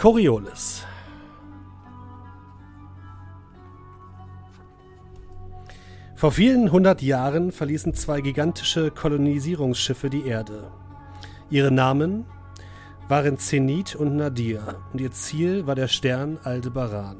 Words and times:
Coriolis. 0.00 0.86
Vor 6.16 6.32
vielen 6.32 6.72
hundert 6.72 7.02
Jahren 7.02 7.52
verließen 7.52 7.92
zwei 7.92 8.22
gigantische 8.22 8.90
Kolonisierungsschiffe 8.92 10.08
die 10.08 10.24
Erde. 10.24 10.70
Ihre 11.50 11.70
Namen 11.70 12.24
waren 13.08 13.36
Zenit 13.36 13.94
und 13.94 14.16
Nadir 14.16 14.76
und 14.94 15.02
ihr 15.02 15.10
Ziel 15.10 15.66
war 15.66 15.74
der 15.74 15.88
Stern 15.88 16.38
Aldebaran. 16.44 17.18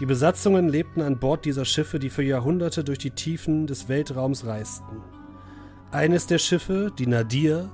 Die 0.00 0.06
Besatzungen 0.06 0.68
lebten 0.68 1.02
an 1.02 1.20
Bord 1.20 1.44
dieser 1.44 1.64
Schiffe, 1.64 2.00
die 2.00 2.10
für 2.10 2.24
Jahrhunderte 2.24 2.82
durch 2.82 2.98
die 2.98 3.12
Tiefen 3.12 3.68
des 3.68 3.88
Weltraums 3.88 4.44
reisten. 4.44 5.04
Eines 5.92 6.26
der 6.26 6.38
Schiffe, 6.38 6.90
die 6.98 7.06
Nadir, 7.06 7.70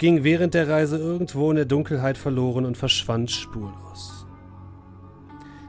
ging 0.00 0.24
während 0.24 0.54
der 0.54 0.66
Reise 0.66 0.96
irgendwo 0.96 1.50
in 1.50 1.56
der 1.56 1.66
Dunkelheit 1.66 2.16
verloren 2.16 2.64
und 2.64 2.78
verschwand 2.78 3.30
spurlos. 3.30 4.26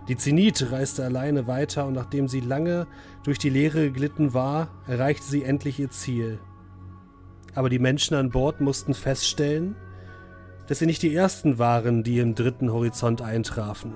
Die 0.08 0.16
Zenit 0.16 0.72
reiste 0.72 1.03
alleine 1.03 1.47
weiter 1.47 1.86
und 1.86 1.94
nachdem 1.94 2.30
sie 2.30 2.40
lange 2.40 2.88
durch 3.24 3.40
die 3.40 3.50
Leere 3.50 3.81
geglitten 3.81 4.34
war, 4.34 4.69
erreichte 4.88 5.25
sie 5.25 5.44
endlich 5.44 5.80
ihr 5.80 5.90
Ziel. 5.90 6.40
Aber 7.56 7.69
die 7.69 7.78
Menschen 7.78 8.16
an 8.16 8.30
Bord 8.30 8.62
mussten 8.62 8.94
feststellen, 8.94 9.75
dass 10.68 10.80
sie 10.80 10.86
nicht 10.86 11.03
die 11.03 11.13
ersten 11.13 11.59
waren, 11.59 12.02
die 12.02 12.19
im 12.19 12.34
dritten 12.34 12.72
Horizont 12.72 13.22
eintrafen. 13.22 13.96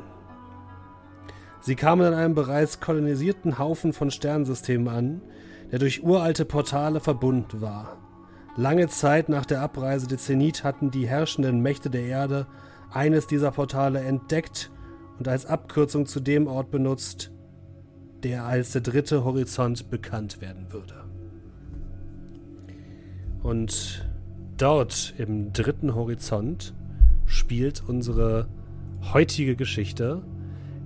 Sie 1.62 1.76
kamen 1.76 2.06
an 2.06 2.14
einem 2.14 2.36
bereits 2.36 2.82
kolonisierten 2.82 3.58
Haufen 3.58 3.94
von 3.94 4.12
Sternsystemen 4.12 4.90
an, 4.90 5.22
der 5.72 5.80
durch 5.80 6.04
uralte 6.04 6.44
Portale 6.44 7.00
verbunden 7.00 7.62
war. 7.62 8.05
Lange 8.58 8.88
Zeit 8.88 9.28
nach 9.28 9.46
der 9.46 9.60
Abreise 9.60 10.08
der 10.08 10.18
Zenit 10.18 10.64
hatten 10.64 10.90
die 10.90 11.08
herrschenden 11.08 11.60
Mächte 11.60 11.90
der 11.90 12.04
Erde 12.04 12.48
eines 12.90 13.28
dieser 13.28 13.52
Portale 13.52 14.00
entdeckt 14.00 14.72
und 15.20 15.28
als 15.28 15.46
Abkürzung 15.46 16.06
zu 16.06 16.22
dem 16.22 16.48
Ort 16.48 16.72
benutzt, 16.72 17.32
der 18.24 18.46
als 18.46 18.72
der 18.72 18.80
dritte 18.80 19.26
Horizont 19.26 19.90
bekannt 19.90 20.40
werden 20.40 20.72
würde. 20.72 20.94
Und 23.44 24.08
dort 24.58 25.14
im 25.18 25.52
dritten 25.52 25.94
Horizont 25.94 26.74
spielt 27.26 27.84
unsere 27.86 28.48
heutige 29.14 29.58
Geschichte. 29.58 30.22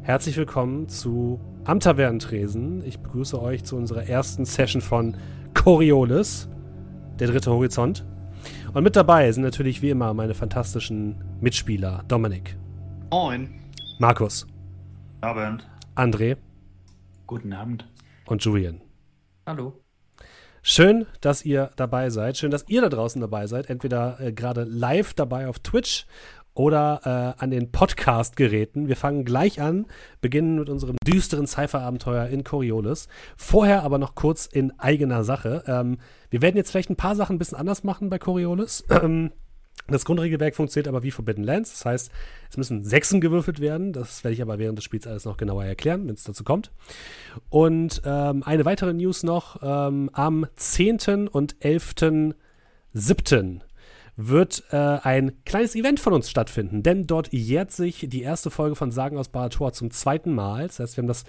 Herzlich 0.02 0.38
willkommen 0.38 0.90
zu 0.90 1.40
Am 1.66 1.80
Tavernentresen. 1.80 2.84
Ich 2.84 3.00
begrüße 3.00 3.40
euch 3.40 3.64
zu 3.64 3.76
unserer 3.76 4.10
ersten 4.10 4.46
Session 4.46 4.82
von 4.82 5.18
Coriolis, 5.54 6.50
der 7.20 7.28
dritte 7.28 7.52
Horizont. 7.52 8.06
Und 8.74 8.84
mit 8.84 8.96
dabei 8.96 9.32
sind 9.32 9.44
natürlich 9.44 9.82
wie 9.82 9.90
immer 9.90 10.14
meine 10.14 10.34
fantastischen 10.34 11.24
Mitspieler 11.42 12.04
Dominik. 12.08 12.58
Moin. 13.12 13.50
Markus. 14.00 14.48
Abend. 15.22 15.68
André. 15.96 16.38
Guten 17.28 17.52
Abend. 17.54 17.86
Und 18.28 18.44
Julian. 18.44 18.82
Hallo. 19.46 19.82
Schön, 20.62 21.06
dass 21.22 21.46
ihr 21.46 21.72
dabei 21.76 22.10
seid. 22.10 22.38
Schön, 22.38 22.52
dass 22.52 22.68
ihr 22.68 22.82
da 22.82 22.90
draußen 22.90 23.20
dabei 23.20 23.48
seid. 23.48 23.70
Entweder 23.70 24.20
äh, 24.20 24.32
gerade 24.32 24.64
live 24.64 25.14
dabei 25.14 25.48
auf 25.48 25.60
Twitch 25.60 26.06
oder 26.54 27.36
äh, 27.38 27.42
an 27.42 27.52
den 27.52 27.72
Podcast-Geräten. 27.72 28.88
Wir 28.88 28.98
fangen 28.98 29.24
gleich 29.24 29.62
an, 29.62 29.86
beginnen 30.22 30.60
mit 30.60 30.70
unserem 30.70 30.98
düsteren 31.08 31.48
Cypher-Abenteuer 31.48 32.28
in 32.28 32.44
Coriolis. 32.44 33.08
Vorher 33.38 33.84
aber 33.84 33.98
noch 33.98 34.16
kurz 34.16 34.46
in 34.46 34.78
eigener 34.78 35.24
Sache. 35.24 35.64
Ähm, 35.68 35.98
wir 36.30 36.42
werden 36.42 36.58
jetzt 36.58 36.72
vielleicht 36.72 36.90
ein 36.90 36.96
paar 36.96 37.16
Sachen 37.16 37.36
ein 37.36 37.40
bisschen 37.40 37.58
anders 37.58 37.84
machen 37.84 38.10
bei 38.10 38.20
Coriolis. 38.20 38.86
Das 39.88 40.06
Grundregelwerk 40.06 40.56
funktioniert 40.56 40.88
aber 40.88 41.04
wie 41.04 41.10
Forbidden 41.10 41.44
Lands. 41.44 41.72
Das 41.72 41.86
heißt, 41.86 42.12
es 42.50 42.58
müssen 42.58 42.84
Sechsen 42.84 43.22
gewürfelt 43.22 43.60
werden. 43.60 43.92
Das 43.92 44.24
werde 44.24 44.34
ich 44.34 44.42
aber 44.42 44.60
während 44.60 44.78
des 44.78 44.86
Spiels 44.86 45.08
alles 45.08 45.26
noch 45.26 45.38
genauer 45.38 45.66
erklären, 45.66 46.08
wenn 46.08 46.14
es 46.14 46.24
dazu 46.24 46.44
kommt. 46.44 46.72
Und 47.50 48.02
ähm, 48.06 48.44
eine 48.44 48.66
weitere 48.66 48.94
News 48.94 49.24
noch. 49.24 49.60
Ähm, 49.64 50.12
am 50.14 50.46
10. 50.56 51.28
und 51.28 51.56
11.7 51.56 53.62
wird 54.22 54.64
äh, 54.72 54.76
ein 54.76 55.32
kleines 55.46 55.76
Event 55.76 56.02
von 56.02 56.12
uns 56.12 56.30
stattfinden, 56.30 56.84
denn 56.84 57.08
dort 57.08 57.32
jährt 57.32 57.72
sich 57.72 58.06
die 58.10 58.22
erste 58.22 58.52
Folge 58.52 58.76
von 58.76 58.92
Sagen 58.92 59.18
aus 59.18 59.30
Barator 59.30 59.72
zum 59.72 59.92
zweiten 59.92 60.34
Mal. 60.36 60.68
Das 60.68 60.80
heißt, 60.80 60.98
wir 60.98 61.04
haben 61.04 61.08
das 61.08 61.24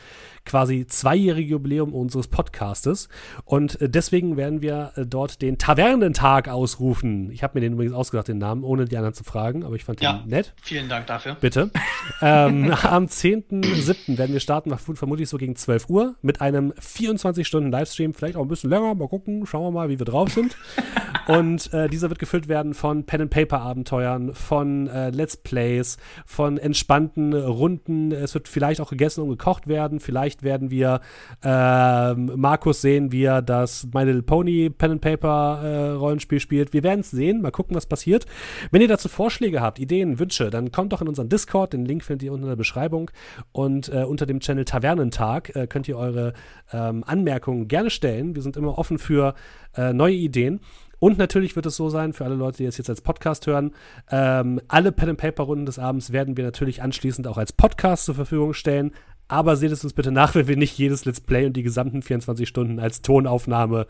quasi 0.44 0.86
zweijährige 0.88 1.52
Jubiläum 1.52 1.94
unseres 1.94 2.26
Podcastes 2.26 3.08
und 3.44 3.80
äh, 3.80 3.88
deswegen 3.88 4.36
werden 4.36 4.60
wir 4.60 4.92
äh, 4.96 5.06
dort 5.06 5.40
den 5.40 5.56
Tavernentag 5.56 6.48
ausrufen. 6.48 7.30
Ich 7.30 7.44
habe 7.44 7.58
mir 7.58 7.60
den 7.60 7.74
übrigens 7.74 7.94
ausgedacht, 7.94 8.26
den 8.26 8.38
Namen, 8.38 8.64
ohne 8.64 8.86
die 8.86 8.96
anderen 8.96 9.14
zu 9.14 9.22
fragen, 9.22 9.62
aber 9.62 9.76
ich 9.76 9.84
fand 9.84 10.00
Ja. 10.00 10.14
den 10.14 10.28
nett. 10.30 10.52
Vielen 10.60 10.88
Dank 10.88 11.06
dafür. 11.06 11.36
Bitte. 11.40 11.70
ähm, 12.22 12.72
am 12.82 13.04
10.7. 13.06 14.18
werden 14.18 14.32
wir 14.32 14.40
starten, 14.40 14.76
vermutlich 14.76 15.28
so 15.28 15.36
gegen 15.36 15.54
12 15.54 15.88
Uhr, 15.88 16.16
mit 16.22 16.40
einem 16.40 16.72
24-Stunden-Livestream, 16.72 18.14
vielleicht 18.14 18.34
auch 18.36 18.42
ein 18.42 18.48
bisschen 18.48 18.70
länger, 18.70 18.96
mal 18.96 19.06
gucken, 19.08 19.46
schauen 19.46 19.62
wir 19.62 19.70
mal, 19.70 19.88
wie 19.90 19.98
wir 20.00 20.06
drauf 20.06 20.30
sind. 20.32 20.56
Und 21.28 21.72
äh, 21.72 21.88
dieser 21.88 22.08
wird 22.08 22.18
gefüllt 22.18 22.48
werden 22.48 22.74
von 22.80 23.04
Pen-and-Paper-Abenteuern, 23.04 24.32
von 24.32 24.86
äh, 24.86 25.10
Let's 25.10 25.36
Plays, 25.36 25.98
von 26.24 26.56
entspannten 26.56 27.34
Runden. 27.34 28.10
Es 28.10 28.32
wird 28.32 28.48
vielleicht 28.48 28.80
auch 28.80 28.88
gegessen 28.88 29.20
und 29.20 29.28
gekocht 29.28 29.68
werden. 29.68 30.00
Vielleicht 30.00 30.42
werden 30.42 30.70
wir 30.70 31.02
ähm, 31.44 32.32
Markus 32.36 32.80
sehen, 32.80 33.12
wie 33.12 33.24
er 33.24 33.42
das 33.42 33.86
My 33.92 34.04
Little 34.04 34.22
Pony 34.22 34.70
Pen-and-Paper-Rollenspiel 34.70 36.40
spielt. 36.40 36.72
Wir 36.72 36.82
werden 36.82 37.00
es 37.00 37.10
sehen. 37.10 37.42
Mal 37.42 37.50
gucken, 37.50 37.76
was 37.76 37.84
passiert. 37.84 38.24
Wenn 38.70 38.80
ihr 38.80 38.88
dazu 38.88 39.10
Vorschläge 39.10 39.60
habt, 39.60 39.78
Ideen, 39.78 40.18
Wünsche, 40.18 40.48
dann 40.48 40.72
kommt 40.72 40.94
doch 40.94 41.02
in 41.02 41.08
unseren 41.08 41.28
Discord. 41.28 41.74
Den 41.74 41.84
Link 41.84 42.02
findet 42.02 42.22
ihr 42.22 42.32
unten 42.32 42.44
in 42.44 42.48
der 42.48 42.56
Beschreibung. 42.56 43.10
Und 43.52 43.90
äh, 43.90 44.04
unter 44.04 44.24
dem 44.24 44.40
Channel 44.40 44.64
Tavernentag 44.64 45.54
äh, 45.54 45.66
könnt 45.66 45.86
ihr 45.86 45.98
eure 45.98 46.32
ähm, 46.72 47.04
Anmerkungen 47.06 47.68
gerne 47.68 47.90
stellen. 47.90 48.34
Wir 48.34 48.40
sind 48.40 48.56
immer 48.56 48.78
offen 48.78 48.98
für 48.98 49.34
äh, 49.76 49.92
neue 49.92 50.14
Ideen. 50.14 50.60
Und 51.00 51.18
natürlich 51.18 51.56
wird 51.56 51.66
es 51.66 51.76
so 51.76 51.88
sein, 51.88 52.12
für 52.12 52.26
alle 52.26 52.34
Leute, 52.34 52.58
die 52.58 52.66
das 52.66 52.76
jetzt 52.76 52.90
als 52.90 53.00
Podcast 53.00 53.46
hören, 53.46 53.72
ähm, 54.10 54.60
alle 54.68 54.92
Pen-and-Paper-Runden 54.92 55.66
des 55.66 55.78
Abends 55.78 56.12
werden 56.12 56.36
wir 56.36 56.44
natürlich 56.44 56.82
anschließend 56.82 57.26
auch 57.26 57.38
als 57.38 57.52
Podcast 57.52 58.04
zur 58.04 58.14
Verfügung 58.14 58.52
stellen. 58.52 58.92
Aber 59.26 59.56
seht 59.56 59.72
es 59.72 59.82
uns 59.82 59.94
bitte 59.94 60.10
nach, 60.10 60.34
wenn 60.34 60.46
wir 60.46 60.56
nicht 60.56 60.76
jedes 60.76 61.04
Let's 61.04 61.20
Play 61.20 61.46
und 61.46 61.54
die 61.54 61.62
gesamten 61.62 62.02
24 62.02 62.48
Stunden 62.48 62.78
als 62.78 63.00
Tonaufnahme 63.00 63.86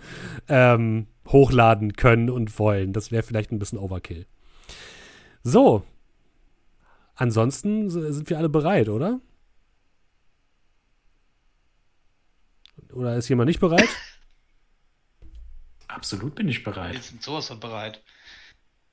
ähm, 0.49 1.07
hochladen 1.27 1.95
können 1.95 2.31
und 2.31 2.59
wollen. 2.59 2.93
Das 2.93 3.11
wäre 3.11 3.23
vielleicht 3.23 3.51
ein 3.51 3.59
bisschen 3.59 3.79
Overkill. 3.79 4.27
So. 5.43 5.83
Ansonsten 7.17 7.91
sind 7.91 8.31
wir 8.31 8.39
alle 8.39 8.49
bereit, 8.49 8.89
oder? 8.89 9.21
Oder 12.93 13.17
ist 13.17 13.29
jemand 13.29 13.49
nicht 13.49 13.61
bereit? 13.61 13.89
Absolut 15.95 16.35
bin 16.35 16.49
ich 16.49 16.59
Wir 16.65 16.73
bereit. 16.73 17.03
sind 17.03 17.23
sowas 17.23 17.49
von 17.49 17.61
bereit. 17.61 18.03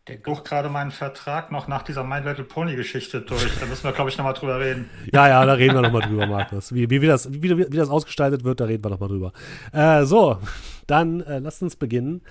Ich 0.09 0.23
buch 0.23 0.45
gerade 0.45 0.69
meinen 0.69 0.91
Vertrag 0.91 1.51
noch 1.51 1.67
nach 1.67 1.83
dieser 1.83 2.03
My 2.03 2.19
Little 2.19 2.45
Pony 2.45 2.75
Geschichte 2.77 3.21
durch. 3.21 3.59
Da 3.59 3.65
müssen 3.65 3.83
wir, 3.83 3.91
glaube 3.91 4.09
ich, 4.09 4.17
nochmal 4.17 4.33
drüber 4.33 4.59
reden. 4.59 4.89
Ja, 5.13 5.27
ja, 5.27 5.45
da 5.45 5.53
reden 5.53 5.75
wir 5.75 5.81
nochmal 5.81 6.01
drüber, 6.01 6.25
Markus. 6.27 6.73
Wie, 6.73 6.89
wie, 6.89 7.01
wie, 7.01 7.07
das, 7.07 7.31
wie, 7.31 7.57
wie 7.57 7.75
das 7.75 7.89
ausgestaltet 7.89 8.45
wird, 8.45 8.61
da 8.61 8.65
reden 8.65 8.83
wir 8.85 8.89
nochmal 8.89 9.09
drüber. 9.09 9.33
Äh, 9.73 10.05
so, 10.05 10.39
dann 10.88 11.19
äh, 11.21 11.39
lasst 11.39 11.61
uns 11.61 11.75
beginnen 11.75 12.21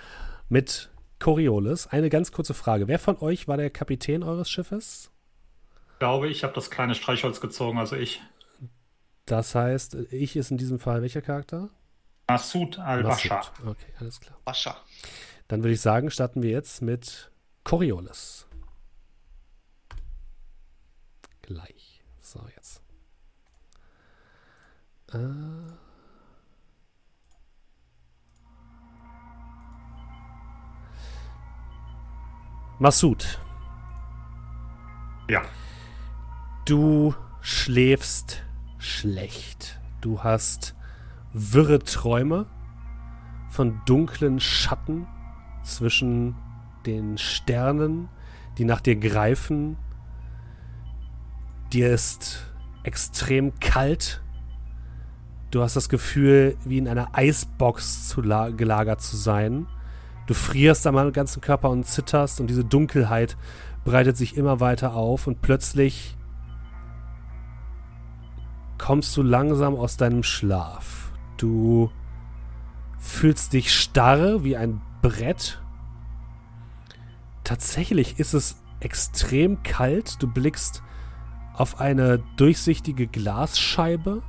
mit 0.49 0.89
Coriolis. 1.19 1.87
Eine 1.87 2.09
ganz 2.09 2.33
kurze 2.33 2.55
Frage. 2.55 2.89
Wer 2.89 2.99
von 2.99 3.19
euch 3.19 3.47
war 3.47 3.59
der 3.59 3.69
Kapitän 3.69 4.23
eures 4.23 4.49
Schiffes? 4.51 5.11
Ich 5.93 5.99
glaube, 5.99 6.29
ich 6.29 6.45
habe 6.45 6.55
das 6.55 6.71
kleine 6.71 6.95
Streichholz 6.95 7.41
gezogen, 7.43 7.79
also 7.79 7.95
ich. 7.97 8.23
Das 9.27 9.55
heißt, 9.55 9.97
ich 10.13 10.37
ist 10.37 10.51
in 10.51 10.57
diesem 10.57 10.79
Fall 10.79 11.03
welcher 11.03 11.21
Charakter? 11.23 11.69
Masud 12.29 12.79
al-Bashar. 12.79 13.53
Okay, 13.65 13.93
alles 14.01 14.19
klar. 14.21 14.37
Wascher. 14.45 14.77
Dann 15.49 15.63
würde 15.63 15.75
ich 15.75 15.81
sagen, 15.81 16.11
starten 16.11 16.43
wir 16.43 16.51
jetzt 16.51 16.83
mit 16.83 17.31
Coriolis. 17.63 18.47
Gleich. 21.43 22.03
So, 22.21 22.41
jetzt. 22.57 22.83
Äh. 25.13 25.19
Massoud, 32.79 33.41
Ja. 35.29 35.43
du 36.67 37.15
schläfst 37.41 38.43
schlecht. 38.79 39.81
Du 40.03 40.23
hast 40.23 40.76
wirre 41.37 41.81
Träume 41.81 42.47
von 43.51 43.81
dunklen 43.85 44.41
Schatten 44.41 45.07
zwischen 45.63 46.35
den 46.87 47.19
Sternen, 47.19 48.09
die 48.57 48.65
nach 48.65 48.81
dir 48.81 48.97
greifen. 48.97 49.77
Dir 51.73 51.93
ist 51.93 52.53
extrem 52.85 53.53
kalt. 53.61 54.23
Du 55.51 55.63
hast 55.63 55.77
das 55.77 55.91
Gefühl, 55.91 56.57
wie 56.65 56.79
in 56.79 56.89
einer 56.89 57.11
Eisbox 57.13 58.09
zu 58.09 58.23
la- 58.23 58.51
gelagert 58.51 59.03
zu 59.03 59.17
sein. 59.17 59.67
Du 60.27 60.33
frierst 60.33 60.87
am 60.87 61.13
ganzen 61.13 61.41
Körper 61.43 61.69
und 61.71 61.85
zitterst 61.85 62.41
und 62.41 62.49
diese 62.49 62.65
Dunkelheit 62.65 63.37
breitet 63.85 64.17
sich 64.17 64.37
immer 64.37 64.59
weiter 64.61 64.95
auf 64.95 65.27
und 65.27 65.43
plötzlich 65.43 66.17
kommst 68.79 69.17
du 69.17 69.23
langsam 69.23 69.75
aus 69.77 69.97
deinem 69.97 70.23
Schlaf. 70.23 71.06
Du 71.37 71.91
fühlst 72.99 73.53
dich 73.53 73.75
starr 73.75 74.43
wie 74.43 74.57
ein 74.57 74.81
Brett. 75.03 75.63
Tatsächlich 77.45 78.19
ist 78.19 78.35
es 78.35 78.63
extrem 78.81 79.63
kalt. 79.63 80.23
Du 80.23 80.27
blickst 80.27 80.83
auf 81.55 81.81
eine 81.81 82.19
durchsichtige 82.37 83.07
Glasscheibe, 83.07 84.23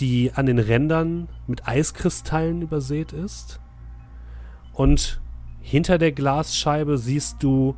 die 0.00 0.32
an 0.34 0.46
den 0.46 0.58
Rändern 0.58 1.28
mit 1.46 1.66
Eiskristallen 1.66 2.62
übersät 2.62 3.12
ist. 3.12 3.60
Und 4.72 5.20
hinter 5.60 5.98
der 5.98 6.12
Glasscheibe 6.12 6.98
siehst 6.98 7.42
du 7.42 7.76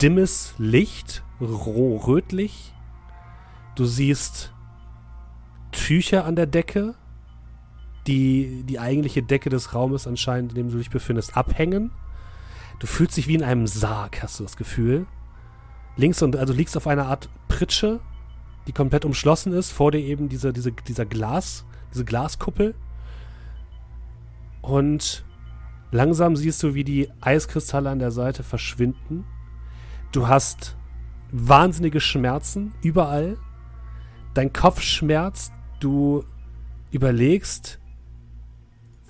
dimmes 0.00 0.54
Licht, 0.58 1.22
rötlich. 1.40 2.72
Du 3.74 3.84
siehst 3.84 4.54
Tücher 5.76 6.24
an 6.24 6.36
der 6.36 6.46
Decke, 6.46 6.94
die 8.06 8.64
die 8.64 8.80
eigentliche 8.80 9.22
Decke 9.22 9.50
des 9.50 9.74
Raumes 9.74 10.06
anscheinend, 10.06 10.52
in 10.52 10.56
dem 10.56 10.70
du 10.70 10.78
dich 10.78 10.90
befindest, 10.90 11.36
abhängen. 11.36 11.92
Du 12.78 12.86
fühlst 12.86 13.16
dich 13.16 13.28
wie 13.28 13.34
in 13.34 13.44
einem 13.44 13.66
Sarg, 13.66 14.22
hast 14.22 14.40
du 14.40 14.42
das 14.42 14.56
Gefühl. 14.56 15.06
Links 15.96 16.22
und 16.22 16.36
also 16.36 16.52
liegst 16.52 16.76
auf 16.76 16.86
einer 16.86 17.06
Art 17.06 17.28
Pritsche, 17.48 18.00
die 18.66 18.72
komplett 18.72 19.04
umschlossen 19.04 19.52
ist, 19.52 19.70
vor 19.70 19.92
dir 19.92 20.00
eben 20.00 20.28
diese, 20.28 20.52
diese, 20.52 20.72
dieser 20.72 21.06
Glas, 21.06 21.64
diese 21.92 22.04
Glaskuppel. 22.04 22.74
Und 24.62 25.24
langsam 25.90 26.36
siehst 26.36 26.62
du, 26.62 26.74
wie 26.74 26.84
die 26.84 27.10
Eiskristalle 27.20 27.90
an 27.90 27.98
der 27.98 28.10
Seite 28.10 28.42
verschwinden. 28.42 29.24
Du 30.12 30.26
hast 30.26 30.76
wahnsinnige 31.32 32.00
Schmerzen 32.00 32.74
überall. 32.82 33.36
Dein 34.34 34.52
Kopf 34.52 34.80
schmerzt. 34.82 35.52
Du 35.80 36.24
überlegst, 36.90 37.78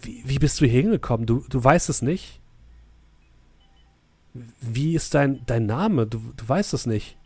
wie, 0.03 0.23
wie 0.25 0.39
bist 0.39 0.61
du 0.61 0.67
hier 0.67 0.83
hingekommen? 0.83 1.27
Du, 1.27 1.45
du 1.49 1.63
weißt 1.63 1.89
es 1.89 2.03
nicht. 2.03 2.41
Wie 4.61 4.95
ist 4.95 5.15
dein, 5.15 5.45
dein 5.47 5.67
Name? 5.67 6.07
Du, 6.07 6.21
du 6.37 6.49
weißt 6.49 6.75
es 6.75 6.87
nicht. 6.87 7.17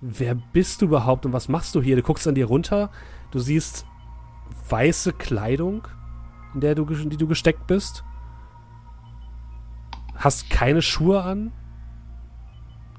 Wer 0.00 0.34
bist 0.34 0.82
du 0.82 0.86
überhaupt 0.86 1.26
und 1.26 1.32
was 1.32 1.48
machst 1.48 1.74
du 1.74 1.82
hier? 1.82 1.96
Du 1.96 2.02
guckst 2.02 2.26
an 2.26 2.34
dir 2.34 2.46
runter, 2.46 2.90
du 3.30 3.38
siehst 3.38 3.86
weiße 4.68 5.12
Kleidung, 5.12 5.86
in 6.54 6.60
der 6.60 6.74
du, 6.74 6.84
in 6.86 7.10
die 7.10 7.16
du 7.16 7.28
gesteckt 7.28 7.66
bist. 7.66 8.04
Hast 10.16 10.50
keine 10.50 10.82
Schuhe 10.82 11.22
an. 11.22 11.52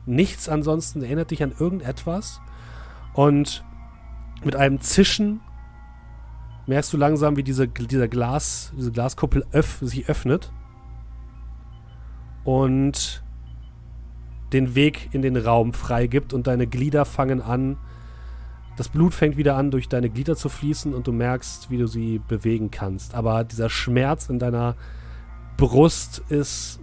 Nichts 0.05 0.49
ansonsten 0.49 1.01
erinnert 1.01 1.31
dich 1.31 1.43
an 1.43 1.53
irgendetwas. 1.57 2.41
Und 3.13 3.63
mit 4.45 4.55
einem 4.55 4.81
Zischen 4.81 5.41
merkst 6.67 6.93
du 6.93 6.97
langsam, 6.97 7.35
wie 7.35 7.43
diese, 7.43 7.67
dieser 7.67 8.07
Glas, 8.07 8.71
diese 8.77 8.91
Glaskuppel 8.91 9.45
öff, 9.51 9.79
sich 9.81 10.07
öffnet 10.07 10.51
und 12.43 13.23
den 14.53 14.75
Weg 14.75 15.09
in 15.13 15.21
den 15.21 15.35
Raum 15.35 15.73
freigibt 15.73 16.33
und 16.33 16.47
deine 16.47 16.67
Glieder 16.67 17.05
fangen 17.05 17.41
an, 17.41 17.77
das 18.75 18.89
Blut 18.89 19.13
fängt 19.13 19.37
wieder 19.37 19.55
an, 19.55 19.71
durch 19.71 19.87
deine 19.87 20.09
Glieder 20.09 20.35
zu 20.35 20.49
fließen 20.49 20.93
und 20.93 21.05
du 21.05 21.11
merkst, 21.11 21.69
wie 21.69 21.77
du 21.77 21.87
sie 21.87 22.19
bewegen 22.27 22.71
kannst. 22.71 23.13
Aber 23.13 23.43
dieser 23.43 23.69
Schmerz 23.69 24.29
in 24.29 24.39
deiner 24.39 24.75
Brust 25.57 26.23
ist 26.29 26.79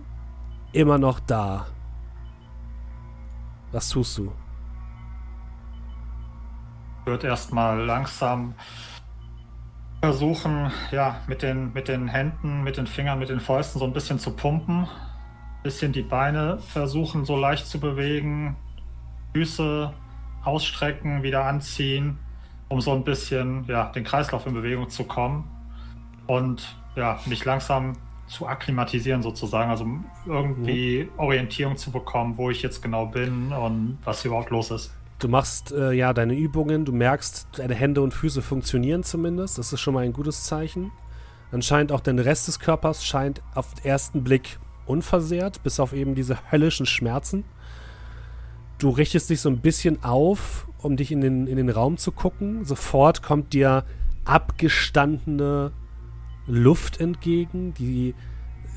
immer 0.72 0.98
noch 0.98 1.18
da. 1.18 1.66
Was 3.72 3.88
tust 3.88 4.18
du? 4.18 4.32
Wird 7.04 7.24
erstmal 7.24 7.84
langsam 7.84 8.54
versuchen, 10.00 10.70
ja, 10.90 11.16
mit 11.26 11.42
den, 11.42 11.72
mit 11.72 11.88
den 11.88 12.08
Händen, 12.08 12.62
mit 12.62 12.76
den 12.76 12.86
Fingern, 12.86 13.18
mit 13.18 13.28
den 13.28 13.40
Fäusten 13.40 13.78
so 13.78 13.84
ein 13.84 13.92
bisschen 13.92 14.18
zu 14.18 14.34
pumpen. 14.34 14.88
Bisschen 15.62 15.92
die 15.92 16.02
Beine 16.02 16.58
versuchen 16.58 17.24
so 17.24 17.36
leicht 17.36 17.66
zu 17.66 17.80
bewegen. 17.80 18.56
Füße 19.34 19.92
ausstrecken, 20.42 21.22
wieder 21.22 21.44
anziehen, 21.44 22.18
um 22.68 22.80
so 22.80 22.92
ein 22.92 23.04
bisschen, 23.04 23.64
ja, 23.66 23.90
den 23.92 24.04
Kreislauf 24.04 24.46
in 24.46 24.54
Bewegung 24.54 24.88
zu 24.88 25.04
kommen. 25.04 25.50
Und 26.26 26.76
ja, 26.96 27.20
mich 27.26 27.44
langsam 27.44 27.94
zu 28.26 28.46
akklimatisieren 28.46 29.22
sozusagen, 29.22 29.70
also 29.70 29.86
irgendwie 30.24 31.04
mhm. 31.04 31.18
Orientierung 31.18 31.76
zu 31.76 31.90
bekommen, 31.90 32.38
wo 32.38 32.50
ich 32.50 32.62
jetzt 32.62 32.80
genau 32.80 33.06
bin 33.06 33.52
und 33.52 33.98
was 34.04 34.22
hier 34.22 34.30
überhaupt 34.30 34.50
los 34.50 34.70
ist. 34.70 34.94
Du 35.20 35.28
machst 35.28 35.70
äh, 35.72 35.92
ja 35.92 36.14
deine 36.14 36.34
Übungen, 36.34 36.86
du 36.86 36.92
merkst, 36.92 37.48
deine 37.58 37.74
Hände 37.74 38.00
und 38.00 38.14
Füße 38.14 38.40
funktionieren 38.40 39.04
zumindest. 39.04 39.58
Das 39.58 39.70
ist 39.70 39.80
schon 39.80 39.92
mal 39.92 40.04
ein 40.04 40.14
gutes 40.14 40.44
Zeichen. 40.44 40.92
Anscheinend 41.52 41.92
auch 41.92 42.00
dein 42.00 42.18
Rest 42.18 42.48
des 42.48 42.58
Körpers 42.58 43.04
scheint 43.04 43.42
auf 43.54 43.74
den 43.74 43.84
ersten 43.84 44.24
Blick 44.24 44.58
unversehrt, 44.86 45.62
bis 45.62 45.78
auf 45.78 45.92
eben 45.92 46.14
diese 46.14 46.38
höllischen 46.50 46.86
Schmerzen. 46.86 47.44
Du 48.78 48.88
richtest 48.88 49.28
dich 49.28 49.42
so 49.42 49.50
ein 49.50 49.60
bisschen 49.60 50.02
auf, 50.02 50.66
um 50.78 50.96
dich 50.96 51.12
in 51.12 51.20
den, 51.20 51.46
in 51.46 51.56
den 51.58 51.68
Raum 51.68 51.98
zu 51.98 52.12
gucken. 52.12 52.64
Sofort 52.64 53.22
kommt 53.22 53.52
dir 53.52 53.84
abgestandene 54.24 55.72
Luft 56.46 56.98
entgegen, 56.98 57.74
die 57.74 58.14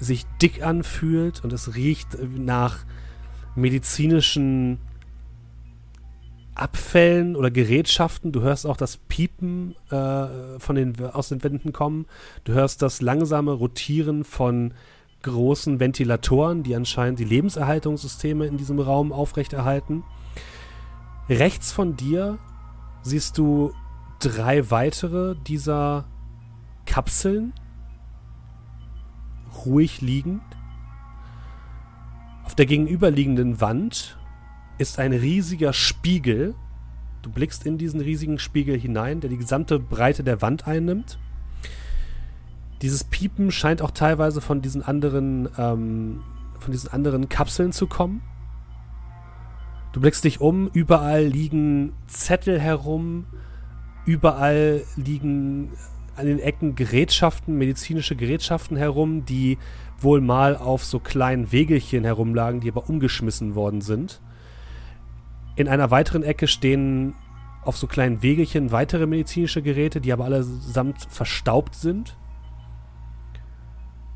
sich 0.01 0.25
dick 0.41 0.62
anfühlt 0.62 1.41
und 1.41 1.53
es 1.53 1.75
riecht 1.75 2.17
nach 2.38 2.79
medizinischen 3.55 4.79
Abfällen 6.55 7.36
oder 7.36 7.51
Gerätschaften. 7.51 8.31
Du 8.31 8.41
hörst 8.41 8.65
auch 8.65 8.77
das 8.77 8.98
Piepen 8.98 9.75
äh, 9.89 10.60
von 10.60 10.75
den, 10.75 11.00
aus 11.05 11.29
den 11.29 11.43
Wänden 11.43 11.74
kommen. 11.74 12.05
Du 12.43 12.53
hörst 12.53 12.81
das 12.81 13.01
langsame 13.01 13.51
Rotieren 13.51 14.24
von 14.24 14.74
großen 15.24 15.79
Ventilatoren, 15.79 16.63
die 16.63 16.75
anscheinend 16.75 17.19
die 17.19 17.24
Lebenserhaltungssysteme 17.24 18.45
in 18.45 18.57
diesem 18.57 18.79
Raum 18.79 19.12
aufrechterhalten. 19.12 20.03
Rechts 21.29 21.72
von 21.72 21.95
dir 21.95 22.38
siehst 23.01 23.38
du 23.38 23.72
drei 24.19 24.69
weitere 24.69 25.36
dieser 25.48 26.05
Kapseln, 26.86 27.53
ruhig 29.65 30.01
liegend. 30.01 30.41
Auf 32.43 32.55
der 32.55 32.65
gegenüberliegenden 32.65 33.62
Wand 33.62 34.17
ist 34.77 34.99
ein 34.99 35.13
riesiger 35.13 35.73
Spiegel. 35.73 36.55
Du 37.21 37.29
blickst 37.29 37.65
in 37.65 37.77
diesen 37.77 38.01
riesigen 38.01 38.39
Spiegel 38.39 38.77
hinein, 38.77 39.21
der 39.21 39.29
die 39.29 39.37
gesamte 39.37 39.79
Breite 39.79 40.23
der 40.23 40.41
Wand 40.41 40.67
einnimmt. 40.67 41.19
Dieses 42.81 43.03
Piepen 43.05 43.51
scheint 43.51 43.81
auch 43.81 43.91
teilweise 43.91 44.41
von 44.41 44.61
diesen 44.61 44.83
anderen, 44.83 45.47
ähm, 45.57 46.21
von 46.59 46.71
diesen 46.71 46.91
anderen 46.91 47.29
Kapseln 47.29 47.71
zu 47.71 47.87
kommen. 47.87 48.21
Du 49.93 50.01
blickst 50.01 50.23
dich 50.25 50.41
um, 50.41 50.69
überall 50.73 51.23
liegen 51.23 51.93
Zettel 52.07 52.59
herum, 52.59 53.25
überall 54.05 54.83
liegen 54.97 55.71
an 56.15 56.25
den 56.25 56.39
Ecken 56.39 56.75
Gerätschaften, 56.75 57.57
medizinische 57.57 58.15
Gerätschaften 58.15 58.75
herum, 58.75 59.23
die 59.23 59.57
wohl 59.99 60.19
mal 60.19 60.57
auf 60.57 60.83
so 60.83 60.99
kleinen 60.99 61.51
Wegelchen 61.51 62.03
herumlagen, 62.03 62.59
die 62.59 62.69
aber 62.69 62.89
umgeschmissen 62.89 63.55
worden 63.55 63.81
sind. 63.81 64.19
In 65.55 65.67
einer 65.67 65.91
weiteren 65.91 66.24
Ecke 66.24 66.48
stehen 66.48 67.13
auf 67.63 67.77
so 67.77 67.88
kleinen 67.88 68.22
Wegelchen 68.22 68.72
weitere 68.72 69.05
medizinische 69.05 69.62
Geräte, 69.62 70.01
die 70.01 70.12
aber 70.12 70.25
allesamt 70.25 71.05
verstaubt 71.10 71.75
sind. 71.75 72.17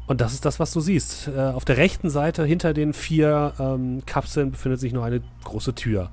Und 0.07 0.21
das 0.21 0.33
ist 0.33 0.45
das, 0.45 0.59
was 0.59 0.71
du 0.71 0.79
siehst. 0.79 1.27
Äh, 1.27 1.39
auf 1.39 1.65
der 1.65 1.77
rechten 1.77 2.09
Seite 2.09 2.45
hinter 2.45 2.73
den 2.73 2.93
vier 2.93 3.53
ähm, 3.59 4.03
Kapseln 4.05 4.51
befindet 4.51 4.79
sich 4.79 4.93
noch 4.93 5.03
eine 5.03 5.21
große 5.43 5.75
Tür. 5.75 6.09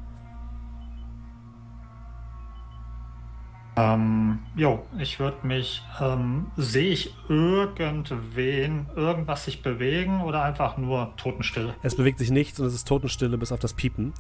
Ähm, 3.77 4.39
jo, 4.55 4.85
ich 4.99 5.19
würde 5.19 5.45
mich, 5.45 5.83
ähm, 6.01 6.47
sehe 6.57 6.91
ich 6.91 7.15
irgendwen, 7.29 8.87
irgendwas 8.95 9.45
sich 9.45 9.63
bewegen 9.63 10.23
oder 10.23 10.45
einfach 10.45 10.77
nur 10.77 11.13
Totenstille? 11.17 11.75
Es 11.83 11.97
bewegt 11.97 12.19
sich 12.19 12.31
nichts 12.31 12.61
und 12.61 12.67
es 12.67 12.75
ist 12.75 12.87
Totenstille 12.87 13.37
bis 13.37 13.51
auf 13.51 13.59
das 13.59 13.75
Piepen. 13.75 14.13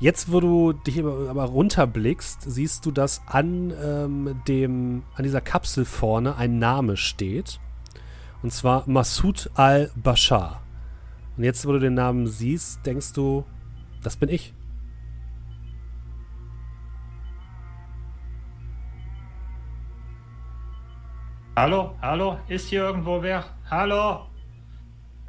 Jetzt, 0.00 0.32
wo 0.32 0.40
du 0.40 0.72
dich 0.72 0.98
aber 1.04 1.44
runterblickst, 1.44 2.50
siehst 2.50 2.86
du, 2.86 2.90
dass 2.90 3.20
an 3.26 3.70
ähm, 3.84 4.40
dem, 4.48 5.02
an 5.14 5.24
dieser 5.24 5.42
Kapsel 5.42 5.84
vorne 5.84 6.36
ein 6.36 6.58
Name 6.58 6.96
steht. 6.96 7.60
Und 8.42 8.50
zwar 8.50 8.88
Massoud 8.88 9.50
al-Bashar. 9.54 10.62
Und 11.36 11.44
jetzt, 11.44 11.66
wo 11.66 11.72
du 11.72 11.78
den 11.78 11.92
Namen 11.92 12.26
siehst, 12.26 12.84
denkst 12.86 13.12
du, 13.12 13.44
das 14.02 14.16
bin 14.16 14.30
ich. 14.30 14.54
Hallo, 21.56 21.94
hallo, 22.00 22.38
ist 22.48 22.68
hier 22.68 22.84
irgendwo 22.84 23.20
wer? 23.22 23.44
Hallo? 23.70 24.30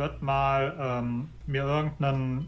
würde 0.02 0.26
mal 0.26 0.76
ähm, 0.80 1.30
mir 1.46 1.64
irgendeinen 1.64 2.48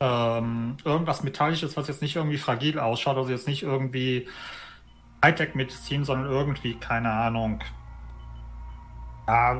ähm, 0.00 0.76
irgendwas 0.84 1.22
Metallisches, 1.22 1.76
was 1.76 1.88
jetzt 1.88 2.02
nicht 2.02 2.16
irgendwie 2.16 2.38
fragil 2.38 2.78
ausschaut, 2.78 3.16
also 3.16 3.30
jetzt 3.30 3.48
nicht 3.48 3.62
irgendwie 3.62 4.28
Hightech-Medizin, 5.24 6.04
sondern 6.04 6.30
irgendwie, 6.30 6.74
keine 6.74 7.10
Ahnung, 7.10 7.60
ja, 9.26 9.54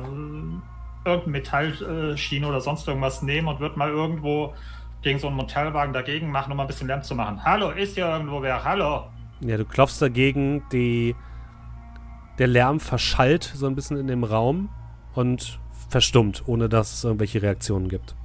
irgendein 1.05 1.31
Metallschiene 1.31 2.47
oder 2.47 2.61
sonst 2.61 2.87
irgendwas 2.87 3.21
nehmen 3.21 3.47
und 3.47 3.59
würde 3.59 3.77
mal 3.77 3.89
irgendwo 3.89 4.53
gegen 5.01 5.19
so 5.19 5.27
einen 5.27 5.37
Motelwagen 5.37 5.93
dagegen 5.93 6.29
machen, 6.29 6.51
um 6.51 6.57
mal 6.57 6.63
ein 6.63 6.67
bisschen 6.67 6.87
Lärm 6.87 7.03
zu 7.03 7.15
machen. 7.15 7.43
Hallo, 7.43 7.69
ist 7.71 7.95
hier 7.95 8.07
irgendwo 8.07 8.41
wer? 8.41 8.63
Hallo? 8.63 9.07
Ja, 9.39 9.57
du 9.57 9.65
klopfst 9.65 10.01
dagegen, 10.01 10.63
die, 10.71 11.15
der 12.37 12.47
Lärm 12.47 12.79
verschallt 12.79 13.43
so 13.43 13.67
ein 13.67 13.75
bisschen 13.75 13.97
in 13.97 14.07
dem 14.07 14.23
Raum 14.23 14.69
und 15.13 15.59
verstummt, 15.89 16.43
ohne 16.47 16.67
dass 16.67 16.93
es 16.93 17.03
irgendwelche 17.03 17.41
Reaktionen 17.41 17.87
gibt. 17.87 18.16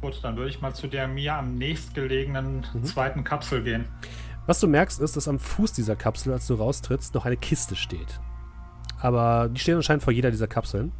Gut, 0.00 0.20
dann 0.22 0.36
würde 0.36 0.48
ich 0.48 0.60
mal 0.60 0.72
zu 0.74 0.86
der 0.86 1.08
mir 1.08 1.34
am 1.34 1.56
nächstgelegenen 1.56 2.64
mhm. 2.72 2.84
zweiten 2.84 3.24
Kapsel 3.24 3.62
gehen. 3.64 3.86
Was 4.46 4.60
du 4.60 4.68
merkst, 4.68 5.00
ist, 5.00 5.16
dass 5.16 5.26
am 5.26 5.38
Fuß 5.38 5.72
dieser 5.72 5.96
Kapsel, 5.96 6.32
als 6.32 6.46
du 6.46 6.54
raustrittst, 6.54 7.14
noch 7.14 7.26
eine 7.26 7.36
Kiste 7.36 7.74
steht. 7.74 8.20
Aber 9.00 9.48
die 9.48 9.60
steht 9.60 9.74
anscheinend 9.74 10.04
vor 10.04 10.12
jeder 10.12 10.30
dieser 10.30 10.46
Kapseln. 10.46 10.92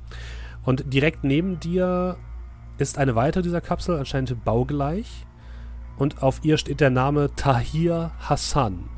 Und 0.64 0.92
direkt 0.92 1.24
neben 1.24 1.60
dir 1.60 2.16
ist 2.78 2.98
eine 2.98 3.14
weitere 3.14 3.42
dieser 3.42 3.60
Kapsel, 3.60 3.98
anscheinend 3.98 4.44
baugleich. 4.44 5.26
Und 5.96 6.22
auf 6.22 6.40
ihr 6.42 6.58
steht 6.58 6.80
der 6.80 6.90
Name 6.90 7.34
Tahir 7.36 8.10
Hassan. 8.20 8.90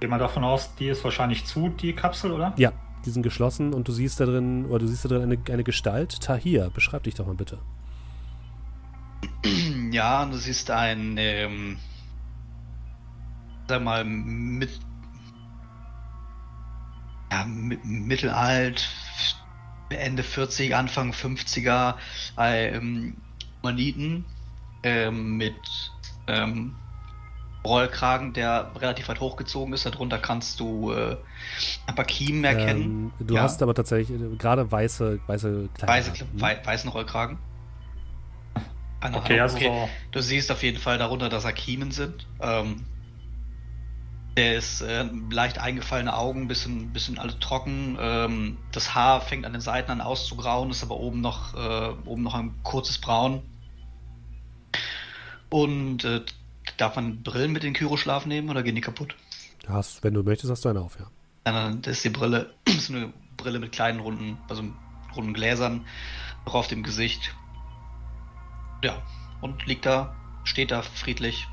Gehen 0.00 0.10
wir 0.10 0.18
davon 0.18 0.44
aus, 0.44 0.74
die 0.74 0.88
ist 0.88 1.02
wahrscheinlich 1.04 1.46
zu, 1.46 1.70
die 1.70 1.94
Kapsel, 1.94 2.32
oder? 2.32 2.52
Ja, 2.56 2.72
die 3.06 3.10
sind 3.10 3.22
geschlossen 3.22 3.72
und 3.72 3.88
du 3.88 3.92
siehst 3.92 4.20
da 4.20 4.26
drin, 4.26 4.66
oder 4.66 4.80
du 4.80 4.88
siehst 4.88 5.04
da 5.04 5.08
drin 5.08 5.22
eine, 5.22 5.38
eine 5.50 5.64
Gestalt. 5.64 6.20
Tahir, 6.20 6.70
beschreib 6.74 7.04
dich 7.04 7.14
doch 7.14 7.26
mal 7.26 7.34
bitte. 7.34 7.58
Ja, 9.92 10.26
du 10.26 10.36
siehst 10.36 10.70
ein, 10.70 11.16
ähm, 11.16 11.78
sag 13.68 13.82
mal, 13.82 14.04
mit, 14.04 14.80
ja, 17.30 17.46
mittelalt, 17.46 18.90
Ende 19.88 20.22
40, 20.22 20.74
Anfang 20.74 21.12
50er, 21.12 21.94
ähm, 22.36 23.16
Humaniten 23.62 24.24
ähm, 24.82 25.36
mit 25.36 25.54
ähm, 26.26 26.74
Rollkragen, 27.66 28.32
der 28.32 28.70
relativ 28.76 29.08
weit 29.08 29.20
hochgezogen 29.20 29.74
ist. 29.74 29.86
Darunter 29.86 30.18
kannst 30.18 30.60
du 30.60 30.92
äh, 30.92 31.16
ein 31.86 31.94
paar 31.94 32.04
Kiemen 32.04 32.44
erkennen. 32.44 33.12
Ähm, 33.20 33.26
du 33.26 33.34
ja. 33.34 33.42
hast 33.42 33.62
aber 33.62 33.74
tatsächlich 33.74 34.20
äh, 34.20 34.36
gerade 34.36 34.70
weiße, 34.70 35.20
weiße 35.26 35.68
Kleider. 35.74 35.92
Weiße, 35.92 36.12
wei 36.34 36.60
weißen 36.64 36.90
Rollkragen. 36.90 37.38
Eine 39.00 39.18
okay, 39.18 39.40
also 39.40 39.56
okay. 39.56 39.66
So. 39.66 39.88
Du 40.12 40.22
siehst 40.22 40.50
auf 40.50 40.62
jeden 40.62 40.78
Fall 40.78 40.98
darunter, 40.98 41.28
dass 41.28 41.44
er 41.44 41.52
Kiemen 41.52 41.90
sind. 41.90 42.26
Ähm, 42.40 42.84
der 44.36 44.56
ist 44.56 44.82
äh, 44.82 45.04
leicht 45.30 45.58
eingefallene 45.58 46.14
Augen, 46.14 46.46
bisschen, 46.46 46.92
bisschen 46.92 47.18
alle 47.18 47.38
trocken. 47.38 47.96
Ähm, 47.98 48.58
das 48.72 48.94
Haar 48.94 49.22
fängt 49.22 49.46
an 49.46 49.52
den 49.52 49.62
Seiten 49.62 49.90
an 49.90 50.00
auszugrauen, 50.00 50.70
ist 50.70 50.82
aber 50.82 50.98
oben 50.98 51.22
noch, 51.22 51.54
äh, 51.54 51.94
oben 52.04 52.22
noch 52.22 52.34
ein 52.34 52.54
kurzes 52.62 52.98
Braun. 52.98 53.42
Und 55.48 56.04
äh, 56.04 56.20
darf 56.76 56.96
man 56.96 57.22
Brillen 57.22 57.52
mit 57.52 57.64
in 57.64 57.72
Kyroschlaf 57.72 58.26
nehmen 58.26 58.50
oder 58.50 58.62
gehen 58.62 58.74
die 58.74 58.80
kaputt? 58.80 59.14
Hast, 59.66 60.02
wenn 60.04 60.14
du 60.14 60.22
möchtest, 60.22 60.50
hast 60.50 60.64
du 60.64 60.68
eine 60.68 60.80
auf, 60.80 60.98
ja. 60.98 61.06
Dann 61.44 61.80
ist 61.82 62.04
die 62.04 62.10
Brille, 62.10 62.54
ist 62.66 62.90
eine 62.90 63.12
Brille 63.36 63.58
mit 63.58 63.72
kleinen 63.72 64.00
runden, 64.00 64.38
also 64.48 64.62
runden 65.14 65.34
Gläsern, 65.34 65.84
auf 66.44 66.68
dem 66.68 66.82
Gesicht. 66.82 67.34
Ja, 68.84 69.02
und 69.40 69.66
liegt 69.66 69.86
da, 69.86 70.14
steht 70.44 70.70
da 70.70 70.82
friedlich, 70.82 71.46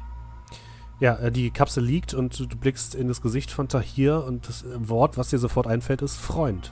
ja, 1.00 1.16
äh, 1.16 1.32
die 1.32 1.52
Kapsel 1.52 1.84
liegt 1.84 2.14
und 2.14 2.40
du 2.40 2.58
blickst 2.58 2.96
in 2.96 3.10
das 3.10 3.22
Gesicht 3.22 3.52
von 3.52 3.68
Tahir 3.68 4.24
und 4.26 4.48
das 4.48 4.64
Wort, 4.76 5.18
was 5.18 5.30
dir 5.30 5.38
sofort 5.38 5.68
einfällt, 5.68 6.02
ist 6.02 6.16
Freund. 6.16 6.72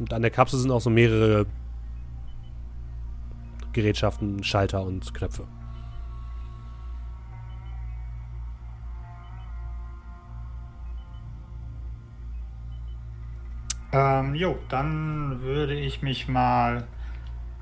Und 0.00 0.14
an 0.14 0.22
der 0.22 0.30
Kapsel 0.30 0.58
sind 0.58 0.70
auch 0.70 0.80
so 0.80 0.88
mehrere 0.88 1.44
Gerätschaften, 3.74 4.42
Schalter 4.42 4.82
und 4.82 5.12
Knöpfe. 5.12 5.46
Ähm, 13.92 14.34
jo, 14.34 14.58
dann 14.70 15.42
würde 15.42 15.74
ich 15.74 16.00
mich 16.00 16.28
mal 16.28 16.86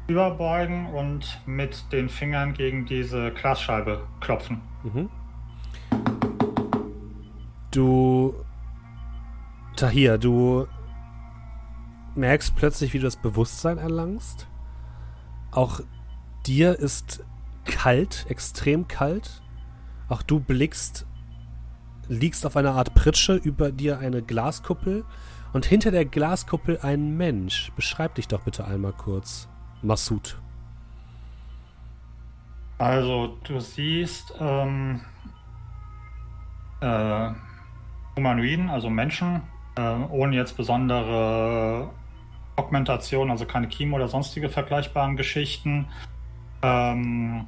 überbeugen 0.06 0.86
und 0.94 1.40
mit 1.44 1.90
den 1.90 2.08
Fingern 2.08 2.54
gegen 2.54 2.86
diese 2.86 3.32
Glasscheibe 3.32 4.06
klopfen. 4.20 4.60
Mhm. 4.84 5.10
Du. 7.72 8.34
Tahir, 9.74 10.18
du 10.18 10.66
merkst 12.18 12.54
plötzlich, 12.56 12.92
wie 12.92 12.98
du 12.98 13.04
das 13.04 13.16
Bewusstsein 13.16 13.78
erlangst. 13.78 14.46
Auch 15.50 15.80
dir 16.46 16.78
ist 16.78 17.24
kalt, 17.64 18.26
extrem 18.28 18.88
kalt. 18.88 19.42
Auch 20.08 20.22
du 20.22 20.40
blickst, 20.40 21.06
liegst 22.08 22.44
auf 22.44 22.56
einer 22.56 22.72
Art 22.72 22.94
Pritsche, 22.94 23.34
über 23.34 23.72
dir 23.72 23.98
eine 23.98 24.22
Glaskuppel 24.22 25.04
und 25.52 25.64
hinter 25.64 25.90
der 25.90 26.04
Glaskuppel 26.04 26.78
ein 26.82 27.16
Mensch. 27.16 27.72
Beschreib 27.76 28.14
dich 28.16 28.28
doch 28.28 28.42
bitte 28.42 28.66
einmal 28.66 28.92
kurz. 28.92 29.48
Massoud. 29.82 30.38
Also, 32.78 33.38
du 33.44 33.58
siehst 33.58 34.34
ähm, 34.38 35.00
äh, 36.80 37.30
Humanoiden, 38.16 38.70
also 38.70 38.88
Menschen, 38.88 39.42
äh, 39.76 39.94
ohne 40.10 40.36
jetzt 40.36 40.56
besondere 40.56 41.90
Augmentation, 42.58 43.30
also 43.30 43.46
keine 43.46 43.68
Chemo 43.68 43.96
oder 43.96 44.08
sonstige 44.08 44.48
vergleichbaren 44.48 45.16
Geschichten. 45.16 45.88
Ähm, 46.62 47.46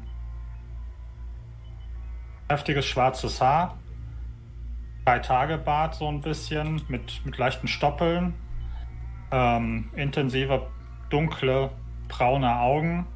heftiges 2.48 2.86
schwarzes 2.86 3.40
Haar, 3.40 3.76
drei 5.04 5.18
Tage 5.18 5.58
Bart 5.58 5.94
so 5.94 6.08
ein 6.08 6.20
bisschen 6.20 6.82
mit, 6.88 7.24
mit 7.24 7.36
leichten 7.38 7.68
Stoppeln, 7.68 8.34
ähm, 9.30 9.90
intensive 9.94 10.66
dunkle 11.10 11.70
braune 12.08 12.56
Augen. 12.60 13.06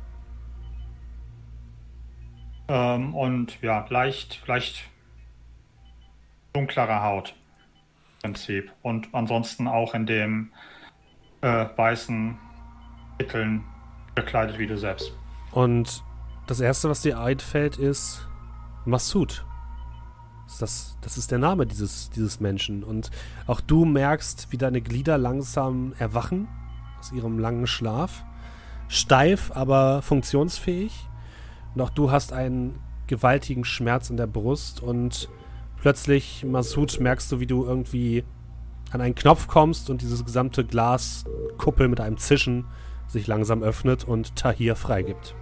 Ähm, 2.68 3.14
und 3.14 3.60
ja 3.62 3.84
leicht 3.90 4.46
leicht 4.46 4.84
dunklere 6.54 7.02
Haut 7.02 7.34
im 8.22 8.32
Prinzip. 8.32 8.72
Und 8.82 9.08
ansonsten 9.12 9.68
auch 9.68 9.94
in 9.94 10.06
dem 10.06 10.52
äh, 11.44 11.66
weißen 11.76 12.38
Kitteln 13.18 13.64
bekleidet 14.14 14.58
wie 14.58 14.66
du 14.66 14.78
selbst. 14.78 15.12
Und 15.52 16.02
das 16.46 16.60
erste, 16.60 16.88
was 16.88 17.02
dir 17.02 17.20
einfällt, 17.20 17.76
ist 17.76 18.26
Massoud. 18.86 19.44
Das, 20.58 20.96
das 21.02 21.18
ist 21.18 21.30
der 21.30 21.38
Name 21.38 21.66
dieses, 21.66 22.10
dieses 22.10 22.40
Menschen. 22.40 22.82
Und 22.82 23.10
auch 23.46 23.60
du 23.60 23.84
merkst, 23.84 24.48
wie 24.50 24.58
deine 24.58 24.80
Glieder 24.80 25.18
langsam 25.18 25.92
erwachen 25.98 26.48
aus 26.98 27.12
ihrem 27.12 27.38
langen 27.38 27.66
Schlaf. 27.66 28.24
Steif, 28.88 29.52
aber 29.54 30.00
funktionsfähig. 30.02 31.08
Und 31.74 31.82
auch 31.82 31.90
du 31.90 32.10
hast 32.10 32.32
einen 32.32 32.78
gewaltigen 33.06 33.64
Schmerz 33.64 34.08
in 34.08 34.16
der 34.16 34.26
Brust 34.26 34.82
und 34.82 35.28
plötzlich, 35.76 36.44
Masud, 36.44 37.00
merkst 37.00 37.30
du, 37.32 37.40
wie 37.40 37.46
du 37.46 37.64
irgendwie 37.64 38.24
an 38.94 39.00
einen 39.00 39.14
Knopf 39.14 39.48
kommst 39.48 39.90
und 39.90 40.02
dieses 40.02 40.24
gesamte 40.24 40.64
Glaskuppel 40.64 41.88
mit 41.88 42.00
einem 42.00 42.16
Zischen 42.16 42.64
sich 43.08 43.26
langsam 43.26 43.62
öffnet 43.62 44.04
und 44.04 44.36
Tahir 44.36 44.76
freigibt. 44.76 45.34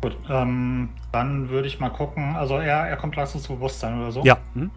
Gut, 0.00 0.16
ähm, 0.28 0.90
dann 1.12 1.48
würde 1.48 1.66
ich 1.66 1.80
mal 1.80 1.90
gucken. 1.90 2.36
Also 2.36 2.56
er, 2.56 2.88
er 2.88 2.96
kommt 2.96 3.16
langsam 3.16 3.40
zu 3.40 3.54
Bewusstsein 3.54 3.98
oder 3.98 4.12
so. 4.12 4.22
Ja. 4.22 4.38
Hm? 4.54 4.70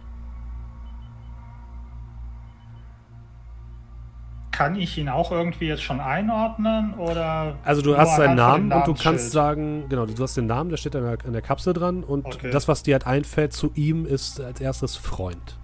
Kann 4.58 4.74
ich 4.74 4.98
ihn 4.98 5.08
auch 5.08 5.30
irgendwie 5.30 5.68
jetzt 5.68 5.84
schon 5.84 6.00
einordnen 6.00 6.94
oder? 6.94 7.56
Also 7.62 7.80
du 7.80 7.96
hast 7.96 8.16
seinen 8.16 8.34
Namen 8.34 8.72
und 8.72 8.88
du 8.88 8.94
kannst 8.94 9.30
sagen, 9.30 9.88
genau, 9.88 10.04
du 10.04 10.20
hast 10.20 10.36
den 10.36 10.46
Namen, 10.46 10.68
der 10.68 10.78
steht 10.78 10.96
an 10.96 11.04
der, 11.04 11.18
an 11.24 11.32
der 11.32 11.42
Kapsel 11.42 11.74
dran 11.74 12.02
und 12.02 12.26
okay. 12.26 12.50
das, 12.50 12.66
was 12.66 12.82
dir 12.82 12.94
halt 12.94 13.06
einfällt 13.06 13.52
zu 13.52 13.70
ihm, 13.76 14.04
ist 14.04 14.40
als 14.40 14.60
erstes 14.60 14.96
Freund. 14.96 15.56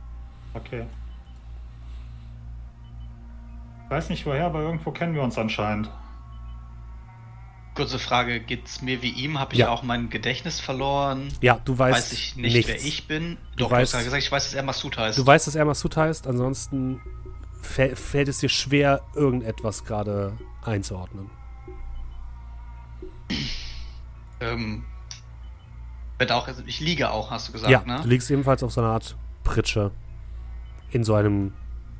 Okay. 0.54 0.84
Ich 3.84 3.90
weiß 3.90 4.10
nicht 4.10 4.24
woher, 4.26 4.46
aber 4.46 4.60
irgendwo 4.60 4.92
kennen 4.92 5.16
wir 5.16 5.22
uns 5.22 5.36
anscheinend. 5.38 5.90
Kurze 7.74 7.98
Frage, 7.98 8.38
geht's 8.38 8.80
mir 8.80 9.02
wie 9.02 9.10
ihm? 9.10 9.40
Habe 9.40 9.54
ich 9.54 9.58
ja. 9.58 9.70
auch 9.70 9.82
mein 9.82 10.08
Gedächtnis 10.08 10.60
verloren? 10.60 11.32
Ja, 11.40 11.58
du 11.64 11.76
weißt 11.76 11.96
Weiß 11.96 12.12
ich 12.12 12.36
nicht, 12.36 12.54
nichts. 12.54 12.68
wer 12.70 12.76
ich 12.76 13.08
bin? 13.08 13.38
Du 13.56 13.64
Doch, 13.64 13.72
weißt, 13.72 13.92
du 13.92 13.98
hast 13.98 14.04
gesagt, 14.04 14.22
ich 14.22 14.30
weiß, 14.30 14.44
dass 14.44 14.54
er 14.54 14.62
Masud 14.62 14.96
heißt. 14.96 15.18
Du 15.18 15.26
weißt, 15.26 15.48
dass 15.48 15.56
er 15.56 15.64
Masud 15.64 15.96
heißt, 15.96 16.28
ansonsten 16.28 17.00
fällt 17.64 18.28
es 18.28 18.38
dir 18.38 18.48
schwer, 18.48 19.02
irgendetwas 19.14 19.84
gerade 19.84 20.36
einzuordnen. 20.62 21.30
Ähm, 24.40 24.84
auch, 26.30 26.46
also 26.48 26.62
ich 26.66 26.80
liege 26.80 27.10
auch, 27.10 27.30
hast 27.30 27.48
du 27.48 27.52
gesagt, 27.52 27.70
ja, 27.70 27.82
ne? 27.84 28.00
du 28.02 28.08
liegst 28.08 28.30
ebenfalls 28.30 28.62
auf 28.62 28.72
so 28.72 28.80
einer 28.80 28.90
Art 28.90 29.16
Pritsche 29.42 29.90
in 30.90 31.04
so 31.04 31.14
einem 31.14 31.52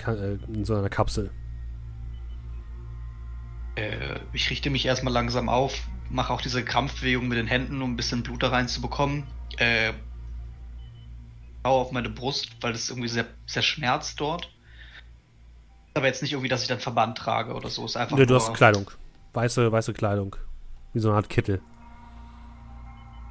äh, 0.06 0.34
in 0.52 0.64
so 0.64 0.74
einer 0.74 0.88
Kapsel. 0.88 1.30
Äh, 3.74 4.20
ich 4.32 4.50
richte 4.50 4.70
mich 4.70 4.86
erstmal 4.86 5.12
langsam 5.12 5.48
auf, 5.48 5.88
mache 6.10 6.32
auch 6.32 6.40
diese 6.40 6.64
Krampfbewegung 6.64 7.28
mit 7.28 7.38
den 7.38 7.46
Händen, 7.46 7.82
um 7.82 7.92
ein 7.92 7.96
bisschen 7.96 8.22
Blut 8.22 8.42
da 8.42 8.48
reinzubekommen. 8.48 9.24
Äh, 9.56 9.92
schaue 11.64 11.80
auf 11.80 11.92
meine 11.92 12.10
Brust, 12.10 12.56
weil 12.60 12.72
das 12.72 12.88
irgendwie 12.88 13.08
sehr, 13.08 13.26
sehr 13.46 13.62
schmerzt 13.62 14.20
dort. 14.20 14.53
Aber 15.94 16.06
jetzt 16.06 16.22
nicht 16.22 16.32
irgendwie, 16.32 16.48
dass 16.48 16.62
ich 16.62 16.68
dann 16.68 16.80
Verband 16.80 17.16
trage 17.16 17.54
oder 17.54 17.68
so. 17.68 17.84
Ist 17.84 17.96
einfach 17.96 18.16
nee, 18.16 18.26
du 18.26 18.34
hast 18.34 18.52
Kleidung. 18.54 18.90
Weiße, 19.32 19.70
weiße 19.70 19.92
Kleidung. 19.92 20.36
Wie 20.92 20.98
so 20.98 21.08
eine 21.08 21.16
Art 21.16 21.28
Kittel. 21.28 21.60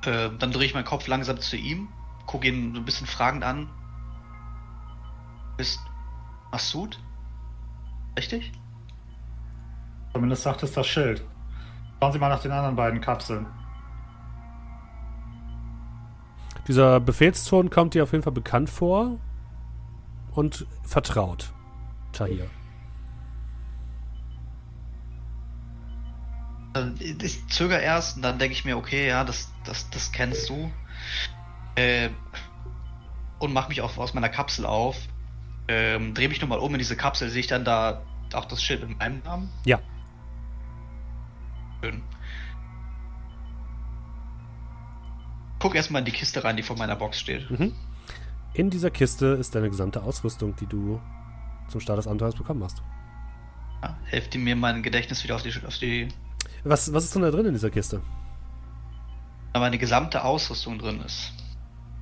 Äh, 0.06 0.30
dann 0.38 0.52
drehe 0.52 0.66
ich 0.66 0.74
meinen 0.74 0.86
Kopf 0.86 1.08
langsam 1.08 1.40
zu 1.40 1.56
ihm, 1.56 1.88
gucke 2.26 2.48
ihn 2.48 2.74
so 2.74 2.82
ein 2.82 2.86
bisschen 2.86 3.08
fragend 3.08 3.44
an. 3.44 3.70
Bist 5.58 5.80
Massoud? 6.52 7.00
Richtig? 8.18 8.52
Zumindest 10.14 10.44
sagt 10.44 10.64
es 10.64 10.74
das 10.74 10.88
Schild. 10.88 11.24
Schauen 12.00 12.12
Sie 12.12 12.20
mal 12.20 12.30
nach 12.30 12.42
den 12.42 12.52
anderen 12.52 12.76
beiden 12.76 13.02
Kapseln. 13.02 13.46
Dieser 16.68 17.00
Befehlston 17.00 17.70
kommt 17.70 17.94
dir 17.94 18.04
auf 18.04 18.12
jeden 18.12 18.24
Fall 18.24 18.34
bekannt 18.34 18.70
vor 18.70 19.20
und 20.34 20.66
vertraut, 20.84 21.54
Tahir. 22.14 22.50
Ich 27.00 27.48
zögere 27.50 27.82
erst 27.82 28.16
und 28.16 28.24
dann 28.24 28.40
denke 28.40 28.54
ich 28.54 28.66
mir, 28.66 28.78
okay, 28.78 29.08
ja, 29.08 29.24
das, 29.24 29.52
das, 29.64 29.90
das 29.92 30.12
kennst 30.12 30.50
du. 30.50 30.72
Äh, 31.76 32.10
und 33.40 33.54
mache 33.54 33.70
mich 33.70 33.82
auch 33.82 33.98
aus 33.98 34.14
meiner 34.14 34.30
Kapsel 34.30 34.66
auf. 34.66 34.98
Ähm, 35.68 36.14
Drehe 36.14 36.30
mich 36.30 36.42
nochmal 36.42 36.60
um 36.60 36.74
in 36.74 36.80
diese 36.80 36.96
Kapsel, 36.96 37.30
sehe 37.30 37.42
ich 37.42 37.48
dann 37.48 37.64
da 37.64 38.02
auch 38.34 38.46
das 38.46 38.64
Schild 38.64 38.88
mit 38.88 38.98
meinem 38.98 39.22
Namen? 39.24 39.50
Ja. 39.66 39.80
Schön. 41.82 42.02
Guck 45.60 45.76
erstmal 45.76 46.00
in 46.00 46.06
die 46.06 46.12
Kiste 46.12 46.44
rein, 46.44 46.58
die 46.58 46.64
vor 46.64 46.78
meiner 46.78 46.96
Box 46.96 47.20
steht. 47.20 47.50
Mhm. 47.50 47.74
In 48.54 48.70
dieser 48.70 48.92
Kiste 48.92 49.28
ist 49.28 49.56
deine 49.56 49.70
gesamte 49.70 50.04
Ausrüstung, 50.04 50.56
die 50.56 50.68
du 50.68 51.00
zum 51.68 51.82
Start 51.82 52.00
des 52.00 52.08
Abenteuers 52.08 52.36
bekommen 52.36 52.64
hast. 52.64 52.82
Ja, 53.82 53.98
hilft 54.06 54.36
mir 54.36 54.56
mein 54.56 54.82
Gedächtnis 54.84 55.24
wieder 55.24 55.36
auf 55.36 55.44
die, 55.44 55.52
auf 55.66 55.78
die. 55.78 56.08
Was, 56.64 56.94
was 56.94 57.04
ist 57.06 57.16
denn 57.16 57.22
da 57.22 57.32
drin 57.32 57.46
in 57.46 57.54
dieser 57.54 57.70
Kiste? 57.70 58.02
Da 59.54 59.60
meine 59.60 59.78
gesamte 59.78 60.24
Ausrüstung 60.24 60.80
drin 60.80 61.02
ist. 61.02 61.32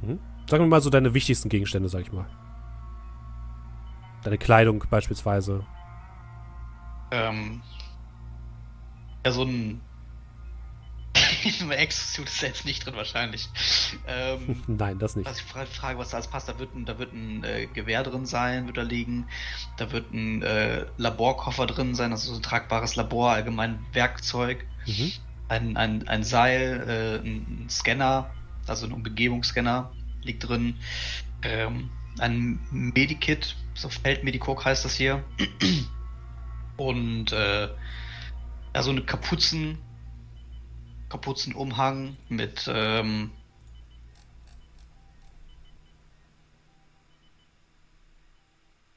Mhm. 0.02 0.20
Sagen 0.50 0.64
wir 0.64 0.68
mal 0.68 0.82
so 0.82 0.90
deine 0.90 1.14
wichtigsten 1.14 1.50
Gegenstände, 1.50 1.90
sag 1.90 2.02
ich 2.02 2.12
mal. 2.12 2.26
Deine 4.24 4.38
Kleidung 4.38 4.84
beispielsweise. 4.90 5.66
Ähm, 7.12 7.62
ja, 9.26 9.32
so 9.32 9.44
ein. 9.44 9.82
Exosuit 11.72 12.28
ist 12.28 12.42
jetzt 12.42 12.66
nicht 12.66 12.86
drin 12.86 12.96
wahrscheinlich. 12.96 13.50
Ähm, 14.08 14.62
Nein, 14.68 15.00
das 15.00 15.16
nicht. 15.16 15.28
Was 15.28 15.40
ich 15.40 15.46
frage, 15.46 15.98
was 15.98 16.10
da 16.10 16.18
alles 16.18 16.28
passt, 16.28 16.50
da 16.50 16.60
wird 16.60 16.76
ein, 16.76 16.86
da 16.86 17.00
wird 17.00 17.14
ein 17.14 17.44
äh, 17.44 17.68
Gewehr 17.68 18.04
drin 18.04 18.26
sein, 18.26 18.68
wird 18.68 18.78
da 18.78 18.82
liegen. 18.82 19.28
Da 19.78 19.92
wird 19.92 20.14
ein 20.14 20.42
äh, 20.42 20.86
Laborkoffer 20.98 21.66
drin 21.66 21.96
sein, 21.96 22.12
also 22.12 22.32
so 22.32 22.40
ein 22.40 22.44
tragbares 22.44 22.96
Labor, 22.96 23.32
allgemein 23.32 23.80
Werkzeug. 23.94 24.66
Mhm. 24.86 25.12
Ein, 25.48 25.78
ein, 25.78 26.08
ein 26.08 26.24
Seil, 26.24 27.20
äh, 27.24 27.28
ein 27.28 27.68
Scanner, 27.70 28.32
also 28.68 28.86
ein 28.86 28.94
Umgebungsscanner 28.94 29.92
liegt 30.24 30.48
drin. 30.48 30.76
Ähm, 31.44 31.90
ein 32.20 32.60
Medikit, 32.72 33.56
so 33.74 33.90
Feldmedikok 33.90 34.66
heißt 34.66 34.86
das 34.86 34.96
hier. 34.96 35.24
Und 36.78 37.32
äh, 37.32 37.68
ja, 38.74 38.82
so 38.82 38.92
eine 38.92 39.02
Kapuzen, 39.02 39.78
Kapuzenumhang 41.12 42.16
mit 42.30 42.72
ähm, 42.74 43.32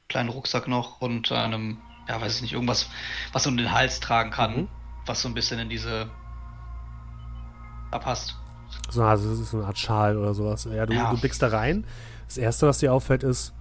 kleinen 0.07 0.29
Rucksack 0.29 0.69
noch 0.69 1.01
und 1.01 1.29
einem, 1.33 1.77
ja, 2.07 2.21
weiß 2.21 2.37
ich 2.37 2.41
nicht, 2.41 2.53
irgendwas, 2.53 2.89
was 3.33 3.45
um 3.47 3.57
den 3.57 3.73
Hals 3.73 3.99
tragen 3.99 4.31
kann, 4.31 4.55
mhm. 4.55 4.67
was 5.05 5.21
so 5.21 5.27
ein 5.27 5.33
bisschen 5.33 5.59
in 5.59 5.67
diese 5.67 6.09
abpasst. 7.91 8.37
So, 8.89 9.03
also 9.03 9.29
das 9.29 9.39
ist 9.39 9.51
so 9.51 9.57
eine 9.57 9.67
Art 9.67 9.77
Schal 9.77 10.17
oder 10.17 10.33
sowas. 10.33 10.69
Ja, 10.71 10.85
du, 10.85 10.93
ja. 10.93 11.11
du 11.11 11.19
blickst 11.19 11.41
da 11.41 11.49
rein. 11.49 11.85
Das 12.27 12.37
erste, 12.37 12.65
was 12.65 12.77
dir 12.77 12.93
auffällt, 12.93 13.23
ist, 13.23 13.53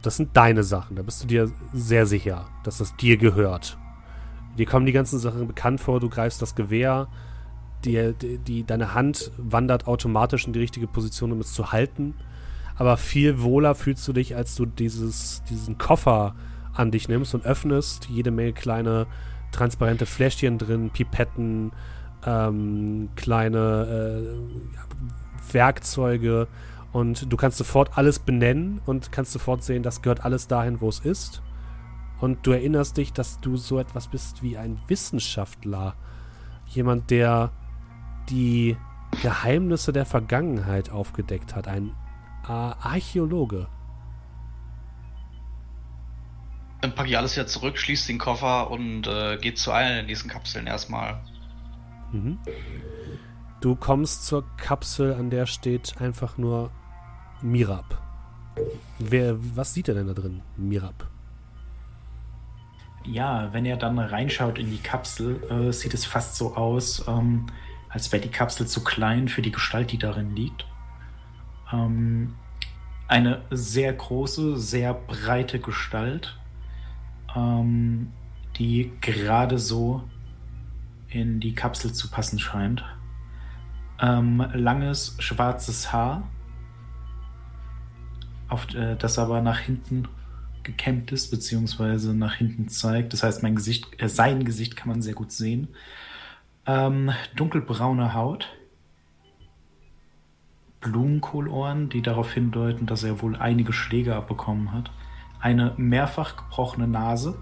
das 0.00 0.16
sind 0.16 0.34
deine 0.34 0.62
Sachen. 0.64 0.96
Da 0.96 1.02
bist 1.02 1.22
du 1.22 1.26
dir 1.26 1.52
sehr 1.74 2.06
sicher, 2.06 2.48
dass 2.64 2.78
das 2.78 2.96
dir 2.96 3.18
gehört. 3.18 3.76
Dir 4.56 4.64
kommen 4.64 4.86
die 4.86 4.92
ganzen 4.92 5.18
Sachen 5.18 5.46
bekannt 5.46 5.82
vor, 5.82 6.00
du 6.00 6.08
greifst 6.08 6.40
das 6.40 6.54
Gewehr, 6.54 7.08
die, 7.84 8.14
die, 8.14 8.64
deine 8.64 8.94
Hand 8.94 9.30
wandert 9.36 9.86
automatisch 9.86 10.46
in 10.46 10.52
die 10.52 10.58
richtige 10.60 10.86
Position, 10.86 11.32
um 11.32 11.40
es 11.40 11.52
zu 11.52 11.72
halten. 11.72 12.14
Aber 12.76 12.96
viel 12.96 13.42
wohler 13.42 13.74
fühlst 13.74 14.06
du 14.08 14.12
dich, 14.12 14.36
als 14.36 14.54
du 14.54 14.66
dieses, 14.66 15.42
diesen 15.50 15.78
Koffer 15.78 16.34
an 16.72 16.90
dich 16.90 17.08
nimmst 17.08 17.34
und 17.34 17.44
öffnest. 17.44 18.08
Jede 18.08 18.30
Menge 18.30 18.52
kleine 18.52 19.06
transparente 19.52 20.06
Fläschchen 20.06 20.58
drin, 20.58 20.90
Pipetten, 20.90 21.72
ähm, 22.24 23.10
kleine 23.16 24.22
äh, 24.32 25.54
Werkzeuge. 25.54 26.48
Und 26.92 27.32
du 27.32 27.36
kannst 27.36 27.58
sofort 27.58 27.96
alles 27.96 28.18
benennen 28.18 28.80
und 28.86 29.12
kannst 29.12 29.32
sofort 29.32 29.62
sehen, 29.62 29.82
das 29.82 30.02
gehört 30.02 30.24
alles 30.24 30.48
dahin, 30.48 30.80
wo 30.80 30.88
es 30.88 31.00
ist. 31.00 31.42
Und 32.20 32.46
du 32.46 32.50
erinnerst 32.52 32.96
dich, 32.96 33.12
dass 33.12 33.40
du 33.40 33.56
so 33.56 33.78
etwas 33.78 34.08
bist 34.08 34.42
wie 34.42 34.58
ein 34.58 34.78
Wissenschaftler. 34.88 35.94
Jemand, 36.66 37.10
der 37.10 37.50
die 38.30 38.76
Geheimnisse 39.22 39.92
der 39.92 40.06
Vergangenheit 40.06 40.90
aufgedeckt 40.90 41.54
hat. 41.54 41.68
Ein 41.68 41.94
äh, 42.44 42.52
Archäologe. 42.52 43.68
Dann 46.80 46.94
packe 46.94 47.10
ich 47.10 47.18
alles 47.18 47.36
wieder 47.36 47.46
zurück, 47.46 47.76
schließe 47.76 48.06
den 48.06 48.18
Koffer 48.18 48.70
und 48.70 49.06
äh, 49.06 49.36
gehe 49.36 49.54
zu 49.54 49.70
einer 49.70 50.00
in 50.00 50.08
diesen 50.08 50.30
Kapseln 50.30 50.66
erstmal. 50.66 51.20
Mhm. 52.12 52.38
Du 53.60 53.76
kommst 53.76 54.26
zur 54.26 54.44
Kapsel, 54.56 55.12
an 55.12 55.28
der 55.28 55.44
steht 55.44 56.00
einfach 56.00 56.38
nur 56.38 56.70
Mirab. 57.42 58.00
Wer, 58.98 59.36
was 59.54 59.74
sieht 59.74 59.88
er 59.88 59.94
denn 59.94 60.06
da 60.06 60.14
drin, 60.14 60.42
Mirab? 60.56 61.06
Ja, 63.04 63.52
wenn 63.52 63.66
er 63.66 63.76
dann 63.76 63.98
reinschaut 63.98 64.58
in 64.58 64.70
die 64.70 64.78
Kapsel, 64.78 65.42
äh, 65.50 65.72
sieht 65.72 65.94
es 65.94 66.04
fast 66.04 66.36
so 66.36 66.54
aus, 66.56 67.06
ähm, 67.06 67.46
als 67.90 68.12
wäre 68.12 68.22
die 68.22 68.30
Kapsel 68.30 68.66
zu 68.66 68.82
klein 68.82 69.28
für 69.28 69.42
die 69.42 69.52
Gestalt, 69.52 69.92
die 69.92 69.98
darin 69.98 70.34
liegt. 70.34 70.64
Ähm, 71.72 72.34
eine 73.08 73.42
sehr 73.50 73.92
große, 73.92 74.56
sehr 74.56 74.94
breite 74.94 75.58
Gestalt, 75.58 76.38
ähm, 77.34 78.12
die 78.56 78.92
gerade 79.00 79.58
so 79.58 80.04
in 81.08 81.40
die 81.40 81.54
Kapsel 81.54 81.92
zu 81.92 82.08
passen 82.08 82.38
scheint. 82.38 82.84
Ähm, 84.00 84.46
langes 84.54 85.16
schwarzes 85.18 85.92
Haar, 85.92 86.28
auf, 88.48 88.72
äh, 88.74 88.96
das 88.96 89.18
aber 89.18 89.40
nach 89.40 89.58
hinten 89.58 90.06
gekämmt 90.62 91.10
ist, 91.10 91.30
beziehungsweise 91.30 92.14
nach 92.14 92.34
hinten 92.34 92.68
zeigt. 92.68 93.12
Das 93.12 93.22
heißt, 93.22 93.42
mein 93.42 93.56
Gesicht, 93.56 94.00
äh, 94.00 94.08
sein 94.08 94.44
Gesicht 94.44 94.76
kann 94.76 94.88
man 94.88 95.02
sehr 95.02 95.14
gut 95.14 95.32
sehen. 95.32 95.68
Ähm, 96.70 97.10
dunkelbraune 97.34 98.14
Haut. 98.14 98.48
Blumenkohlohren, 100.80 101.88
die 101.88 102.00
darauf 102.00 102.32
hindeuten, 102.32 102.86
dass 102.86 103.02
er 103.02 103.20
wohl 103.22 103.34
einige 103.34 103.72
Schläge 103.72 104.14
abbekommen 104.14 104.72
hat. 104.72 104.92
Eine 105.40 105.74
mehrfach 105.78 106.36
gebrochene 106.36 106.86
Nase 106.86 107.36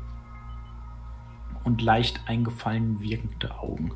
und 1.63 1.83
leicht 1.83 2.23
eingefallen 2.27 3.03
wirkende 3.03 3.59
Augen. 3.59 3.93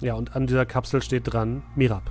Ja, 0.00 0.14
und 0.14 0.34
an 0.34 0.48
dieser 0.48 0.66
Kapsel 0.66 1.02
steht 1.02 1.32
dran 1.32 1.62
Mirab. 1.76 2.10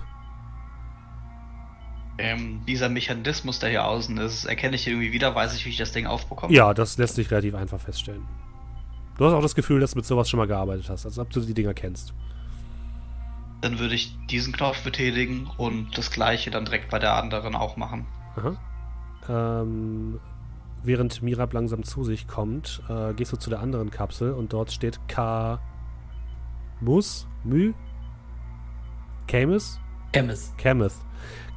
Ähm, 2.18 2.62
dieser 2.66 2.88
Mechanismus, 2.88 3.60
der 3.60 3.70
hier 3.70 3.86
außen 3.86 4.18
ist, 4.20 4.46
erkenne 4.46 4.78
ich 4.78 4.88
irgendwie 4.88 5.12
wieder, 5.12 5.36
weiß 5.36 5.54
ich, 5.58 5.66
wie 5.66 5.72
ich 5.72 5.78
das 5.78 5.92
Ding 5.92 6.08
aufbekomme. 6.08 6.54
Ja, 6.54 6.74
das 6.74 6.98
lässt 6.98 7.16
sich 7.16 7.30
relativ 7.30 7.54
einfach 7.54 7.82
feststellen. 7.82 8.26
Du 9.18 9.26
hast 9.26 9.34
auch 9.34 9.42
das 9.42 9.56
Gefühl, 9.56 9.80
dass 9.80 9.92
du 9.92 9.98
mit 9.98 10.06
sowas 10.06 10.30
schon 10.30 10.40
mal 10.40 10.48
gearbeitet 10.48 10.90
hast, 10.90 11.06
als 11.06 11.18
ob 11.18 11.30
du 11.30 11.40
die 11.40 11.54
Dinger 11.54 11.74
kennst. 11.74 12.14
Dann 13.62 13.80
würde 13.80 13.96
ich 13.96 14.16
diesen 14.30 14.54
Knopf 14.54 14.84
betätigen 14.84 15.50
und 15.58 15.98
das 15.98 16.12
gleiche 16.12 16.52
dann 16.52 16.66
direkt 16.66 16.90
bei 16.90 17.00
der 17.00 17.16
anderen 17.16 17.56
auch 17.56 17.78
machen. 17.78 18.06
Aha. 18.36 19.62
Ähm, 19.62 20.20
während 20.84 21.22
Mirab 21.22 21.54
langsam 21.54 21.84
zu 21.84 22.04
sich 22.04 22.28
kommt, 22.28 22.84
äh, 22.90 23.14
gehst 23.14 23.32
du 23.32 23.38
zu 23.38 23.50
der 23.50 23.62
anderen 23.62 23.90
Kapsel 23.90 24.34
und 24.34 24.52
dort 24.52 24.72
steht 24.72 25.00
K. 25.08 25.60
Mus? 26.82 27.26
Mü? 27.44 27.74
Camus? 29.28 29.80
Camus. 30.12 30.54
Camus. 30.58 31.00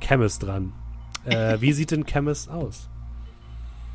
Camus 0.00 0.38
dran. 0.38 0.72
Äh, 1.24 1.60
wie 1.60 1.72
sieht 1.72 1.90
denn 1.90 2.06
Camus 2.06 2.48
aus? 2.48 2.88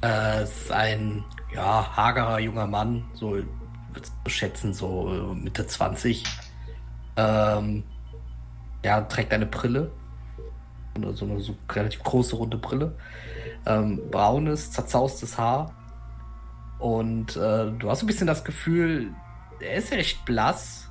Äh, 0.04 0.44
ist 0.44 0.72
ein 0.72 1.24
ja, 1.54 1.96
hagerer 1.96 2.40
junger 2.40 2.68
Mann, 2.68 3.06
so 3.14 3.32
würde 3.32 4.10
schätzen, 4.28 4.74
so 4.74 5.14
äh, 5.14 5.36
Mitte 5.36 5.66
20. 5.66 6.24
Ähm, 7.16 7.84
ja, 8.84 9.02
trägt 9.02 9.34
eine 9.34 9.46
Brille. 9.46 9.92
So 11.16 11.26
eine 11.26 11.40
so 11.40 11.56
relativ 11.70 12.04
große 12.04 12.36
runde 12.36 12.58
Brille. 12.58 12.96
Ähm, 13.66 14.02
braunes, 14.12 14.72
zerzaustes 14.72 15.38
Haar. 15.38 15.74
Und 16.80 17.36
äh, 17.38 17.72
du 17.72 17.90
hast 17.90 18.04
ein 18.04 18.08
bisschen 18.08 18.28
das 18.28 18.44
Gefühl, 18.44 19.14
er 19.60 19.76
ist 19.76 19.92
recht 19.94 20.26
blass, 20.26 20.90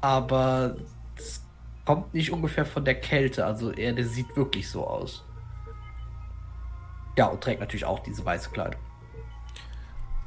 aber 0.00 0.76
es 1.16 1.44
kommt 1.84 2.12
nicht 2.12 2.32
ungefähr 2.32 2.64
von 2.64 2.84
der 2.84 2.96
Kälte. 2.96 3.46
Also 3.46 3.72
er 3.72 3.92
der 3.92 4.04
sieht 4.04 4.36
wirklich 4.36 4.68
so 4.68 4.86
aus. 4.86 5.24
Ja, 7.16 7.26
und 7.26 7.40
trägt 7.40 7.60
natürlich 7.60 7.84
auch 7.84 8.00
diese 8.00 8.24
weiße 8.24 8.50
Kleidung. 8.50 8.80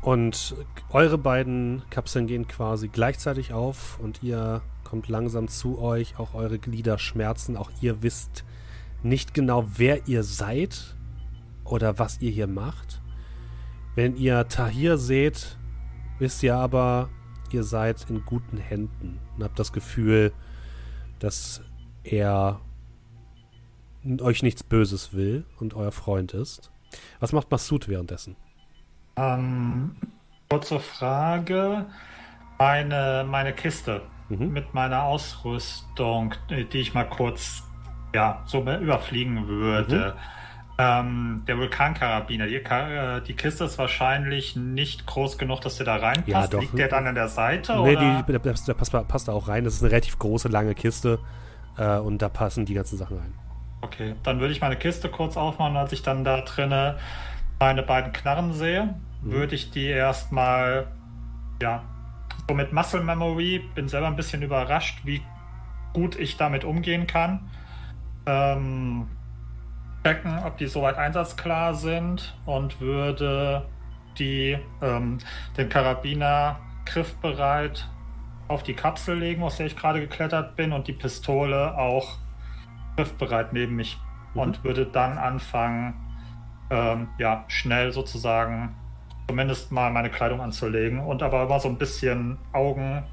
Und 0.02 0.56
eure 0.90 1.18
beiden 1.18 1.84
Kapseln 1.90 2.26
gehen 2.26 2.48
quasi 2.48 2.88
gleichzeitig 2.88 3.54
auf 3.54 4.00
und 4.00 4.24
ihr 4.24 4.62
kommt 4.84 5.08
langsam 5.08 5.48
zu 5.48 5.80
euch. 5.80 6.18
Auch 6.18 6.34
eure 6.34 6.58
Glieder 6.58 6.98
schmerzen. 6.98 7.56
Auch 7.56 7.70
ihr 7.82 8.02
wisst 8.02 8.44
nicht 9.04 9.34
genau, 9.34 9.66
wer 9.78 10.08
ihr 10.08 10.24
seid 10.24 10.96
oder 11.64 12.00
was 12.00 12.20
ihr 12.20 12.32
hier 12.32 12.48
macht. 12.48 13.02
Wenn 13.96 14.16
ihr 14.16 14.48
Tahir 14.48 14.98
seht, 14.98 15.58
wisst 16.18 16.42
ihr 16.44 16.56
aber, 16.56 17.10
ihr 17.52 17.64
seid 17.64 18.10
in 18.10 18.26
guten 18.26 18.58
Händen 18.58 19.20
und 19.36 19.44
habt 19.44 19.60
das 19.60 19.72
Gefühl, 19.72 20.34
dass 21.20 21.62
er 22.04 22.60
euch 24.20 24.42
nichts 24.42 24.64
Böses 24.64 25.14
will 25.14 25.46
und 25.60 25.76
euer 25.76 25.92
Freund 25.92 26.34
ist. 26.34 26.72
Was 27.20 27.34
macht 27.34 27.52
Massoud 27.52 27.88
währenddessen? 27.88 28.36
Ähm, 29.16 29.96
kurze 30.50 30.80
Frage. 30.80 31.86
Meine, 32.58 33.26
meine 33.28 33.54
Kiste 33.54 34.02
mhm. 34.30 34.54
mit 34.54 34.74
meiner 34.74 35.04
Ausrüstung, 35.04 36.36
die 36.50 36.78
ich 36.78 36.94
mal 36.94 37.06
kurz 37.06 37.64
ja, 38.14 38.44
so 38.46 38.60
überfliegen 38.62 39.48
würde. 39.48 40.16
Mhm. 40.16 40.42
Ähm, 40.78 41.44
der 41.48 41.58
Vulkankarabiner, 41.58 42.48
die, 42.48 42.56
äh, 42.56 43.22
die, 43.22 43.36
Kiste 43.36 43.66
ist 43.66 43.78
wahrscheinlich 43.78 44.56
nicht 44.56 45.06
groß 45.06 45.38
genug, 45.38 45.62
dass 45.62 45.78
der 45.78 45.86
da 45.86 45.98
reinpasst. 45.98 46.54
Ja. 46.54 46.60
Liegt 46.60 46.78
der 46.78 46.88
dann 46.88 47.06
an 47.06 47.16
der 47.16 47.28
Seite? 47.28 47.74
Nee, 47.74 47.96
oder? 47.96 48.24
Die, 48.24 48.32
der, 48.32 48.40
der 48.40 48.74
passt, 48.74 49.08
passt, 49.08 49.28
da 49.28 49.32
auch 49.32 49.48
rein. 49.48 49.64
Das 49.64 49.76
ist 49.76 49.84
eine 49.84 49.92
relativ 49.92 50.18
große, 50.18 50.48
lange 50.48 50.74
Kiste 50.74 51.20
äh, 51.78 51.98
und 51.98 52.22
da 52.22 52.30
passen 52.30 52.66
die 52.66 52.74
ganzen 52.74 52.98
Sachen 52.98 53.18
rein. 53.18 53.34
Okay, 53.82 54.16
dann 54.24 54.40
würde 54.40 54.54
ich 54.54 54.62
meine 54.62 54.76
Kiste 54.76 55.10
kurz 55.10 55.38
aufmachen, 55.38 55.76
als 55.76 55.92
ich 55.92 56.02
dann 56.04 56.24
da 56.24 56.42
drinne 56.42 56.98
meine 57.62 57.84
beiden 57.84 58.12
Knarren 58.12 58.54
sehe, 58.54 58.96
mhm. 59.22 59.32
würde 59.32 59.56
ich 59.56 59.70
die 59.70 59.86
erstmal, 59.86 60.88
ja, 61.62 61.84
so 62.50 62.56
mit 62.56 62.74
Muscle 62.74 63.04
Memory, 63.04 63.60
bin 63.76 63.88
selber 63.88 64.08
ein 64.08 64.16
bisschen 64.16 64.42
überrascht, 64.42 65.02
wie 65.06 65.22
gut 65.94 66.18
ich 66.20 66.38
damit 66.38 66.66
umgehen 66.66 67.06
kann. 67.06 67.52
Ähm, 68.26 69.08
checken, 70.04 70.40
ob 70.44 70.58
die 70.58 70.66
soweit 70.66 70.98
einsatzklar 70.98 71.76
sind 71.76 72.36
und 72.48 72.82
würde 72.82 73.68
die, 74.18 74.58
ähm, 74.82 75.20
den 75.56 75.70
Karabiner 75.70 76.60
griffbereit 76.86 77.88
auf 78.48 78.64
die 78.64 78.74
Kapsel 78.74 79.20
legen, 79.20 79.44
aus 79.44 79.58
der 79.58 79.68
ich 79.68 79.78
gerade 79.78 80.00
geklettert 80.00 80.56
bin, 80.56 80.74
und 80.74 80.88
die 80.88 80.94
Pistole 80.94 81.78
auch 81.78 82.18
griffbereit 82.96 83.54
neben 83.54 83.76
mich 83.76 84.00
mhm. 84.34 84.42
und 84.42 84.64
würde 84.64 84.88
dann 84.88 85.20
anfangen, 85.20 86.11
ähm, 86.72 87.10
ja, 87.20 87.44
schnell 87.48 87.92
sozusagen 87.92 88.76
zumindest 89.28 89.72
mal 89.72 89.92
meine 89.92 90.10
Kleidung 90.10 90.42
anzulegen 90.42 91.00
und 91.00 91.22
aber 91.22 91.44
immer 91.44 91.60
so 91.60 91.70
ein 91.70 91.78
bisschen 91.78 92.38
Augen 92.54 93.04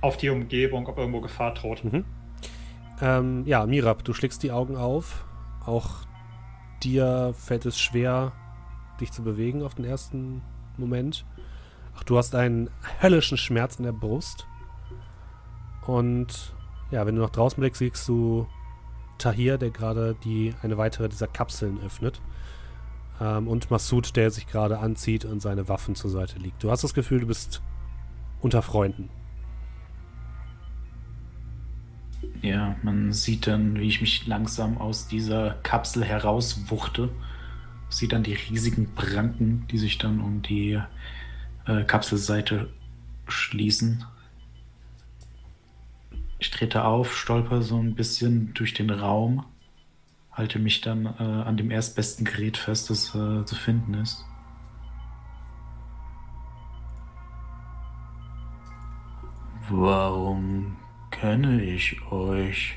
auf 0.00 0.16
die 0.16 0.30
Umgebung, 0.30 0.86
ob 0.86 0.98
irgendwo 0.98 1.20
Gefahr 1.20 1.54
droht. 1.54 1.84
Mhm. 1.84 2.04
Ähm, 3.00 3.42
ja, 3.46 3.64
Mirab, 3.66 4.04
du 4.04 4.12
schlägst 4.12 4.42
die 4.42 4.50
Augen 4.50 4.76
auf. 4.76 5.24
Auch 5.64 6.06
dir 6.82 7.34
fällt 7.36 7.66
es 7.66 7.78
schwer, 7.78 8.32
dich 9.00 9.12
zu 9.12 9.22
bewegen 9.22 9.62
auf 9.62 9.74
den 9.74 9.84
ersten 9.84 10.42
Moment. 10.76 11.24
Ach, 11.96 12.04
du 12.04 12.16
hast 12.16 12.34
einen 12.34 12.70
höllischen 13.00 13.36
Schmerz 13.36 13.76
in 13.76 13.84
der 13.84 13.92
Brust. 13.92 14.46
Und 15.86 16.54
ja, 16.90 17.06
wenn 17.06 17.16
du 17.16 17.22
nach 17.22 17.30
draußen 17.30 17.60
blickst, 17.60 17.80
siehst 17.80 18.08
du 18.08 18.46
Tahir, 19.18 19.58
der 19.58 19.70
gerade 19.70 20.14
die 20.24 20.54
eine 20.62 20.78
weitere 20.78 21.08
dieser 21.08 21.26
Kapseln 21.26 21.78
öffnet. 21.84 22.20
Ähm, 23.20 23.48
und 23.48 23.70
Massoud, 23.70 24.16
der 24.16 24.30
sich 24.30 24.46
gerade 24.46 24.78
anzieht 24.78 25.24
und 25.24 25.40
seine 25.40 25.68
Waffen 25.68 25.94
zur 25.94 26.10
Seite 26.10 26.38
liegt. 26.38 26.62
Du 26.62 26.70
hast 26.70 26.84
das 26.84 26.94
Gefühl, 26.94 27.20
du 27.20 27.26
bist 27.26 27.62
unter 28.40 28.62
Freunden. 28.62 29.10
Ja, 32.42 32.76
man 32.82 33.12
sieht 33.12 33.46
dann, 33.46 33.78
wie 33.78 33.88
ich 33.88 34.00
mich 34.00 34.26
langsam 34.26 34.78
aus 34.78 35.08
dieser 35.08 35.52
Kapsel 35.62 36.04
herauswuchte. 36.04 37.10
Sieht 37.88 38.12
dann 38.12 38.22
die 38.22 38.34
riesigen 38.34 38.94
Pranken, 38.94 39.66
die 39.70 39.78
sich 39.78 39.98
dann 39.98 40.20
um 40.20 40.42
die 40.42 40.80
äh, 41.66 41.84
Kapselseite 41.84 42.68
schließen. 43.26 44.04
Ich 46.38 46.50
trete 46.50 46.84
auf, 46.84 47.16
stolper 47.16 47.62
so 47.62 47.78
ein 47.78 47.94
bisschen 47.94 48.54
durch 48.54 48.74
den 48.74 48.90
Raum, 48.90 49.44
halte 50.38 50.58
mich 50.60 50.80
dann 50.80 51.06
äh, 51.06 51.22
an 51.22 51.56
dem 51.56 51.70
erstbesten 51.70 52.24
Gerät 52.24 52.56
fest, 52.56 52.90
das 52.90 53.14
äh, 53.14 53.44
zu 53.44 53.54
finden 53.56 53.94
ist. 53.94 54.24
Warum 59.68 60.76
kenne 61.10 61.60
ich 61.62 62.00
euch, 62.10 62.76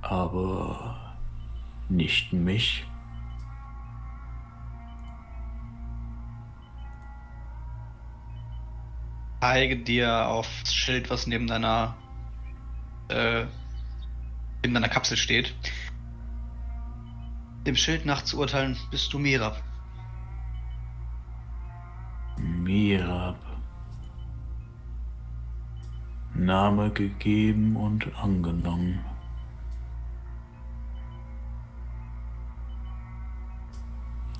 aber 0.00 1.16
nicht 1.88 2.32
mich. 2.32 2.86
Zeige 9.40 9.76
dir 9.76 10.26
aufs 10.26 10.74
Schild, 10.74 11.10
was 11.10 11.26
neben 11.26 11.46
deiner 11.46 11.96
äh, 13.08 13.46
in 14.62 14.74
deiner 14.74 14.88
Kapsel 14.88 15.16
steht. 15.16 15.54
Dem 17.66 17.76
Schild 17.76 18.06
nach 18.06 18.22
zu 18.22 18.38
urteilen, 18.38 18.76
bist 18.90 19.12
du 19.12 19.18
Mirab. 19.18 19.62
Mirab. 22.38 23.36
Name 26.34 26.90
gegeben 26.90 27.76
und 27.76 28.14
angenommen. 28.16 29.04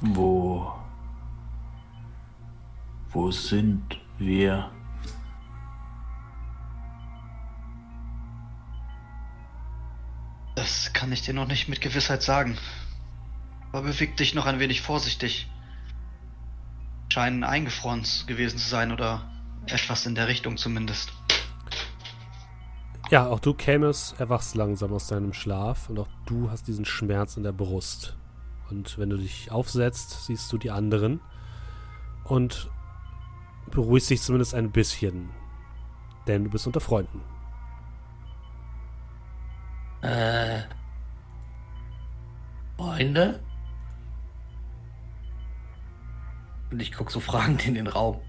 Wo, 0.01 0.73
wo 3.11 3.31
sind 3.33 3.99
wir? 4.19 4.71
Das 10.55 10.93
kann 10.93 11.11
ich 11.11 11.23
dir 11.23 11.35
noch 11.35 11.49
nicht 11.49 11.69
mit 11.69 11.81
Gewissheit 11.81 12.23
sagen. 12.23 12.57
Aber 13.73 13.83
beweg 13.83 14.17
dich 14.17 14.35
noch 14.35 14.47
ein 14.47 14.61
wenig 14.61 14.81
vorsichtig. 14.81 15.49
Scheinen 17.11 17.45
eingefroren 17.45 18.05
gewesen 18.27 18.59
zu 18.59 18.69
sein 18.69 18.93
oder 18.93 19.31
etwas 19.67 20.07
in 20.07 20.15
der 20.15 20.29
Richtung 20.29 20.57
zumindest. 20.57 21.13
Ja, 23.11 23.27
auch 23.27 23.41
du 23.41 23.55
kämest, 23.55 24.21
erwachst 24.21 24.55
langsam 24.55 24.93
aus 24.93 25.07
deinem 25.07 25.33
Schlaf 25.33 25.89
und 25.89 25.99
auch 25.99 26.09
du 26.27 26.51
hast 26.51 26.69
diesen 26.69 26.85
Schmerz 26.85 27.37
in 27.37 27.43
der 27.43 27.53
Brust. 27.53 28.17
Und 28.71 28.99
wenn 28.99 29.09
du 29.09 29.17
dich 29.17 29.51
aufsetzt, 29.51 30.27
siehst 30.27 30.53
du 30.53 30.59
die 30.59 30.71
anderen 30.71 31.21
und 32.25 32.71
beruhigst 33.71 34.11
dich 34.11 34.21
zumindest 34.21 34.55
ein 34.55 34.71
bisschen. 34.71 35.31
Denn 36.27 36.45
du 36.45 36.51
bist 36.51 36.67
unter 36.67 36.81
Freunden. 36.81 37.23
Äh. 40.03 40.63
Freunde? 42.77 43.41
Und 46.71 46.81
ich 46.81 46.93
gucke 46.93 47.11
so 47.11 47.21
fragend 47.21 47.67
in 47.67 47.75
den 47.75 47.87
Raum. 47.87 48.21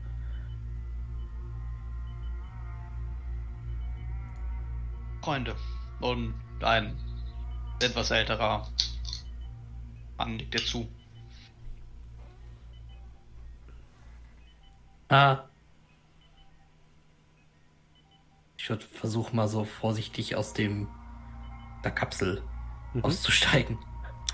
Freunde. 5.22 5.56
Und 6.00 6.34
ein 6.62 6.98
etwas 7.82 8.12
älterer 8.12 8.68
Mann 10.18 10.38
liegt 10.38 10.54
dir 10.54 10.66
zu. 10.66 10.88
Ah. 15.10 15.44
Ich 18.58 18.70
würde 18.70 18.86
versuchen, 18.86 19.36
mal 19.36 19.48
so 19.48 19.64
vorsichtig 19.66 20.36
aus 20.36 20.54
dem 20.54 20.88
der 21.84 21.92
Kapsel 21.92 22.44
mhm. 22.94 23.04
auszusteigen. 23.04 23.80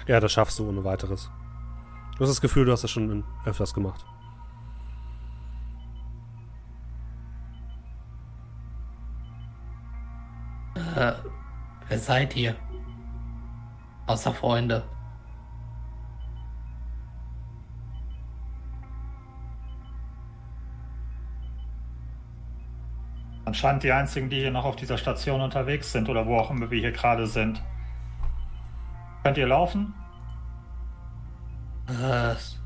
Ja, 0.08 0.20
das 0.20 0.32
schaffst 0.34 0.60
du 0.60 0.68
ohne 0.68 0.84
weiteres. 0.84 1.30
Du 2.16 2.22
hast 2.22 2.30
das 2.30 2.40
Gefühl, 2.40 2.66
du 2.66 2.72
hast 2.72 2.84
das 2.84 2.92
schon 2.92 3.26
öfters 3.46 3.74
gemacht. 3.74 4.06
Äh, 10.96 11.14
wer 11.90 12.00
seid 12.00 12.38
ihr? 12.38 12.56
Außer 14.08 14.34
Freunde. 14.34 14.84
Anscheinend 23.44 23.84
die 23.84 23.92
einzigen, 23.92 24.30
die 24.30 24.38
hier 24.38 24.52
noch 24.52 24.64
auf 24.64 24.78
dieser 24.78 24.98
Station 24.98 25.42
unterwegs 25.42 25.92
sind 25.92 26.08
oder 26.08 26.26
wo 26.26 26.38
auch 26.38 26.50
immer 26.50 26.72
wir 26.72 26.80
hier 26.80 26.94
gerade 26.94 27.28
sind. 27.28 27.62
Könnt 29.24 29.38
ihr 29.38 29.48
laufen? 29.48 29.94
Was? 31.88 32.58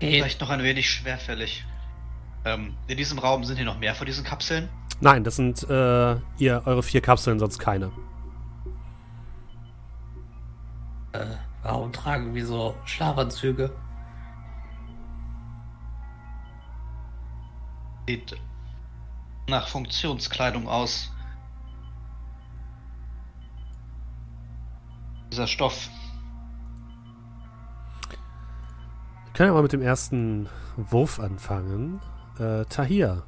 Vielleicht 0.00 0.40
noch 0.40 0.50
ein 0.50 0.62
wenig 0.62 0.90
schwerfällig. 0.90 1.64
Ähm, 2.44 2.76
in 2.88 2.96
diesem 2.96 3.18
Raum 3.18 3.44
sind 3.44 3.56
hier 3.56 3.64
noch 3.64 3.78
mehr 3.78 3.94
von 3.94 4.06
diesen 4.06 4.24
Kapseln? 4.24 4.68
Nein, 5.00 5.24
das 5.24 5.36
sind 5.36 5.62
äh, 5.68 6.16
ihr 6.38 6.62
eure 6.66 6.82
vier 6.82 7.00
Kapseln, 7.00 7.38
sonst 7.38 7.58
keine. 7.58 7.90
Äh, 11.12 11.26
warum 11.62 11.92
tragen 11.92 12.34
wir 12.34 12.46
so 12.46 12.76
Schlafanzüge? 12.84 13.74
Sieht 18.06 18.36
nach 19.48 19.68
Funktionskleidung 19.68 20.68
aus. 20.68 21.10
Dieser 25.32 25.46
Stoff. 25.46 25.88
Können 29.34 29.48
ja 29.48 29.52
mal 29.52 29.62
mit 29.62 29.72
dem 29.72 29.82
ersten 29.82 30.48
Wurf 30.76 31.20
anfangen. 31.20 32.00
Äh, 32.38 32.64
Tahir, 32.66 33.24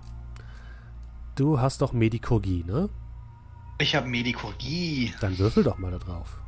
du 1.34 1.60
hast 1.60 1.82
doch 1.82 1.92
Medikogie, 1.92 2.64
ne? 2.64 2.88
Ich 3.78 3.94
habe 3.94 4.06
Medikogie. 4.06 5.12
Dann 5.20 5.38
würfel 5.38 5.64
doch 5.64 5.78
mal 5.78 5.90
da 5.90 5.98
drauf. 5.98 6.40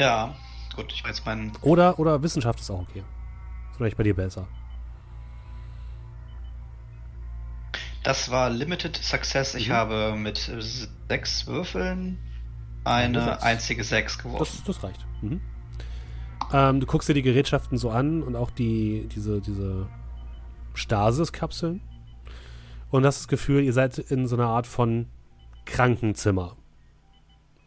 Ja, 0.00 0.34
gut, 0.76 0.92
ich 0.92 1.04
weiß 1.04 1.24
meinen. 1.24 1.52
Oder, 1.62 1.98
oder 1.98 2.22
Wissenschaft 2.22 2.60
ist 2.60 2.70
auch 2.70 2.82
okay. 2.82 3.00
Ist 3.70 3.76
vielleicht 3.76 3.96
bei 3.96 4.04
dir 4.04 4.14
besser. 4.14 4.46
Das 8.04 8.30
war 8.30 8.48
Limited 8.48 8.96
Success. 8.96 9.56
Ich 9.56 9.68
mhm. 9.68 9.72
habe 9.72 10.14
mit 10.16 10.50
sechs 11.08 11.46
Würfeln 11.48 12.18
eine 12.84 13.42
einzige 13.42 13.82
Sechs 13.82 14.16
geworfen. 14.18 14.62
Das, 14.64 14.76
das 14.76 14.84
reicht. 14.84 15.04
Mhm. 15.20 15.40
Ähm, 16.52 16.80
du 16.80 16.86
guckst 16.86 17.08
dir 17.08 17.14
die 17.14 17.22
Gerätschaften 17.22 17.76
so 17.76 17.90
an 17.90 18.22
und 18.22 18.36
auch 18.36 18.50
die, 18.50 19.08
diese, 19.14 19.40
diese 19.40 19.86
Stasis-Kapseln 20.74 21.80
und 22.90 23.04
hast 23.04 23.20
das 23.20 23.28
Gefühl, 23.28 23.62
ihr 23.62 23.72
seid 23.72 23.98
in 23.98 24.26
so 24.26 24.36
einer 24.36 24.46
Art 24.46 24.66
von 24.66 25.06
Krankenzimmer. 25.66 26.56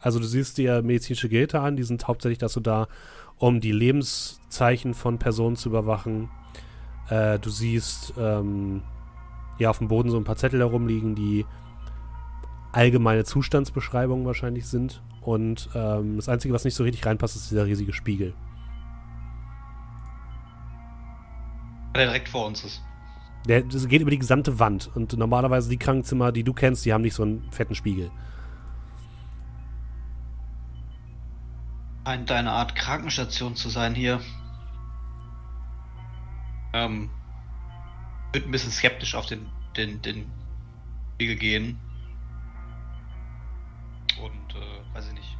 Also 0.00 0.18
du 0.18 0.26
siehst 0.26 0.58
dir 0.58 0.82
medizinische 0.82 1.28
Geräte 1.28 1.60
an, 1.60 1.76
die 1.76 1.84
sind 1.84 2.08
hauptsächlich 2.08 2.38
dazu 2.38 2.58
da, 2.58 2.88
um 3.38 3.60
die 3.60 3.70
Lebenszeichen 3.70 4.94
von 4.94 5.18
Personen 5.18 5.54
zu 5.54 5.68
überwachen. 5.68 6.28
Äh, 7.08 7.38
du 7.38 7.50
siehst 7.50 8.14
ähm, 8.18 8.82
ja 9.58 9.70
auf 9.70 9.78
dem 9.78 9.88
Boden 9.88 10.10
so 10.10 10.16
ein 10.16 10.24
paar 10.24 10.36
Zettel 10.36 10.58
herumliegen, 10.58 11.14
die 11.14 11.46
allgemeine 12.72 13.24
Zustandsbeschreibungen 13.24 14.26
wahrscheinlich 14.26 14.66
sind. 14.66 15.02
Und 15.20 15.68
ähm, 15.74 16.16
das 16.16 16.28
Einzige, 16.28 16.52
was 16.52 16.64
nicht 16.64 16.74
so 16.74 16.82
richtig 16.82 17.06
reinpasst, 17.06 17.36
ist 17.36 17.50
dieser 17.52 17.66
riesige 17.66 17.92
Spiegel. 17.92 18.34
Der 21.94 22.06
direkt 22.06 22.28
vor 22.28 22.46
uns 22.46 22.64
ist. 22.64 22.82
Der 23.46 23.62
das 23.62 23.86
geht 23.88 24.00
über 24.00 24.10
die 24.10 24.18
gesamte 24.18 24.58
Wand. 24.58 24.90
Und 24.94 25.16
normalerweise 25.16 25.68
die 25.68 25.76
Krankenzimmer, 25.76 26.32
die 26.32 26.44
du 26.44 26.52
kennst, 26.52 26.84
die 26.84 26.92
haben 26.92 27.02
nicht 27.02 27.14
so 27.14 27.22
einen 27.22 27.50
fetten 27.50 27.74
Spiegel. 27.74 28.10
Scheint 32.06 32.30
eine 32.30 32.50
Art 32.50 32.74
Krankenstation 32.74 33.54
zu 33.54 33.68
sein 33.68 33.94
hier. 33.94 34.20
Ähm, 36.72 37.10
würde 38.32 38.48
ein 38.48 38.50
bisschen 38.50 38.72
skeptisch 38.72 39.14
auf 39.14 39.26
den, 39.26 39.46
den, 39.76 40.00
den 40.02 40.30
Spiegel 41.14 41.36
gehen. 41.36 41.78
Und, 44.22 44.54
äh, 44.54 44.94
weiß 44.94 45.08
ich 45.08 45.14
nicht. 45.14 45.36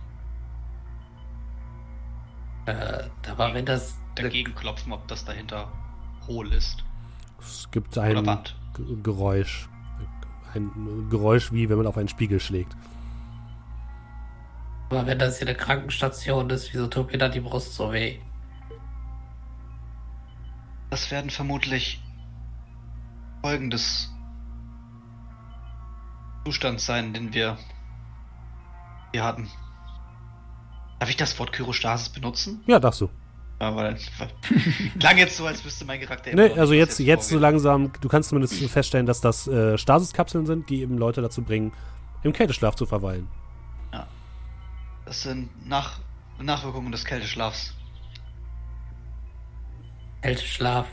Äh, 2.67 3.09
da 3.23 3.39
war, 3.39 3.55
wenn 3.55 3.65
das. 3.65 3.99
Dagegen 4.15 4.55
klopfen, 4.55 4.93
ob 4.93 5.09
das 5.09 5.25
dahinter 5.25 5.73
hohl 6.27 6.53
ist. 6.53 6.85
Es 7.41 7.71
gibt 7.71 7.97
ein 7.99 8.39
Geräusch. 9.03 9.69
Ein 10.55 11.09
Geräusch, 11.11 11.53
wie 11.53 11.69
wenn 11.69 11.79
man 11.79 11.87
auf 11.87 11.97
einen 11.97 12.09
Spiegel 12.09 12.41
schlägt. 12.41 12.77
Aber 14.91 15.07
wenn 15.07 15.19
das 15.19 15.39
hier 15.39 15.49
eine 15.49 15.57
Krankenstation 15.57 16.51
ist, 16.51 16.75
wieso 16.75 16.87
tut 16.87 17.11
mir 17.11 17.19
da 17.19 17.29
die 17.29 17.41
Brust 17.41 17.75
so 17.75 17.93
weh? 17.93 18.19
Das 20.91 21.11
werden 21.11 21.31
vermutlich 21.31 22.03
Folgen 23.41 23.71
des 23.71 24.13
Zustands 26.45 26.85
sein, 26.85 27.15
den 27.15 27.33
wir 27.33 27.57
hier 29.13 29.25
hatten. 29.25 29.49
Darf 30.99 31.09
ich 31.09 31.17
das 31.17 31.39
Wort 31.39 31.53
Kyrostasis 31.53 32.11
benutzen? 32.11 32.63
Ja, 32.67 32.79
darfst 32.79 33.01
du. 33.01 33.09
Aber 33.63 33.95
klang 34.99 35.19
jetzt 35.19 35.37
so, 35.37 35.47
als 35.47 35.65
wüsste 35.65 35.85
mein 35.85 36.01
Charakter 36.01 36.35
Nee, 36.35 36.51
also 36.59 36.75
jetzt, 36.75 36.99
jetzt, 36.99 37.07
jetzt 37.07 37.29
so 37.29 37.39
langsam, 37.39 37.93
du 38.01 38.09
kannst 38.09 38.31
zumindest 38.31 38.55
feststellen, 38.69 39.07
dass 39.07 39.21
das 39.21 39.47
äh, 39.47 39.79
Stasiskapseln 39.79 40.47
sind, 40.47 40.69
die 40.69 40.83
eben 40.83 40.99
Leute 40.99 41.23
dazu 41.23 41.43
bringen, 41.43 41.73
im 42.25 42.33
Kälteschlaf 42.33 42.75
zu 42.75 42.87
verweilen. 42.87 43.29
Ja. 43.93 44.09
Das 45.05 45.23
sind 45.23 45.49
Nach 45.65 46.01
Nachwirkungen 46.41 46.91
des 46.91 47.05
Kälteschlafs. 47.05 47.73
Kälteschlaf. 50.23 50.89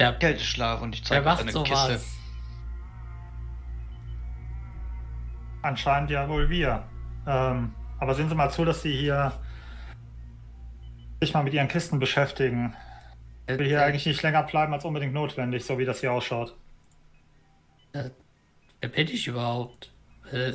Ja. 0.00 0.10
Kälteschlaf 0.10 0.82
und 0.82 0.96
ich 0.96 1.04
zeige 1.04 1.30
eine 1.30 1.52
sowas? 1.52 1.88
Kiste. 1.88 2.00
Anscheinend 5.62 6.10
ja 6.10 6.28
wohl 6.28 6.50
wir. 6.50 6.82
Ähm, 7.28 7.72
aber 8.00 8.14
sehen 8.16 8.28
Sie 8.28 8.34
mal 8.34 8.50
zu, 8.50 8.64
dass 8.64 8.82
Sie 8.82 8.92
hier 8.92 9.32
sich 11.24 11.34
mal 11.34 11.42
mit 11.42 11.54
Ihren 11.54 11.68
Kisten 11.68 11.98
beschäftigen. 11.98 12.74
Ich 13.46 13.58
will 13.58 13.66
hier 13.66 13.78
äh, 13.78 13.84
eigentlich 13.84 14.06
nicht 14.06 14.22
länger 14.22 14.42
bleiben 14.42 14.72
als 14.72 14.84
unbedingt 14.84 15.12
notwendig, 15.12 15.64
so 15.64 15.78
wie 15.78 15.84
das 15.84 16.00
hier 16.00 16.12
ausschaut. 16.12 16.56
Äh, 17.92 18.10
wer 18.80 18.88
bin 18.88 19.08
ich 19.08 19.26
überhaupt? 19.26 19.92
Äh, 20.30 20.52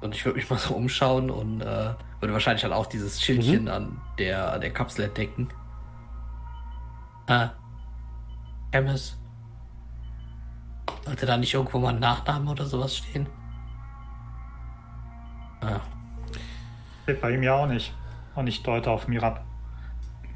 und 0.00 0.14
ich 0.14 0.24
würde 0.24 0.38
mich 0.38 0.48
mal 0.50 0.58
so 0.58 0.74
umschauen 0.74 1.30
und 1.30 1.60
äh, 1.60 1.94
würde 2.20 2.32
wahrscheinlich 2.32 2.62
dann 2.62 2.72
auch 2.72 2.86
dieses 2.86 3.22
Schildchen 3.22 3.62
mhm. 3.62 3.68
an, 3.68 4.00
der, 4.18 4.52
an 4.52 4.60
der 4.60 4.72
Kapsel 4.72 5.06
entdecken. 5.06 5.48
Ah, 7.28 7.50
Chemist. 8.72 9.18
Sollte 11.04 11.26
da 11.26 11.36
nicht 11.36 11.54
irgendwo 11.54 11.78
mal 11.78 11.94
ein 11.94 12.00
Nachname 12.00 12.50
oder 12.50 12.66
sowas 12.66 12.96
stehen? 12.96 13.26
Ah. 15.60 15.80
Steht 17.04 17.20
bei 17.20 17.32
ihm 17.32 17.42
ja 17.42 17.54
auch 17.54 17.66
nicht. 17.66 17.92
Und 18.34 18.46
ich 18.46 18.62
deute 18.62 18.90
auf 18.90 19.08
Mirab. 19.08 19.45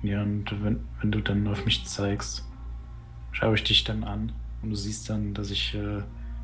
Ja, 0.02 0.22
und 0.22 0.50
wenn, 0.62 0.86
wenn 1.00 1.12
du 1.12 1.20
dann 1.20 1.46
auf 1.46 1.64
mich 1.64 1.86
zeigst, 1.86 2.48
schaue 3.32 3.54
ich 3.54 3.64
dich 3.64 3.84
dann 3.84 4.04
an. 4.04 4.32
Und 4.62 4.70
du 4.70 4.76
siehst 4.76 5.10
dann, 5.10 5.34
dass 5.34 5.50
ich 5.50 5.74
äh, 5.74 6.02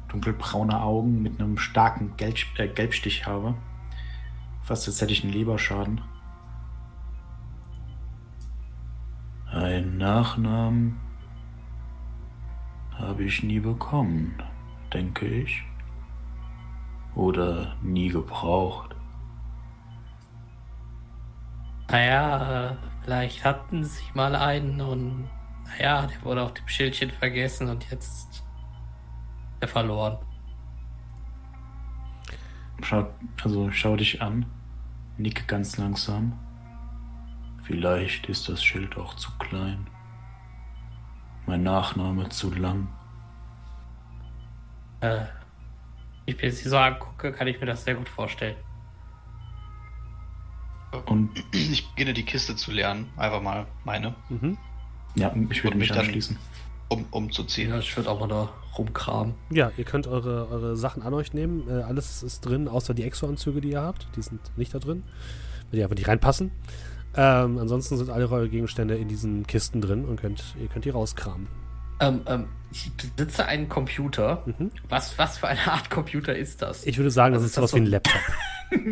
dunkelbraune 0.08 0.80
Augen 0.80 1.22
mit 1.22 1.40
einem 1.40 1.58
starken 1.58 2.16
Gelb, 2.16 2.36
äh, 2.58 2.68
Gelbstich 2.68 3.26
habe. 3.26 3.54
Fast 4.62 4.86
als 4.88 5.00
hätte 5.00 5.12
ich 5.12 5.22
einen 5.22 5.32
Leberschaden. 5.32 6.00
Ein 9.50 9.96
Nachnamen 9.96 10.98
habe 12.92 13.24
ich 13.24 13.42
nie 13.42 13.60
bekommen, 13.60 14.34
denke 14.92 15.26
ich. 15.26 15.62
Oder 17.14 17.76
nie 17.82 18.08
gebraucht? 18.08 18.94
Naja, 21.88 22.70
äh, 22.70 22.76
vielleicht 23.06 23.44
hatten 23.44 23.84
sie 23.84 24.02
mal 24.14 24.34
einen 24.34 24.80
und 24.80 25.30
naja, 25.64 26.06
der 26.06 26.22
wurde 26.24 26.42
auf 26.42 26.54
dem 26.54 26.66
Schildchen 26.66 27.12
vergessen 27.12 27.68
und 27.68 27.88
jetzt 27.88 28.42
er 29.60 29.68
verloren. 29.68 30.18
Schau, 32.82 33.08
also 33.42 33.70
schau 33.70 33.96
dich 33.96 34.20
an, 34.20 34.44
nick 35.18 35.46
ganz 35.46 35.76
langsam. 35.78 36.36
Vielleicht 37.62 38.26
ist 38.26 38.48
das 38.48 38.62
Schild 38.62 38.96
auch 38.96 39.14
zu 39.14 39.30
klein. 39.38 39.86
Mein 41.46 41.62
Nachname 41.62 42.28
zu 42.28 42.52
lang. 42.52 42.88
Äh, 45.00 45.26
ich 46.26 46.42
mir 46.42 46.50
sie 46.50 46.68
so 46.68 46.76
angucke, 46.76 47.30
kann 47.30 47.46
ich 47.46 47.60
mir 47.60 47.66
das 47.66 47.84
sehr 47.84 47.94
gut 47.94 48.08
vorstellen. 48.08 48.56
Und 51.06 51.30
ich 51.52 51.88
beginne 51.90 52.14
die 52.14 52.24
Kiste 52.24 52.56
zu 52.56 52.70
lernen, 52.72 53.08
einfach 53.16 53.42
mal 53.42 53.66
meine. 53.84 54.14
Mhm. 54.28 54.56
Ja, 55.14 55.34
ich 55.50 55.64
würde 55.64 55.76
mich, 55.76 55.90
mich 55.90 55.98
anschließen. 55.98 56.36
Um, 56.88 57.04
umzuziehen. 57.10 57.70
Ja, 57.70 57.78
ich 57.78 57.96
würde 57.96 58.10
auch 58.10 58.20
mal 58.20 58.28
da 58.28 58.48
rumkramen. 58.78 59.34
Ja, 59.50 59.72
ihr 59.76 59.84
könnt 59.84 60.06
eure, 60.06 60.48
eure 60.48 60.76
Sachen 60.76 61.02
an 61.02 61.14
euch 61.14 61.32
nehmen. 61.32 61.68
Äh, 61.68 61.82
alles 61.82 62.22
ist 62.22 62.42
drin, 62.42 62.68
außer 62.68 62.94
die 62.94 63.02
Exo-Anzüge, 63.02 63.60
die 63.60 63.70
ihr 63.70 63.82
habt. 63.82 64.06
Die 64.14 64.22
sind 64.22 64.40
nicht 64.56 64.72
da 64.72 64.78
drin, 64.78 65.02
weil 65.70 65.78
die 65.78 65.82
einfach 65.82 65.96
nicht 65.96 66.06
reinpassen. 66.06 66.52
Ähm, 67.16 67.58
ansonsten 67.58 67.96
sind 67.96 68.10
alle 68.10 68.30
eure 68.30 68.48
Gegenstände 68.48 68.94
in 68.96 69.08
diesen 69.08 69.46
Kisten 69.46 69.80
drin 69.80 70.04
und 70.04 70.20
könnt, 70.20 70.54
ihr 70.60 70.68
könnt 70.68 70.84
die 70.84 70.90
rauskramen. 70.90 71.48
Ähm, 72.00 72.22
ähm, 72.26 72.48
ich 72.72 72.92
besitze 72.92 73.46
einen 73.46 73.68
Computer. 73.68 74.42
Mhm. 74.46 74.70
Was, 74.88 75.18
was 75.18 75.38
für 75.38 75.48
eine 75.48 75.66
Art 75.70 75.90
Computer 75.90 76.36
ist 76.36 76.62
das? 76.62 76.86
Ich 76.86 76.98
würde 76.98 77.10
sagen, 77.10 77.34
also 77.34 77.44
das 77.44 77.50
ist 77.50 77.56
sowas 77.56 77.70
so 77.70 77.76
wie 77.76 77.82
ein 77.82 77.86
Laptop. 77.86 78.20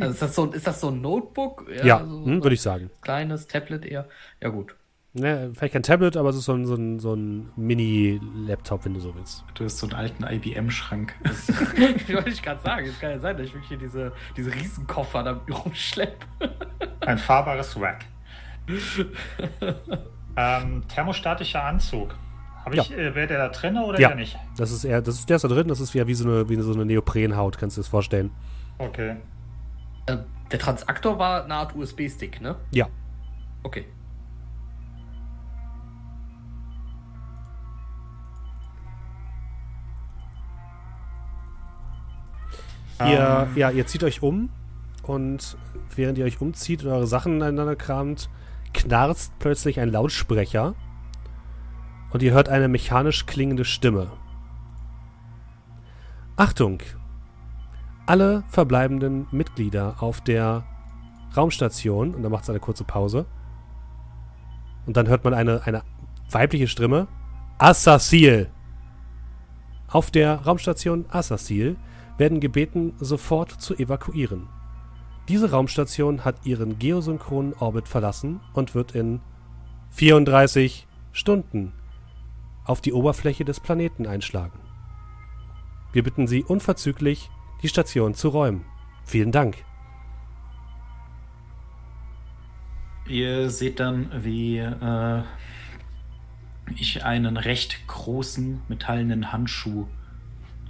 Also 0.00 0.12
ist, 0.12 0.22
das 0.22 0.34
so, 0.36 0.52
ist 0.52 0.66
das 0.68 0.80
so 0.80 0.88
ein 0.88 1.00
Notebook? 1.00 1.66
Ja, 1.68 1.84
ja 1.84 2.06
so 2.06 2.24
hm, 2.26 2.44
würde 2.44 2.54
ich 2.54 2.62
sagen. 2.62 2.90
Kleines 3.00 3.48
Tablet 3.48 3.84
eher. 3.84 4.08
Ja, 4.40 4.50
gut. 4.50 4.76
Ne, 5.14 5.52
vielleicht 5.54 5.72
kein 5.72 5.82
Tablet, 5.82 6.16
aber 6.16 6.28
es 6.30 6.36
ist 6.36 6.44
so 6.44 6.54
ein, 6.54 6.64
so 6.64 6.74
ein, 6.74 7.00
so 7.00 7.14
ein 7.14 7.50
Mini-Laptop, 7.56 8.84
wenn 8.84 8.94
du 8.94 9.00
so 9.00 9.14
willst. 9.16 9.44
Du 9.54 9.64
hast 9.64 9.78
so 9.78 9.86
einen 9.86 9.94
alten 9.94 10.24
IBM-Schrank. 10.24 11.14
wollte 12.08 12.30
ich 12.30 12.42
gerade 12.42 12.62
sagen. 12.62 12.86
Es 12.86 13.00
kann 13.00 13.10
ja 13.10 13.18
sein, 13.18 13.36
dass 13.36 13.46
ich 13.46 13.52
wirklich 13.52 13.68
hier 13.68 13.78
diese, 13.78 14.12
diese 14.36 14.54
Riesenkoffer 14.54 15.24
da 15.24 15.40
rumschleppe. 15.50 16.26
Ein 17.00 17.18
fahrbares 17.18 17.76
Rack. 17.80 18.04
ähm, 20.36 20.82
thermostatischer 20.88 21.64
Anzug. 21.64 22.14
Habe 22.64 22.76
ich, 22.76 22.88
ja. 22.88 22.96
äh, 22.96 23.14
wäre 23.14 23.26
der 23.26 23.38
da 23.38 23.48
drin 23.48 23.76
oder 23.76 24.00
ja. 24.00 24.14
nicht? 24.14 24.38
Das 24.56 24.70
ist 24.70 24.84
eher, 24.84 25.02
das 25.02 25.16
ist, 25.16 25.28
der 25.28 25.36
ist 25.36 25.42
da 25.42 25.48
drin, 25.48 25.68
das 25.68 25.80
ist 25.80 25.92
ja 25.92 26.06
wie 26.06 26.14
so 26.14 26.24
eine, 26.26 26.48
wie 26.48 26.56
so 26.56 26.72
eine 26.72 26.86
Neoprenhaut, 26.86 27.58
kannst 27.58 27.76
du 27.76 27.80
dir 27.80 27.84
das 27.84 27.90
vorstellen. 27.90 28.30
Okay. 28.78 29.16
Äh, 30.06 30.16
der 30.50 30.58
Transaktor 30.58 31.18
war 31.18 31.44
eine 31.44 31.54
Art 31.54 31.76
USB-Stick, 31.76 32.40
ne? 32.40 32.56
Ja. 32.70 32.88
Okay. 33.62 33.84
Ihr, 43.00 43.48
um. 43.50 43.58
ja, 43.58 43.70
ihr 43.70 43.86
zieht 43.86 44.04
euch 44.04 44.22
um 44.22 44.48
und 45.02 45.58
während 45.96 46.16
ihr 46.16 46.24
euch 46.24 46.40
umzieht 46.40 46.84
und 46.84 46.90
eure 46.90 47.06
Sachen 47.06 47.36
ineinander 47.36 47.76
kramt, 47.76 48.30
knarzt 48.72 49.32
plötzlich 49.38 49.80
ein 49.80 49.90
Lautsprecher 49.90 50.74
und 52.14 52.22
ihr 52.22 52.32
hört 52.32 52.48
eine 52.48 52.68
mechanisch 52.68 53.26
klingende 53.26 53.64
Stimme. 53.64 54.12
Achtung! 56.36 56.80
Alle 58.06 58.44
verbleibenden 58.46 59.26
Mitglieder 59.32 59.96
auf 59.98 60.20
der 60.20 60.64
Raumstation, 61.36 62.14
und 62.14 62.22
dann 62.22 62.30
macht 62.30 62.44
es 62.44 62.50
eine 62.50 62.60
kurze 62.60 62.84
Pause, 62.84 63.26
und 64.86 64.96
dann 64.96 65.08
hört 65.08 65.24
man 65.24 65.34
eine, 65.34 65.62
eine 65.64 65.82
weibliche 66.30 66.68
Stimme, 66.68 67.08
Assassil! 67.58 68.48
Auf 69.88 70.12
der 70.12 70.36
Raumstation 70.36 71.06
Assassil 71.08 71.76
werden 72.16 72.38
gebeten, 72.38 72.94
sofort 73.00 73.50
zu 73.50 73.74
evakuieren. 73.74 74.48
Diese 75.26 75.50
Raumstation 75.50 76.24
hat 76.24 76.46
ihren 76.46 76.78
geosynchronen 76.78 77.54
Orbit 77.54 77.88
verlassen 77.88 78.38
und 78.52 78.76
wird 78.76 78.94
in 78.94 79.20
34 79.90 80.86
Stunden 81.10 81.72
auf 82.64 82.80
die 82.80 82.92
Oberfläche 82.92 83.44
des 83.44 83.60
Planeten 83.60 84.06
einschlagen. 84.06 84.58
Wir 85.92 86.02
bitten 86.02 86.26
Sie 86.26 86.42
unverzüglich, 86.42 87.30
die 87.62 87.68
Station 87.68 88.14
zu 88.14 88.28
räumen. 88.28 88.64
Vielen 89.04 89.32
Dank. 89.32 89.64
Ihr 93.06 93.50
seht 93.50 93.80
dann, 93.80 94.10
wie 94.24 94.58
äh, 94.58 95.22
ich 96.74 97.04
einen 97.04 97.36
recht 97.36 97.86
großen 97.86 98.62
metallenen 98.68 99.30
Handschuh 99.30 99.86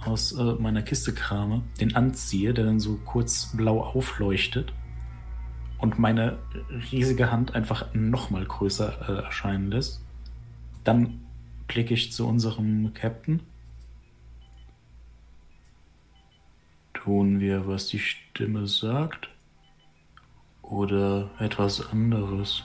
aus 0.03 0.33
äh, 0.33 0.43
meiner 0.59 0.81
Kiste 0.81 1.13
krame, 1.13 1.63
den 1.79 1.95
anziehe, 1.95 2.53
der 2.53 2.65
dann 2.65 2.79
so 2.79 2.99
kurz 3.05 3.55
blau 3.55 3.81
aufleuchtet 3.81 4.73
und 5.79 5.97
meine 5.97 6.37
riesige 6.91 7.31
Hand 7.31 7.55
einfach 7.55 7.93
nochmal 7.93 8.45
größer 8.45 9.09
äh, 9.09 9.23
erscheinen 9.23 9.71
lässt. 9.71 10.03
Dann 10.83 11.24
blicke 11.67 11.93
ich 11.93 12.11
zu 12.11 12.27
unserem 12.27 12.93
Captain. 12.93 13.41
Tun 16.93 17.39
wir, 17.39 17.67
was 17.67 17.87
die 17.87 17.99
Stimme 17.99 18.67
sagt? 18.67 19.29
Oder 20.61 21.29
etwas 21.39 21.91
anderes? 21.91 22.63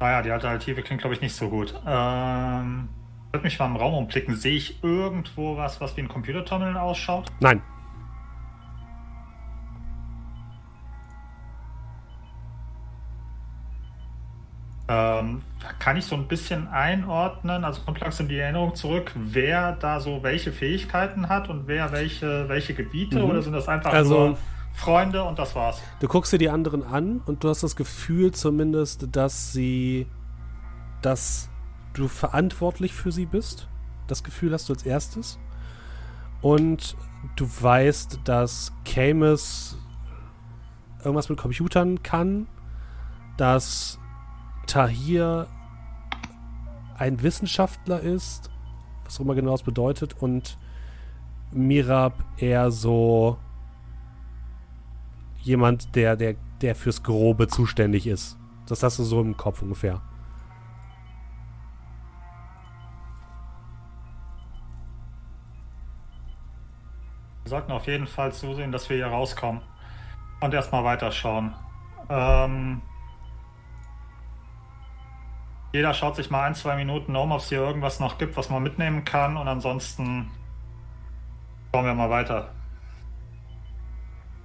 Naja, 0.00 0.22
die 0.22 0.30
Alternative 0.30 0.82
klingt, 0.82 1.00
glaube 1.00 1.14
ich, 1.14 1.20
nicht 1.20 1.34
so 1.34 1.48
gut. 1.48 1.74
Ähm, 1.86 2.88
ich 3.28 3.32
würde 3.32 3.44
mich 3.44 3.58
mal 3.58 3.66
im 3.66 3.76
Raum 3.76 3.94
umblicken. 3.94 4.34
Sehe 4.34 4.56
ich 4.56 4.82
irgendwo 4.82 5.56
was, 5.56 5.80
was 5.80 5.96
wie 5.96 6.02
ein 6.02 6.08
Computerterminal 6.08 6.76
ausschaut? 6.76 7.26
Nein. 7.40 7.62
Ähm, 14.88 15.42
kann 15.80 15.96
ich 15.96 16.04
so 16.04 16.14
ein 16.14 16.28
bisschen 16.28 16.68
einordnen, 16.68 17.64
also 17.64 17.80
kommt 17.82 17.98
langsam 17.98 18.28
die 18.28 18.38
Erinnerung 18.38 18.76
zurück, 18.76 19.10
wer 19.16 19.72
da 19.72 19.98
so 19.98 20.22
welche 20.22 20.52
Fähigkeiten 20.52 21.28
hat 21.28 21.48
und 21.48 21.66
wer 21.66 21.90
welche, 21.90 22.48
welche 22.48 22.72
Gebiete 22.72 23.18
mhm. 23.18 23.30
oder 23.30 23.42
sind 23.42 23.52
das 23.52 23.66
einfach 23.66 23.92
also, 23.92 24.28
nur 24.28 24.38
Freunde 24.74 25.24
und 25.24 25.40
das 25.40 25.56
war's. 25.56 25.82
Du 25.98 26.06
guckst 26.06 26.32
dir 26.32 26.38
die 26.38 26.50
anderen 26.50 26.84
an 26.84 27.20
und 27.26 27.42
du 27.42 27.48
hast 27.48 27.64
das 27.64 27.74
Gefühl 27.74 28.30
zumindest, 28.30 29.08
dass 29.10 29.52
sie, 29.52 30.06
dass 31.02 31.48
du 31.94 32.06
verantwortlich 32.06 32.92
für 32.92 33.10
sie 33.10 33.26
bist. 33.26 33.68
Das 34.06 34.22
Gefühl 34.22 34.52
hast 34.52 34.68
du 34.68 34.74
als 34.74 34.84
erstes. 34.84 35.38
Und 36.42 36.96
du 37.34 37.48
weißt, 37.60 38.20
dass 38.24 38.72
Camus 38.84 39.78
irgendwas 40.98 41.28
mit 41.28 41.38
Computern 41.38 42.02
kann, 42.02 42.46
dass 43.36 43.98
Tahir 44.66 45.46
ein 46.98 47.22
Wissenschaftler 47.22 48.00
ist, 48.00 48.50
was 49.04 49.16
auch 49.16 49.20
immer 49.20 49.34
genau 49.34 49.52
das 49.52 49.62
bedeutet, 49.62 50.14
und 50.20 50.58
Mirab 51.52 52.24
eher 52.38 52.70
so 52.70 53.38
jemand, 55.42 55.94
der, 55.94 56.16
der, 56.16 56.34
der 56.60 56.74
fürs 56.74 57.02
Grobe 57.02 57.48
zuständig 57.48 58.06
ist. 58.06 58.36
Das 58.66 58.82
hast 58.82 58.98
du 58.98 59.04
so 59.04 59.20
im 59.20 59.36
Kopf 59.36 59.62
ungefähr. 59.62 60.02
Wir 67.44 67.50
sollten 67.50 67.70
auf 67.70 67.86
jeden 67.86 68.08
Fall 68.08 68.32
zusehen, 68.32 68.72
dass 68.72 68.90
wir 68.90 68.96
hier 68.96 69.06
rauskommen. 69.06 69.62
Und 70.40 70.52
erstmal 70.52 70.82
weiterschauen. 70.82 71.54
Ähm, 72.08 72.82
jeder 75.76 75.92
schaut 75.92 76.16
sich 76.16 76.30
mal 76.30 76.44
ein, 76.44 76.54
zwei 76.54 76.74
Minuten 76.74 77.14
um, 77.16 77.32
ob 77.32 77.40
es 77.40 77.50
hier 77.50 77.58
irgendwas 77.58 78.00
noch 78.00 78.16
gibt, 78.16 78.38
was 78.38 78.48
man 78.48 78.62
mitnehmen 78.62 79.04
kann. 79.04 79.36
Und 79.36 79.46
ansonsten 79.46 80.30
schauen 81.70 81.84
wir 81.84 81.92
mal 81.92 82.08
weiter. 82.08 82.54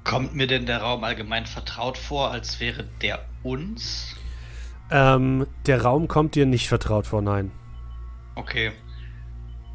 Kommt 0.04 0.36
mir 0.36 0.46
denn 0.46 0.66
der 0.66 0.82
Raum 0.82 1.06
allgemein 1.06 1.46
vertraut 1.46 1.98
vor, 1.98 2.32
als 2.32 2.60
wäre 2.60 2.84
der 3.02 3.20
uns? 3.44 4.14
Ähm, 4.90 5.48
der 5.68 5.84
Raum 5.84 6.10
kommt 6.10 6.36
dir 6.36 6.46
nicht 6.46 6.68
vertraut 6.68 7.08
vor, 7.08 7.22
nein. 7.22 7.52
Okay. 8.36 8.74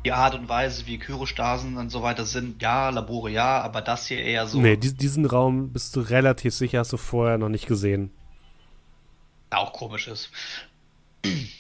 Die 0.04 0.12
Art 0.12 0.34
und 0.34 0.50
Weise, 0.50 0.86
wie 0.86 0.98
Kyrostasen 0.98 1.78
und 1.78 1.88
so 1.88 2.02
weiter 2.02 2.26
sind, 2.26 2.60
ja, 2.60 2.90
Labore 2.90 3.30
ja, 3.30 3.62
aber 3.62 3.80
das 3.80 4.06
hier 4.08 4.22
eher 4.22 4.46
so. 4.46 4.60
Nee, 4.60 4.76
diesen 4.76 5.24
Raum 5.24 5.72
bist 5.72 5.96
du 5.96 6.00
relativ 6.00 6.54
sicher, 6.54 6.80
hast 6.80 6.92
du 6.92 6.98
vorher 6.98 7.38
noch 7.38 7.48
nicht 7.48 7.66
gesehen. 7.66 8.10
Auch 9.48 9.72
komisch 9.72 10.06
ist. 10.06 10.30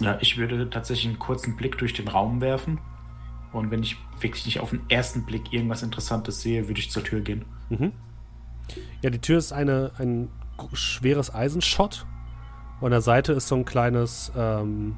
Ja, 0.00 0.16
ich 0.20 0.38
würde 0.38 0.70
tatsächlich 0.70 1.08
einen 1.08 1.18
kurzen 1.18 1.56
Blick 1.56 1.76
durch 1.76 1.92
den 1.92 2.08
Raum 2.08 2.40
werfen. 2.40 2.80
Und 3.52 3.70
wenn 3.70 3.82
ich 3.82 3.96
wirklich 4.20 4.46
nicht 4.46 4.60
auf 4.60 4.70
den 4.70 4.88
ersten 4.88 5.24
Blick 5.26 5.52
irgendwas 5.52 5.82
Interessantes 5.82 6.40
sehe, 6.40 6.68
würde 6.68 6.80
ich 6.80 6.90
zur 6.90 7.04
Tür 7.04 7.20
gehen. 7.20 7.44
Mhm. 7.68 7.92
Ja, 9.02 9.10
die 9.10 9.18
Tür 9.18 9.38
ist 9.38 9.52
eine, 9.52 9.92
ein 9.98 10.30
schweres 10.72 11.34
Eisenschott. 11.34 12.06
Und 12.80 12.86
an 12.86 12.92
der 12.92 13.00
Seite 13.02 13.32
ist 13.32 13.48
so 13.48 13.56
ein 13.56 13.64
kleines 13.66 14.32
ähm, 14.36 14.96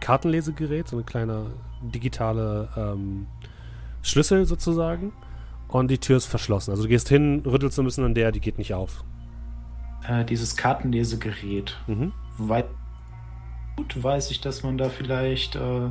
Kartenlesegerät, 0.00 0.88
so 0.88 0.96
eine 0.96 1.04
kleine 1.04 1.50
digitale 1.82 2.70
ähm, 2.76 3.26
Schlüssel 4.02 4.46
sozusagen. 4.46 5.12
Und 5.68 5.90
die 5.90 5.98
Tür 5.98 6.16
ist 6.16 6.26
verschlossen. 6.26 6.70
Also 6.70 6.84
du 6.84 6.88
gehst 6.88 7.08
hin, 7.08 7.42
rüttelst 7.44 7.78
ein 7.78 7.84
bisschen 7.84 8.04
an 8.04 8.14
der, 8.14 8.32
die 8.32 8.40
geht 8.40 8.56
nicht 8.56 8.72
auf. 8.72 9.04
Äh, 10.08 10.24
dieses 10.24 10.56
Kartenlesegerät. 10.56 11.76
Mhm. 11.86 12.12
Weit 12.38 12.66
gut 13.76 14.02
weiß 14.02 14.30
ich, 14.30 14.40
dass 14.40 14.62
man 14.62 14.78
da 14.78 14.88
vielleicht 14.88 15.56
äh, 15.56 15.90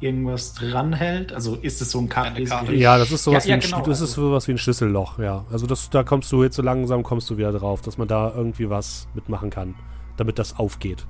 irgendwas 0.00 0.54
dranhält. 0.54 1.32
Also 1.32 1.56
ist 1.56 1.80
es 1.80 1.90
so 1.90 1.98
ein 1.98 2.08
Kartenlesegerät? 2.08 2.78
Ja, 2.78 2.98
das 2.98 3.10
ist 3.10 3.24
sowas, 3.24 3.44
ja, 3.46 3.56
ja, 3.56 3.62
wie, 3.62 3.66
ein, 3.66 3.70
genau, 3.70 3.84
das 3.84 4.00
ist 4.00 4.10
also 4.10 4.28
sowas 4.28 4.46
wie 4.48 4.52
ein 4.52 4.58
Schlüsselloch, 4.58 5.18
ja. 5.18 5.44
Also 5.50 5.66
das, 5.66 5.90
da 5.90 6.04
kommst 6.04 6.30
du 6.30 6.42
jetzt 6.42 6.56
so 6.56 6.62
langsam 6.62 7.02
kommst 7.02 7.28
du 7.30 7.36
wieder 7.36 7.52
drauf, 7.52 7.82
dass 7.82 7.98
man 7.98 8.06
da 8.06 8.32
irgendwie 8.34 8.70
was 8.70 9.08
mitmachen 9.14 9.50
kann, 9.50 9.74
damit 10.16 10.38
das 10.38 10.58
aufgeht. 10.58 11.06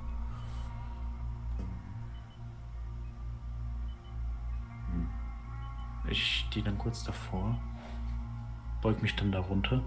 Ich 6.10 6.46
stehe 6.48 6.64
dann 6.64 6.78
kurz 6.78 7.04
davor, 7.04 7.58
beug 8.80 9.02
mich 9.02 9.14
dann 9.16 9.30
darunter. 9.30 9.82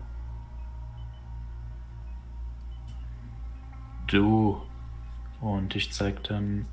Du. 4.12 4.62
Und 5.40 5.76
ich 5.76 5.92
zeig 5.94 6.24
dann 6.26 6.68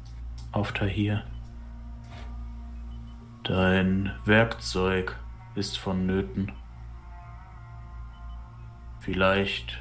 auf 0.50 0.72
da 0.72 0.84
hier. 0.84 1.24
Dein 3.44 4.12
Werkzeug 4.24 5.16
ist 5.54 5.78
vonnöten. 5.78 6.52
Vielleicht. 9.00 9.80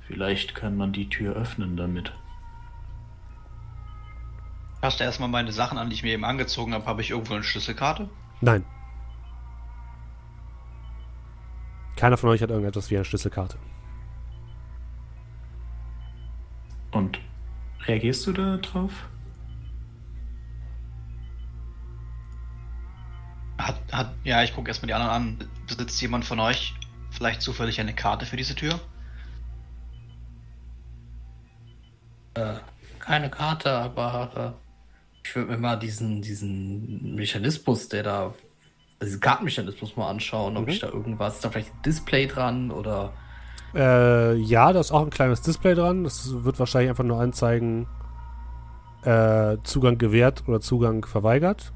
Vielleicht 0.00 0.54
kann 0.54 0.76
man 0.76 0.92
die 0.92 1.08
Tür 1.08 1.34
öffnen 1.36 1.76
damit. 1.76 2.12
Passt 4.80 5.00
erstmal 5.00 5.28
meine 5.28 5.52
Sachen 5.52 5.78
an, 5.78 5.90
die 5.90 5.96
ich 5.96 6.02
mir 6.02 6.14
eben 6.14 6.24
angezogen 6.24 6.72
habe. 6.72 6.86
Habe 6.86 7.02
ich 7.02 7.10
irgendwo 7.10 7.34
eine 7.34 7.42
Schlüsselkarte? 7.42 8.08
Nein. 8.40 8.64
Keiner 11.96 12.16
von 12.16 12.30
euch 12.30 12.42
hat 12.42 12.50
irgendetwas 12.50 12.90
wie 12.90 12.96
eine 12.96 13.04
Schlüsselkarte. 13.04 13.58
Und 16.96 17.20
reagierst 17.86 18.26
du 18.26 18.32
da 18.32 18.56
drauf? 18.56 18.90
Hat, 23.58 23.80
hat, 23.92 24.14
ja, 24.24 24.42
ich 24.42 24.54
gucke 24.54 24.68
erstmal 24.68 24.86
die 24.86 24.94
anderen 24.94 25.12
an. 25.12 25.50
Besitzt 25.66 26.00
jemand 26.00 26.24
von 26.24 26.40
euch 26.40 26.74
vielleicht 27.10 27.42
zufällig 27.42 27.80
eine 27.80 27.94
Karte 27.94 28.24
für 28.24 28.38
diese 28.38 28.54
Tür? 28.54 28.80
Äh, 32.34 32.54
keine 32.98 33.28
Karte, 33.28 33.72
aber 33.72 34.56
äh, 34.56 35.26
ich 35.26 35.34
würde 35.36 35.52
mir 35.52 35.58
mal 35.58 35.76
diesen, 35.76 36.22
diesen 36.22 37.14
Mechanismus, 37.14 37.88
der 37.88 38.04
da, 38.04 38.34
diesen 39.02 39.20
Kartenmechanismus 39.20 39.96
mal 39.96 40.08
anschauen, 40.08 40.56
ob 40.56 40.64
mhm. 40.64 40.70
ich 40.70 40.78
da 40.78 40.88
irgendwas, 40.88 41.36
ist 41.36 41.44
da 41.44 41.50
vielleicht 41.50 41.74
ein 41.74 41.82
Display 41.82 42.26
dran 42.26 42.70
oder. 42.70 43.12
Äh, 43.76 44.34
ja, 44.36 44.72
da 44.72 44.80
ist 44.80 44.90
auch 44.90 45.02
ein 45.02 45.10
kleines 45.10 45.42
Display 45.42 45.74
dran. 45.74 46.04
Das 46.04 46.44
wird 46.44 46.58
wahrscheinlich 46.58 46.88
einfach 46.88 47.04
nur 47.04 47.20
anzeigen, 47.20 47.86
äh, 49.02 49.58
Zugang 49.64 49.98
gewährt 49.98 50.44
oder 50.46 50.60
Zugang 50.60 51.04
verweigert. 51.04 51.72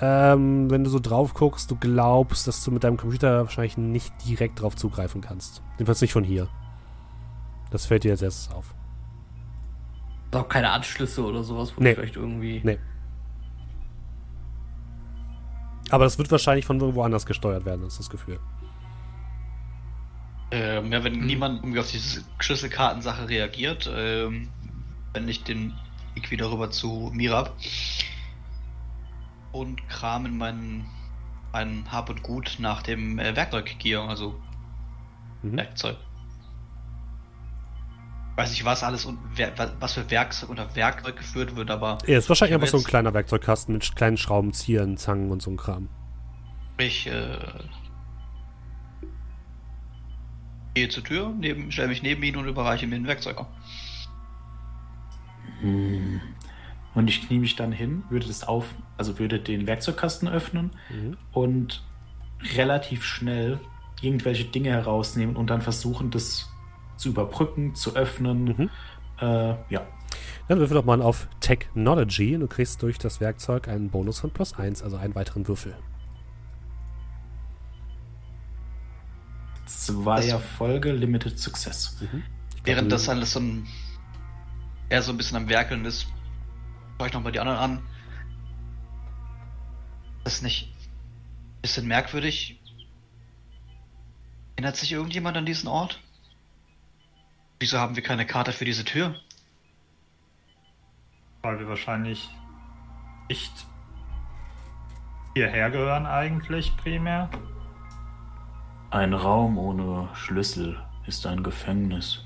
Ähm, 0.00 0.70
wenn 0.70 0.84
du 0.84 0.90
so 0.90 0.98
drauf 0.98 1.34
guckst, 1.34 1.70
du 1.70 1.76
glaubst, 1.76 2.46
dass 2.46 2.64
du 2.64 2.70
mit 2.70 2.84
deinem 2.84 2.96
Computer 2.96 3.44
wahrscheinlich 3.44 3.78
nicht 3.78 4.12
direkt 4.26 4.60
drauf 4.60 4.76
zugreifen 4.76 5.20
kannst. 5.20 5.62
Jedenfalls 5.72 6.00
nicht 6.00 6.12
von 6.12 6.24
hier. 6.24 6.48
Das 7.70 7.86
fällt 7.86 8.04
dir 8.04 8.10
jetzt 8.10 8.22
erst 8.22 8.52
auf. 8.52 8.74
Auch 10.32 10.48
keine 10.48 10.70
Anschlüsse 10.70 11.24
oder 11.24 11.42
sowas, 11.42 11.72
wo 11.76 11.82
nee. 11.82 11.94
vielleicht 11.94 12.16
irgendwie. 12.16 12.60
Nee. 12.64 12.78
Aber 15.90 16.04
das 16.04 16.18
wird 16.18 16.30
wahrscheinlich 16.30 16.66
von 16.66 16.80
irgendwo 16.80 17.02
anders 17.02 17.26
gesteuert 17.26 17.64
werden, 17.64 17.86
ist 17.86 17.98
das 17.98 18.10
Gefühl. 18.10 18.38
Ähm, 20.50 20.92
ja, 20.92 21.04
wenn 21.04 21.14
hm. 21.14 21.26
niemand 21.26 21.58
irgendwie 21.60 21.80
auf 21.80 21.90
diese 21.90 22.24
Schlüsselkartensache 22.38 23.28
reagiert, 23.28 23.90
ähm, 23.92 24.48
wenn 25.12 25.28
ich 25.28 25.44
den 25.44 25.74
Weg 26.14 26.30
wieder 26.30 26.50
rüber 26.50 26.70
zu 26.70 27.10
Mirab 27.12 27.54
und 29.52 29.86
kramen 29.88 30.38
mein, 30.38 30.86
mein 31.52 31.90
Hab 31.90 32.08
und 32.08 32.22
Gut 32.22 32.56
nach 32.58 32.82
dem 32.82 33.18
äh, 33.18 33.36
Werkzeuggear, 33.36 34.08
also 34.08 34.40
mhm. 35.42 35.56
Werkzeug 35.56 35.96
weiß 38.38 38.50
nicht, 38.50 38.64
was 38.64 38.84
alles 38.84 39.04
und 39.04 39.18
was 39.80 39.94
für 39.94 40.08
Werkzeug 40.10 40.48
unter 40.48 40.74
Werkzeug 40.76 41.16
geführt 41.16 41.56
wird, 41.56 41.72
aber. 41.72 41.98
Ja, 42.06 42.18
ist 42.18 42.28
wahrscheinlich 42.28 42.54
einfach 42.54 42.68
so 42.68 42.78
ein 42.78 42.84
kleiner 42.84 43.12
Werkzeugkasten 43.12 43.74
mit 43.74 43.96
kleinen 43.96 44.16
Schraubenziehern, 44.16 44.96
Zangen 44.96 45.32
und 45.32 45.42
so 45.42 45.50
ein 45.50 45.56
Kram. 45.56 45.88
Ich 46.78 47.08
äh, 47.08 47.36
gehe 50.78 50.88
zur 50.88 51.02
Tür, 51.02 51.34
neben, 51.36 51.72
stelle 51.72 51.88
mich 51.88 52.02
neben 52.02 52.22
ihn 52.22 52.36
und 52.36 52.46
überreiche 52.46 52.86
mir 52.86 52.94
den 52.94 53.06
Werkzeuger. 53.06 53.46
Hm. 55.60 56.20
Und 56.94 57.08
ich 57.08 57.26
knie 57.26 57.38
mich 57.38 57.56
dann 57.56 57.72
hin, 57.72 58.04
würde 58.10 58.26
das 58.26 58.46
auf, 58.46 58.66
also 58.96 59.18
würde 59.18 59.40
den 59.40 59.66
Werkzeugkasten 59.66 60.28
öffnen 60.28 60.70
mhm. 60.90 61.16
und 61.32 61.84
relativ 62.56 63.04
schnell 63.04 63.60
irgendwelche 64.00 64.44
Dinge 64.44 64.70
herausnehmen 64.70 65.36
und 65.36 65.50
dann 65.50 65.60
versuchen, 65.60 66.10
das 66.10 66.48
zu 66.96 67.10
überbrücken, 67.10 67.74
zu 67.74 67.94
öffnen. 67.94 68.44
Mhm. 68.44 68.70
Äh, 69.20 69.54
ja. 69.68 69.86
Dann 70.48 70.58
würfel 70.58 70.76
doch 70.76 70.84
mal 70.84 71.02
auf 71.02 71.28
Technology 71.40 72.34
und 72.34 72.40
du 72.40 72.48
kriegst 72.48 72.82
durch 72.82 72.98
das 72.98 73.20
Werkzeug 73.20 73.68
einen 73.68 73.90
Bonus 73.90 74.20
von 74.20 74.30
plus 74.30 74.54
1, 74.54 74.82
also 74.82 74.96
einen 74.96 75.14
weiteren 75.14 75.46
Würfel. 75.46 75.76
Zwei 79.68 80.16
das 80.16 80.26
Erfolge, 80.28 80.92
Limited 80.92 81.38
Success. 81.38 82.00
Mhm. 82.00 82.22
Während 82.64 82.90
das 82.90 83.08
alles 83.08 83.32
so 83.32 83.40
ein, 83.40 83.66
eher 84.88 85.02
so 85.02 85.12
ein 85.12 85.18
bisschen 85.18 85.36
am 85.36 85.48
Werkeln 85.48 85.84
ist, 85.84 86.06
schaue 86.96 87.08
ich 87.08 87.12
nochmal 87.12 87.32
die 87.32 87.40
anderen 87.40 87.58
an. 87.58 87.82
Das 90.24 90.34
ist 90.34 90.42
nicht 90.42 90.72
ein 90.72 91.62
bisschen 91.62 91.86
merkwürdig. 91.86 92.60
Erinnert 94.56 94.76
sich 94.76 94.92
irgendjemand 94.92 95.36
an 95.36 95.46
diesen 95.46 95.68
Ort? 95.68 96.00
Wieso 97.60 97.78
haben 97.78 97.94
wir 97.94 98.02
keine 98.02 98.26
Karte 98.26 98.52
für 98.52 98.64
diese 98.64 98.84
Tür? 98.84 99.14
Weil 101.42 101.58
wir 101.58 101.68
wahrscheinlich 101.68 102.28
nicht 103.28 103.52
hierher 105.34 105.70
gehören 105.70 106.06
eigentlich 106.06 106.74
primär. 106.78 107.30
Ein 108.90 109.12
Raum 109.12 109.58
ohne 109.58 110.08
Schlüssel 110.14 110.78
ist 111.06 111.26
ein 111.26 111.42
Gefängnis. 111.42 112.24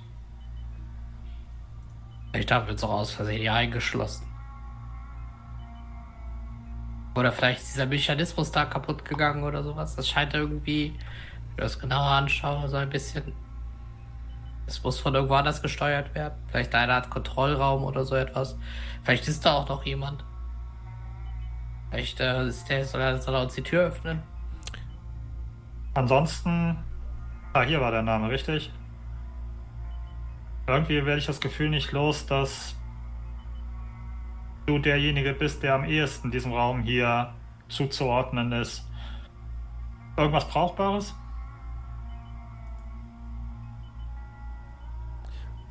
Ich 2.34 2.46
dachte, 2.46 2.68
wird 2.68 2.84
auch 2.84 2.90
aus 2.90 3.10
Versehen 3.10 3.40
hier 3.40 3.52
eingeschlossen. 3.52 4.26
Oder 7.16 7.32
vielleicht 7.32 7.62
ist 7.62 7.74
dieser 7.74 7.86
Mechanismus 7.86 8.52
da 8.52 8.64
kaputt 8.64 9.04
gegangen 9.04 9.42
oder 9.42 9.62
sowas. 9.62 9.96
Das 9.96 10.08
scheint 10.08 10.34
irgendwie, 10.34 10.94
wenn 11.56 11.66
ich 11.66 11.72
das 11.72 11.78
genauer 11.78 12.10
anschaue, 12.10 12.68
so 12.68 12.76
ein 12.76 12.88
bisschen 12.88 13.32
es 14.66 14.82
muss 14.82 15.00
von 15.00 15.14
irgendwo 15.14 15.34
anders 15.34 15.60
gesteuert 15.60 16.14
werden. 16.14 16.34
Vielleicht 16.46 16.74
eine 16.74 16.94
Art 16.94 17.10
Kontrollraum 17.10 17.82
oder 17.84 18.04
so 18.04 18.14
etwas. 18.14 18.56
Vielleicht 19.02 19.26
ist 19.28 19.44
da 19.44 19.54
auch 19.54 19.68
noch 19.68 19.84
jemand. 19.84 20.24
Vielleicht 21.90 22.20
äh, 22.20 22.46
ist 22.46 22.68
der, 22.68 22.84
soll, 22.84 23.00
er, 23.00 23.20
soll 23.20 23.34
er 23.34 23.42
uns 23.42 23.54
die 23.54 23.62
Tür 23.62 23.82
öffnen. 23.82 24.22
Ansonsten. 25.94 26.78
Ah, 27.52 27.62
hier 27.62 27.80
war 27.80 27.90
der 27.90 28.02
Name, 28.02 28.30
richtig? 28.30 28.72
Irgendwie 30.66 31.04
werde 31.04 31.18
ich 31.18 31.26
das 31.26 31.40
Gefühl 31.40 31.68
nicht 31.68 31.92
los, 31.92 32.24
dass 32.26 32.76
du 34.66 34.78
derjenige 34.78 35.34
bist, 35.34 35.62
der 35.62 35.74
am 35.74 35.84
ehesten 35.84 36.30
diesem 36.30 36.52
Raum 36.52 36.82
hier 36.82 37.34
zuzuordnen 37.68 38.52
ist. 38.52 38.88
Irgendwas 40.16 40.48
Brauchbares? 40.48 41.14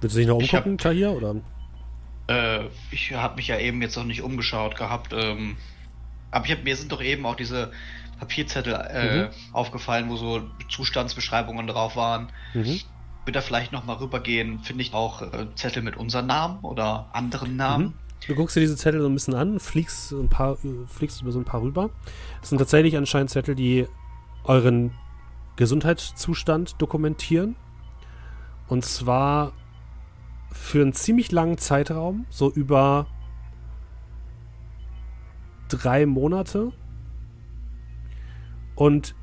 Willst 0.01 0.15
du 0.15 0.19
dich 0.19 0.27
noch 0.27 0.37
umgucken, 0.37 0.73
hab, 0.73 0.79
Tahir, 0.79 1.11
oder? 1.11 1.35
Äh, 2.27 2.67
ich 2.91 3.13
habe 3.13 3.35
mich 3.35 3.47
ja 3.47 3.57
eben 3.59 3.81
jetzt 3.81 3.95
noch 3.95 4.03
nicht 4.03 4.21
umgeschaut 4.21 4.75
gehabt. 4.75 5.13
Ähm, 5.13 5.57
aber 6.31 6.45
ich 6.45 6.51
hab, 6.51 6.63
mir 6.63 6.75
sind 6.75 6.91
doch 6.91 7.01
eben 7.01 7.25
auch 7.25 7.35
diese 7.35 7.71
Papierzettel 8.21 8.73
äh, 8.73 9.23
mhm. 9.23 9.29
aufgefallen, 9.51 10.07
wo 10.09 10.15
so 10.15 10.43
Zustandsbeschreibungen 10.69 11.65
drauf 11.65 11.95
waren. 11.95 12.31
Mhm. 12.53 12.79
würde 13.25 13.31
da 13.33 13.41
vielleicht 13.41 13.71
nochmal 13.71 13.95
rübergehen, 13.95 14.59
finde 14.59 14.83
ich 14.83 14.93
auch 14.93 15.23
äh, 15.23 15.47
Zettel 15.55 15.81
mit 15.81 15.97
unserem 15.97 16.27
Namen 16.27 16.59
oder 16.59 17.09
anderen 17.13 17.55
Namen. 17.55 17.85
Mhm. 17.87 17.93
Du 18.27 18.35
guckst 18.35 18.55
dir 18.55 18.59
diese 18.59 18.77
Zettel 18.77 19.01
so 19.01 19.07
ein 19.07 19.15
bisschen 19.15 19.33
an, 19.33 19.59
fliegst, 19.59 20.11
ein 20.11 20.29
paar, 20.29 20.55
fliegst 20.87 21.23
über 21.23 21.31
so 21.31 21.39
ein 21.39 21.45
paar 21.45 21.63
rüber. 21.63 21.89
Das 22.39 22.49
sind 22.49 22.59
tatsächlich 22.59 22.95
anscheinend 22.95 23.31
Zettel, 23.31 23.55
die 23.55 23.87
euren 24.43 24.91
Gesundheitszustand 25.55 26.79
dokumentieren. 26.79 27.55
Und 28.67 28.85
zwar 28.85 29.53
für 30.51 30.83
einen 30.83 30.93
ziemlich 30.93 31.31
langen 31.31 31.57
Zeitraum, 31.57 32.27
so 32.29 32.51
über 32.51 33.07
drei 35.69 36.05
Monate. 36.05 36.71
Und 38.81 39.13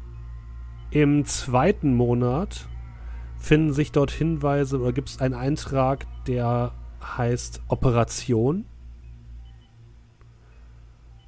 im 0.92 1.24
zweiten 1.24 1.92
Monat 1.92 2.68
finden 3.38 3.72
sich 3.72 3.90
dort 3.90 4.12
Hinweise 4.12 4.78
oder 4.78 4.92
gibt 4.92 5.08
es 5.08 5.20
einen 5.20 5.34
Eintrag, 5.34 6.06
der 6.26 6.70
heißt 7.02 7.62
Operation. 7.66 8.66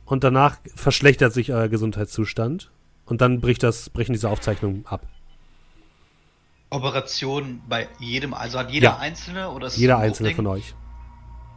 Und 0.04 0.22
danach 0.22 0.58
verschlechtert 0.76 1.32
sich 1.32 1.52
euer 1.52 1.66
Gesundheitszustand. 1.66 2.70
Und 3.04 3.20
dann 3.20 3.40
bricht 3.40 3.64
das, 3.64 3.90
brechen 3.90 4.12
diese 4.12 4.30
Aufzeichnungen 4.30 4.86
ab. 4.86 5.08
Operation 6.70 7.62
bei 7.68 7.88
jedem, 7.98 8.32
also 8.32 8.60
hat 8.60 8.70
jeder 8.70 8.90
ja. 8.90 8.98
Einzelne 8.98 9.50
oder 9.50 9.66
ist 9.66 9.76
Jeder 9.76 9.98
Einzelne 9.98 10.36
von 10.36 10.46
euch. 10.46 10.76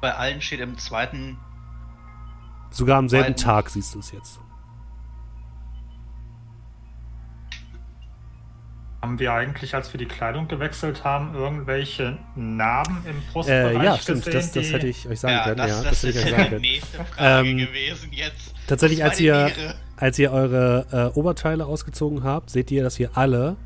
Bei 0.01 0.15
allen 0.15 0.41
steht 0.41 0.59
im 0.59 0.79
zweiten. 0.79 1.37
Sogar 2.71 2.97
am 2.97 3.09
selben 3.09 3.35
Tag 3.35 3.69
siehst 3.69 3.93
du 3.93 3.99
es 3.99 4.11
jetzt. 4.11 4.39
Haben 9.03 9.19
wir 9.19 9.33
eigentlich, 9.33 9.75
als 9.75 9.91
wir 9.91 9.97
die 9.97 10.05
Kleidung 10.05 10.47
gewechselt 10.47 11.03
haben, 11.03 11.35
irgendwelche 11.35 12.17
Narben 12.37 13.05
im 13.05 13.21
Brustbereich 13.33 13.75
äh, 13.77 13.83
ja, 13.83 13.97
stimmt, 13.97 14.23
gesehen, 14.23 14.33
das, 14.33 14.51
das 14.53 14.71
hätte 14.71 14.87
ich 14.87 15.09
euch 15.09 15.19
sagen 15.19 15.33
ja, 15.33 15.43
können. 15.43 15.57
Das, 15.57 15.69
ja, 15.69 15.83
das, 15.83 15.83
das 15.83 16.03
hätte 16.03 16.19
ich 16.19 16.25
euch 16.25 16.31
sagen 16.31 16.49
können. 16.49 16.61
nächste 16.61 17.03
Frage 17.03 17.49
ähm, 17.49 17.57
gewesen 17.57 18.09
jetzt. 18.13 18.55
Tatsächlich, 18.65 19.03
als 19.03 19.19
ihr, 19.19 19.51
als 19.97 20.17
ihr 20.19 20.31
eure 20.31 21.11
äh, 21.13 21.19
Oberteile 21.19 21.65
ausgezogen 21.65 22.23
habt, 22.23 22.49
seht 22.49 22.71
ihr, 22.71 22.81
dass 22.81 22.97
ihr 22.97 23.09
alle 23.13 23.57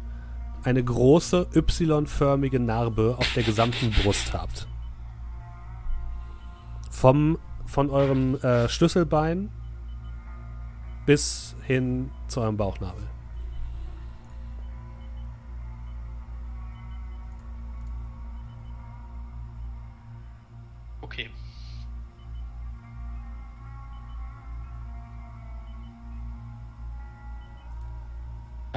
eine 0.64 0.84
große 0.84 1.46
Y-förmige 1.54 2.60
Narbe 2.60 3.14
auf 3.20 3.32
der 3.36 3.44
gesamten 3.44 3.92
Brust 3.92 4.34
habt. 4.34 4.68
Vom, 6.90 7.38
von 7.68 7.92
eurem 7.92 8.42
äh, 8.42 8.68
Schlüsselbein 8.70 9.52
bis 11.06 11.56
hin 11.68 12.10
zu 12.28 12.42
eurem 12.42 12.58
Bauchnabel. 12.58 13.04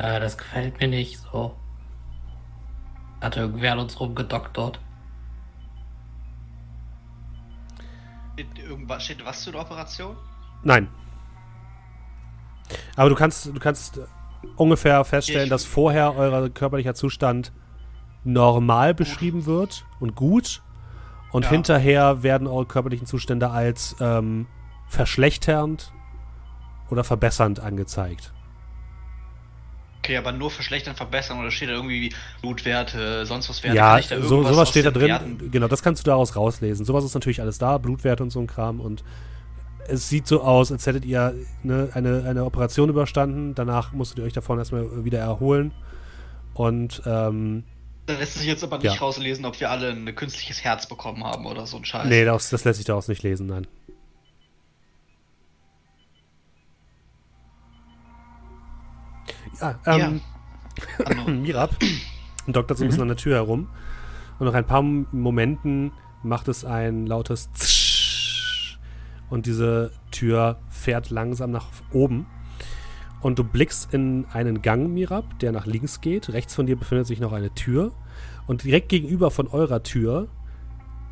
Äh, 0.01 0.19
das 0.19 0.39
gefällt 0.39 0.81
mir 0.81 0.89
nicht 0.89 1.19
so. 1.19 1.55
Hat 3.21 3.37
irgendwer 3.37 3.73
an 3.73 3.81
uns 3.81 4.01
rumgedoktert. 4.01 4.81
Steht, 8.33 8.59
irgendwas, 8.59 9.05
steht 9.05 9.25
was 9.27 9.43
zu 9.43 9.53
der 9.53 9.61
Operation? 9.61 10.17
Nein. 10.63 10.89
Aber 12.97 13.11
du 13.11 13.15
kannst, 13.15 13.47
du 13.47 13.59
kannst 13.59 14.01
ungefähr 14.57 15.05
feststellen, 15.05 15.45
ich 15.45 15.51
dass 15.51 15.67
vorher 15.67 16.17
euer 16.17 16.49
körperlicher 16.49 16.95
Zustand 16.95 17.53
normal 18.25 18.95
beschrieben 18.95 19.45
wird 19.45 19.85
und 19.99 20.15
gut. 20.15 20.63
Und 21.31 21.45
ja. 21.45 21.51
hinterher 21.51 22.23
werden 22.23 22.47
eure 22.47 22.65
körperlichen 22.65 23.07
Zustände 23.07 23.51
als 23.51 23.97
ähm, 24.01 24.47
verschlechternd 24.89 25.93
oder 26.89 27.05
verbessernd 27.05 27.61
angezeigt. 27.61 28.33
Okay, 30.03 30.17
aber 30.17 30.33
nur 30.33 30.51
verschlechtern, 30.51 30.97
verbessern 30.97 31.39
oder 31.39 31.51
steht 31.51 31.69
da 31.69 31.75
irgendwie 31.75 32.13
Blutwerte, 32.41 33.27
sonst 33.27 33.51
was 33.51 33.63
Werte? 33.63 33.77
Ja, 33.77 34.01
so, 34.23 34.43
sowas 34.43 34.71
steht 34.71 34.87
da 34.87 34.91
drin. 34.91 35.09
Werten? 35.09 35.51
Genau, 35.51 35.69
das 35.69 35.83
kannst 35.83 36.07
du 36.07 36.11
daraus 36.11 36.37
rauslesen. 36.37 36.87
Sowas 36.87 37.05
ist 37.05 37.13
natürlich 37.15 37.43
alles 37.43 37.59
da, 37.59 37.77
Blutwerte 37.77 38.23
und 38.23 38.31
so 38.31 38.41
ein 38.41 38.47
Kram 38.47 38.81
und 38.81 39.05
es 39.89 40.09
sieht 40.09 40.27
so 40.27 40.43
aus, 40.43 40.73
als 40.73 40.87
hättet 40.87 41.05
ihr 41.05 41.35
ne, 41.63 41.91
eine, 41.95 42.25
eine 42.27 42.45
Operation 42.45 42.89
überstanden. 42.89 43.55
Danach 43.55 43.93
musstet 43.93 44.19
ihr 44.19 44.25
euch 44.25 44.33
davon 44.33 44.59
erstmal 44.59 45.05
wieder 45.05 45.19
erholen. 45.19 45.73
Und 46.55 47.03
ähm, 47.07 47.65
da 48.07 48.15
lässt 48.15 48.35
sich 48.35 48.47
jetzt 48.47 48.65
aber 48.65 48.79
nicht 48.79 48.95
ja. 48.95 49.01
rauslesen, 49.01 49.45
ob 49.45 49.61
wir 49.61 49.71
alle 49.71 49.91
ein 49.91 50.15
künstliches 50.15 50.65
Herz 50.65 50.89
bekommen 50.89 51.25
haben 51.25 51.47
oder 51.47 51.67
so 51.67 51.77
ein 51.77 51.85
Scheiß. 51.85 52.07
Nee, 52.07 52.25
das, 52.25 52.51
das 52.51 52.65
lässt 52.65 52.79
sich 52.79 52.87
daraus 52.87 53.09
nicht 53.09 53.23
lesen, 53.23 53.47
nein. 53.47 53.67
Ja, 59.61 59.79
ähm, 59.87 60.21
ja. 61.07 61.25
Mirab 61.33 61.77
doktert 62.47 62.79
so 62.79 62.85
ein 62.85 62.89
bisschen 62.89 63.01
mhm. 63.01 63.11
an 63.11 63.17
der 63.17 63.17
Tür 63.17 63.35
herum. 63.37 63.69
Und 64.39 64.47
nach 64.47 64.55
ein 64.55 64.67
paar 64.67 64.83
Momenten 64.83 65.93
macht 66.23 66.49
es 66.49 66.65
ein 66.65 67.07
lautes 67.07 67.53
Zsch 67.53 68.79
und 69.29 69.47
diese 69.47 69.93
Tür 70.11 70.59
fährt 70.69 71.11
langsam 71.11 71.51
nach 71.51 71.67
oben. 71.93 72.27
Und 73.21 73.39
du 73.39 73.45
blickst 73.45 73.93
in 73.93 74.27
einen 74.33 74.63
Gang, 74.63 74.93
Mirab, 74.93 75.39
der 75.41 75.53
nach 75.53 75.67
links 75.67 76.01
geht. 76.01 76.33
Rechts 76.33 76.55
von 76.55 76.67
dir 76.67 76.77
befindet 76.77 77.07
sich 77.07 77.21
noch 77.21 77.33
eine 77.33 77.55
Tür. 77.55 77.93
Und 78.47 78.65
direkt 78.65 78.89
gegenüber 78.89 79.31
von 79.31 79.47
eurer 79.47 79.83
Tür 79.83 80.29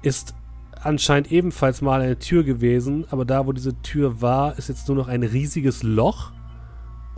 ist 0.03 0.35
anscheinend 0.83 1.31
ebenfalls 1.31 1.83
mal 1.83 2.01
eine 2.01 2.19
Tür 2.19 2.45
gewesen. 2.45 3.05
Aber 3.11 3.25
da, 3.25 3.47
wo 3.47 3.53
diese 3.53 3.81
Tür 3.83 4.23
war, 4.23 4.59
ist 4.59 4.69
jetzt 4.69 4.89
nur 4.89 4.97
noch 4.97 5.09
ein 5.09 5.23
riesiges 5.23 5.83
Loch. 5.83 6.33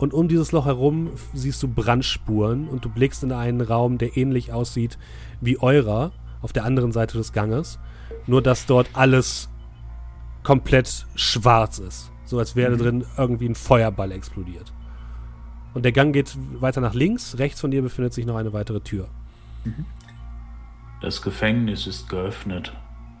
Und 0.01 0.15
um 0.15 0.27
dieses 0.27 0.51
Loch 0.51 0.65
herum 0.65 1.11
siehst 1.31 1.61
du 1.61 1.67
Brandspuren 1.67 2.67
und 2.67 2.83
du 2.83 2.89
blickst 2.89 3.21
in 3.21 3.31
einen 3.31 3.61
Raum, 3.61 3.99
der 3.99 4.17
ähnlich 4.17 4.51
aussieht 4.51 4.97
wie 5.41 5.59
eurer, 5.59 6.11
auf 6.41 6.51
der 6.51 6.65
anderen 6.65 6.91
Seite 6.91 7.19
des 7.19 7.33
Ganges. 7.33 7.77
Nur, 8.25 8.41
dass 8.41 8.65
dort 8.65 8.89
alles 8.93 9.47
komplett 10.41 11.05
schwarz 11.13 11.77
ist. 11.77 12.11
So 12.25 12.39
als 12.39 12.55
wäre 12.55 12.71
mhm. 12.71 12.77
drin 12.79 13.05
irgendwie 13.15 13.47
ein 13.47 13.53
Feuerball 13.53 14.11
explodiert. 14.11 14.73
Und 15.75 15.85
der 15.85 15.91
Gang 15.91 16.13
geht 16.13 16.35
weiter 16.59 16.81
nach 16.81 16.95
links. 16.95 17.37
Rechts 17.37 17.61
von 17.61 17.69
dir 17.69 17.83
befindet 17.83 18.13
sich 18.13 18.25
noch 18.25 18.37
eine 18.37 18.53
weitere 18.53 18.79
Tür. 18.79 19.07
Mhm. 19.65 19.85
Das 20.99 21.21
Gefängnis 21.21 21.85
ist 21.85 22.09
geöffnet, 22.09 22.73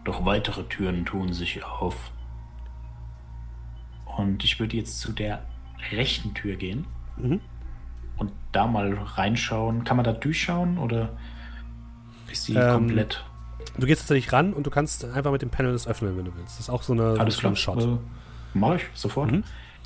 doch 0.03 0.25
weitere 0.25 0.63
Türen 0.63 1.05
tun 1.05 1.31
sich 1.31 1.63
auf. 1.63 2.11
Und 4.17 4.43
ich 4.43 4.59
würde 4.59 4.77
jetzt 4.77 4.99
zu 4.99 5.11
der 5.11 5.45
rechten 5.91 6.33
Tür 6.33 6.55
gehen 6.55 6.85
mhm. 7.17 7.41
und 8.17 8.31
da 8.51 8.67
mal 8.67 8.93
reinschauen. 8.93 9.83
Kann 9.83 9.97
man 9.97 10.03
da 10.03 10.13
durchschauen 10.13 10.77
oder 10.77 11.09
ist 12.31 12.45
sie 12.45 12.55
ähm, 12.55 12.73
komplett? 12.73 13.23
Du 13.77 13.87
gehst 13.87 14.01
tatsächlich 14.01 14.31
ran 14.33 14.53
und 14.53 14.65
du 14.65 14.69
kannst 14.69 15.05
einfach 15.05 15.31
mit 15.31 15.41
dem 15.41 15.49
Panel 15.49 15.71
das 15.71 15.87
öffnen, 15.87 16.17
wenn 16.17 16.25
du 16.25 16.35
willst. 16.35 16.55
Das 16.55 16.61
ist 16.61 16.69
auch 16.69 16.83
so 16.83 16.93
eine 16.93 17.19
Alles 17.19 17.37
klar. 17.37 17.55
Shot. 17.55 17.83
Äh, 17.83 17.97
mach 18.53 18.75
ich 18.75 18.83
sofort. 18.93 19.31
Mhm. 19.31 19.43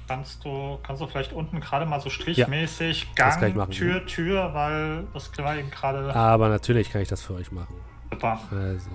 Kannst 0.08 0.46
du, 0.46 0.78
kannst 0.84 1.02
du 1.02 1.08
vielleicht 1.08 1.34
unten 1.34 1.60
gerade 1.60 1.86
mal 1.86 2.00
so 2.00 2.10
strichmäßig 2.10 3.08
ja, 3.18 3.36
Gang, 3.36 3.56
machen, 3.56 3.72
Tür, 3.72 4.02
ja. 4.02 4.06
Tür, 4.06 4.54
weil 4.54 5.08
das 5.14 5.36
war 5.38 5.58
eben 5.58 5.72
gerade. 5.72 6.16
Aber 6.16 6.50
natürlich 6.50 6.92
kann 6.92 7.02
ich 7.02 7.08
das 7.08 7.24
für 7.24 7.34
euch 7.34 7.52
machen. 7.52 7.76
Super. 8.12 8.40
Also. 8.52 8.90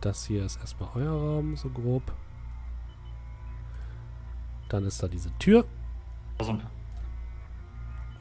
Das 0.00 0.26
hier 0.26 0.44
ist 0.44 0.60
erstmal 0.60 0.88
euer 0.94 1.10
Raum, 1.10 1.56
so 1.56 1.68
grob. 1.68 2.02
Dann 4.70 4.84
ist 4.84 5.02
da 5.02 5.08
diese 5.08 5.36
Tür. 5.38 5.66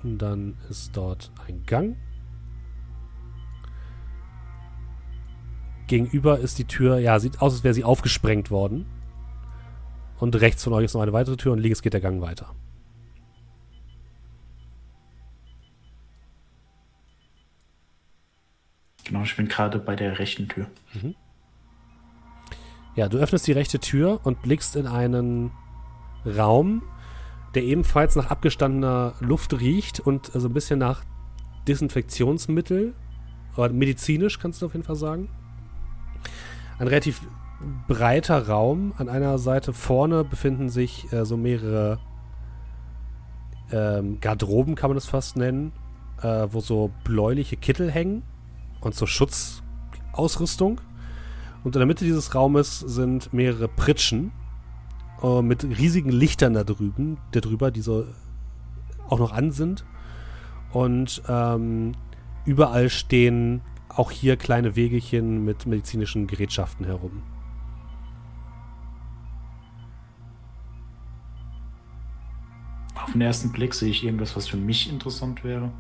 Und 0.04 0.18
dann 0.18 0.58
ist 0.70 0.98
dort 0.98 1.32
ein 1.48 1.64
Gang. 1.66 1.96
Gegenüber 5.88 6.40
ist 6.40 6.58
die 6.58 6.66
Tür, 6.66 6.98
ja, 6.98 7.20
sieht 7.20 7.42
aus, 7.42 7.54
als 7.54 7.64
wäre 7.64 7.74
sie 7.74 7.84
aufgesprengt 7.84 8.52
worden. 8.52 8.86
Und 10.20 10.36
rechts 10.42 10.64
von 10.64 10.74
euch 10.74 10.86
ist 10.86 10.96
noch 10.96 11.02
eine 11.02 11.14
weitere 11.14 11.38
Tür 11.38 11.54
und 11.54 11.60
links 11.60 11.82
geht 11.82 11.94
der 11.94 12.02
Gang 12.02 12.22
weiter. 12.22 12.54
Genau, 19.04 19.24
ich 19.24 19.36
bin 19.36 19.48
gerade 19.48 19.80
bei 19.80 19.96
der 19.96 20.18
rechten 20.20 20.48
Tür. 20.48 20.68
Mhm. 20.94 21.16
Ja, 22.96 23.08
du 23.08 23.18
öffnest 23.18 23.48
die 23.48 23.52
rechte 23.52 23.80
Tür 23.80 24.20
und 24.24 24.42
blickst 24.42 24.76
in 24.76 24.88
einen 24.88 25.52
Raum, 26.26 26.84
der 27.56 27.64
ebenfalls 27.64 28.16
nach 28.16 28.30
abgestandener 28.30 29.14
Luft 29.20 29.60
riecht 29.60 30.00
und 30.00 30.28
so 30.28 30.34
also 30.34 30.48
ein 30.48 30.54
bisschen 30.54 30.80
nach 30.80 31.04
Desinfektionsmittel. 31.68 32.94
Oder 33.56 33.74
medizinisch 33.74 34.40
kannst 34.40 34.62
du 34.62 34.68
auf 34.68 34.74
jeden 34.74 34.86
Fall 34.86 34.96
sagen. 34.96 35.30
Ein 36.78 36.88
relativ 36.88 37.22
breiter 37.88 38.48
Raum. 38.48 38.94
An 38.98 39.10
einer 39.10 39.38
Seite 39.38 39.74
vorne 39.74 40.24
befinden 40.24 40.70
sich 40.70 41.12
äh, 41.12 41.26
so 41.26 41.36
mehrere 41.38 42.00
ähm, 43.72 44.20
Garderoben, 44.20 44.76
kann 44.76 44.90
man 44.90 44.96
das 44.96 45.06
fast 45.06 45.36
nennen, 45.36 45.72
äh, 46.22 46.48
wo 46.52 46.60
so 46.60 46.92
bläuliche 47.04 47.58
Kittel 47.58 47.92
hängen. 47.92 48.24
und 48.82 48.96
zur 48.96 49.08
Schutzausrüstung. 49.08 50.80
Und 51.64 51.76
in 51.76 51.80
der 51.80 51.86
Mitte 51.86 52.06
dieses 52.06 52.34
Raumes 52.34 52.80
sind 52.80 53.34
mehrere 53.34 53.68
Pritschen 53.68 54.32
äh, 55.22 55.42
mit 55.42 55.64
riesigen 55.64 56.12
Lichtern 56.12 56.54
da 56.54 56.64
drüben, 56.64 57.18
da 57.32 57.40
drüber, 57.40 57.72
die 57.72 57.82
so 57.82 58.06
auch 59.08 59.20
noch 59.20 59.32
an 59.32 59.52
sind. 59.52 59.86
Und 60.72 61.22
ähm, 61.28 61.94
überall 62.46 62.90
stehen 62.90 63.62
auch 63.90 64.12
hier 64.12 64.38
kleine 64.38 64.76
Wegelchen 64.76 65.44
mit 65.44 65.66
medizinischen 65.66 66.28
Gerätschaften 66.28 66.86
herum. 66.86 67.24
Auf 72.96 73.14
den 73.14 73.22
ersten 73.22 73.52
Blick 73.52 73.74
sehe 73.74 73.90
ich 73.90 74.04
irgendwas, 74.04 74.36
was 74.36 74.48
für 74.48 74.58
mich 74.58 74.90
interessant 74.90 75.44
wäre. 75.44 75.72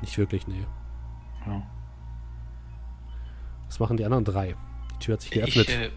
Nicht 0.00 0.16
wirklich, 0.16 0.46
nee. 0.46 0.64
Ja. 1.46 1.62
Was 3.66 3.80
machen 3.80 3.96
die 3.96 4.04
anderen 4.04 4.24
drei? 4.24 4.56
Die 4.94 4.98
Tür 5.04 5.14
hat 5.14 5.20
sich 5.20 5.30
geöffnet. 5.30 5.68
Ich, 5.68 5.74
äh, 5.74 5.90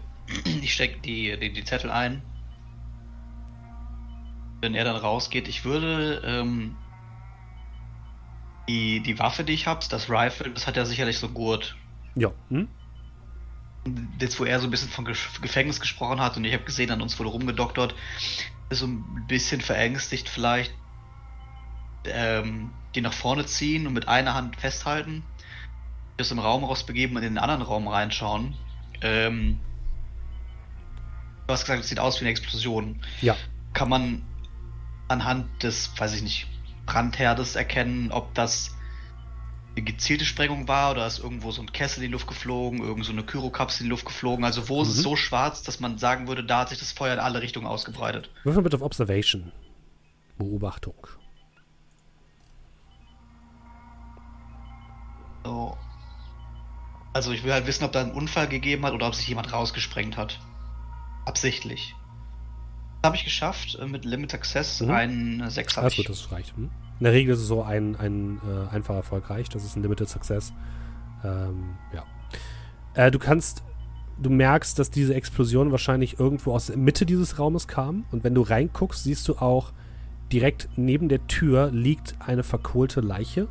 ich 0.62 0.74
stecke 0.74 1.00
die, 1.00 1.38
die, 1.38 1.52
die, 1.52 1.64
Zettel 1.64 1.90
ein. 1.90 2.22
Wenn 4.60 4.74
er 4.74 4.84
dann 4.84 4.96
rausgeht, 4.96 5.48
ich 5.48 5.64
würde 5.64 6.22
ähm, 6.24 6.76
die, 8.68 9.00
die 9.00 9.18
Waffe, 9.18 9.44
die 9.44 9.54
ich 9.54 9.66
habe, 9.66 9.84
das 9.88 10.10
Rifle, 10.10 10.50
das 10.50 10.66
hat 10.66 10.76
ja 10.76 10.84
sicherlich 10.84 11.18
so 11.18 11.28
Gurt. 11.28 11.76
Ja. 12.14 12.30
Hm? 12.48 12.68
Jetzt, 14.20 14.38
wo 14.38 14.44
er 14.44 14.60
so 14.60 14.66
ein 14.66 14.70
bisschen 14.70 14.90
von 14.90 15.06
Gefängnis 15.06 15.80
gesprochen 15.80 16.20
hat 16.20 16.36
und 16.36 16.44
ich 16.44 16.52
habe 16.52 16.64
gesehen, 16.64 16.90
an 16.90 17.00
uns 17.00 17.18
wurde 17.18 17.30
rumgedoktert, 17.30 17.94
so 18.68 18.86
ein 18.86 19.24
bisschen 19.26 19.62
verängstigt 19.62 20.28
vielleicht 20.28 20.72
ähm, 22.04 22.70
die 22.94 23.00
nach 23.00 23.12
vorne 23.12 23.46
ziehen 23.46 23.86
und 23.86 23.92
mit 23.92 24.08
einer 24.08 24.34
Hand 24.34 24.56
festhalten, 24.56 25.22
aus 26.20 26.28
dem 26.28 26.38
Raum 26.38 26.64
rausbegeben 26.64 27.16
und 27.16 27.22
in 27.22 27.34
den 27.34 27.38
anderen 27.38 27.62
Raum 27.62 27.88
reinschauen. 27.88 28.54
Ähm, 29.02 29.58
du 31.50 31.54
hast 31.54 31.64
gesagt, 31.64 31.82
es 31.82 31.88
sieht 31.88 31.98
aus 31.98 32.20
wie 32.20 32.24
eine 32.24 32.30
Explosion. 32.30 33.00
Ja. 33.20 33.36
Kann 33.72 33.88
man 33.88 34.22
anhand 35.08 35.62
des, 35.62 35.90
weiß 35.98 36.14
ich 36.14 36.22
nicht, 36.22 36.46
Brandherdes 36.86 37.56
erkennen, 37.56 38.12
ob 38.12 38.34
das 38.34 38.76
eine 39.74 39.84
gezielte 39.84 40.24
Sprengung 40.24 40.68
war 40.68 40.92
oder 40.92 41.06
ist 41.06 41.18
irgendwo 41.18 41.50
so 41.50 41.60
ein 41.62 41.72
Kessel 41.72 42.02
in 42.02 42.08
die 42.08 42.12
Luft 42.12 42.26
geflogen, 42.28 42.80
irgend 42.80 43.04
so 43.04 43.12
eine 43.12 43.24
Kyrokapsel 43.24 43.82
in 43.82 43.86
die 43.86 43.90
Luft 43.90 44.04
geflogen. 44.04 44.44
Also 44.44 44.68
wo 44.68 44.76
mhm. 44.76 44.82
ist 44.82 44.88
es 44.90 44.98
mhm. 44.98 45.02
so 45.02 45.16
schwarz, 45.16 45.62
dass 45.62 45.80
man 45.80 45.98
sagen 45.98 46.28
würde, 46.28 46.44
da 46.44 46.60
hat 46.60 46.68
sich 46.68 46.78
das 46.78 46.92
Feuer 46.92 47.14
in 47.14 47.20
alle 47.20 47.42
Richtungen 47.42 47.66
ausgebreitet. 47.66 48.30
Würfel 48.44 48.62
bitte 48.62 48.76
auf 48.76 48.82
Observation. 48.82 49.52
Beobachtung. 50.38 51.06
So. 55.44 55.76
Also 57.12 57.32
ich 57.32 57.42
will 57.42 57.52
halt 57.52 57.66
wissen, 57.66 57.84
ob 57.84 57.92
da 57.92 58.00
einen 58.00 58.12
Unfall 58.12 58.46
gegeben 58.46 58.86
hat 58.86 58.92
oder 58.92 59.08
ob 59.08 59.16
sich 59.16 59.26
jemand 59.26 59.52
rausgesprengt 59.52 60.16
hat. 60.16 60.38
Absichtlich. 61.30 61.94
Habe 63.04 63.14
ich 63.14 63.22
geschafft, 63.22 63.78
äh, 63.80 63.86
mit 63.86 64.04
Limit 64.04 64.34
Access 64.34 64.80
mhm. 64.80 64.90
einen 64.90 65.48
6 65.48 65.76
habe 65.76 65.86
ich. 65.86 66.04
das 66.04 66.32
reicht. 66.32 66.56
Hm? 66.56 66.70
In 66.98 67.04
der 67.04 67.12
Regel 67.12 67.34
ist 67.34 67.42
es 67.42 67.46
so 67.46 67.62
ein, 67.62 67.94
ein 67.94 68.40
äh, 68.44 68.74
einfacher 68.74 68.96
Erfolg 68.96 69.30
reicht. 69.30 69.54
Das 69.54 69.64
ist 69.64 69.76
ein 69.76 69.82
Limited 69.82 70.08
Success. 70.08 70.52
Ähm, 71.22 71.76
ja. 71.94 72.04
Äh, 72.94 73.12
du 73.12 73.20
kannst, 73.20 73.62
du 74.20 74.28
merkst, 74.28 74.76
dass 74.76 74.90
diese 74.90 75.14
Explosion 75.14 75.70
wahrscheinlich 75.70 76.18
irgendwo 76.18 76.52
aus 76.52 76.66
der 76.66 76.76
Mitte 76.76 77.06
dieses 77.06 77.38
Raumes 77.38 77.68
kam. 77.68 78.06
Und 78.10 78.24
wenn 78.24 78.34
du 78.34 78.42
reinguckst, 78.42 79.04
siehst 79.04 79.28
du 79.28 79.36
auch, 79.36 79.72
direkt 80.32 80.68
neben 80.74 81.08
der 81.08 81.28
Tür 81.28 81.70
liegt 81.70 82.16
eine 82.18 82.42
verkohlte 82.42 83.00
Leiche. 83.00 83.46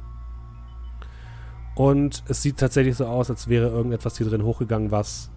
Und 1.75 2.25
es 2.27 2.41
sieht 2.41 2.57
tatsächlich 2.57 2.97
so 2.97 3.05
aus, 3.05 3.29
als 3.29 3.47
wäre 3.47 3.69
irgendetwas 3.69 4.17
hier 4.17 4.27
drin 4.27 4.43
hochgegangen, 4.43 4.91
was 4.91 5.31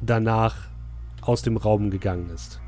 danach 0.00 0.68
aus 1.28 1.42
dem 1.42 1.58
Raum 1.58 1.90
gegangen 1.90 2.30
ist. 2.30 2.58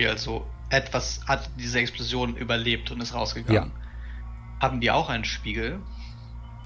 Also 0.00 0.46
etwas 0.70 1.20
hat 1.26 1.50
diese 1.58 1.80
Explosion 1.80 2.36
überlebt 2.36 2.92
und 2.92 3.02
ist 3.02 3.12
rausgegangen. 3.12 3.72
Ja. 3.74 4.60
Haben 4.60 4.80
die 4.80 4.90
auch 4.90 5.08
einen 5.08 5.24
Spiegel? 5.24 5.80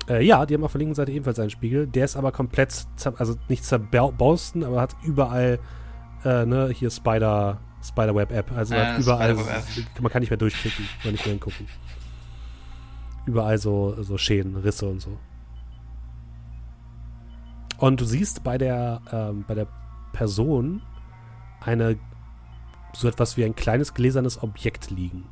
Äh, 0.09 0.25
ja, 0.27 0.45
die 0.45 0.55
haben 0.55 0.65
auf 0.65 0.73
der 0.73 0.81
linken 0.81 0.95
Seite 0.95 1.11
ebenfalls 1.11 1.39
einen 1.39 1.49
Spiegel. 1.49 1.87
Der 1.87 2.05
ist 2.05 2.17
aber 2.17 2.33
komplett, 2.33 2.87
also 3.17 3.37
nicht 3.49 3.65
zerbausten, 3.65 4.63
aber 4.63 4.83
hat 4.83 4.95
überall, 5.03 5.59
äh, 6.25 6.45
ne, 6.45 6.69
hier 6.69 6.91
Spider, 6.91 7.59
Spiderweb 7.83 8.31
App. 8.31 8.53
Also 8.53 8.75
äh, 8.75 8.85
hat 8.85 8.99
überall, 8.99 9.35
man 10.01 10.13
kann 10.13 10.21
nicht 10.21 10.31
mehr 10.31 10.37
durchklicken, 10.37 10.87
oder 11.03 11.13
nicht 11.13 11.25
mehr 11.25 11.33
hingucken. 11.33 11.67
Überall 13.25 13.57
so, 13.57 14.03
so 14.03 14.19
Schäden, 14.19 14.57
Risse 14.57 14.87
und 14.87 15.01
so. 15.01 15.19
Und 17.79 18.01
du 18.01 18.05
siehst 18.05 18.45
bei 18.45 18.59
der, 18.59 19.01
ähm, 19.11 19.45
bei 19.49 19.55
der 19.55 19.67
Person 20.13 20.83
eine 21.61 21.99
so 22.95 23.09
etwas 23.09 23.37
wie 23.37 23.45
ein 23.45 23.55
kleines 23.55 23.95
gläsernes 23.95 24.43
Objekt 24.43 24.91
liegen. 24.91 25.25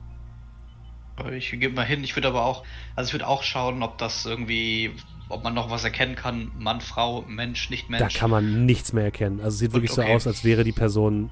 Ich 1.32 1.50
gebe 1.50 1.74
mal 1.74 1.84
hin, 1.84 2.02
ich 2.02 2.16
würde 2.16 2.28
aber 2.28 2.46
auch, 2.46 2.64
also 2.96 3.08
ich 3.08 3.12
würde 3.12 3.26
auch 3.26 3.42
schauen, 3.42 3.82
ob 3.82 3.98
das 3.98 4.24
irgendwie, 4.24 4.92
ob 5.28 5.44
man 5.44 5.52
noch 5.52 5.70
was 5.70 5.84
erkennen 5.84 6.14
kann, 6.14 6.50
Mann, 6.58 6.80
Frau, 6.80 7.22
Mensch, 7.28 7.68
nicht 7.68 7.90
Mensch. 7.90 8.14
Da 8.14 8.18
kann 8.18 8.30
man 8.30 8.64
nichts 8.64 8.94
mehr 8.94 9.04
erkennen. 9.04 9.40
Also 9.40 9.48
es 9.48 9.58
sieht 9.58 9.72
wirklich 9.74 9.92
okay. 9.92 10.06
so 10.06 10.14
aus, 10.14 10.26
als 10.26 10.44
wäre 10.44 10.64
die 10.64 10.72
Person 10.72 11.30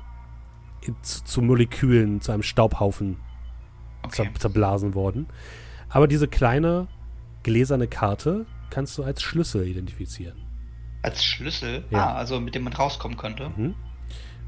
zu, 1.01 1.25
zu 1.25 1.41
Molekülen, 1.41 2.21
zu 2.21 2.33
einem 2.33 2.43
Staubhaufen 2.43 3.17
okay. 4.03 4.29
zerblasen 4.39 4.95
worden. 4.95 5.27
Aber 5.89 6.07
diese 6.07 6.29
kleine 6.29 6.89
gläserne 7.43 7.89
Karte 7.89 8.45
kannst 8.69 8.99
du 8.99 9.05
als 9.05 9.23
Schlüssel 9.23 9.67
identifizieren. 9.67 10.48
Als 11.09 11.25
Schlüssel? 11.25 11.85
Ja. 11.89 12.09
Ah, 12.09 12.15
also 12.17 12.39
mit 12.39 12.55
dem 12.55 12.65
man 12.65 12.75
rauskommen 12.75 13.17
könnte. 13.17 13.51
Mhm. 13.57 13.75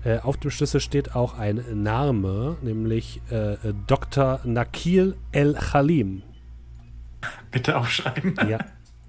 Äh, 0.05 0.19
auf 0.19 0.37
dem 0.37 0.51
Schlüssel 0.51 0.81
steht 0.81 1.15
auch 1.15 1.39
ein 1.39 1.83
Name, 1.83 2.59
nämlich 2.61 3.23
äh, 3.31 3.57
Dr. 3.87 4.41
Nakil 4.45 5.17
El 5.33 5.55
Khalim. 5.55 6.23
Bitte 7.51 7.79
aufschreiben. 7.79 8.35
Ja, 8.47 8.59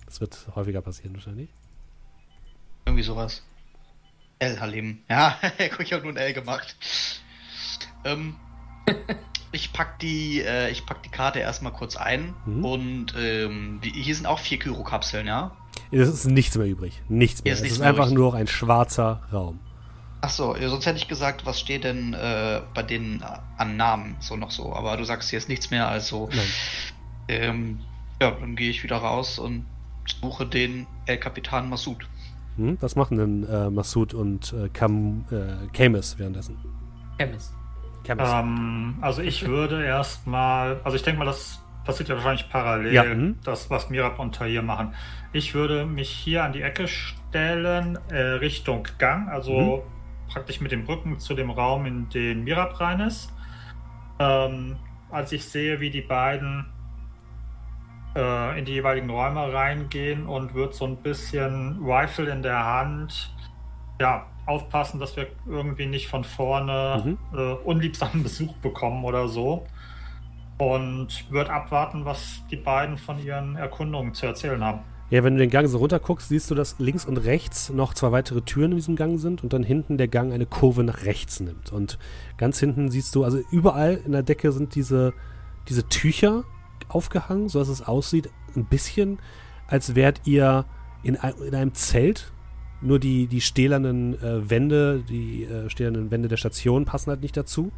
das 0.06 0.22
wird 0.22 0.48
häufiger 0.56 0.82
passieren 0.82 1.14
wahrscheinlich. 1.14 1.50
Irgendwie 2.86 3.04
sowas. 3.04 3.44
El 4.40 4.62
Halim. 4.62 5.00
Ja, 5.10 5.38
ich 5.80 5.92
habe 5.92 6.04
nur 6.04 6.14
ein 6.14 6.18
L 6.18 6.32
gemacht. 6.32 6.78
Ähm, 8.06 8.38
ich 9.52 9.74
pack 9.74 10.00
die, 10.00 10.42
äh, 10.42 10.70
ich 10.72 10.86
pack 10.86 11.04
die 11.04 11.10
Karte 11.10 11.40
erstmal 11.40 11.74
kurz 11.74 11.98
ein 11.98 12.34
mhm. 12.46 12.64
und 12.64 13.14
ähm, 13.18 13.82
die, 13.84 13.90
hier 13.90 14.16
sind 14.16 14.26
auch 14.26 14.40
vier 14.40 14.58
Kyrokapseln, 14.58 15.28
ja? 15.28 15.52
Es 15.92 16.08
ist 16.08 16.26
nichts 16.26 16.58
mehr 16.58 16.68
übrig. 16.68 17.02
Nichts 17.10 17.44
mehr. 17.44 17.54
Ist 17.54 17.62
es 17.62 17.72
ist 17.74 17.82
einfach 17.82 18.06
übrig. 18.06 18.18
nur 18.18 18.34
ein 18.34 18.48
schwarzer 18.48 19.22
Raum. 19.32 19.60
Achso, 20.22 20.56
sonst 20.56 20.86
hätte 20.86 20.98
ich 20.98 21.08
gesagt, 21.08 21.46
was 21.46 21.60
steht 21.60 21.84
denn 21.84 22.14
äh, 22.14 22.62
bei 22.74 22.84
denen 22.84 23.24
an 23.58 23.76
Namen 23.76 24.16
so 24.20 24.36
noch 24.36 24.52
so. 24.52 24.74
Aber 24.74 24.96
du 24.96 25.04
sagst 25.04 25.32
jetzt 25.32 25.50
nichts 25.50 25.72
mehr, 25.72 25.88
also. 25.88 26.30
Ähm, 27.28 27.80
ja, 28.22 28.32
dann 28.32 28.56
gehe 28.56 28.70
ich 28.70 28.84
wieder 28.84 28.98
raus 28.98 29.40
und 29.40 29.66
suche 30.22 30.46
den 30.46 30.86
El 31.06 31.18
Capitan 31.18 31.70
Massoud. 31.70 32.08
Hm, 32.58 32.78
was 32.80 32.96
machen 32.96 33.18
denn 33.18 33.48
äh, 33.50 33.70
Massoud 33.70 34.14
und 34.14 34.54
äh, 34.54 34.70
Cam, 34.70 35.26
äh, 35.32 35.68
Camus 35.74 36.20
währenddessen? 36.20 36.58
Camus. 37.18 37.54
Ähm, 38.08 38.98
also 39.02 39.22
ich 39.22 39.48
würde 39.48 39.84
erstmal, 39.84 40.82
also 40.84 40.98
ich 40.98 41.04
denke 41.04 41.20
mal, 41.20 41.26
das 41.26 41.60
passiert 41.86 42.10
ja 42.10 42.16
wahrscheinlich 42.16 42.50
parallel, 42.50 42.94
ja, 42.94 43.04
hm. 43.04 43.40
das, 43.44 43.70
was 43.70 43.90
Mirab 43.90 44.20
und 44.20 44.36
Tahir 44.36 44.62
machen. 44.62 44.94
Ich 45.34 45.54
würde 45.54 45.86
mich 45.86 46.10
hier 46.10 46.44
an 46.44 46.54
die 46.54 46.62
Ecke 46.62 46.88
stellen, 46.88 47.98
äh, 48.10 48.18
Richtung 48.18 48.88
Gang, 48.98 49.30
also 49.30 49.84
mhm 49.84 50.02
praktisch 50.32 50.62
mit 50.62 50.72
dem 50.72 50.86
Rücken 50.86 51.20
zu 51.20 51.34
dem 51.34 51.50
Raum, 51.50 51.86
in 51.86 52.10
den 52.10 52.44
Mirab 52.44 52.80
rein 52.80 53.02
ist. 53.02 53.34
Ähm, 54.20 54.78
als 55.10 55.32
ich 55.32 55.46
sehe, 55.46 55.80
wie 55.80 55.90
die 55.90 56.02
beiden 56.02 56.66
äh, 58.16 58.58
in 58.58 58.66
die 58.66 58.74
jeweiligen 58.74 59.10
Räume 59.10 59.52
reingehen 59.52 60.26
und 60.26 60.54
wird 60.54 60.74
so 60.74 60.86
ein 60.86 60.98
bisschen 60.98 61.80
Rifle 61.84 62.32
in 62.32 62.42
der 62.42 62.66
Hand, 62.66 63.34
ja, 64.00 64.26
aufpassen, 64.46 65.00
dass 65.00 65.16
wir 65.16 65.28
irgendwie 65.48 65.86
nicht 65.86 66.08
von 66.08 66.24
vorne 66.24 67.04
mhm. 67.34 67.38
äh, 67.38 67.54
unliebsamen 67.54 68.24
Besuch 68.24 68.54
bekommen 68.58 69.04
oder 69.04 69.28
so. 69.28 69.66
Und 70.62 71.26
wird 71.32 71.50
abwarten, 71.50 72.06
was 72.06 72.44
die 72.52 72.56
beiden 72.56 72.96
von 72.96 73.18
ihren 73.18 73.56
Erkundungen 73.56 74.14
zu 74.14 74.28
erzählen 74.28 74.64
haben. 74.64 74.82
Ja, 75.10 75.24
wenn 75.24 75.34
du 75.34 75.40
den 75.40 75.50
Gang 75.50 75.68
so 75.68 75.80
runter 75.80 76.00
guckst, 76.00 76.30
siehst 76.30 76.52
du, 76.52 76.56
dass 76.56 76.78
links 76.78 77.04
und 77.04 77.18
rechts 77.18 77.72
noch 77.72 77.96
zwei 77.96 78.12
weitere 78.12 78.42
Türen 78.42 78.74
in 78.74 78.78
diesem 78.78 78.96
Gang 78.96 79.20
sind 79.20 79.42
und 79.42 79.54
dann 79.54 79.64
hinten 79.64 79.98
der 79.98 80.08
Gang 80.08 80.32
eine 80.32 80.46
Kurve 80.46 80.84
nach 80.84 81.04
rechts 81.04 81.40
nimmt. 81.40 81.72
Und 81.72 81.98
ganz 82.38 82.60
hinten 82.60 82.92
siehst 82.92 83.16
du, 83.16 83.24
also 83.24 83.40
überall 83.50 84.00
in 84.06 84.12
der 84.12 84.22
Decke 84.22 84.52
sind 84.52 84.76
diese, 84.76 85.14
diese 85.68 85.90
Tücher 85.90 86.44
aufgehangen, 86.90 87.50
sodass 87.50 87.68
es 87.68 87.82
aussieht, 87.82 88.30
ein 88.56 88.66
bisschen, 88.66 89.18
als 89.66 89.96
wärt 89.96 90.22
ihr 90.26 90.66
in, 91.02 91.18
in 91.48 91.56
einem 91.56 91.74
Zelt. 91.74 92.32
Nur 92.82 93.00
die, 93.00 93.26
die 93.26 93.42
stählernen 93.42 94.14
äh, 94.22 94.48
Wände, 94.48 95.04
die 95.10 95.46
äh, 95.46 95.72
stählernen 95.72 96.12
Wände 96.12 96.28
der 96.28 96.38
Station 96.38 96.86
passen 96.86 97.10
halt 97.10 97.24
nicht 97.24 97.36
dazu. 97.36 97.72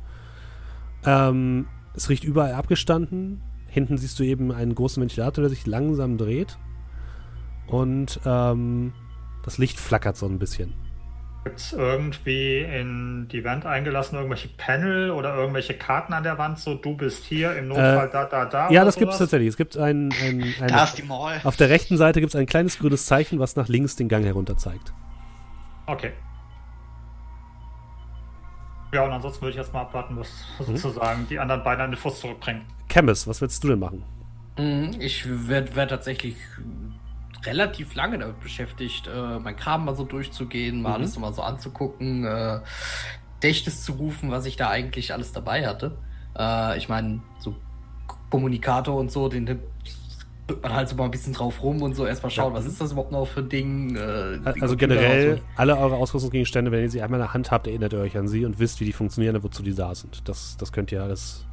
Ähm, 1.05 1.67
es 1.96 2.10
riecht 2.10 2.24
überall 2.24 2.54
abgestanden. 2.54 3.41
Hinten 3.68 3.98
siehst 3.98 4.20
du 4.20 4.24
eben 4.24 4.52
einen 4.52 4.76
großen 4.76 5.02
Ventilator, 5.02 5.44
der 5.44 5.50
sich 5.50 5.66
langsam 5.66 6.18
dreht. 6.18 6.58
und 7.68 8.20
ähm, 8.26 8.94
das 9.44 9.58
Licht 9.58 9.80
flackert 9.80 10.16
so 10.18 10.26
ein 10.26 10.39
bisschen. 10.39 10.74
Gibt 11.44 11.60
es 11.60 11.74
irgendwie 11.74 12.60
in 12.60 13.28
die 13.30 13.44
Wand 13.44 13.66
eingelassen 13.66 14.16
irgendwelche 14.16 14.48
Panel 14.48 15.12
oder 15.12 15.36
irgendwelche 15.36 15.74
Karten 15.74 16.14
an 16.14 16.24
der 16.24 16.38
Wand, 16.38 16.58
so 16.60 16.76
du 16.76 16.96
bist 16.96 17.26
hier, 17.26 17.54
im 17.58 17.68
Notfall 17.68 18.08
äh, 18.08 18.12
da, 18.12 18.26
da, 18.26 18.46
da? 18.46 18.70
Ja, 18.72 18.86
das 18.86 18.96
gibt 18.96 19.12
es 19.12 19.18
tatsächlich. 19.18 19.50
Es 19.50 19.58
gibt 19.58 19.76
ein, 19.76 20.14
ein, 20.24 20.54
ein 20.62 20.68
Da 20.70 20.86
ist 20.86 20.98
die 20.98 21.04
Mall. 21.04 21.41
Auf 21.44 21.58
der 21.58 21.70
rechten 21.70 21.98
Seite 21.98 22.22
gibt 22.22 22.34
es 22.34 22.39
ein 22.39 22.46
kleines 22.46 22.80
grünes 22.80 23.06
Zeichen, 23.06 23.39
was 23.39 23.58
nach 23.58 23.68
links 23.68 23.98
den 23.98 24.08
Gang 24.08 24.24
herunter 24.24 24.56
zeigt. 24.56 24.94
Okay. 25.88 26.14
Ja, 28.94 29.04
und 29.04 29.12
ansonsten 29.12 29.41
würde 29.41 29.52
ich 29.52 29.58
jetzt 29.58 29.74
mal 29.74 29.82
abwarten, 29.82 30.16
was 30.18 30.30
mhm. 30.60 30.78
sozusagen 30.78 31.28
die 31.28 31.39
anderen 31.39 31.64
beiden 31.64 31.82
an 31.82 31.91
den 31.91 31.98
Fuß 31.98 32.20
zurückbringen. 32.20 32.62
Camus, 32.89 33.28
was 33.28 33.41
willst 33.41 33.64
du 33.64 33.70
denn 33.70 33.80
machen? 33.80 34.04
Mhm, 34.58 34.96
ich 35.00 35.26
werde 35.28 35.76
werd 35.76 35.89
tatsächlich 35.89 36.36
relativ 37.44 37.96
lange 37.96 38.20
damit 38.20 38.39
beschäftigt, 38.39 39.08
äh, 39.08 39.39
mein 39.39 39.56
Kram 39.56 39.86
mal 39.86 39.96
so 39.96 40.04
durchzugehen, 40.04 40.82
mal 40.82 40.89
mhm. 40.89 40.96
alles 40.96 41.18
mal 41.18 41.34
so 41.34 41.41
anzugucken, 41.41 42.24
äh, 42.26 42.60
Dächtes 43.41 43.84
zu 43.84 43.94
rufen, 43.94 44.32
was 44.32 44.46
ich 44.46 44.56
da 44.56 44.70
eigentlich 44.70 45.12
alles 45.12 45.34
dabei 45.34 45.68
hatte. 45.68 45.98
Äh, 46.38 46.78
ich 46.78 46.88
meine, 46.88 47.22
so 47.39 47.56
Kommunikator 48.30 48.96
und 48.96 49.12
so, 49.12 49.28
den 49.28 49.60
drückt 50.54 50.64
man 50.64 50.74
halt 50.74 50.89
so 50.89 50.95
mal 50.95 51.06
ein 51.06 51.12
bisschen 51.12 51.34
drauf 51.34 51.62
rum 51.64 51.82
und 51.82 51.95
so 51.95 52.06
erstmal 52.06 52.32
schauen, 52.32 52.54
ja. 52.54 52.60
was 52.60 52.66
ist 52.66 52.80
das 52.80 52.91
überhaupt 52.91 53.12
noch 53.12 53.26
für 53.26 53.41
ein 53.41 53.49
Ding. 53.49 53.95
Äh, 53.95 54.39
also 54.62 54.78
generell, 54.78 55.41
alle 55.56 55.78
eure 55.78 55.95
Ausrüstungsgegenstände, 55.95 56.72
wenn 56.72 56.82
ihr 56.82 56.89
sie 56.89 57.01
einmal 57.01 57.20
in 57.20 57.26
der 57.26 57.34
Hand 57.34 57.51
habt, 57.51 57.68
erinnert 57.68 57.93
ihr 57.93 57.99
euch 57.99 58.18
an 58.18 58.28
sie 58.28 58.45
und 58.45 58.60
wisst, 58.60 58.80
wie 58.80 58.86
die 58.86 58.93
funktionieren 58.93 59.36
und 59.36 59.43
wozu 59.43 59.64
die 59.64 59.74
da 59.74 59.93
sind. 59.95 60.28
Das, 60.28 60.58
das 60.58 60.72
könnt 60.72 60.91
ihr 60.91 61.04
alles 61.04 61.45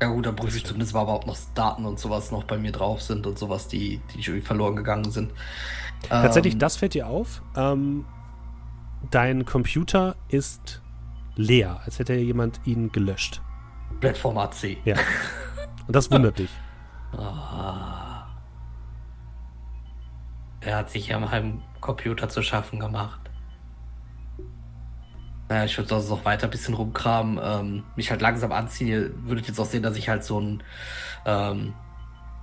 ja 0.00 0.08
gut, 0.08 0.26
dann 0.26 0.36
prüfe 0.36 0.58
ich 0.58 0.64
zumindest 0.66 0.92
mal 0.92 1.04
überhaupt 1.04 1.26
noch 1.26 1.38
Daten 1.54 1.86
und 1.86 1.98
sowas 1.98 2.30
noch 2.30 2.44
bei 2.44 2.58
mir 2.58 2.70
drauf 2.70 3.00
sind 3.00 3.26
und 3.26 3.38
sowas, 3.38 3.66
die, 3.66 4.02
die 4.14 4.20
irgendwie 4.20 4.42
verloren 4.42 4.76
gegangen 4.76 5.10
sind. 5.10 5.32
Tatsächlich, 6.06 6.52
ähm, 6.52 6.58
das 6.58 6.76
fällt 6.76 6.92
dir 6.92 7.06
auf. 7.06 7.40
Ähm, 7.56 8.04
dein 9.10 9.46
Computer 9.46 10.16
ist 10.28 10.82
leer, 11.34 11.80
als 11.86 11.98
hätte 11.98 12.12
jemand 12.12 12.60
ihn 12.66 12.92
gelöscht. 12.92 13.40
Plattform 14.00 14.38
C. 14.52 14.76
Ja. 14.84 14.96
Und 15.86 15.96
das 15.96 16.10
wundert 16.10 16.38
dich. 16.40 16.50
Ah. 17.16 18.05
Er 20.66 20.78
hat 20.78 20.90
sich 20.90 21.06
ja 21.06 21.18
meinem 21.20 21.62
Computer 21.80 22.28
zu 22.28 22.42
schaffen 22.42 22.80
gemacht. 22.80 23.20
Naja, 25.48 25.64
ich 25.64 25.78
würde 25.78 25.88
sonst 25.88 26.10
noch 26.10 26.24
weiter 26.24 26.48
ein 26.48 26.50
bisschen 26.50 26.74
rumkramen, 26.74 27.38
ähm, 27.40 27.84
mich 27.94 28.10
halt 28.10 28.20
langsam 28.20 28.50
anziehen. 28.50 28.88
Ihr 28.88 29.28
würdet 29.28 29.46
jetzt 29.46 29.60
auch 29.60 29.64
sehen, 29.64 29.84
dass 29.84 29.96
ich 29.96 30.08
halt 30.08 30.24
so 30.24 30.40
ein 30.40 30.62
ähm, 31.24 31.72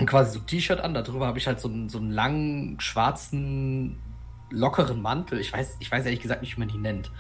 quasi 0.06 0.40
so 0.40 0.40
T-Shirt 0.40 0.80
an, 0.80 0.94
darüber 0.94 1.28
habe 1.28 1.38
ich 1.38 1.48
halt 1.48 1.60
so 1.60 1.68
einen, 1.68 1.90
so 1.90 1.98
einen 1.98 2.12
langen, 2.12 2.80
schwarzen, 2.80 4.02
lockeren 4.50 5.02
Mantel. 5.02 5.42
Ich 5.42 5.52
weiß, 5.52 5.76
ich 5.82 5.92
weiß 5.92 6.06
ehrlich 6.06 6.22
gesagt 6.22 6.42
nicht, 6.42 6.56
wie 6.56 6.62
man 6.62 6.70
die 6.70 6.78
nennt. 6.78 7.12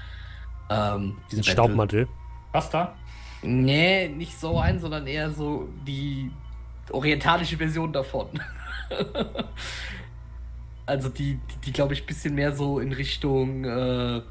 Ähm, 0.69 1.17
diesen 1.29 1.43
Staubmantel. 1.43 2.07
Was 2.53 2.69
da? 2.69 2.95
Nee, 3.41 4.07
nicht 4.07 4.39
so 4.39 4.57
ein, 4.57 4.79
sondern 4.79 5.05
eher 5.05 5.31
so 5.31 5.67
die 5.85 6.31
orientalische 6.91 7.57
Version 7.57 7.91
davon. 7.91 8.29
also 10.85 11.09
die, 11.09 11.35
die, 11.35 11.65
die 11.65 11.73
glaube 11.73 11.93
ich, 11.93 12.03
ein 12.03 12.07
bisschen 12.07 12.35
mehr 12.35 12.55
so 12.55 12.79
in 12.79 12.91
Richtung 12.91 13.65
äh, 13.65 14.21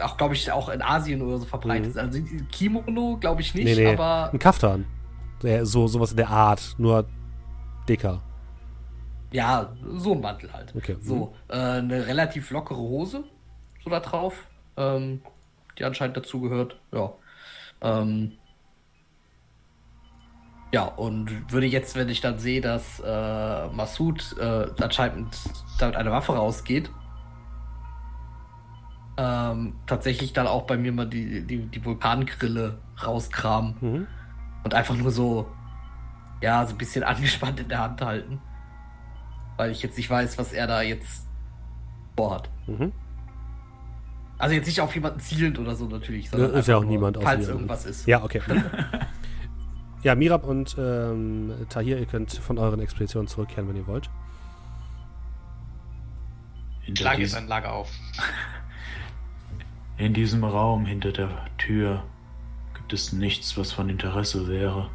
auch, 0.00 0.16
glaube 0.16 0.34
ich, 0.34 0.50
auch 0.52 0.68
in 0.68 0.82
Asien 0.82 1.22
oder 1.22 1.38
so 1.38 1.44
verbreitet 1.44 1.94
mhm. 1.94 2.00
Also 2.00 2.20
Kimono, 2.50 3.16
glaube 3.18 3.40
ich 3.40 3.54
nicht, 3.54 3.64
nee, 3.64 3.74
nee. 3.74 3.94
aber. 3.94 4.30
Ein 4.32 4.38
Kaftan. 4.38 4.86
So, 5.62 5.86
sowas 5.86 6.10
in 6.10 6.16
der 6.16 6.30
Art, 6.30 6.74
nur 6.78 7.06
dicker. 7.88 8.22
Ja, 9.30 9.72
so 9.96 10.12
ein 10.12 10.20
Mantel 10.20 10.52
halt. 10.52 10.74
Okay. 10.74 10.96
So, 11.00 11.34
äh, 11.48 11.54
eine 11.54 12.06
relativ 12.06 12.50
lockere 12.50 12.78
Hose, 12.78 13.24
so 13.84 13.90
da 13.90 14.00
drauf, 14.00 14.46
ähm, 14.76 15.20
die 15.78 15.84
anscheinend 15.84 16.16
dazu 16.16 16.40
gehört. 16.40 16.80
Ja. 16.92 17.12
Ähm, 17.82 18.37
ja, 20.70 20.84
und 20.84 21.50
würde 21.50 21.66
jetzt, 21.66 21.96
wenn 21.96 22.08
ich 22.08 22.20
dann 22.20 22.38
sehe, 22.38 22.60
dass 22.60 23.00
äh, 23.00 23.68
Massoud 23.68 24.36
äh, 24.38 24.66
anscheinend 24.80 25.36
damit 25.78 25.96
eine 25.96 26.10
Waffe 26.10 26.34
rausgeht, 26.34 26.90
ähm, 29.16 29.74
tatsächlich 29.86 30.32
dann 30.32 30.46
auch 30.46 30.62
bei 30.62 30.76
mir 30.76 30.92
mal 30.92 31.06
die, 31.06 31.46
die, 31.46 31.66
die 31.66 31.84
Vulkangrille 31.84 32.78
rauskramen 33.04 33.74
mhm. 33.80 34.06
und 34.62 34.74
einfach 34.74 34.94
nur 34.94 35.10
so, 35.10 35.48
ja, 36.42 36.64
so 36.66 36.74
ein 36.74 36.78
bisschen 36.78 37.02
angespannt 37.04 37.60
in 37.60 37.68
der 37.68 37.80
Hand 37.80 38.02
halten. 38.02 38.40
Weil 39.56 39.72
ich 39.72 39.82
jetzt 39.82 39.96
nicht 39.96 40.08
weiß, 40.08 40.38
was 40.38 40.52
er 40.52 40.66
da 40.66 40.82
jetzt 40.82 41.26
vorhat. 42.16 42.48
Mhm. 42.66 42.92
Also 44.36 44.54
jetzt 44.54 44.66
nicht 44.66 44.80
auf 44.80 44.94
jemanden 44.94 45.18
zielend 45.18 45.58
oder 45.58 45.74
so 45.74 45.86
natürlich, 45.86 46.30
sondern 46.30 46.54
ist 46.54 46.68
ja 46.68 46.76
auch 46.76 46.84
niemand 46.84 47.18
falls 47.20 47.48
irgendwas 47.48 47.86
ist. 47.86 48.06
Ja, 48.06 48.22
okay. 48.22 48.40
ja, 50.02 50.14
Mirab 50.14 50.44
und 50.44 50.76
ähm, 50.78 51.52
Tahir, 51.68 51.98
ihr 51.98 52.06
könnt 52.06 52.32
von 52.32 52.58
euren 52.58 52.80
Expeditionen 52.80 53.28
zurückkehren, 53.28 53.68
wenn 53.68 53.76
ihr 53.76 53.86
wollt. 53.86 54.08
Schlage 56.96 57.22
jetzt 57.22 57.34
ein 57.34 57.48
Lager 57.48 57.72
auf. 57.72 57.90
In 59.98 60.14
diesem 60.14 60.44
Raum 60.44 60.86
hinter 60.86 61.12
der 61.12 61.28
Tür 61.58 62.04
gibt 62.74 62.92
es 62.92 63.12
nichts, 63.12 63.58
was 63.58 63.72
von 63.72 63.88
Interesse 63.88 64.48
wäre. 64.48 64.90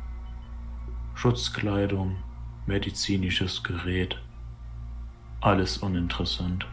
Schutzkleidung, 1.13 2.15
medizinisches 2.65 3.63
Gerät, 3.63 4.17
alles 5.41 5.77
uninteressant. 5.77 6.65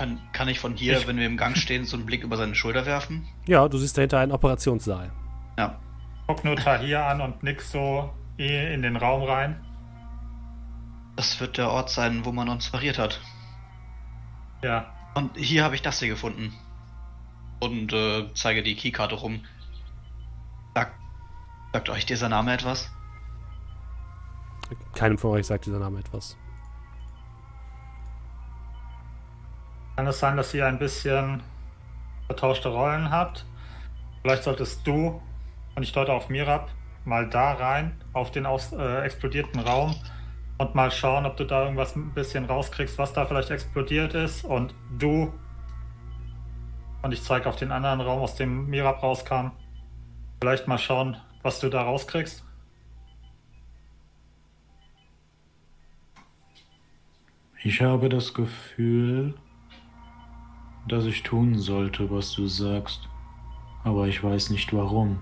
Kann, 0.00 0.18
kann 0.32 0.48
ich 0.48 0.58
von 0.58 0.76
hier, 0.76 0.96
ich, 0.96 1.06
wenn 1.06 1.18
wir 1.18 1.26
im 1.26 1.36
Gang 1.36 1.58
stehen, 1.58 1.84
so 1.84 1.94
einen 1.94 2.06
Blick 2.06 2.22
über 2.22 2.38
seine 2.38 2.54
Schulter 2.54 2.86
werfen? 2.86 3.28
Ja, 3.46 3.68
du 3.68 3.76
siehst 3.76 3.98
dahinter 3.98 4.18
einen 4.18 4.32
Operationssaal. 4.32 5.12
Ja. 5.58 5.78
Guck 6.26 6.42
nur 6.42 6.56
Tahir 6.56 7.04
an 7.04 7.20
und 7.20 7.42
nix 7.42 7.70
so 7.70 8.10
in 8.38 8.80
den 8.80 8.96
Raum 8.96 9.24
rein. 9.24 9.62
Das 11.16 11.38
wird 11.38 11.58
der 11.58 11.68
Ort 11.68 11.90
sein, 11.90 12.24
wo 12.24 12.32
man 12.32 12.48
uns 12.48 12.70
pariert 12.70 12.98
hat. 12.98 13.20
Ja. 14.62 14.90
Und 15.14 15.36
hier 15.36 15.64
habe 15.64 15.74
ich 15.74 15.82
das 15.82 15.98
hier 15.98 16.08
gefunden. 16.08 16.54
Und 17.60 17.92
äh, 17.92 18.32
zeige 18.32 18.62
die 18.62 18.76
Keykarte 18.76 19.16
rum. 19.16 19.44
Sag, 20.74 20.94
sagt 21.74 21.90
euch 21.90 22.06
dieser 22.06 22.30
Name 22.30 22.54
etwas? 22.54 22.90
Keinem 24.94 25.18
von 25.18 25.32
euch 25.32 25.46
sagt 25.46 25.66
dieser 25.66 25.78
Name 25.78 25.98
etwas. 25.98 26.38
Kann 29.96 30.06
es 30.06 30.18
sein, 30.18 30.36
dass 30.36 30.54
ihr 30.54 30.66
ein 30.66 30.78
bisschen 30.78 31.42
vertauschte 32.26 32.68
Rollen 32.68 33.10
habt? 33.10 33.44
Vielleicht 34.22 34.44
solltest 34.44 34.86
du, 34.86 35.20
und 35.74 35.82
ich 35.82 35.92
deute 35.92 36.12
auf 36.12 36.28
Mirab, 36.28 36.70
mal 37.04 37.28
da 37.28 37.52
rein, 37.52 38.00
auf 38.12 38.30
den 38.30 38.46
aus, 38.46 38.72
äh, 38.72 39.02
explodierten 39.02 39.60
Raum 39.60 39.94
und 40.58 40.74
mal 40.74 40.90
schauen, 40.90 41.24
ob 41.24 41.36
du 41.36 41.44
da 41.44 41.62
irgendwas 41.64 41.96
ein 41.96 42.12
bisschen 42.12 42.44
rauskriegst, 42.44 42.98
was 42.98 43.12
da 43.14 43.24
vielleicht 43.24 43.50
explodiert 43.50 44.14
ist. 44.14 44.44
Und 44.44 44.74
du. 44.98 45.32
Und 47.02 47.12
ich 47.12 47.22
zeige 47.22 47.48
auf 47.48 47.56
den 47.56 47.72
anderen 47.72 48.00
Raum, 48.02 48.20
aus 48.20 48.34
dem 48.34 48.66
Mirab 48.66 49.02
rauskam. 49.02 49.52
Vielleicht 50.40 50.68
mal 50.68 50.78
schauen, 50.78 51.16
was 51.42 51.60
du 51.60 51.70
da 51.70 51.82
rauskriegst. 51.82 52.44
Ich 57.62 57.80
habe 57.80 58.08
das 58.08 58.34
Gefühl, 58.34 59.34
dass 60.92 61.04
ich 61.04 61.22
tun 61.22 61.58
sollte, 61.58 62.10
was 62.10 62.32
du 62.32 62.46
sagst, 62.46 63.08
aber 63.84 64.08
ich 64.08 64.22
weiß 64.22 64.50
nicht 64.50 64.72
warum. 64.72 65.20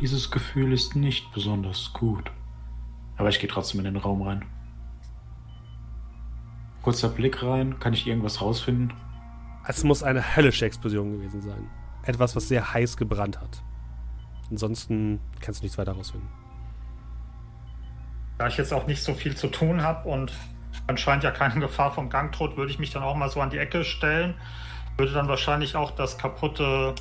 Dieses 0.00 0.30
Gefühl 0.30 0.72
ist 0.72 0.96
nicht 0.96 1.32
besonders 1.32 1.92
gut. 1.92 2.30
Aber 3.16 3.28
ich 3.28 3.38
gehe 3.38 3.48
trotzdem 3.48 3.80
in 3.80 3.84
den 3.84 3.96
Raum 3.96 4.22
rein. 4.22 4.44
Kurzer 6.82 7.08
Blick 7.08 7.42
rein, 7.42 7.78
kann 7.78 7.92
ich 7.92 8.06
irgendwas 8.06 8.40
rausfinden? 8.40 8.92
Es 9.66 9.84
muss 9.84 10.02
eine 10.02 10.36
höllische 10.36 10.66
Explosion 10.66 11.12
gewesen 11.12 11.40
sein. 11.40 11.68
Etwas, 12.04 12.34
was 12.34 12.48
sehr 12.48 12.72
heiß 12.72 12.96
gebrannt 12.96 13.40
hat. 13.40 13.62
Ansonsten 14.50 15.20
kannst 15.40 15.60
du 15.60 15.64
nichts 15.64 15.78
weiter 15.78 15.92
rausfinden. 15.92 16.28
Da 18.38 18.48
ich 18.48 18.56
jetzt 18.56 18.72
auch 18.72 18.86
nicht 18.86 19.02
so 19.02 19.14
viel 19.14 19.36
zu 19.36 19.48
tun 19.48 19.82
habe 19.82 20.08
und 20.08 20.32
anscheinend 20.86 21.24
ja 21.24 21.30
keine 21.30 21.60
Gefahr 21.60 21.92
vom 21.92 22.10
Gangtod, 22.10 22.56
würde 22.56 22.70
ich 22.70 22.78
mich 22.78 22.90
dann 22.90 23.02
auch 23.02 23.14
mal 23.14 23.28
so 23.28 23.40
an 23.40 23.50
die 23.50 23.58
Ecke 23.58 23.84
stellen. 23.84 24.34
Würde 24.96 25.12
dann 25.12 25.28
wahrscheinlich 25.28 25.76
auch 25.76 25.90
das 25.92 26.18
kaputte 26.18 26.94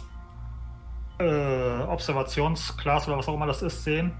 äh, 1.20 1.82
Observationsglas 1.84 3.08
oder 3.08 3.18
was 3.18 3.28
auch 3.28 3.36
immer 3.36 3.48
das 3.48 3.62
ist 3.62 3.84
sehen 3.84 4.14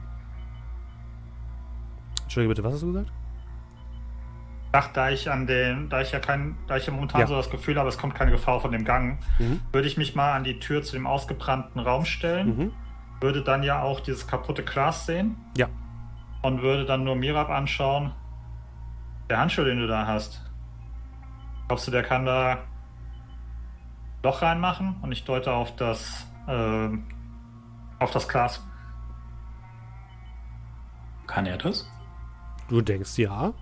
Entschuldige 2.24 2.50
bitte, 2.50 2.64
was 2.64 2.74
hast 2.76 2.84
du 2.84 2.94
gesagt? 2.94 3.12
Ach, 4.72 4.88
da 4.94 5.10
ich 5.10 5.30
an 5.30 5.48
den, 5.48 5.90
da 5.90 6.00
ich 6.00 6.14
ja 6.14 6.20
kein, 6.20 6.58
da 6.68 6.78
ich 6.78 6.86
ja 6.86 6.94
momentan 6.94 7.20
ja. 7.20 7.28
so 7.28 7.36
das 7.36 7.50
Gefühl 7.50 7.78
habe, 7.78 7.90
es 7.90 7.98
kommt 7.98 8.16
keine 8.16 8.32
Gefahr 8.32 8.62
von 8.62 8.72
dem 8.72 8.86
Gang, 8.86 9.20
mhm. 9.38 9.60
würde 9.74 9.86
ich 9.86 9.98
mich 9.98 10.16
mal 10.16 10.32
an 10.32 10.46
die 10.46 10.60
Tür 10.60 10.82
zu 10.82 10.94
dem 10.94 11.08
ausgebrannten 11.08 11.82
Raum 11.82 12.06
stellen. 12.06 12.58
Mhm. 12.58 12.74
Würde 13.20 13.42
dann 13.42 13.64
ja 13.64 13.82
auch 13.82 14.00
dieses 14.00 14.28
kaputte 14.28 14.64
Glas 14.64 15.06
sehen. 15.06 15.36
Ja. 15.58 15.68
und 16.42 16.62
würde 16.62 16.86
dann 16.86 17.04
nur 17.04 17.16
Mirab 17.16 17.50
anschauen. 17.50 18.14
Der 19.32 19.40
Handschuh, 19.40 19.64
den 19.64 19.80
du 19.80 19.88
da 19.88 20.06
hast. 20.06 20.42
Glaubst 21.70 21.88
du, 21.88 21.92
der 21.92 22.04
kann 22.04 22.26
da 22.26 22.58
Loch 24.24 24.42
reinmachen? 24.42 24.98
Und 25.02 25.14
ich 25.14 25.24
deute 25.24 25.54
auf 25.54 25.74
das, 25.78 26.28
äh, 26.48 26.90
auf 28.00 28.12
das 28.12 28.28
Glas. 28.28 28.62
Kann 31.28 31.46
er 31.46 31.58
das? 31.58 31.90
Du 32.68 32.82
denkst 32.82 33.18
ja. 33.20 33.54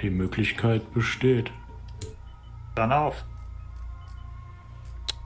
Die 0.00 0.10
Möglichkeit 0.10 0.92
besteht. 0.92 1.52
Dann 2.74 2.90
auf. 2.90 3.24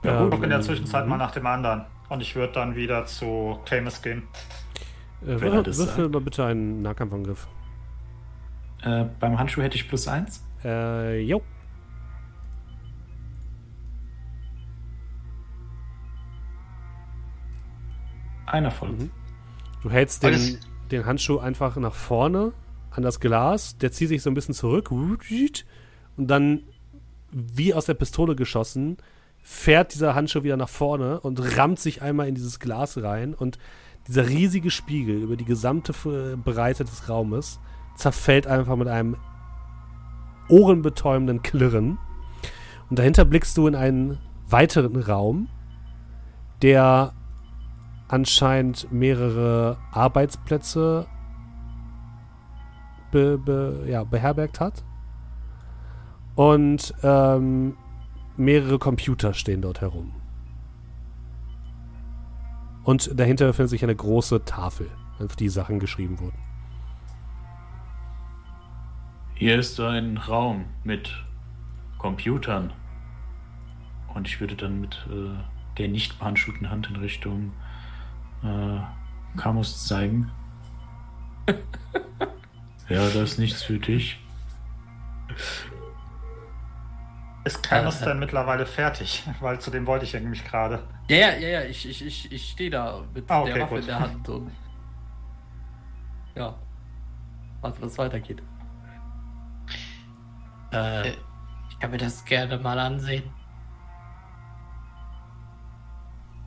Ja, 0.03 0.21
ähm, 0.21 0.29
guck 0.29 0.43
in 0.43 0.51
der 0.51 0.61
Zwischenzeit 0.61 1.07
mal 1.07 1.17
nach 1.17 1.31
dem 1.31 1.47
anderen. 1.47 1.85
Und 2.09 2.21
ich 2.21 2.35
würde 2.35 2.53
dann 2.53 2.75
wieder 2.75 3.07
zu 3.07 3.59
Clamus 3.65 4.03
gehen. 4.03 4.27
Äh, 5.23 5.41
würfel 5.41 6.09
mal 6.09 6.21
bitte 6.21 6.45
einen 6.45 6.81
Nahkampfangriff. 6.81 7.47
Äh, 8.83 9.05
beim 9.19 9.37
Handschuh 9.39 9.61
hätte 9.61 9.75
ich 9.75 9.87
plus 9.87 10.07
eins. 10.07 10.43
Äh, 10.63 11.21
jo. 11.21 11.41
Einer 18.45 18.71
voll. 18.71 18.89
Mhm. 18.89 19.11
Du 19.83 19.89
hältst 19.89 20.23
den, 20.23 20.57
den 20.91 21.05
Handschuh 21.05 21.39
einfach 21.39 21.75
nach 21.77 21.93
vorne 21.93 22.53
an 22.91 23.03
das 23.03 23.19
Glas. 23.19 23.77
Der 23.77 23.91
zieht 23.91 24.09
sich 24.09 24.21
so 24.21 24.29
ein 24.29 24.33
bisschen 24.33 24.53
zurück. 24.53 24.89
Und 24.91 26.27
dann, 26.27 26.63
wie 27.31 27.73
aus 27.73 27.85
der 27.85 27.93
Pistole 27.93 28.35
geschossen, 28.35 28.97
fährt 29.41 29.93
dieser 29.93 30.15
Handschuh 30.15 30.43
wieder 30.43 30.57
nach 30.57 30.69
vorne 30.69 31.19
und 31.19 31.57
rammt 31.57 31.79
sich 31.79 32.01
einmal 32.01 32.27
in 32.27 32.35
dieses 32.35 32.59
Glas 32.59 33.01
rein. 33.01 33.33
Und 33.33 33.57
dieser 34.07 34.27
riesige 34.27 34.71
Spiegel 34.71 35.21
über 35.21 35.35
die 35.35 35.45
gesamte 35.45 35.93
Breite 36.37 36.85
des 36.85 37.09
Raumes 37.09 37.59
zerfällt 37.95 38.47
einfach 38.47 38.75
mit 38.75 38.87
einem 38.87 39.17
ohrenbetäubenden 40.49 41.41
Klirren. 41.41 41.97
Und 42.89 42.99
dahinter 42.99 43.25
blickst 43.25 43.57
du 43.57 43.67
in 43.67 43.75
einen 43.75 44.17
weiteren 44.49 44.95
Raum, 44.95 45.49
der 46.61 47.13
anscheinend 48.07 48.91
mehrere 48.91 49.77
Arbeitsplätze 49.91 51.05
be, 53.11 53.37
be, 53.37 53.85
ja, 53.89 54.03
beherbergt 54.03 54.59
hat. 54.59 54.85
Und 56.35 56.93
ähm, 57.03 57.75
mehrere 58.37 58.79
Computer 58.79 59.33
stehen 59.33 59.61
dort 59.61 59.81
herum. 59.81 60.13
Und 62.87 63.19
dahinter 63.19 63.47
befindet 63.47 63.71
sich 63.71 63.83
eine 63.83 63.97
große 63.97 64.45
Tafel, 64.45 64.89
auf 65.19 65.35
die 65.35 65.49
Sachen 65.49 65.77
geschrieben 65.77 66.21
wurden. 66.21 66.37
Hier 69.33 69.59
ist 69.59 69.77
ein 69.81 70.15
Raum 70.15 70.63
mit 70.85 71.11
Computern. 71.97 72.71
Und 74.13 74.25
ich 74.29 74.39
würde 74.39 74.55
dann 74.55 74.79
mit 74.79 75.05
äh, 75.11 75.37
der 75.77 75.89
nicht 75.89 76.17
behandschuhten 76.17 76.69
Hand 76.69 76.87
in 76.89 76.95
Richtung 76.95 77.51
äh, 78.41 78.79
zeigen. 79.63 80.31
ja, 82.87 83.05
das 83.09 83.15
ist 83.15 83.37
nichts 83.37 83.63
für 83.63 83.79
dich. 83.79 84.17
Ist 87.47 87.71
äh, 87.71 88.05
denn 88.05 88.19
mittlerweile 88.19 88.65
fertig? 88.65 89.23
Weil 89.39 89.59
zu 89.59 89.71
dem 89.71 89.85
wollte 89.87 90.05
ich 90.05 90.13
nämlich 90.13 90.43
gerade. 90.43 90.83
Ja, 91.09 91.17
ja, 91.17 91.33
ja, 91.35 91.47
ja, 91.47 91.61
ich, 91.63 91.87
ich, 91.87 92.05
ich, 92.05 92.31
ich 92.31 92.49
stehe 92.49 92.69
da 92.69 93.03
mit 93.13 93.29
ah, 93.29 93.41
okay, 93.41 93.53
der 93.53 93.63
Waffe 93.63 93.75
gut. 93.75 93.81
in 93.81 93.87
der 93.87 93.99
Hand 93.99 94.29
und. 94.29 94.51
Ja. 96.35 96.55
Warte, 97.61 97.81
was 97.81 97.97
weitergeht. 97.97 98.41
Äh, 100.71 101.09
ich 101.69 101.79
kann 101.79 101.91
mir 101.91 101.97
das 101.97 102.25
gerne 102.25 102.57
mal 102.57 102.77
ansehen. 102.77 103.23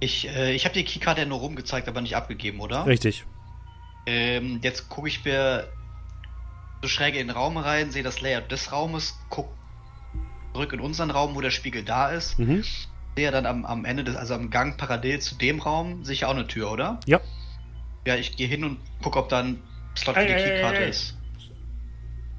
Ich, 0.01 0.29
äh, 0.29 0.53
ich 0.53 0.65
habe 0.65 0.75
die 0.75 0.85
Keykarte 0.85 1.23
ja 1.23 1.27
nur 1.27 1.39
rumgezeigt, 1.39 1.89
aber 1.89 2.01
nicht 2.01 2.17
abgegeben, 2.17 2.61
oder? 2.61 2.87
Richtig. 2.87 3.25
Ähm, 4.07 4.61
jetzt 4.63 4.89
gucke 4.89 5.09
ich 5.09 5.25
mir 5.25 5.73
so 6.83 6.89
schräg 6.89 7.15
in 7.15 7.27
den 7.29 7.37
Raum 7.37 7.57
rein, 7.57 7.91
sehe 7.91 8.03
das 8.03 8.21
Layout 8.21 8.51
des 8.51 8.73
Raumes, 8.73 9.19
gucke 9.29 9.51
zurück 10.53 10.73
in 10.73 10.81
unseren 10.81 11.11
Raum, 11.11 11.35
wo 11.35 11.41
der 11.41 11.51
Spiegel 11.51 11.85
da 11.85 12.09
ist. 12.09 12.39
Mhm. 12.39 12.65
Sehe 13.17 13.31
dann 13.31 13.47
am, 13.47 13.65
am 13.65 13.85
Ende 13.85 14.05
des, 14.05 14.17
also 14.17 14.35
am 14.35 14.51
Gang 14.51 14.77
parallel 14.77 15.21
zu 15.21 15.35
dem 15.37 15.61
Raum, 15.61 16.05
sicher 16.05 16.29
auch 16.29 16.35
eine 16.35 16.47
Tür, 16.47 16.71
oder? 16.71 17.01
Ja. 17.07 17.21
Ja, 18.07 18.17
ich 18.17 18.37
gehe 18.37 18.49
hin 18.49 18.65
und 18.65 18.79
gucke, 19.03 19.19
ob 19.19 19.29
da 19.29 19.41
ein 19.41 19.63
Slot 19.97 20.17
für 20.17 20.27
die 20.27 20.33
Keykarte 20.33 20.85
ist. 20.85 21.17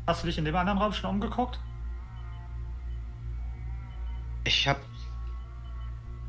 Hast 0.07 0.23
du 0.23 0.27
dich 0.27 0.37
in 0.37 0.45
dem 0.45 0.55
anderen 0.55 0.79
Raum 0.79 0.93
schon 0.93 1.09
umgeguckt? 1.09 1.59
Ich 4.43 4.67
hab. 4.67 4.77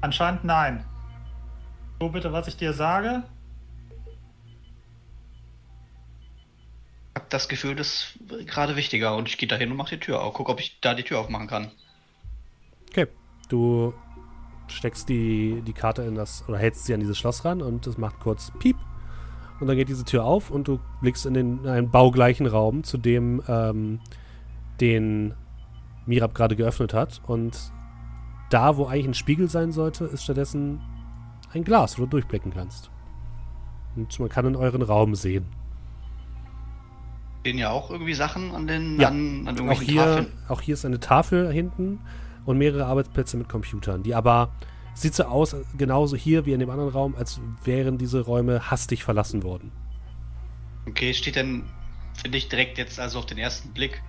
Anscheinend 0.02 0.44
nein. 0.44 0.84
So 2.00 2.08
bitte, 2.08 2.32
was 2.32 2.48
ich 2.48 2.56
dir 2.56 2.72
sage. 2.72 3.22
Das 7.32 7.48
Gefühl, 7.48 7.78
ist 7.78 8.18
gerade 8.46 8.76
wichtiger 8.76 9.16
und 9.16 9.28
ich 9.28 9.38
gehe 9.38 9.48
da 9.48 9.56
hin 9.56 9.70
und 9.70 9.76
mach 9.76 9.88
die 9.88 9.98
Tür 9.98 10.22
auf. 10.22 10.34
Guck, 10.34 10.48
ob 10.48 10.60
ich 10.60 10.78
da 10.80 10.94
die 10.94 11.02
Tür 11.02 11.20
aufmachen 11.20 11.46
kann. 11.46 11.70
Okay. 12.90 13.06
Du 13.48 13.92
steckst 14.68 15.08
die, 15.08 15.62
die 15.66 15.72
Karte 15.72 16.02
in 16.02 16.14
das, 16.14 16.44
oder 16.48 16.58
hältst 16.58 16.84
sie 16.84 16.94
an 16.94 17.00
dieses 17.00 17.18
Schloss 17.18 17.44
ran 17.44 17.62
und 17.62 17.86
es 17.86 17.98
macht 17.98 18.20
kurz 18.20 18.52
Piep. 18.58 18.76
Und 19.60 19.66
dann 19.66 19.76
geht 19.76 19.88
diese 19.88 20.04
Tür 20.04 20.24
auf 20.24 20.50
und 20.50 20.66
du 20.66 20.80
blickst 21.00 21.26
in, 21.26 21.34
den, 21.34 21.58
in 21.58 21.68
einen 21.68 21.90
baugleichen 21.90 22.46
Raum, 22.46 22.82
zu 22.82 22.98
dem 22.98 23.42
ähm, 23.46 24.00
den 24.80 25.34
Mirab 26.06 26.34
gerade 26.34 26.56
geöffnet 26.56 26.94
hat. 26.94 27.20
Und 27.26 27.72
da, 28.50 28.76
wo 28.76 28.86
eigentlich 28.86 29.06
ein 29.06 29.14
Spiegel 29.14 29.48
sein 29.48 29.70
sollte, 29.70 30.04
ist 30.04 30.24
stattdessen 30.24 30.80
ein 31.52 31.64
Glas, 31.64 31.98
wo 31.98 32.02
du 32.02 32.08
durchblicken 32.08 32.52
kannst. 32.52 32.90
Und 33.94 34.18
man 34.18 34.28
kann 34.28 34.46
in 34.46 34.56
euren 34.56 34.82
Raum 34.82 35.14
sehen. 35.14 35.46
Sehen 37.44 37.58
ja 37.58 37.70
auch 37.70 37.90
irgendwie 37.90 38.14
Sachen 38.14 38.52
an 38.52 38.66
den 38.66 39.00
ja. 39.00 39.08
an, 39.08 39.48
an 39.48 39.68
auch 39.68 39.82
hier, 39.82 40.02
Tafeln. 40.02 40.26
Auch 40.48 40.60
hier 40.60 40.74
ist 40.74 40.84
eine 40.84 41.00
Tafel 41.00 41.52
hinten 41.52 42.00
und 42.44 42.58
mehrere 42.58 42.86
Arbeitsplätze 42.86 43.36
mit 43.36 43.48
Computern, 43.48 44.02
die 44.02 44.14
aber 44.14 44.52
sieht 44.94 45.14
so 45.14 45.24
aus, 45.24 45.56
genauso 45.76 46.16
hier 46.16 46.46
wie 46.46 46.52
in 46.52 46.60
dem 46.60 46.70
anderen 46.70 46.90
Raum, 46.90 47.14
als 47.16 47.40
wären 47.64 47.98
diese 47.98 48.20
Räume 48.20 48.70
hastig 48.70 49.04
verlassen 49.04 49.42
worden. 49.42 49.72
Okay, 50.88 51.14
steht 51.14 51.36
denn 51.36 51.64
für 52.14 52.28
dich 52.28 52.48
direkt 52.48 52.78
jetzt 52.78 53.00
also 53.00 53.18
auf 53.18 53.26
den 53.26 53.38
ersten 53.38 53.70
Blick 53.70 54.02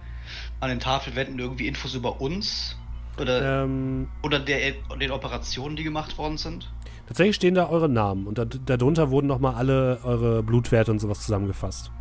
an 0.59 0.69
den 0.69 0.79
Tafelwänden 0.79 1.39
irgendwie 1.39 1.67
Infos 1.67 1.93
über 1.95 2.19
uns? 2.21 2.75
Oder, 3.19 3.63
ähm, 3.63 4.07
oder 4.23 4.39
der, 4.39 4.73
den 4.99 5.11
Operationen, 5.11 5.75
die 5.75 5.83
gemacht 5.83 6.17
worden 6.17 6.37
sind? 6.37 6.71
Tatsächlich 7.07 7.35
stehen 7.35 7.53
da 7.53 7.69
eure 7.69 7.89
Namen 7.89 8.25
und 8.25 8.37
da, 8.37 8.45
darunter 8.45 9.11
wurden 9.11 9.27
nochmal 9.27 9.55
alle 9.55 9.99
eure 10.03 10.41
Blutwerte 10.41 10.91
und 10.91 10.99
sowas 10.99 11.21
zusammengefasst. 11.21 11.91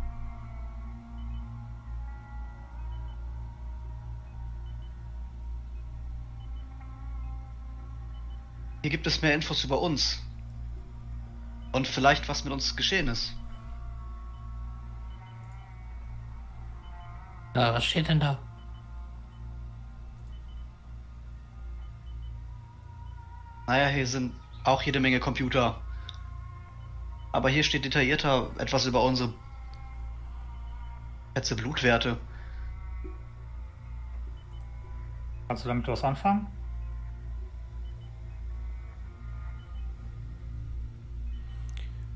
Hier 8.83 8.89
gibt 8.89 9.07
es 9.07 9.21
mehr 9.21 9.33
Infos 9.33 9.63
über 9.63 9.81
uns. 9.81 10.21
Und 11.71 11.87
vielleicht, 11.87 12.27
was 12.27 12.43
mit 12.43 12.51
uns 12.51 12.75
geschehen 12.75 13.07
ist. 13.07 13.33
Ja, 17.55 17.73
was 17.73 17.85
steht 17.85 18.09
denn 18.09 18.19
da? 18.19 18.37
Naja, 23.67 23.87
hier 23.87 24.05
sind 24.05 24.35
auch 24.65 24.81
jede 24.81 24.99
Menge 24.99 25.21
Computer. 25.21 25.79
Aber 27.31 27.49
hier 27.49 27.63
steht 27.63 27.85
detaillierter 27.85 28.51
etwas 28.57 28.85
über 28.85 29.01
unsere 29.01 29.33
letzte 31.35 31.55
Blutwerte. 31.55 32.17
Kannst 35.47 35.63
du 35.63 35.69
damit 35.69 35.87
was 35.87 36.03
anfangen? 36.03 36.47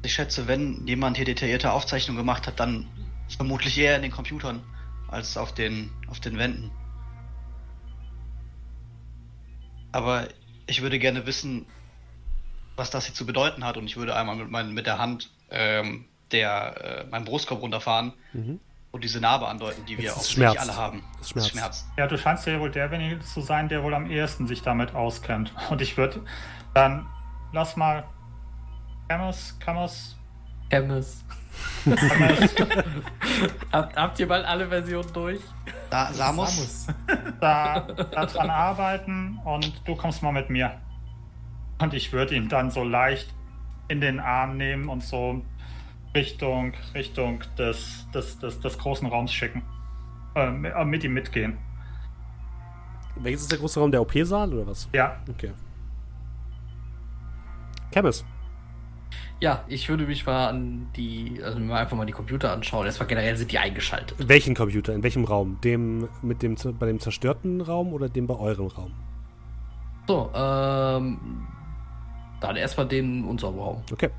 Ich 0.07 0.13
schätze, 0.13 0.47
wenn 0.47 0.87
jemand 0.87 1.17
hier 1.17 1.25
detaillierte 1.25 1.73
Aufzeichnungen 1.73 2.17
gemacht 2.17 2.47
hat, 2.47 2.61
dann 2.61 2.87
vermutlich 3.27 3.77
eher 3.77 3.97
in 3.97 4.03
den 4.03 4.11
Computern 4.11 4.63
als 5.09 5.35
auf 5.35 5.53
den, 5.53 5.91
auf 6.07 6.21
den 6.21 6.37
Wänden. 6.37 6.71
Aber 9.91 10.29
ich 10.65 10.81
würde 10.81 10.97
gerne 10.97 11.25
wissen, 11.25 11.65
was 12.77 12.89
das 12.89 13.07
hier 13.07 13.15
zu 13.15 13.25
bedeuten 13.25 13.65
hat 13.65 13.75
und 13.75 13.85
ich 13.85 13.97
würde 13.97 14.15
einmal 14.15 14.37
mit, 14.37 14.49
mein, 14.49 14.73
mit 14.73 14.85
der 14.85 14.97
Hand 14.97 15.29
ähm, 15.51 16.05
der, 16.31 17.01
äh, 17.01 17.09
meinen 17.09 17.25
Brustkorb 17.25 17.61
runterfahren 17.61 18.13
mhm. 18.31 18.61
und 18.91 19.03
diese 19.03 19.19
Narbe 19.19 19.49
andeuten, 19.49 19.85
die 19.87 19.97
wir 19.97 20.15
auch 20.15 20.37
nicht 20.37 20.57
alle 20.57 20.77
haben. 20.77 21.03
Es 21.19 21.31
schmerzt. 21.31 21.49
schmerzt. 21.49 21.87
Ja, 21.97 22.07
du 22.07 22.17
scheinst 22.17 22.47
ja 22.47 22.61
wohl 22.61 22.71
derjenige 22.71 23.19
zu 23.19 23.41
sein, 23.41 23.67
der 23.67 23.83
wohl 23.83 23.93
am 23.93 24.09
ehesten 24.09 24.47
sich 24.47 24.61
damit 24.61 24.95
auskennt. 24.95 25.53
Und 25.69 25.81
ich 25.81 25.97
würde 25.97 26.23
dann, 26.73 27.07
lass 27.51 27.75
mal 27.75 28.05
Camus, 29.07 29.55
Camus, 29.59 30.17
Chemist. 30.69 31.23
habt, 33.71 33.95
habt 33.95 34.19
ihr 34.19 34.27
mal 34.27 34.45
alle 34.45 34.67
Versionen 34.67 35.11
durch? 35.13 35.39
Da, 35.89 36.11
Samus. 36.11 36.55
Samus. 36.55 36.87
Da, 37.39 37.79
daran 37.79 38.49
arbeiten 38.49 39.39
und 39.45 39.81
du 39.85 39.95
kommst 39.95 40.21
mal 40.21 40.31
mit 40.31 40.49
mir. 40.49 40.73
Und 41.79 41.93
ich 41.93 42.11
würde 42.11 42.35
ihn 42.35 42.49
dann 42.49 42.69
so 42.69 42.83
leicht 42.83 43.33
in 43.87 44.01
den 44.01 44.19
Arm 44.19 44.57
nehmen 44.57 44.89
und 44.89 45.03
so 45.03 45.41
Richtung, 46.13 46.73
Richtung 46.93 47.43
des, 47.57 48.07
des, 48.13 48.39
des, 48.39 48.59
des 48.59 48.77
großen 48.77 49.07
Raums 49.07 49.33
schicken. 49.33 49.63
Äh, 50.35 50.51
mit 50.51 51.03
ihm 51.03 51.13
mitgehen. 51.13 51.57
Welches 53.15 53.41
ist 53.43 53.51
der 53.51 53.59
große 53.59 53.79
Raum? 53.79 53.91
Der 53.91 54.01
OP-Saal 54.01 54.53
oder 54.53 54.67
was? 54.67 54.89
Ja. 54.93 55.17
Okay. 55.29 55.53
Chemist. 57.91 58.25
Ja, 59.39 59.63
ich 59.67 59.87
würde 59.87 60.05
mich 60.05 60.25
mal 60.25 60.47
an 60.47 60.87
die, 60.95 61.39
also 61.43 61.59
mir 61.59 61.75
einfach 61.75 61.95
mal 61.95 62.05
die 62.05 62.13
Computer 62.13 62.51
anschauen. 62.51 62.87
Erstmal 62.87 63.07
generell 63.07 63.37
sind 63.37 63.51
die 63.51 63.59
eingeschaltet. 63.59 64.17
Welchen 64.27 64.55
Computer? 64.55 64.93
In 64.95 65.03
welchem 65.03 65.25
Raum? 65.25 65.59
Dem 65.61 66.09
mit 66.23 66.41
dem 66.41 66.55
bei 66.79 66.87
dem 66.87 66.99
zerstörten 66.99 67.61
Raum 67.61 67.93
oder 67.93 68.09
dem 68.09 68.25
bei 68.25 68.35
eurem 68.35 68.67
Raum? 68.67 68.93
So, 70.07 70.31
ähm, 70.33 71.47
dann 72.39 72.55
erstmal 72.55 72.87
den 72.87 73.19
in 73.19 73.25
unserem 73.25 73.59
Raum. 73.59 73.83
Okay. 73.91 74.09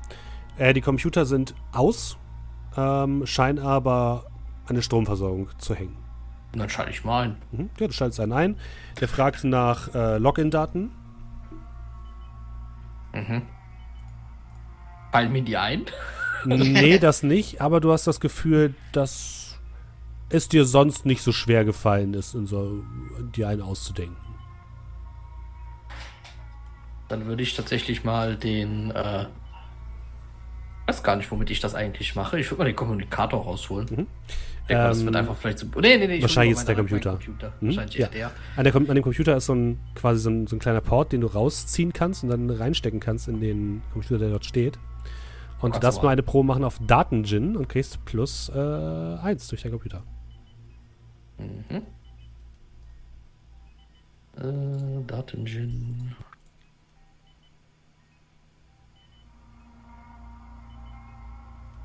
Äh, 0.57 0.73
die 0.73 0.81
Computer 0.81 1.25
sind 1.25 1.53
aus, 1.73 2.17
ähm, 2.77 3.25
scheinen 3.25 3.59
aber 3.59 4.25
eine 4.67 4.81
Stromversorgung 4.81 5.49
zu 5.57 5.75
hängen. 5.75 5.97
Dann 6.53 6.69
schalte 6.69 6.91
ich 6.91 7.03
mal 7.03 7.25
ein. 7.25 7.37
Mhm. 7.51 7.69
Ja, 7.77 7.87
du 7.87 7.93
schaltest 7.93 8.19
einen 8.19 8.31
ein. 8.31 8.55
Der 9.01 9.07
fragt 9.07 9.43
nach 9.43 9.93
äh, 9.93 10.17
Login-Daten. 10.17 10.91
Mhm. 13.13 13.41
Fallen 15.11 15.31
mir 15.31 15.41
die 15.41 15.57
ein? 15.57 15.85
nee, 16.45 16.97
das 16.99 17.23
nicht, 17.23 17.61
aber 17.61 17.79
du 17.79 17.91
hast 17.91 18.07
das 18.07 18.19
Gefühl, 18.19 18.73
dass 18.91 19.59
es 20.29 20.47
dir 20.47 20.65
sonst 20.65 21.05
nicht 21.05 21.21
so 21.21 21.31
schwer 21.31 21.65
gefallen 21.65 22.13
ist, 22.13 22.35
in 22.35 22.45
so, 22.45 22.83
dir 23.35 23.47
einen 23.47 23.61
auszudenken. 23.61 24.17
Dann 27.07 27.25
würde 27.25 27.41
ich 27.41 27.55
tatsächlich 27.55 28.03
mal 28.03 28.35
den, 28.35 28.91
äh, 28.91 29.25
weiß 30.87 31.01
gar 31.01 31.15
nicht, 31.15 31.31
womit 31.31 31.49
ich 31.49 31.59
das 31.59 31.73
eigentlich 31.73 32.15
mache. 32.15 32.39
Ich 32.39 32.51
würde 32.51 32.59
mal 32.59 32.65
den 32.65 32.75
Kommunikator 32.75 33.43
rausholen. 33.43 33.87
Mhm. 33.89 34.07
Denke 34.69 34.83
ähm, 34.83 34.89
das 34.89 35.03
wird 35.03 35.15
einfach 35.15 35.35
vielleicht 35.35 35.57
so. 35.57 35.65
Nee, 35.81 35.97
nee, 35.97 36.05
nee. 36.05 36.21
Wahrscheinlich 36.21 36.55
ist 36.55 36.67
der 36.67 36.75
Computer. 36.75 37.11
Computer. 37.13 37.53
Mhm. 37.59 37.67
Wahrscheinlich 37.67 37.95
ja. 37.95 38.07
der. 38.07 38.31
An, 38.55 38.63
der. 38.63 38.75
an 38.75 38.85
dem 38.85 39.01
Computer 39.01 39.35
ist 39.35 39.47
so 39.47 39.55
ein 39.55 39.79
quasi 39.95 40.19
so 40.19 40.29
ein, 40.29 40.45
so 40.45 40.55
ein 40.55 40.59
kleiner 40.59 40.81
Port, 40.81 41.11
den 41.11 41.21
du 41.21 41.27
rausziehen 41.27 41.91
kannst 41.91 42.23
und 42.23 42.29
dann 42.29 42.47
reinstecken 42.51 42.99
kannst 42.99 43.27
in 43.27 43.41
den 43.41 43.81
Computer, 43.91 44.19
der 44.19 44.29
dort 44.29 44.45
steht. 44.45 44.77
Und 45.61 45.75
du 45.75 45.79
darfst 45.79 46.01
nur 46.01 46.09
eine 46.09 46.23
Pro 46.23 46.43
machen 46.43 46.63
auf 46.63 46.79
Datengin 46.79 47.57
und 47.57 47.67
kriegst 47.67 48.03
plus 48.05 48.49
äh, 48.49 48.57
1 48.57 49.47
durch 49.49 49.63
deinen 49.63 49.73
Computer. 49.73 50.03
Mhm. 51.37 51.81
Äh, 54.37 55.03
Datengin. 55.05 56.15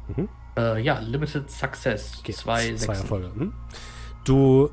Mhm. 0.08 0.28
Äh, 0.56 0.80
ja, 0.82 0.98
Limited 1.00 1.50
Success. 1.50 2.18
Okay, 2.20 2.32
zwei, 2.32 2.74
zwei 2.76 2.94
Erfolge. 2.94 3.30
Mhm. 3.34 3.52
Du 4.24 4.70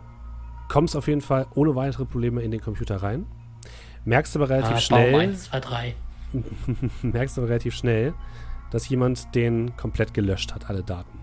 kommst 0.67 0.95
auf 0.95 1.07
jeden 1.07 1.21
Fall 1.21 1.47
ohne 1.55 1.75
weitere 1.75 2.05
Probleme 2.05 2.41
in 2.41 2.51
den 2.51 2.61
Computer 2.61 2.97
rein. 2.97 3.25
Merkst 4.05 4.35
aber 4.35 4.49
relativ 4.49 4.75
ah, 4.75 4.79
schnell. 4.79 5.11
Baum 5.11 5.21
1, 5.21 5.43
2, 5.45 5.59
3. 5.59 5.95
merkst 7.01 7.37
aber 7.37 7.49
relativ 7.49 7.75
schnell, 7.75 8.13
dass 8.71 8.89
jemand 8.89 9.35
den 9.35 9.75
komplett 9.77 10.13
gelöscht 10.13 10.53
hat, 10.53 10.69
alle 10.69 10.83
Daten. 10.83 11.19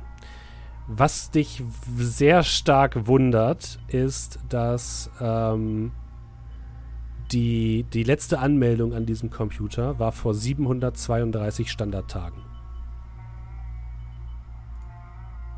Was 0.86 1.30
dich 1.30 1.62
sehr 1.96 2.42
stark 2.42 3.06
wundert, 3.06 3.78
ist, 3.88 4.38
dass 4.48 5.10
ähm, 5.20 5.92
die, 7.32 7.84
die 7.92 8.04
letzte 8.04 8.38
Anmeldung 8.38 8.94
an 8.94 9.04
diesem 9.04 9.30
Computer 9.30 9.98
war 9.98 10.12
vor 10.12 10.32
732 10.34 11.70
Standardtagen. 11.70 12.42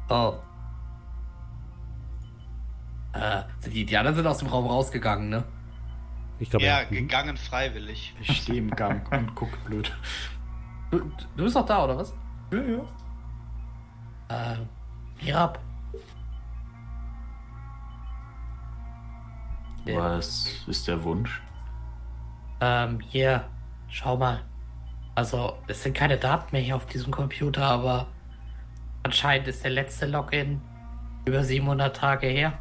Oh. 0.09 0.35
Äh, 3.13 3.43
die, 3.71 3.85
die 3.85 3.97
anderen 3.97 4.17
sind 4.17 4.27
aus 4.27 4.39
dem 4.39 4.49
Raum 4.49 4.67
rausgegangen, 4.67 5.29
ne? 5.29 5.45
Ich 6.41 6.51
glaube, 6.51 6.65
ja, 6.65 6.81
ja, 6.81 6.89
gegangen 6.89 7.37
freiwillig. 7.37 8.15
Ich 8.21 8.39
stehe 8.39 8.59
im 8.59 8.71
Gang 8.71 9.11
und 9.13 9.35
guck 9.35 9.65
blöd. 9.65 9.93
Du, 10.91 10.99
du 11.37 11.45
bist 11.45 11.55
noch 11.55 11.67
da, 11.67 11.85
oder 11.85 11.97
was? 11.97 12.15
Ja, 12.53 12.61
ja. 12.61 12.83
Äh, 14.29 14.57
hier 15.19 15.39
ab. 15.39 15.61
Was 19.87 20.65
ist 20.67 20.87
der 20.89 21.03
Wunsch? 21.03 21.43
Ähm, 22.61 23.01
hier, 23.01 23.45
schau 23.89 24.17
mal. 24.17 24.43
Also, 25.15 25.57
es 25.67 25.83
sind 25.83 25.97
keine 25.97 26.19
Daten 26.19 26.49
mehr 26.53 26.61
hier 26.61 26.77
auf 26.77 26.87
diesem 26.87 27.11
Computer, 27.13 27.65
aber 27.65 28.07
anscheinend 29.03 29.49
ist 29.49 29.65
der 29.65 29.71
letzte 29.71 30.07
Login 30.07 30.61
über 31.25 31.43
700 31.43 31.97
Tage 31.97 32.27
her. 32.27 32.59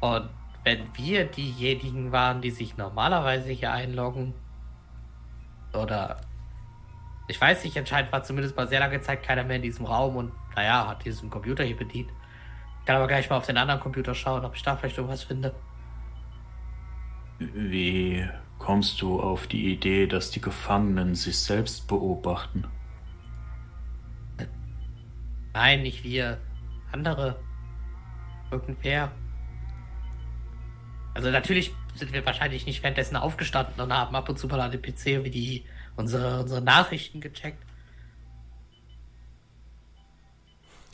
Und 0.00 0.28
wenn 0.64 0.86
wir 0.96 1.24
diejenigen 1.26 2.12
waren, 2.12 2.40
die 2.40 2.50
sich 2.50 2.76
normalerweise 2.76 3.50
hier 3.50 3.72
einloggen, 3.72 4.34
oder 5.74 6.20
ich 7.28 7.40
weiß 7.40 7.64
nicht, 7.64 7.76
anscheinend 7.78 8.12
war 8.12 8.22
zumindest 8.22 8.56
mal 8.56 8.68
sehr 8.68 8.80
lange 8.80 9.00
Zeit 9.00 9.22
keiner 9.22 9.44
mehr 9.44 9.56
in 9.56 9.62
diesem 9.62 9.86
Raum 9.86 10.16
und 10.16 10.32
naja, 10.54 10.86
hat 10.88 11.04
diesen 11.04 11.30
Computer 11.30 11.64
hier 11.64 11.76
bedient. 11.76 12.10
Ich 12.80 12.86
kann 12.86 12.96
aber 12.96 13.06
gleich 13.06 13.30
mal 13.30 13.36
auf 13.36 13.46
den 13.46 13.56
anderen 13.56 13.80
Computer 13.80 14.14
schauen, 14.14 14.44
ob 14.44 14.54
ich 14.56 14.62
da 14.62 14.76
vielleicht 14.76 14.98
irgendwas 14.98 15.22
finde. 15.22 15.54
Wie 17.38 18.28
kommst 18.58 19.00
du 19.00 19.20
auf 19.20 19.46
die 19.46 19.72
Idee, 19.72 20.06
dass 20.06 20.30
die 20.30 20.40
Gefangenen 20.40 21.14
sich 21.14 21.38
selbst 21.38 21.88
beobachten? 21.88 22.64
Nein, 25.54 25.82
nicht 25.82 26.04
wir. 26.04 26.38
Andere. 26.92 27.36
Irgendwer. 28.50 29.10
Also 31.14 31.30
natürlich 31.30 31.74
sind 31.94 32.12
wir 32.12 32.24
wahrscheinlich 32.24 32.66
nicht 32.66 32.82
währenddessen 32.82 33.16
aufgestanden 33.16 33.80
und 33.80 33.92
haben 33.92 34.14
ab 34.14 34.28
und 34.28 34.38
zu 34.38 34.46
mal 34.48 34.60
an 34.60 34.70
den 34.70 34.82
PC 34.82 35.24
wie 35.24 35.30
die 35.30 35.64
unsere, 35.96 36.40
unsere 36.40 36.62
Nachrichten 36.62 37.20
gecheckt. 37.20 37.62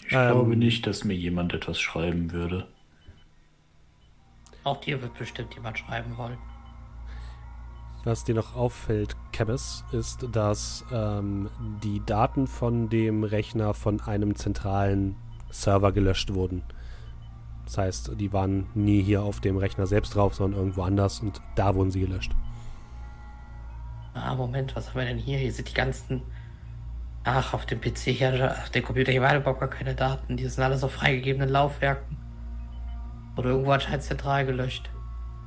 Ich 0.06 0.12
ähm, 0.12 0.30
glaube 0.32 0.56
nicht, 0.56 0.86
dass 0.86 1.04
mir 1.04 1.14
jemand 1.14 1.52
etwas 1.54 1.78
schreiben 1.80 2.32
würde. 2.32 2.66
Auch 4.64 4.80
dir 4.80 5.00
wird 5.00 5.16
bestimmt 5.18 5.54
jemand 5.54 5.78
schreiben 5.78 6.16
wollen. 6.16 6.38
Was 8.04 8.24
dir 8.24 8.34
noch 8.34 8.54
auffällt, 8.54 9.16
Kebes, 9.32 9.84
ist, 9.92 10.26
dass 10.32 10.84
ähm, 10.92 11.50
die 11.82 12.00
Daten 12.06 12.46
von 12.46 12.88
dem 12.88 13.24
Rechner 13.24 13.74
von 13.74 14.00
einem 14.00 14.34
zentralen 14.34 15.16
Server 15.50 15.92
gelöscht 15.92 16.32
wurden. 16.32 16.62
Das 17.68 17.76
heißt, 17.76 18.12
die 18.18 18.32
waren 18.32 18.66
nie 18.74 19.02
hier 19.02 19.22
auf 19.22 19.40
dem 19.40 19.58
Rechner 19.58 19.86
selbst 19.86 20.14
drauf, 20.14 20.34
sondern 20.34 20.58
irgendwo 20.58 20.84
anders 20.84 21.20
und 21.20 21.42
da 21.54 21.74
wurden 21.74 21.90
sie 21.90 22.00
gelöscht. 22.00 22.32
Ah, 24.14 24.34
Moment, 24.34 24.74
was 24.74 24.88
haben 24.88 25.00
wir 25.00 25.04
denn 25.04 25.18
hier? 25.18 25.36
Hier 25.36 25.52
sind 25.52 25.68
die 25.68 25.74
ganzen. 25.74 26.22
Ach, 27.24 27.52
auf 27.52 27.66
dem 27.66 27.78
PC 27.78 27.98
hier, 28.04 28.56
auf 28.62 28.70
dem 28.70 28.82
Computer 28.82 29.12
hier 29.12 29.20
waren 29.20 29.36
überhaupt 29.36 29.60
gar 29.60 29.68
keine 29.68 29.94
Daten. 29.94 30.38
Die 30.38 30.46
sind 30.46 30.64
alles 30.64 30.82
auf 30.82 30.92
freigegebenen 30.92 31.50
Laufwerken. 31.50 32.16
Oder 33.36 33.50
irgendwo 33.50 33.72
anscheinend 33.72 34.02
zentral 34.02 34.46
gelöscht. 34.46 34.88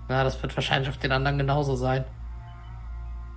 Na, 0.07 0.23
das 0.23 0.39
wird 0.43 0.55
wahrscheinlich 0.55 0.89
auf 0.89 0.97
den 0.97 1.11
anderen 1.11 1.39
genauso 1.39 1.75
sein. 1.75 2.05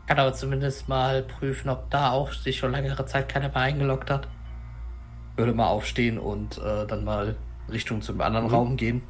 Kann 0.06 0.18
aber 0.18 0.34
zumindest 0.34 0.90
mal 0.90 1.22
prüfen, 1.22 1.70
ob 1.70 1.88
da 1.88 2.10
auch 2.10 2.32
sich 2.32 2.58
schon 2.58 2.72
längere 2.72 3.06
Zeit 3.06 3.30
keiner 3.30 3.48
mehr 3.48 3.56
eingeloggt 3.56 4.10
hat. 4.10 4.28
Würde 5.36 5.54
mal 5.54 5.68
aufstehen 5.68 6.18
und 6.18 6.58
äh, 6.58 6.86
dann 6.86 7.04
mal 7.04 7.34
Richtung 7.70 8.02
zum 8.02 8.20
anderen 8.20 8.46
mhm. 8.46 8.54
Raum 8.54 8.76
gehen. 8.76 9.02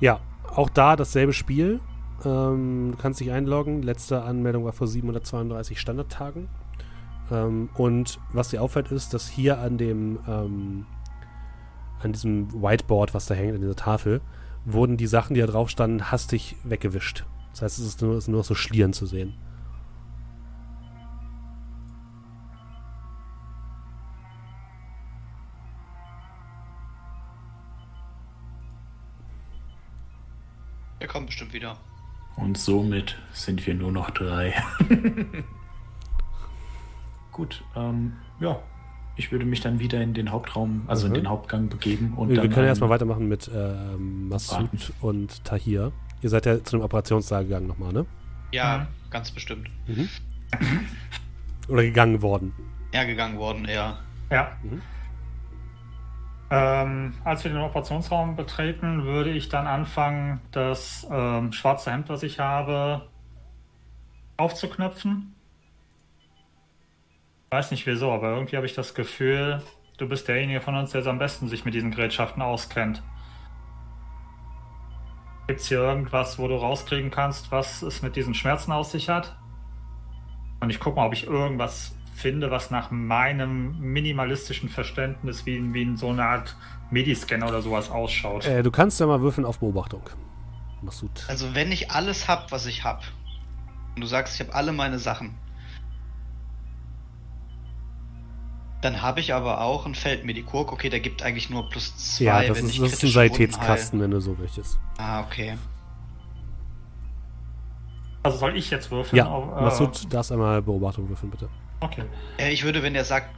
Ja, 0.00 0.20
auch 0.54 0.68
da 0.68 0.96
dasselbe 0.96 1.32
Spiel. 1.32 1.80
Ähm, 2.24 2.92
du 2.92 2.98
kannst 2.98 3.20
dich 3.20 3.30
einloggen. 3.30 3.82
Letzte 3.82 4.22
Anmeldung 4.22 4.64
war 4.64 4.72
vor 4.72 4.86
732 4.86 5.80
Standardtagen. 5.80 6.48
Ähm, 7.30 7.70
und 7.74 8.18
was 8.32 8.48
dir 8.48 8.62
auffällt, 8.62 8.90
ist, 8.92 9.14
dass 9.14 9.28
hier 9.28 9.58
an 9.58 9.78
dem 9.78 10.18
ähm, 10.28 10.86
an 12.04 12.12
diesem 12.12 12.52
Whiteboard, 12.52 13.14
was 13.14 13.26
da 13.26 13.34
hängt, 13.34 13.54
an 13.54 13.60
dieser 13.60 13.76
Tafel, 13.76 14.20
wurden 14.64 14.96
die 14.96 15.06
Sachen, 15.06 15.34
die 15.34 15.40
da 15.40 15.46
drauf 15.46 15.70
standen, 15.70 16.10
hastig 16.10 16.56
weggewischt. 16.64 17.24
Das 17.52 17.62
heißt, 17.62 17.78
es 17.78 17.86
ist 17.86 18.02
nur, 18.02 18.16
es 18.16 18.24
ist 18.24 18.28
nur 18.28 18.38
noch 18.38 18.44
so 18.44 18.54
Schlieren 18.54 18.92
zu 18.92 19.06
sehen. 19.06 19.34
Er 31.02 31.08
kommt 31.08 31.26
bestimmt 31.26 31.52
wieder. 31.52 31.76
Und 32.36 32.56
somit 32.56 33.18
sind 33.32 33.66
wir 33.66 33.74
nur 33.74 33.90
noch 33.90 34.10
drei. 34.10 34.54
Gut, 37.32 37.64
ähm, 37.74 38.12
ja, 38.38 38.60
ich 39.16 39.32
würde 39.32 39.44
mich 39.44 39.60
dann 39.60 39.80
wieder 39.80 40.00
in 40.00 40.14
den 40.14 40.30
Hauptraum, 40.30 40.84
also 40.86 41.08
mhm. 41.08 41.14
in 41.14 41.20
den 41.22 41.28
Hauptgang 41.28 41.68
begeben. 41.68 42.14
Und 42.16 42.28
wir, 42.28 42.40
wir 42.40 42.48
können 42.48 42.68
erstmal 42.68 42.88
weitermachen 42.88 43.26
mit 43.26 43.50
äh, 43.52 43.96
Massoud 43.96 44.92
und 45.00 45.44
Tahir. 45.44 45.90
Ihr 46.22 46.30
seid 46.30 46.46
ja 46.46 46.62
zu 46.62 46.76
dem 46.76 46.84
Operationssaal 46.84 47.46
gegangen 47.46 47.66
nochmal, 47.66 47.92
ne? 47.92 48.06
Ja, 48.52 48.78
mhm. 48.78 49.10
ganz 49.10 49.32
bestimmt. 49.32 49.68
Mhm. 49.88 50.08
Oder 51.66 51.82
gegangen 51.82 52.22
worden? 52.22 52.52
Ja, 52.94 53.02
gegangen 53.02 53.38
worden, 53.38 53.64
eher. 53.64 53.98
Ja. 54.30 54.56
Mhm. 54.62 54.80
Ähm, 56.52 57.14
als 57.24 57.44
wir 57.44 57.50
den 57.50 57.60
Operationsraum 57.60 58.36
betreten, 58.36 59.04
würde 59.04 59.30
ich 59.30 59.48
dann 59.48 59.66
anfangen, 59.66 60.40
das 60.50 61.06
ähm, 61.10 61.52
schwarze 61.52 61.90
Hemd, 61.90 62.08
was 62.08 62.22
ich 62.22 62.38
habe, 62.38 63.08
aufzuknöpfen 64.36 65.34
weiß 67.52 67.70
nicht 67.70 67.86
wieso, 67.86 68.10
aber 68.10 68.30
irgendwie 68.30 68.56
habe 68.56 68.64
ich 68.64 68.74
das 68.74 68.94
Gefühl, 68.94 69.62
du 69.98 70.08
bist 70.08 70.26
derjenige 70.26 70.62
von 70.62 70.74
uns, 70.74 70.92
der 70.92 71.06
am 71.06 71.18
besten 71.18 71.48
sich 71.48 71.66
mit 71.66 71.74
diesen 71.74 71.90
Gerätschaften 71.90 72.40
auskennt. 72.40 73.02
Gibt 75.48 75.60
es 75.60 75.68
hier 75.68 75.78
irgendwas, 75.78 76.38
wo 76.38 76.48
du 76.48 76.54
rauskriegen 76.54 77.10
kannst, 77.10 77.52
was 77.52 77.82
es 77.82 78.00
mit 78.00 78.16
diesen 78.16 78.32
Schmerzen 78.32 78.72
aus 78.72 78.90
sich 78.90 79.10
hat? 79.10 79.36
Und 80.60 80.70
ich 80.70 80.80
gucke 80.80 80.96
mal, 80.96 81.06
ob 81.06 81.12
ich 81.12 81.26
irgendwas 81.26 81.94
finde, 82.22 82.50
was 82.50 82.70
nach 82.70 82.90
meinem 82.90 83.78
minimalistischen 83.80 84.68
Verständnis 84.68 85.44
wie, 85.44 85.74
wie 85.74 85.82
in 85.82 85.96
so 85.96 86.08
eine 86.08 86.24
Art 86.24 86.56
Mediscanner 86.90 87.48
oder 87.48 87.60
sowas 87.60 87.90
ausschaut. 87.90 88.46
Äh, 88.46 88.62
du 88.62 88.70
kannst 88.70 89.00
ja 89.00 89.06
mal 89.06 89.20
würfeln 89.20 89.44
auf 89.44 89.58
Beobachtung. 89.58 90.02
Masud. 90.82 91.24
Also 91.28 91.54
wenn 91.54 91.70
ich 91.72 91.90
alles 91.90 92.28
hab, 92.28 92.52
was 92.52 92.66
ich 92.66 92.84
hab, 92.84 93.02
und 93.94 94.00
du 94.00 94.06
sagst, 94.06 94.34
ich 94.34 94.40
habe 94.40 94.54
alle 94.54 94.72
meine 94.72 94.98
Sachen, 94.98 95.34
Dann 98.82 99.00
habe 99.00 99.20
ich 99.20 99.32
aber 99.32 99.60
auch 99.60 99.86
ein 99.86 99.94
Feldmedikurg. 99.94 100.72
Okay, 100.72 100.90
der 100.90 100.98
gibt 100.98 101.22
eigentlich 101.22 101.48
nur 101.48 101.70
plus 101.70 101.96
zwei. 101.96 102.24
Ja, 102.24 102.42
das, 102.42 102.58
ist, 102.58 102.80
das 102.80 102.94
ist 102.94 103.04
ein 103.04 103.10
Sanitätskasten, 103.10 104.00
wenn 104.00 104.10
du 104.10 104.20
so 104.20 104.34
möchtest. 104.34 104.76
Ah, 104.98 105.20
okay. 105.20 105.56
Also 108.24 108.38
soll 108.38 108.56
ich 108.56 108.70
jetzt 108.72 108.90
würfeln? 108.90 109.16
Ja, 109.16 109.26
auf, 109.26 109.56
äh, 109.56 109.62
Masud, 109.62 110.12
darfst 110.12 110.32
einmal 110.32 110.60
Beobachtung 110.62 111.08
würfeln, 111.08 111.30
bitte. 111.30 111.48
Okay. 111.82 112.04
Ja, 112.38 112.46
ich 112.46 112.64
würde, 112.64 112.82
wenn 112.82 112.94
er 112.94 113.04
sagt, 113.04 113.28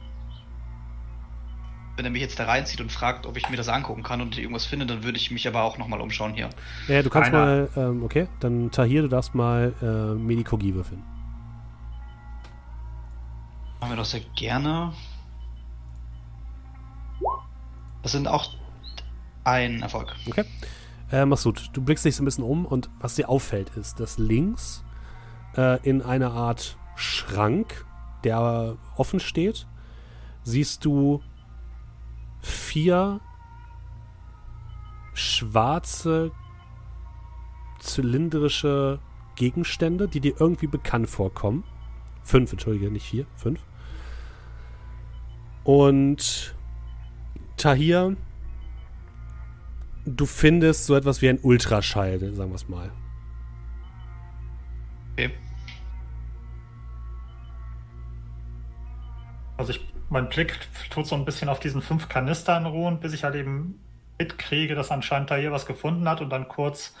wenn 1.95 2.05
er 2.05 2.11
mich 2.11 2.21
jetzt 2.21 2.39
da 2.39 2.45
reinzieht 2.45 2.81
und 2.81 2.91
fragt, 2.91 3.25
ob 3.25 3.37
ich 3.37 3.49
mir 3.49 3.57
das 3.57 3.69
angucken 3.69 4.03
kann 4.03 4.21
und 4.21 4.37
irgendwas 4.37 4.65
finde, 4.65 4.85
dann 4.85 5.03
würde 5.03 5.17
ich 5.17 5.31
mich 5.31 5.47
aber 5.47 5.63
auch 5.63 5.77
nochmal 5.77 6.01
umschauen 6.01 6.33
hier. 6.33 6.49
Ja, 6.87 7.01
du 7.01 7.09
kannst 7.09 7.29
Einer. 7.29 7.39
mal, 7.45 7.69
ähm, 7.75 8.03
okay, 8.03 8.27
dann 8.39 8.69
Tahir, 8.71 9.01
du 9.01 9.07
darfst 9.07 9.33
mal 9.33 9.73
äh, 9.81 10.13
Medikogie 10.15 10.73
würfeln. 10.73 11.01
Machen 13.79 13.91
wir 13.91 13.97
das 13.97 14.11
sehr 14.11 14.21
gerne. 14.35 14.93
Das 18.03 18.11
sind 18.11 18.27
auch 18.27 18.51
ein 19.43 19.81
Erfolg. 19.81 20.15
Okay. 20.27 20.43
Äh, 21.11 21.25
Masud, 21.25 21.69
du 21.73 21.81
blickst 21.81 22.03
dich 22.05 22.15
so 22.15 22.23
ein 22.23 22.25
bisschen 22.25 22.43
um 22.43 22.65
und 22.65 22.89
was 22.99 23.15
dir 23.15 23.29
auffällt 23.29 23.69
ist, 23.77 23.99
dass 23.99 24.17
links 24.17 24.83
äh, 25.55 25.79
in 25.87 26.01
einer 26.01 26.31
Art 26.31 26.77
Schrank, 26.95 27.85
der 28.25 28.77
offen 28.97 29.19
steht, 29.19 29.67
siehst 30.43 30.83
du 30.83 31.21
vier 32.41 33.21
schwarze 35.13 36.31
zylindrische 37.79 38.99
Gegenstände, 39.35 40.07
die 40.07 40.19
dir 40.19 40.35
irgendwie 40.39 40.67
bekannt 40.67 41.09
vorkommen. 41.09 41.63
Fünf, 42.23 42.51
entschuldige, 42.51 42.91
nicht 42.91 43.07
vier, 43.07 43.25
fünf. 43.35 43.59
Und 45.63 46.55
Tahir, 47.57 48.15
du 50.05 50.25
findest 50.25 50.85
so 50.85 50.95
etwas 50.95 51.21
wie 51.21 51.29
ein 51.29 51.39
Ultraschall, 51.41 52.19
sagen 52.33 52.51
wir 52.51 52.55
es 52.55 52.67
mal. 52.67 52.91
Also 59.57 59.71
ich, 59.71 59.81
mein 60.09 60.29
Blick 60.29 60.59
tut 60.89 61.07
so 61.07 61.15
ein 61.15 61.25
bisschen 61.25 61.49
auf 61.49 61.59
diesen 61.59 61.81
fünf 61.81 62.09
Kanistern 62.09 62.65
ruhen, 62.65 62.99
bis 62.99 63.13
ich 63.13 63.23
halt 63.23 63.35
eben 63.35 63.79
mitkriege, 64.17 64.75
dass 64.75 64.91
anscheinend 64.91 65.29
Tahir 65.29 65.51
was 65.51 65.65
gefunden 65.65 66.07
hat 66.07 66.21
und 66.21 66.29
dann 66.29 66.47
kurz, 66.47 66.95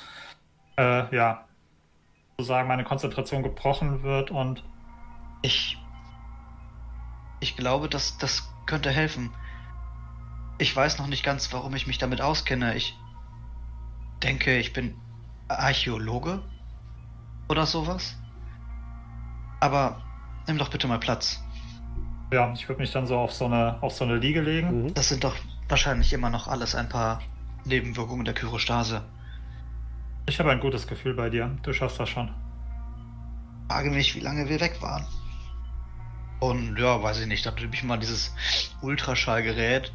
äh, 0.77 1.15
ja, 1.15 1.45
sozusagen 2.37 2.67
meine 2.67 2.83
Konzentration 2.83 3.43
gebrochen 3.43 4.03
wird 4.03 4.31
und 4.31 4.63
ich 5.41 5.77
ich 7.45 7.55
glaube, 7.55 7.87
dass 7.89 8.17
das 8.17 8.49
könnte 8.65 8.89
helfen. 8.89 9.29
Ich 10.57 10.75
weiß 10.75 10.97
noch 10.97 11.05
nicht 11.05 11.23
ganz, 11.23 11.53
warum 11.53 11.75
ich 11.75 11.85
mich 11.85 11.99
damit 11.99 12.19
auskenne. 12.19 12.75
Ich 12.75 12.97
denke, 14.23 14.57
ich 14.57 14.73
bin 14.73 14.95
Archäologe 15.47 16.41
oder 17.47 17.67
sowas. 17.67 18.17
Aber 19.59 20.01
nimm 20.47 20.57
doch 20.57 20.69
bitte 20.69 20.87
mal 20.87 20.99
Platz. 20.99 21.44
Ja, 22.31 22.51
ich 22.53 22.67
würde 22.67 22.81
mich 22.81 22.91
dann 22.91 23.07
so 23.07 23.17
auf 23.17 23.33
so 23.33 23.45
eine, 23.45 23.81
auf 23.81 23.93
so 23.93 24.03
eine 24.03 24.15
Liege 24.17 24.41
legen. 24.41 24.83
Mhm. 24.83 24.93
Das 24.93 25.09
sind 25.09 25.23
doch 25.23 25.35
wahrscheinlich 25.67 26.11
immer 26.13 26.29
noch 26.29 26.47
alles 26.47 26.75
ein 26.75 26.89
paar 26.89 27.21
Nebenwirkungen 27.65 28.25
der 28.25 28.33
Kyrostase. 28.33 29.03
Ich 30.27 30.39
habe 30.39 30.51
ein 30.51 30.59
gutes 30.59 30.87
Gefühl 30.87 31.13
bei 31.13 31.29
dir. 31.29 31.55
Du 31.63 31.71
schaffst 31.73 31.99
das 31.99 32.09
schon. 32.09 32.29
Ich 33.67 33.73
frage 33.73 33.89
mich, 33.91 34.15
wie 34.15 34.19
lange 34.19 34.49
wir 34.49 34.59
weg 34.59 34.81
waren. 34.81 35.05
Und 36.39 36.77
ja, 36.77 37.01
weiß 37.01 37.21
ich 37.21 37.27
nicht, 37.27 37.45
da 37.45 37.51
nehme 37.51 37.73
ich 37.73 37.83
mal 37.83 37.97
dieses 37.97 38.33
Ultraschallgerät 38.81 39.91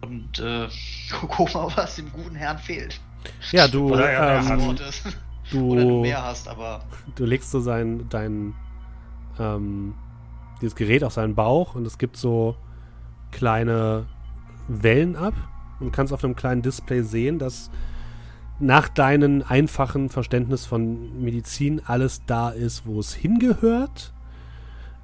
und 0.00 0.38
äh, 0.38 0.68
guck 1.10 1.54
mal, 1.54 1.70
was 1.76 1.96
dem 1.96 2.10
guten 2.12 2.34
Herrn 2.34 2.58
fehlt. 2.58 3.00
Ja, 3.52 3.68
du. 3.68 3.92
Oder 3.92 4.10
er 4.10 4.50
ähm, 4.50 4.76
du, 5.50 5.72
Oder 5.72 5.82
du 5.82 6.00
mehr 6.00 6.22
hast, 6.22 6.48
aber. 6.48 6.82
Du 7.16 7.24
legst 7.24 7.50
so 7.50 7.60
sein, 7.60 8.08
dein, 8.08 8.54
ähm, 9.38 9.94
dieses 10.60 10.74
Gerät 10.74 11.04
auf 11.04 11.12
seinen 11.12 11.34
Bauch 11.34 11.74
und 11.74 11.86
es 11.86 11.98
gibt 11.98 12.16
so 12.16 12.56
kleine 13.30 14.06
Wellen 14.68 15.16
ab 15.16 15.34
und 15.80 15.92
kannst 15.92 16.12
auf 16.12 16.24
einem 16.24 16.36
kleinen 16.36 16.62
Display 16.62 17.02
sehen, 17.02 17.38
dass 17.38 17.70
nach 18.60 18.88
deinem 18.88 19.44
einfachen 19.46 20.08
Verständnis 20.08 20.66
von 20.66 21.22
Medizin 21.22 21.80
alles 21.84 22.22
da 22.26 22.50
ist, 22.50 22.86
wo 22.86 22.98
es 22.98 23.14
hingehört. 23.14 24.12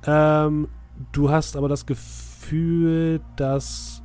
Ähm, 0.06 0.68
du 1.12 1.31
hast 1.31 1.56
aber 1.56 1.68
das 1.68 1.86
Gefühl, 1.86 3.20
dass 3.36 4.02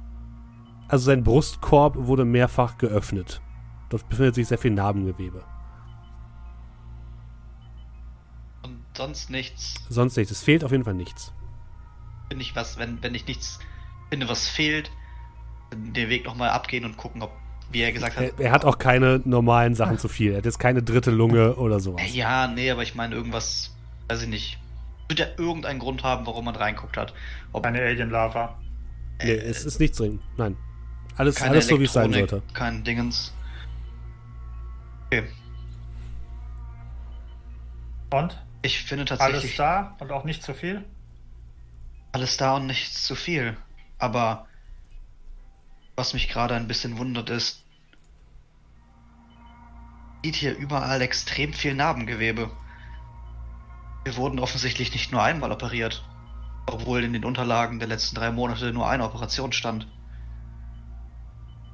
also 0.87 1.05
sein 1.05 1.23
Brustkorb 1.23 1.95
wurde 1.97 2.25
mehrfach 2.25 2.77
geöffnet. 2.77 3.41
Dort 3.89 4.07
befindet 4.09 4.35
sich 4.35 4.47
sehr 4.47 4.57
viel 4.57 4.71
Narbengewebe. 4.71 5.43
Und 8.63 8.79
sonst 8.95 9.29
nichts. 9.29 9.75
Sonst 9.89 10.17
nichts. 10.17 10.31
Es 10.31 10.43
fehlt 10.43 10.63
auf 10.63 10.71
jeden 10.71 10.83
Fall 10.83 10.95
nichts. 10.95 11.33
Finde 12.29 12.43
ich 12.43 12.55
was, 12.55 12.77
wenn, 12.77 13.01
wenn 13.01 13.15
ich 13.15 13.27
nichts 13.27 13.59
finde, 14.09 14.29
was 14.29 14.47
fehlt, 14.47 14.91
den 15.73 16.09
Weg 16.09 16.25
nochmal 16.25 16.49
abgehen 16.49 16.85
und 16.85 16.97
gucken, 16.97 17.21
ob, 17.21 17.31
wie 17.71 17.81
er 17.81 17.91
gesagt 17.91 18.17
hat. 18.17 18.23
Er, 18.23 18.39
er, 18.39 18.51
hat 18.51 18.65
auch 18.65 18.77
keine 18.77 19.21
normalen 19.25 19.75
Sachen 19.75 19.97
zu 19.97 20.07
viel. 20.07 20.31
Er 20.31 20.37
hat 20.39 20.45
jetzt 20.45 20.59
keine 20.59 20.83
dritte 20.83 21.11
Lunge 21.11 21.55
oder 21.55 21.79
sowas. 21.79 22.01
Ja, 22.13 22.47
nee, 22.47 22.69
aber 22.71 22.83
ich 22.83 22.95
meine 22.95 23.15
irgendwas, 23.15 23.75
weiß 24.07 24.23
ich 24.23 24.29
nicht. 24.29 24.59
Wird 25.07 25.19
er 25.19 25.39
irgendeinen 25.39 25.79
Grund 25.79 26.03
haben, 26.03 26.25
warum 26.25 26.45
man 26.45 26.55
reinguckt 26.55 26.97
hat. 26.97 27.13
Ob 27.51 27.65
eine 27.65 27.81
Alien-Lava. 27.81 28.59
Nee, 29.23 29.31
äh, 29.31 29.37
es 29.37 29.65
ist 29.65 29.79
nichts 29.79 29.97
drin. 29.97 30.19
Nein. 30.37 30.55
Alles, 31.17 31.41
alles 31.41 31.67
so, 31.67 31.79
wie 31.79 31.85
es 31.85 31.93
sein 31.93 32.13
sollte. 32.13 32.41
Kein 32.53 32.83
Dingens. 32.83 33.33
Okay. 35.07 35.23
Und? 38.11 38.41
Ich 38.61 38.83
finde 38.83 39.05
tatsächlich. 39.05 39.43
Alles 39.43 39.55
da 39.57 39.95
und 39.99 40.11
auch 40.11 40.23
nicht 40.23 40.43
zu 40.43 40.53
viel? 40.53 40.85
Alles 42.11 42.37
da 42.37 42.55
und 42.55 42.67
nicht 42.67 42.93
zu 42.95 43.15
viel. 43.15 43.57
Aber 43.97 44.47
was 45.95 46.13
mich 46.13 46.29
gerade 46.29 46.55
ein 46.55 46.67
bisschen 46.67 46.97
wundert 46.97 47.29
ist, 47.29 47.63
sieht 50.23 50.35
hier 50.35 50.57
überall 50.57 51.01
extrem 51.01 51.53
viel 51.53 51.75
Narbengewebe. 51.75 52.49
Wir 54.03 54.15
wurden 54.15 54.39
offensichtlich 54.39 54.93
nicht 54.93 55.11
nur 55.11 55.21
einmal 55.21 55.51
operiert, 55.51 56.03
obwohl 56.67 57.03
in 57.03 57.13
den 57.13 57.25
Unterlagen 57.25 57.79
der 57.79 57.87
letzten 57.87 58.15
drei 58.15 58.31
Monate 58.31 58.71
nur 58.73 58.89
eine 58.89 59.03
Operation 59.03 59.51
stand. 59.51 59.87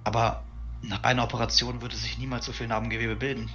Aber 0.04 0.44
nach 0.82 1.04
einer 1.04 1.24
Operation 1.24 1.82
würde 1.82 1.96
sich 1.96 2.18
niemals 2.18 2.46
so 2.46 2.52
viel 2.52 2.68
Narbengewebe 2.68 3.16
bilden. 3.16 3.50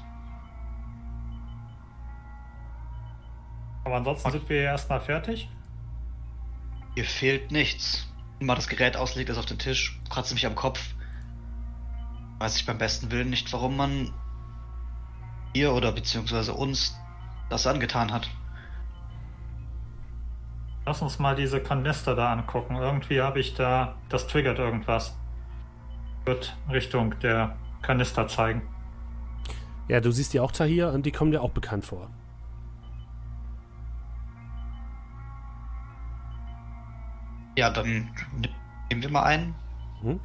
Aber 3.85 3.97
ansonsten 3.97 4.31
sind 4.31 4.49
wir 4.49 4.63
erstmal 4.63 5.01
fertig. 5.01 5.49
Hier 6.95 7.05
fehlt 7.05 7.51
nichts. 7.51 8.07
Mal 8.41 8.55
das 8.55 8.69
Gerät 8.69 8.97
auslegt, 8.97 9.29
das 9.29 9.39
auf 9.39 9.47
den 9.47 9.59
Tisch, 9.59 10.01
kratze 10.09 10.35
mich 10.35 10.47
am 10.47 10.55
Kopf. 10.55 10.81
Weiß 12.39 12.57
ich 12.57 12.65
beim 12.65 12.79
besten 12.79 13.11
Willen 13.11 13.31
nicht, 13.31 13.53
warum 13.53 13.77
man 13.77 14.13
ihr 15.53 15.73
oder 15.73 15.93
beziehungsweise 15.93 16.55
uns 16.55 16.97
das 17.51 17.67
angetan 17.67 18.13
hat. 18.13 18.31
Lass 20.87 21.03
uns 21.03 21.19
mal 21.19 21.37
diese 21.37 21.61
Kanister 21.61 22.17
da 22.17 22.33
angucken. 22.33 22.77
Irgendwie 22.77 23.21
habe 23.21 23.41
ich 23.41 23.55
da. 23.55 23.97
Das 24.09 24.27
triggert 24.27 24.59
irgendwas. 24.59 25.17
Wird 26.25 26.57
Richtung 26.71 27.19
der 27.21 27.57
Kanister 27.83 28.27
zeigen. 28.27 28.63
Ja, 29.89 30.01
du 30.01 30.11
siehst 30.11 30.33
die 30.33 30.41
auch 30.41 30.53
Tahir 30.53 30.93
und 30.93 31.05
die 31.05 31.13
kommen 31.13 31.31
dir 31.31 31.43
auch 31.43 31.51
bekannt 31.51 31.85
vor. 31.85 32.09
Ja, 37.57 37.71
dann 37.71 38.11
nehmen 38.91 39.03
wir 39.03 39.11
mal 39.11 39.23
einen. 39.23 39.55
Mhm. 40.03 40.21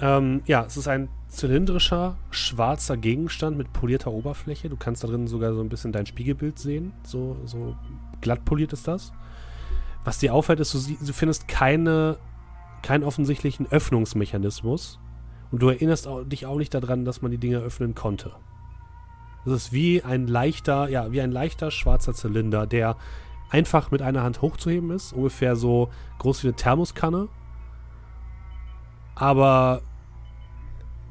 Ähm, 0.00 0.42
ja, 0.46 0.64
es 0.64 0.76
ist 0.76 0.88
ein 0.88 1.08
zylindrischer, 1.28 2.16
schwarzer 2.30 2.96
Gegenstand 2.96 3.58
mit 3.58 3.72
polierter 3.72 4.12
Oberfläche. 4.12 4.68
Du 4.68 4.76
kannst 4.76 5.02
da 5.02 5.08
drin 5.08 5.26
sogar 5.26 5.54
so 5.54 5.60
ein 5.60 5.68
bisschen 5.68 5.92
dein 5.92 6.06
Spiegelbild 6.06 6.58
sehen. 6.58 6.92
So, 7.02 7.36
so 7.44 7.76
glatt 8.20 8.44
poliert 8.44 8.72
ist 8.72 8.86
das. 8.86 9.12
Was 10.04 10.18
dir 10.18 10.32
auffällt, 10.32 10.60
ist, 10.60 10.72
du, 10.74 10.78
du 11.04 11.12
findest 11.12 11.48
keine, 11.48 12.16
keinen 12.82 13.04
offensichtlichen 13.04 13.66
Öffnungsmechanismus. 13.70 15.00
Und 15.50 15.62
du 15.62 15.68
erinnerst 15.68 16.06
auch, 16.06 16.24
dich 16.24 16.46
auch 16.46 16.56
nicht 16.56 16.74
daran, 16.74 17.04
dass 17.04 17.22
man 17.22 17.30
die 17.30 17.38
Dinge 17.38 17.58
öffnen 17.58 17.94
konnte. 17.94 18.32
Das 19.44 19.54
ist 19.54 19.72
wie 19.72 20.02
ein 20.02 20.26
leichter, 20.26 20.88
ja, 20.88 21.10
wie 21.10 21.20
ein 21.20 21.32
leichter 21.32 21.70
schwarzer 21.70 22.12
Zylinder, 22.12 22.66
der 22.66 22.96
einfach 23.50 23.90
mit 23.90 24.02
einer 24.02 24.22
Hand 24.22 24.42
hochzuheben 24.42 24.90
ist. 24.90 25.12
Ungefähr 25.12 25.56
so 25.56 25.90
groß 26.18 26.42
wie 26.42 26.48
eine 26.48 26.56
Thermoskanne. 26.56 27.28
Aber 29.14 29.82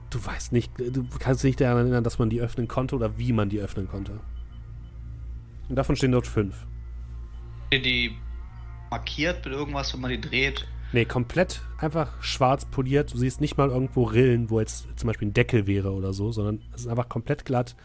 du 0.10 0.24
weißt 0.24 0.54
nicht, 0.54 0.72
du 0.78 1.06
kannst 1.20 1.44
dich 1.44 1.50
nicht 1.50 1.62
daran 1.62 1.78
erinnern, 1.78 2.04
dass 2.04 2.20
man 2.20 2.30
die 2.30 2.42
öffnen 2.42 2.68
konnte 2.68 2.96
oder 2.96 3.18
wie 3.18 3.34
man 3.34 3.50
die 3.50 3.60
öffnen 3.60 3.88
konnte. 3.88 4.20
Und 5.70 5.76
davon 5.76 5.96
stehen 5.96 6.12
dort 6.12 6.28
fünf. 6.28 6.66
Die 7.74 8.16
markiert 8.90 9.44
mit 9.44 9.54
irgendwas, 9.54 9.94
wenn 9.94 10.02
man 10.02 10.12
die 10.12 10.22
dreht? 10.22 10.66
Nee, 10.94 11.04
komplett 11.04 11.62
einfach 11.78 12.22
schwarz 12.24 12.64
poliert. 12.64 13.14
Du 13.14 13.18
siehst 13.18 13.42
nicht 13.42 13.58
mal 13.58 13.70
irgendwo 13.70 14.04
Rillen, 14.04 14.50
wo 14.50 14.62
jetzt 14.62 14.88
zum 14.96 15.08
Beispiel 15.08 15.28
ein 15.28 15.34
Deckel 15.34 15.68
wäre 15.68 15.92
oder 15.92 16.14
so, 16.14 16.32
sondern 16.32 16.62
es 16.74 16.82
ist 16.82 16.88
einfach 16.88 17.10
komplett 17.10 17.44
glatt 17.44 17.76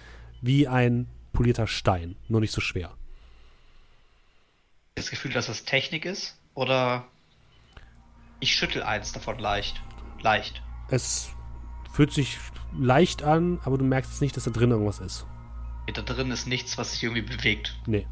wie 0.41 0.69
ein 0.69 1.09
polierter 1.33 1.67
Stein, 1.67 2.15
nur 2.29 2.41
nicht 2.41 2.53
so 2.53 2.61
schwer. 2.61 2.93
Das 4.95 5.11
Gefühl, 5.11 5.33
dass 5.33 5.47
das 5.47 5.65
Technik 5.65 6.05
ist? 6.05 6.39
Oder 6.55 7.05
ich 8.41 8.55
schüttel 8.55 8.83
eins 8.83 9.13
davon 9.13 9.39
leicht. 9.39 9.83
Leicht. 10.21 10.63
Es 10.89 11.33
fühlt 11.93 12.13
sich 12.13 12.39
leicht 12.79 13.23
an, 13.23 13.61
aber 13.65 13.79
du 13.79 13.85
merkst 13.85 14.21
nicht, 14.21 14.37
dass 14.37 14.45
da 14.45 14.51
drin 14.51 14.71
irgendwas 14.71 14.99
ist. 14.99 15.27
Da 15.93 16.03
drin 16.03 16.31
ist 16.31 16.47
nichts, 16.47 16.79
was 16.79 16.93
sich 16.93 17.03
irgendwie 17.03 17.23
bewegt. 17.23 17.77
Nee. 17.87 18.07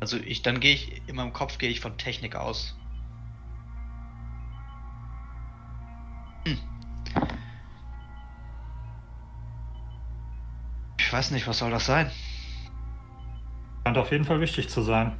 Also 0.00 0.16
ich, 0.18 0.42
dann 0.42 0.60
gehe 0.60 0.74
ich, 0.74 1.02
in 1.06 1.16
meinem 1.16 1.32
Kopf 1.32 1.58
gehe 1.58 1.70
ich 1.70 1.80
von 1.80 1.96
Technik 1.96 2.36
aus. 2.36 2.76
Hm. 6.44 6.58
Ich 10.98 11.12
weiß 11.12 11.30
nicht, 11.30 11.46
was 11.46 11.58
soll 11.58 11.70
das 11.70 11.86
sein? 11.86 12.10
Scheint 13.84 13.98
auf 13.98 14.10
jeden 14.10 14.24
Fall 14.24 14.40
wichtig 14.40 14.68
zu 14.68 14.82
sein. 14.82 15.16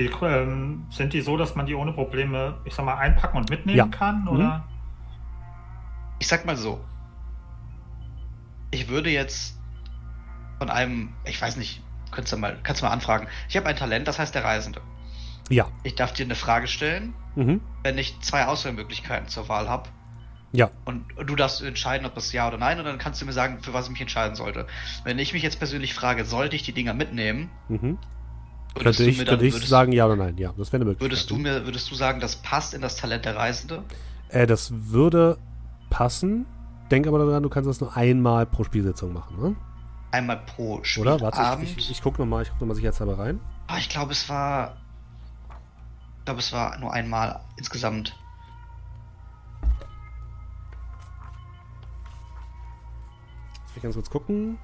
Die, 0.00 0.10
ähm, 0.22 0.86
sind 0.90 1.12
die 1.12 1.20
so, 1.20 1.36
dass 1.36 1.54
man 1.54 1.66
die 1.66 1.74
ohne 1.74 1.92
Probleme, 1.92 2.58
ich 2.64 2.74
sag 2.74 2.84
mal, 2.84 2.96
einpacken 2.96 3.36
und 3.36 3.50
mitnehmen 3.50 3.76
ja. 3.76 3.86
kann? 3.86 4.26
Oder? 4.26 4.58
Mhm. 4.58 4.62
Ich 6.18 6.26
sag 6.26 6.46
mal 6.46 6.56
so. 6.56 6.80
Ich 8.70 8.88
würde 8.88 9.10
jetzt 9.10 9.58
von 10.58 10.70
einem, 10.70 11.12
ich 11.24 11.40
weiß 11.40 11.56
nicht, 11.56 11.82
kannst 12.10 12.32
du 12.32 12.36
mal, 12.36 12.58
kannst 12.62 12.82
du 12.82 12.86
mal 12.86 12.92
anfragen. 12.92 13.26
Ich 13.48 13.56
habe 13.56 13.66
ein 13.66 13.76
Talent, 13.76 14.08
das 14.08 14.18
heißt 14.18 14.34
der 14.34 14.44
Reisende. 14.44 14.80
Ja. 15.50 15.68
Ich 15.82 15.96
darf 15.96 16.12
dir 16.12 16.24
eine 16.24 16.34
Frage 16.34 16.66
stellen, 16.66 17.14
mhm. 17.34 17.60
wenn 17.82 17.98
ich 17.98 18.20
zwei 18.20 18.46
Auswahlmöglichkeiten 18.46 19.28
zur 19.28 19.48
Wahl 19.48 19.68
habe. 19.68 19.90
Ja. 20.52 20.70
Und, 20.84 21.04
du 21.24 21.36
darfst 21.36 21.62
entscheiden, 21.62 22.06
ob 22.06 22.14
das 22.14 22.32
ja 22.32 22.48
oder 22.48 22.58
nein, 22.58 22.78
und 22.78 22.84
dann 22.84 22.98
kannst 22.98 23.20
du 23.20 23.26
mir 23.26 23.32
sagen, 23.32 23.62
für 23.62 23.72
was 23.72 23.86
ich 23.86 23.92
mich 23.92 24.00
entscheiden 24.00 24.34
sollte. 24.34 24.66
Wenn 25.04 25.18
ich 25.18 25.32
mich 25.32 25.42
jetzt 25.42 25.58
persönlich 25.58 25.94
frage, 25.94 26.24
sollte 26.24 26.56
ich 26.56 26.62
die 26.62 26.72
Dinger 26.72 26.94
mitnehmen? 26.94 27.50
Mhm. 27.68 27.98
Könnte 28.74 29.04
ich, 29.04 29.24
könnte 29.24 29.46
ich 29.46 29.68
sagen 29.68 29.92
ja 29.92 30.06
oder 30.06 30.16
nein? 30.16 30.38
Ja, 30.38 30.54
das 30.56 30.72
wäre 30.72 30.76
eine 30.76 30.84
Möglichkeit. 30.86 31.10
Würdest 31.10 31.30
du 31.30 31.36
mir, 31.36 31.64
würdest 31.66 31.90
du 31.90 31.94
sagen, 31.94 32.20
das 32.20 32.36
passt 32.36 32.72
in 32.72 32.80
das 32.80 32.96
Talent 32.96 33.24
der 33.24 33.36
Reisende? 33.36 33.84
Äh, 34.28 34.46
das 34.46 34.72
würde 34.72 35.38
passen. 35.90 36.46
Denk 36.90 37.06
aber 37.06 37.18
daran, 37.18 37.42
du 37.42 37.48
kannst 37.48 37.68
das 37.68 37.80
nur 37.80 37.96
einmal 37.96 38.46
pro 38.46 38.64
Spielsitzung 38.64 39.12
machen, 39.12 39.40
ne? 39.40 39.56
Einmal 40.12 40.38
pro 40.38 40.82
Spiel. 40.82 41.02
Oder? 41.02 41.20
Warte, 41.20 41.62
ich, 41.62 41.76
ich, 41.76 41.90
ich 41.90 42.02
guck 42.02 42.18
nochmal, 42.18 42.42
ich 42.42 42.50
guck 42.50 42.60
nochmal 42.60 42.74
sicherheitshalber 42.74 43.18
rein. 43.18 43.40
Oh, 43.70 43.76
ich 43.78 43.88
glaube, 43.88 44.12
es 44.12 44.28
war. 44.28 44.76
Ich 46.18 46.24
glaube, 46.24 46.40
es 46.40 46.52
war 46.52 46.78
nur 46.78 46.92
einmal 46.92 47.40
insgesamt. 47.56 48.16
Will 53.68 53.76
ich 53.76 53.82
ganz 53.82 53.94
kurz 53.94 54.10
gucken. 54.10 54.58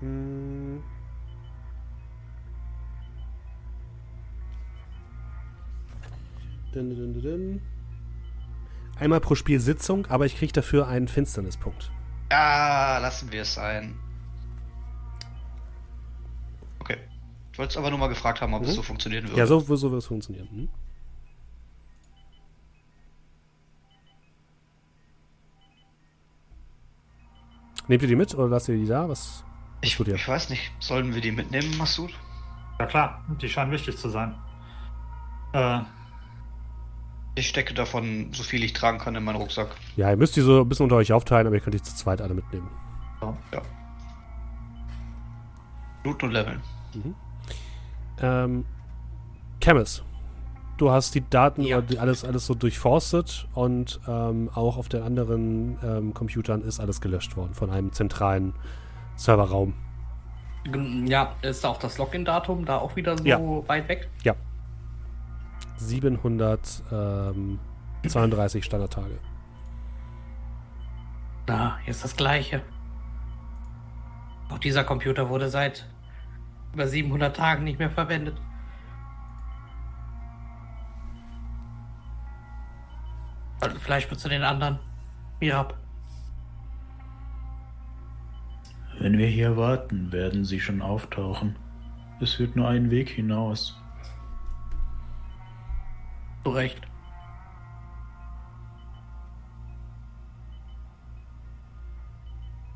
Hm. 0.00 0.82
Dun, 6.72 6.90
dun, 6.90 7.22
dun, 7.22 7.62
Einmal 9.00 9.20
pro 9.20 9.34
Spiel 9.34 9.58
Sitzung, 9.58 10.06
aber 10.06 10.26
ich 10.26 10.36
kriege 10.36 10.52
dafür 10.52 10.86
einen 10.88 11.08
Finsternispunkt. 11.08 11.90
Ja, 12.30 12.98
lassen 12.98 13.32
wir 13.32 13.42
es 13.42 13.54
sein. 13.54 13.96
Okay. 16.80 16.98
Ich 17.52 17.58
wollte 17.58 17.70
es 17.70 17.76
aber 17.76 17.90
nur 17.90 17.98
mal 17.98 18.08
gefragt 18.08 18.40
haben, 18.40 18.54
ob 18.54 18.62
mhm. 18.62 18.68
es 18.68 18.74
so 18.74 18.82
funktionieren 18.82 19.24
würde. 19.28 19.38
Ja, 19.38 19.46
so, 19.46 19.60
so 19.60 19.90
wird 19.90 20.02
es 20.02 20.06
funktionieren. 20.06 20.48
Mhm. 20.52 20.68
Nehmt 27.88 28.02
ihr 28.02 28.08
die 28.08 28.16
mit 28.16 28.34
oder 28.34 28.48
lasst 28.48 28.68
ihr 28.68 28.76
die 28.76 28.86
da? 28.86 29.08
Was, 29.08 29.42
ich, 29.80 29.98
ich 30.00 30.28
weiß 30.28 30.50
nicht. 30.50 30.72
Sollen 30.80 31.14
wir 31.14 31.20
die 31.20 31.32
mitnehmen, 31.32 31.76
Masud? 31.78 32.12
Ja 32.78 32.86
klar, 32.86 33.24
die 33.40 33.48
scheinen 33.48 33.72
wichtig 33.72 33.96
zu 33.96 34.08
sein. 34.08 34.34
Äh, 35.52 35.80
ich 37.34 37.48
stecke 37.48 37.74
davon 37.74 38.30
so 38.32 38.42
viel 38.42 38.64
ich 38.64 38.72
tragen 38.72 38.98
kann 38.98 39.14
in 39.14 39.24
meinen 39.24 39.36
Rucksack. 39.36 39.68
Ja, 39.96 40.10
ihr 40.10 40.16
müsst 40.16 40.36
die 40.36 40.40
so 40.40 40.62
ein 40.62 40.68
bisschen 40.68 40.84
unter 40.84 40.96
euch 40.96 41.12
aufteilen, 41.12 41.46
aber 41.46 41.56
ihr 41.56 41.62
könnt 41.62 41.74
die 41.74 41.82
zu 41.82 41.94
zweit 41.94 42.20
alle 42.20 42.34
mitnehmen. 42.34 42.68
Ja. 43.22 43.36
ja. 43.52 43.62
Loot 46.04 46.22
und 46.22 46.32
Leveln. 46.32 46.60
Mhm. 46.94 47.14
Ähm, 48.20 48.64
Chemis, 49.62 50.02
du 50.76 50.90
hast 50.90 51.14
die 51.14 51.28
Daten 51.28 51.62
ja. 51.62 51.80
die 51.80 51.98
alles, 51.98 52.24
alles 52.24 52.46
so 52.46 52.54
durchforstet 52.54 53.48
und 53.54 54.00
ähm, 54.08 54.50
auch 54.54 54.76
auf 54.76 54.88
den 54.88 55.02
anderen 55.02 55.78
ähm, 55.82 56.14
Computern 56.14 56.62
ist 56.62 56.80
alles 56.80 57.00
gelöscht 57.00 57.36
worden 57.36 57.54
von 57.54 57.70
einem 57.70 57.92
zentralen 57.92 58.54
Serverraum. 59.18 59.74
Ja, 61.06 61.34
ist 61.42 61.66
auch 61.66 61.78
das 61.78 61.98
Login-Datum 61.98 62.64
da 62.64 62.78
auch 62.78 62.94
wieder 62.94 63.18
so 63.18 63.24
ja. 63.24 63.40
weit 63.68 63.88
weg? 63.88 64.08
Ja. 64.22 64.36
732 65.76 68.64
Standardtage. 68.64 69.18
Da, 71.46 71.80
ist 71.86 72.04
das 72.04 72.14
gleiche. 72.16 72.62
Auch 74.50 74.58
dieser 74.58 74.84
Computer 74.84 75.28
wurde 75.28 75.48
seit 75.48 75.84
über 76.72 76.86
700 76.86 77.34
Tagen 77.34 77.64
nicht 77.64 77.80
mehr 77.80 77.90
verwendet. 77.90 78.40
Vielleicht 83.80 84.16
zu 84.18 84.28
den 84.28 84.44
anderen. 84.44 84.78
Mirab. 85.40 85.76
Wenn 89.00 89.16
wir 89.16 89.28
hier 89.28 89.56
warten, 89.56 90.10
werden 90.10 90.44
sie 90.44 90.58
schon 90.58 90.82
auftauchen. 90.82 91.56
Es 92.20 92.34
führt 92.34 92.56
nur 92.56 92.66
einen 92.66 92.90
Weg 92.90 93.08
hinaus. 93.10 93.80
Zu 96.42 96.50
Recht. 96.50 96.80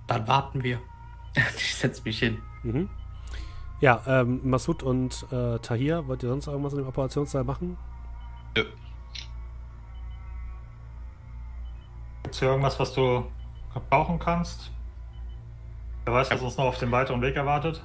Dann 0.07 0.29
warten 0.29 0.63
wir. 0.63 0.79
ich 1.57 1.75
setze 1.75 2.03
mich 2.05 2.21
hin. 2.21 2.39
Mhm. 2.63 2.89
Ja, 3.81 4.01
ähm, 4.07 4.41
Masud 4.45 4.85
und 4.85 5.27
äh, 5.33 5.59
Tahir, 5.59 6.07
wollt 6.07 6.23
ihr 6.23 6.29
sonst 6.29 6.47
irgendwas 6.47 6.73
in 6.73 6.79
dem 6.79 6.87
Operationssaal 6.87 7.43
machen? 7.43 7.77
Ja. 8.57 8.63
Gibt 12.23 12.35
es 12.35 12.39
hier 12.39 12.49
irgendwas, 12.49 12.79
was 12.79 12.93
du 12.93 13.25
brauchen 13.91 14.21
kannst? 14.21 14.71
Wer 16.05 16.15
weiß, 16.15 16.31
was 16.31 16.43
uns 16.43 16.57
noch 16.57 16.65
auf 16.65 16.79
dem 16.79 16.91
weiteren 16.91 17.23
Weg 17.23 17.37
erwartet? 17.37 17.83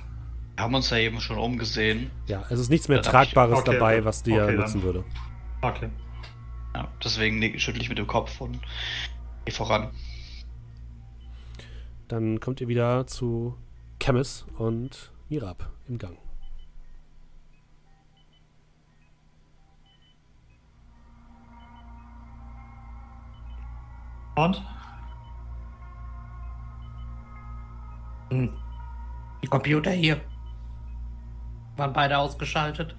Wir 0.56 0.64
haben 0.64 0.74
uns 0.74 0.90
ja 0.90 0.98
eben 0.98 1.22
schon 1.22 1.38
umgesehen. 1.38 2.10
Ja, 2.26 2.44
es 2.50 2.60
ist 2.60 2.70
nichts 2.70 2.88
mehr 2.88 3.02
Tragbares 3.04 3.60
okay, 3.60 3.74
dabei, 3.74 4.06
was 4.06 4.24
dir 4.24 4.44
okay, 4.44 4.56
nutzen 4.56 4.82
dann. 4.82 4.84
würde. 4.84 5.04
Okay. 5.62 5.90
Ja, 6.74 6.88
deswegen 7.04 7.60
schüttle 7.60 7.82
ich 7.82 7.90
mit 7.90 8.00
dem 8.00 8.08
Kopf 8.08 8.42
und 8.42 8.60
gehe 9.46 9.54
voran. 9.54 9.92
Dann 12.08 12.40
kommt 12.40 12.60
ihr 12.60 12.68
wieder 12.68 13.06
zu 13.06 13.56
Chemis 14.02 14.48
und 14.58 15.12
Mirab 15.30 15.70
im 15.88 16.00
Gang. 16.00 16.18
Und? 24.36 24.64
Hm. 28.30 28.54
Die 29.44 29.48
Computer 29.48 29.92
hier 29.92 30.20
waren 31.76 31.94
beide 31.94 32.18
ausgeschaltet. 32.18 32.96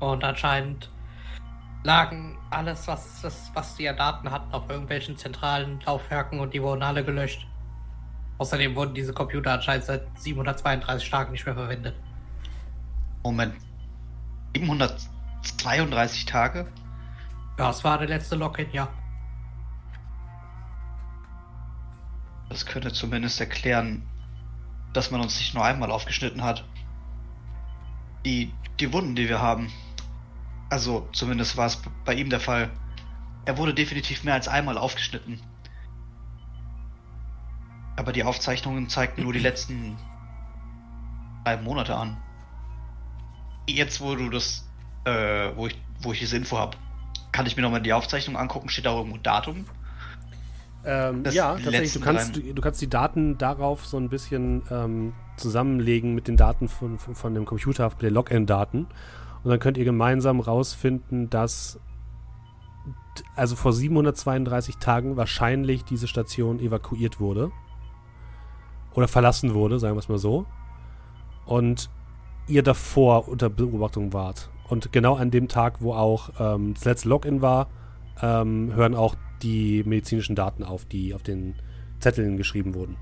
Und 0.00 0.24
anscheinend 0.24 0.90
lagen 1.82 2.38
alles, 2.50 2.86
was, 2.88 3.22
was, 3.22 3.50
was 3.54 3.76
die 3.76 3.84
Daten 3.84 4.30
hatten, 4.30 4.52
auf 4.52 4.68
irgendwelchen 4.68 5.16
zentralen 5.16 5.80
Laufwerken 5.80 6.40
und 6.40 6.52
die 6.54 6.62
wurden 6.62 6.82
alle 6.82 7.04
gelöscht. 7.04 7.46
Außerdem 8.38 8.74
wurden 8.74 8.94
diese 8.94 9.12
Computer 9.12 9.52
anscheinend 9.52 9.84
seit 9.84 10.02
732 10.18 11.10
Tagen 11.10 11.32
nicht 11.32 11.44
mehr 11.44 11.54
verwendet. 11.54 11.94
Moment. 13.22 13.54
732 14.56 16.24
Tage? 16.24 16.66
Ja, 17.58 17.66
das 17.66 17.84
war 17.84 17.98
der 17.98 18.08
letzte 18.08 18.36
Login, 18.36 18.68
ja. 18.72 18.88
Das 22.50 22.66
könnte 22.66 22.92
zumindest 22.92 23.40
erklären, 23.40 24.02
dass 24.92 25.10
man 25.10 25.20
uns 25.20 25.38
nicht 25.38 25.54
nur 25.54 25.64
einmal 25.64 25.90
aufgeschnitten 25.90 26.42
hat. 26.42 26.64
Die, 28.26 28.52
die 28.80 28.92
Wunden, 28.92 29.14
die 29.14 29.28
wir 29.28 29.40
haben. 29.40 29.72
Also 30.68 31.08
zumindest 31.12 31.56
war 31.56 31.66
es 31.66 31.80
bei 32.04 32.12
ihm 32.12 32.28
der 32.28 32.40
Fall. 32.40 32.70
Er 33.46 33.56
wurde 33.56 33.72
definitiv 33.72 34.24
mehr 34.24 34.34
als 34.34 34.48
einmal 34.48 34.76
aufgeschnitten. 34.76 35.40
Aber 37.96 38.12
die 38.12 38.24
Aufzeichnungen 38.24 38.88
zeigten 38.88 39.22
nur 39.22 39.32
die 39.32 39.38
letzten 39.38 39.96
drei 41.44 41.56
Monate 41.56 41.96
an. 41.96 42.20
Jetzt, 43.68 44.00
wo 44.00 44.16
du 44.16 44.28
das, 44.28 44.68
äh, 45.04 45.54
wo 45.54 45.68
ich, 45.68 45.80
wo 46.00 46.12
ich 46.12 46.18
diese 46.18 46.36
Info 46.36 46.58
habe, 46.58 46.76
kann 47.30 47.46
ich 47.46 47.56
mir 47.56 47.62
nochmal 47.62 47.82
die 47.82 47.92
Aufzeichnung 47.92 48.36
angucken. 48.36 48.68
Steht 48.68 48.86
da 48.86 48.94
irgendwo 48.94 49.18
Datum? 49.18 49.66
Ähm, 50.84 51.24
ja, 51.30 51.54
tatsächlich. 51.54 51.92
Du 51.92 52.00
kannst, 52.00 52.36
du, 52.36 52.40
du, 52.40 52.62
kannst 52.62 52.80
die 52.80 52.88
Daten 52.88 53.36
darauf 53.36 53.86
so 53.86 53.98
ein 53.98 54.08
bisschen 54.08 54.62
ähm, 54.70 55.12
zusammenlegen 55.36 56.14
mit 56.14 56.26
den 56.28 56.36
Daten 56.36 56.68
von, 56.68 56.98
von, 56.98 57.14
von 57.14 57.34
dem 57.34 57.44
Computer, 57.44 57.88
mit 57.88 58.02
den 58.02 58.14
Login-Daten. 58.14 58.86
Und 59.42 59.50
dann 59.50 59.58
könnt 59.58 59.76
ihr 59.76 59.84
gemeinsam 59.84 60.40
rausfinden, 60.40 61.30
dass 61.30 61.78
also 63.36 63.56
vor 63.56 63.72
732 63.72 64.76
Tagen 64.76 65.16
wahrscheinlich 65.16 65.84
diese 65.84 66.06
Station 66.06 66.60
evakuiert 66.60 67.20
wurde. 67.20 67.50
Oder 68.94 69.08
verlassen 69.08 69.54
wurde, 69.54 69.78
sagen 69.78 69.96
wir 69.96 70.00
es 70.00 70.08
mal 70.08 70.18
so. 70.18 70.46
Und 71.46 71.90
ihr 72.46 72.62
davor 72.62 73.28
unter 73.28 73.48
Beobachtung 73.48 74.12
wart. 74.12 74.50
Und 74.68 74.92
genau 74.92 75.16
an 75.16 75.30
dem 75.30 75.48
Tag, 75.48 75.80
wo 75.80 75.94
auch 75.94 76.30
ähm, 76.38 76.74
das 76.74 76.84
letzte 76.84 77.08
Login 77.08 77.42
war, 77.42 77.68
ähm, 78.22 78.72
hören 78.74 78.94
auch 78.94 79.16
die 79.42 79.82
medizinischen 79.84 80.36
Daten 80.36 80.64
auf, 80.64 80.84
die 80.84 81.14
auf 81.14 81.22
den 81.22 81.54
Zetteln 81.98 82.36
geschrieben 82.36 82.74
wurden. 82.74 82.96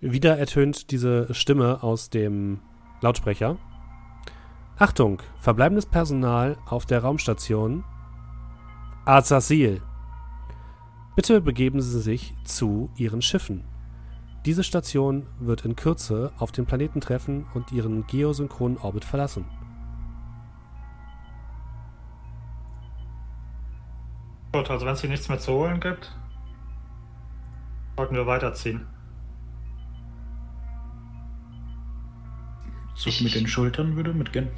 Wieder 0.00 0.36
ertönt 0.36 0.90
diese 0.90 1.32
Stimme 1.32 1.84
aus 1.84 2.10
dem 2.10 2.58
Lautsprecher. 3.02 3.56
Achtung, 4.76 5.22
verbleibendes 5.38 5.86
Personal 5.86 6.58
auf 6.66 6.86
der 6.86 7.02
Raumstation 7.02 7.84
Azasil. 9.04 9.80
Bitte 11.14 11.42
begeben 11.42 11.82
Sie 11.82 12.00
sich 12.00 12.34
zu 12.44 12.90
Ihren 12.96 13.20
Schiffen. 13.20 13.64
Diese 14.46 14.64
Station 14.64 15.26
wird 15.38 15.64
in 15.66 15.76
Kürze 15.76 16.32
auf 16.38 16.52
den 16.52 16.64
Planeten 16.64 17.00
treffen 17.00 17.46
und 17.52 17.70
ihren 17.70 18.06
geosynchronen 18.06 18.78
Orbit 18.78 19.04
verlassen. 19.04 19.44
Gut, 24.52 24.70
also 24.70 24.84
wenn 24.84 24.94
es 24.94 25.00
hier 25.00 25.10
nichts 25.10 25.28
mehr 25.28 25.38
zu 25.38 25.52
holen 25.52 25.80
gibt, 25.80 26.16
sollten 27.96 28.16
wir 28.16 28.26
weiterziehen. 28.26 28.86
Zug 32.96 33.20
mit 33.20 33.34
den 33.34 33.46
Schultern 33.46 33.96
würde 33.96 34.12
mitgehen. 34.12 34.48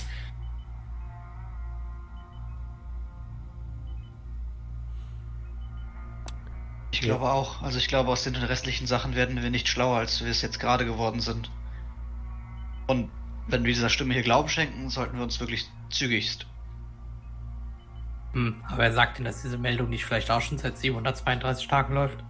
Ich 6.95 7.01
glaube 7.01 7.29
auch. 7.29 7.61
Also 7.61 7.79
ich 7.79 7.89
glaube, 7.89 8.13
aus 8.13 8.23
den 8.23 8.37
restlichen 8.37 8.87
Sachen 8.87 9.17
werden 9.17 9.43
wir 9.43 9.51
nicht 9.51 9.67
schlauer, 9.67 9.97
als 9.97 10.23
wir 10.23 10.31
es 10.31 10.43
jetzt 10.43 10.61
gerade 10.61 10.85
geworden 10.85 11.19
sind. 11.19 11.51
Und 12.87 13.11
wenn 13.49 13.65
wir 13.65 13.73
dieser 13.73 13.89
Stimme 13.89 14.15
hier 14.15 14.23
Glauben 14.23 14.49
schenken, 14.49 14.89
sollten 14.91 15.17
wir 15.17 15.25
uns 15.25 15.41
wirklich 15.41 15.69
zügigst. 15.91 16.47
Hm, 18.33 18.63
aber 18.69 18.85
er 18.85 18.93
sagt 18.93 19.19
Ihnen, 19.19 19.25
dass 19.25 19.43
diese 19.43 19.59
Meldung 19.59 19.91
nicht 19.91 20.05
vielleicht 20.05 20.31
auch 20.31 20.41
schon 20.41 20.57
seit 20.57 20.79
732 20.79 21.67
Tagen 21.67 21.95
läuft? 21.95 22.23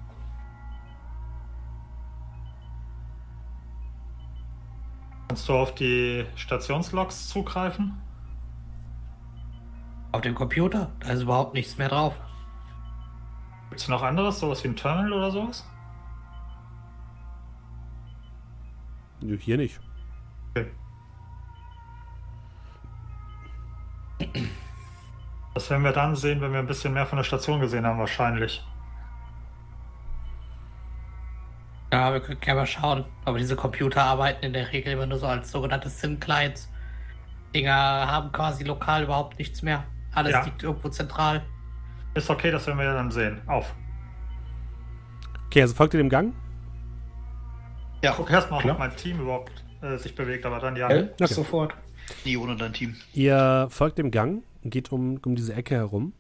Kannst 5.29 5.47
du 5.47 5.53
auf 5.53 5.75
die 5.75 6.25
Stationslogs 6.37 7.29
zugreifen? 7.29 8.01
Auf 10.13 10.23
dem 10.23 10.35
Computer? 10.35 10.91
Da 11.01 11.11
ist 11.11 11.21
überhaupt 11.21 11.53
nichts 11.53 11.77
mehr 11.77 11.91
drauf. 11.91 12.19
Gibt 13.75 13.83
es 13.83 13.89
noch 13.89 14.05
anderes, 14.05 14.39
sowas 14.39 14.63
wie 14.63 14.69
ein 14.69 14.77
Terminal 14.77 15.13
oder 15.13 15.33
sowas? 15.33 15.69
Hier 19.41 19.57
nicht. 19.57 19.81
Okay. 20.51 20.71
Das 25.55 25.69
werden 25.71 25.83
wir 25.83 25.91
dann 25.91 26.15
sehen, 26.15 26.41
wenn 26.41 26.53
wir 26.53 26.61
ein 26.61 26.69
bisschen 26.69 26.95
mehr 26.95 27.05
von 27.05 27.17
der 27.17 27.25
Station 27.25 27.59
gesehen 27.59 27.85
haben, 27.85 27.99
wahrscheinlich. 27.99 28.65
Ja, 31.93 32.13
wir 32.13 32.21
können 32.21 32.39
gerne 32.39 32.61
mal 32.61 32.67
schauen. 32.67 33.05
Aber 33.25 33.39
diese 33.39 33.57
Computer 33.57 34.05
arbeiten 34.05 34.45
in 34.45 34.53
der 34.53 34.71
Regel 34.71 34.93
immer 34.93 35.07
nur 35.07 35.19
so 35.19 35.27
als 35.27 35.51
sogenannte 35.51 35.91
SIM-Clients. 35.91 36.71
Dinger 37.53 37.73
haben 37.73 38.31
quasi 38.31 38.63
lokal 38.63 39.03
überhaupt 39.03 39.37
nichts 39.41 39.63
mehr. 39.63 39.83
Alles 40.13 40.31
ja. 40.31 40.45
liegt 40.45 40.63
irgendwo 40.63 40.91
zentral. 40.91 41.43
Ist 42.15 42.31
okay, 42.31 42.51
das 42.51 42.67
werden 42.67 42.79
wir 42.79 42.93
dann 42.93 43.11
sehen. 43.11 43.41
Auf. 43.47 43.75
Okay, 45.47 45.63
also 45.63 45.75
folgt 45.75 45.95
ihr 45.95 45.99
dem 45.99 46.09
Gang? 46.09 46.33
Ja. 48.03 48.15
Guck 48.17 48.31
erst 48.31 48.51
mal, 48.51 48.65
ob 48.69 48.79
mein 48.79 48.95
Team 48.97 49.21
überhaupt 49.21 49.65
äh, 49.81 49.97
sich 49.97 50.15
bewegt, 50.15 50.47
aber 50.47 50.59
dann 50.61 50.77
ja. 50.77 50.87
Okay. 50.87 51.09
Sofort. 51.27 51.75
Nie 52.25 52.37
ohne 52.37 52.57
dein 52.57 52.73
Team. 52.73 52.95
Ihr 53.15 53.67
folgt 53.71 53.99
dem 53.99 54.11
Gang, 54.11 54.43
geht 54.63 54.93
um, 54.93 55.19
um 55.25 55.35
diese 55.35 55.55
Ecke 55.55 55.75
herum 55.75 56.13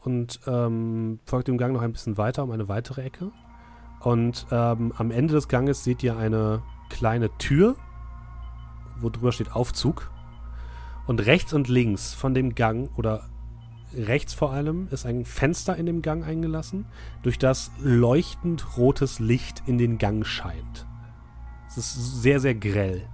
und 0.00 0.40
ähm, 0.46 1.20
folgt 1.26 1.48
dem 1.48 1.58
Gang 1.58 1.74
noch 1.74 1.82
ein 1.82 1.92
bisschen 1.92 2.16
weiter 2.16 2.42
um 2.42 2.50
eine 2.50 2.68
weitere 2.68 3.02
Ecke. 3.02 3.30
Und 4.00 4.46
ähm, 4.50 4.92
am 4.96 5.10
Ende 5.10 5.34
des 5.34 5.48
Ganges 5.48 5.84
seht 5.84 6.02
ihr 6.02 6.16
eine 6.16 6.62
kleine 6.88 7.36
Tür, 7.38 7.76
wo 9.00 9.10
drüber 9.10 9.32
steht 9.32 9.52
Aufzug. 9.52 10.10
Und 11.06 11.24
rechts 11.26 11.52
und 11.52 11.68
links 11.68 12.14
von 12.14 12.34
dem 12.34 12.54
Gang 12.54 12.90
oder 12.96 13.28
rechts 13.96 14.34
vor 14.34 14.52
allem 14.52 14.88
ist 14.90 15.06
ein 15.06 15.24
Fenster 15.24 15.76
in 15.76 15.86
dem 15.86 16.02
Gang 16.02 16.26
eingelassen, 16.26 16.86
durch 17.22 17.38
das 17.38 17.70
leuchtend 17.80 18.76
rotes 18.76 19.18
Licht 19.18 19.62
in 19.66 19.78
den 19.78 19.98
Gang 19.98 20.26
scheint. 20.26 20.86
Es 21.68 21.76
ist 21.76 22.22
sehr, 22.22 22.40
sehr 22.40 22.54
grell. 22.54 23.08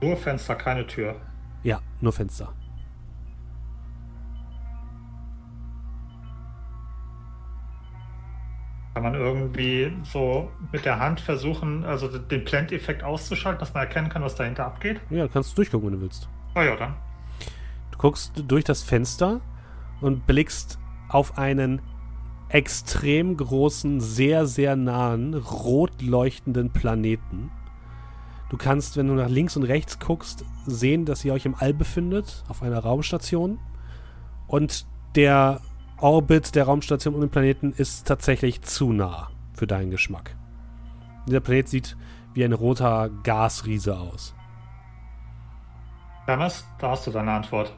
Nur 0.00 0.16
Fenster, 0.16 0.56
keine 0.56 0.86
Tür. 0.86 1.16
Ja, 1.62 1.80
nur 2.00 2.12
Fenster. 2.12 2.52
Kann 8.94 9.04
man 9.04 9.14
irgendwie 9.14 9.92
so 10.02 10.50
mit 10.70 10.84
der 10.84 10.98
Hand 10.98 11.20
versuchen, 11.20 11.84
also 11.84 12.08
den 12.08 12.44
Blend-Effekt 12.44 13.02
auszuschalten, 13.02 13.60
dass 13.60 13.72
man 13.72 13.84
erkennen 13.84 14.08
kann, 14.08 14.22
was 14.22 14.34
dahinter 14.34 14.66
abgeht? 14.66 15.00
Ja, 15.08 15.28
kannst 15.28 15.52
du 15.52 15.56
durchgucken, 15.56 15.86
wenn 15.86 15.94
du 15.94 16.02
willst. 16.02 16.28
Ah 16.54 16.62
ja, 16.62 16.76
dann. 16.76 16.94
Du 17.92 17.98
guckst 17.98 18.32
durch 18.48 18.64
das 18.64 18.82
Fenster 18.82 19.40
und 20.00 20.26
blickst 20.26 20.78
auf 21.08 21.38
einen 21.38 21.80
extrem 22.48 23.36
großen, 23.36 24.00
sehr, 24.00 24.46
sehr 24.46 24.76
nahen, 24.76 25.34
rot 25.34 26.02
leuchtenden 26.02 26.70
Planeten. 26.70 27.50
Du 28.50 28.58
kannst, 28.58 28.98
wenn 28.98 29.08
du 29.08 29.14
nach 29.14 29.30
links 29.30 29.56
und 29.56 29.62
rechts 29.62 29.98
guckst, 29.98 30.44
sehen, 30.66 31.06
dass 31.06 31.24
ihr 31.24 31.32
euch 31.32 31.46
im 31.46 31.54
All 31.54 31.72
befindet, 31.72 32.44
auf 32.48 32.62
einer 32.62 32.80
Raumstation. 32.80 33.58
Und 34.46 34.86
der 35.14 35.62
Orbit 35.98 36.54
der 36.54 36.64
Raumstation 36.64 37.14
um 37.14 37.20
den 37.20 37.30
Planeten 37.30 37.72
ist 37.72 38.06
tatsächlich 38.06 38.60
zu 38.60 38.92
nah 38.92 39.30
für 39.54 39.66
deinen 39.66 39.90
Geschmack. 39.90 40.36
Dieser 41.26 41.40
Planet 41.40 41.68
sieht 41.68 41.96
wie 42.34 42.44
ein 42.44 42.52
roter 42.52 43.08
Gasriese 43.22 43.98
aus. 43.98 44.34
Hermes, 46.26 46.66
da 46.78 46.90
hast 46.90 47.06
du 47.06 47.10
deine 47.10 47.32
Antwort. 47.32 47.72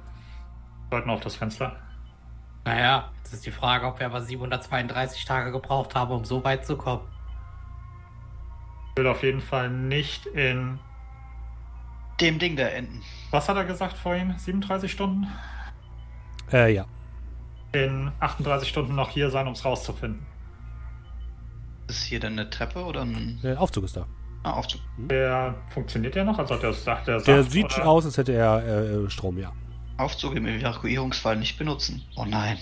Sollten 0.94 1.10
auf 1.10 1.22
das 1.22 1.34
Fenster. 1.34 1.74
Naja, 2.64 3.10
jetzt 3.16 3.34
ist 3.34 3.44
die 3.44 3.50
Frage, 3.50 3.84
ob 3.84 3.98
wir 3.98 4.06
aber 4.06 4.22
732 4.22 5.24
Tage 5.24 5.50
gebraucht 5.50 5.96
haben, 5.96 6.12
um 6.12 6.24
so 6.24 6.44
weit 6.44 6.64
zu 6.64 6.76
kommen. 6.76 7.02
Ich 8.90 8.98
will 8.98 9.08
auf 9.08 9.24
jeden 9.24 9.40
Fall 9.40 9.70
nicht 9.70 10.26
in 10.26 10.78
dem 12.20 12.38
Ding 12.38 12.54
da 12.54 12.68
enden. 12.68 13.02
Was 13.32 13.48
hat 13.48 13.56
er 13.56 13.64
gesagt 13.64 13.96
vorhin? 13.96 14.38
37 14.38 14.92
Stunden? 14.92 15.26
Äh, 16.52 16.72
ja. 16.72 16.86
In 17.72 18.12
38 18.20 18.68
Stunden 18.68 18.94
noch 18.94 19.10
hier 19.10 19.30
sein, 19.30 19.48
um 19.48 19.54
es 19.54 19.64
rauszufinden. 19.64 20.24
Ist 21.88 22.04
hier 22.04 22.20
denn 22.20 22.34
eine 22.34 22.50
Treppe 22.50 22.84
oder 22.84 23.02
ein. 23.02 23.40
Der 23.42 23.60
Aufzug 23.60 23.82
ist 23.82 23.96
da. 23.96 24.06
Ah, 24.44 24.52
Aufzug. 24.52 24.80
Der 24.96 25.56
funktioniert 25.70 26.14
ja 26.14 26.22
noch? 26.22 26.38
Also 26.38 26.54
der 26.54 26.72
sagt, 26.72 27.08
der, 27.08 27.20
der 27.20 27.42
sieht 27.42 27.64
oder? 27.78 27.88
aus, 27.88 28.04
als 28.04 28.16
hätte 28.16 28.32
er 28.32 28.64
äh, 28.64 29.10
Strom, 29.10 29.38
ja. 29.38 29.50
Aufzug 29.96 30.36
im 30.36 30.46
Evakuierungsfall 30.46 31.36
nicht 31.36 31.58
benutzen. 31.58 32.02
Oh 32.16 32.24
nein. 32.24 32.58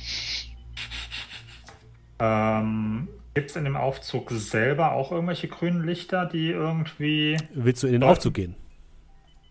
Ähm, 2.19 3.09
Gibt 3.35 3.51
es 3.51 3.57
in 3.57 3.65
dem 3.65 3.77
Aufzug 3.77 4.31
selber 4.31 4.93
auch 4.93 5.11
irgendwelche 5.11 5.49
grünen 5.49 5.85
Lichter, 5.85 6.27
die 6.27 6.51
irgendwie. 6.51 7.39
Willst 7.55 7.83
du 7.83 7.87
in 7.87 7.95
den 7.95 8.03
Aufzug 8.03 8.35
gehen? 8.35 8.55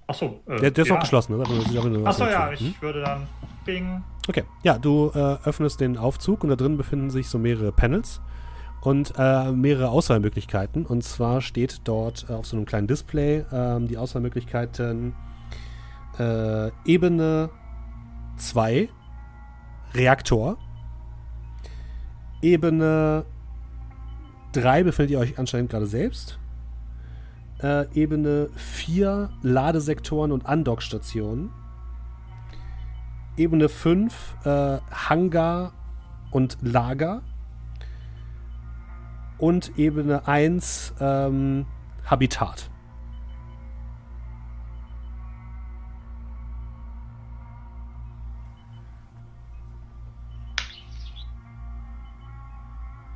Achso. 0.08 0.42
Äh, 0.46 0.60
der, 0.60 0.72
der, 0.72 0.82
ist 0.84 0.90
ja. 0.90 0.96
noch 0.96 1.02
geschlossen, 1.02 1.38
ne? 1.38 2.06
Achso, 2.06 2.26
ja, 2.26 2.52
ich 2.52 2.62
mhm. 2.62 2.76
würde 2.82 3.02
dann. 3.02 3.28
Bing. 3.66 4.04
Okay. 4.28 4.44
Ja, 4.64 4.78
du 4.78 5.12
äh, 5.14 5.38
öffnest 5.46 5.82
den 5.82 5.98
Aufzug 5.98 6.44
und 6.44 6.50
da 6.50 6.56
drin 6.56 6.78
befinden 6.78 7.10
sich 7.10 7.30
so 7.30 7.38
mehrere 7.38 7.72
Panels 7.72 8.22
und 8.82 9.14
äh, 9.18 9.52
mehrere 9.52 9.90
Auswahlmöglichkeiten. 9.90 10.86
Und 10.86 11.04
zwar 11.04 11.42
steht 11.42 11.82
dort 11.84 12.26
äh, 12.30 12.34
auf 12.34 12.46
so 12.46 12.58
einem 12.58 12.66
kleinen 12.66 12.88
Display 12.88 13.46
ähm, 13.52 13.88
die 13.88 13.98
Auswahlmöglichkeiten 13.98 15.14
äh, 16.20 16.72
Ebene 16.86 17.50
2 18.38 18.90
Reaktor. 19.94 20.58
Ebene 22.42 23.26
3 24.54 24.84
befindet 24.84 25.12
ihr 25.12 25.20
euch 25.20 25.38
anscheinend 25.38 25.70
gerade 25.70 25.86
selbst. 25.86 26.40
Äh, 27.62 27.86
Ebene 27.94 28.50
4 28.56 29.30
Ladesektoren 29.44 30.32
und 30.32 30.46
Andockstationen. 30.46 31.52
Ebene 33.38 33.70
5 33.70 34.36
äh, 34.44 34.80
Hangar 34.92 35.74
und 36.32 36.58
Lager 36.62 37.22
und 39.38 39.78
Ebene 39.78 40.28
1 40.28 40.96
ähm, 41.00 41.66
Habitat. 42.06 42.71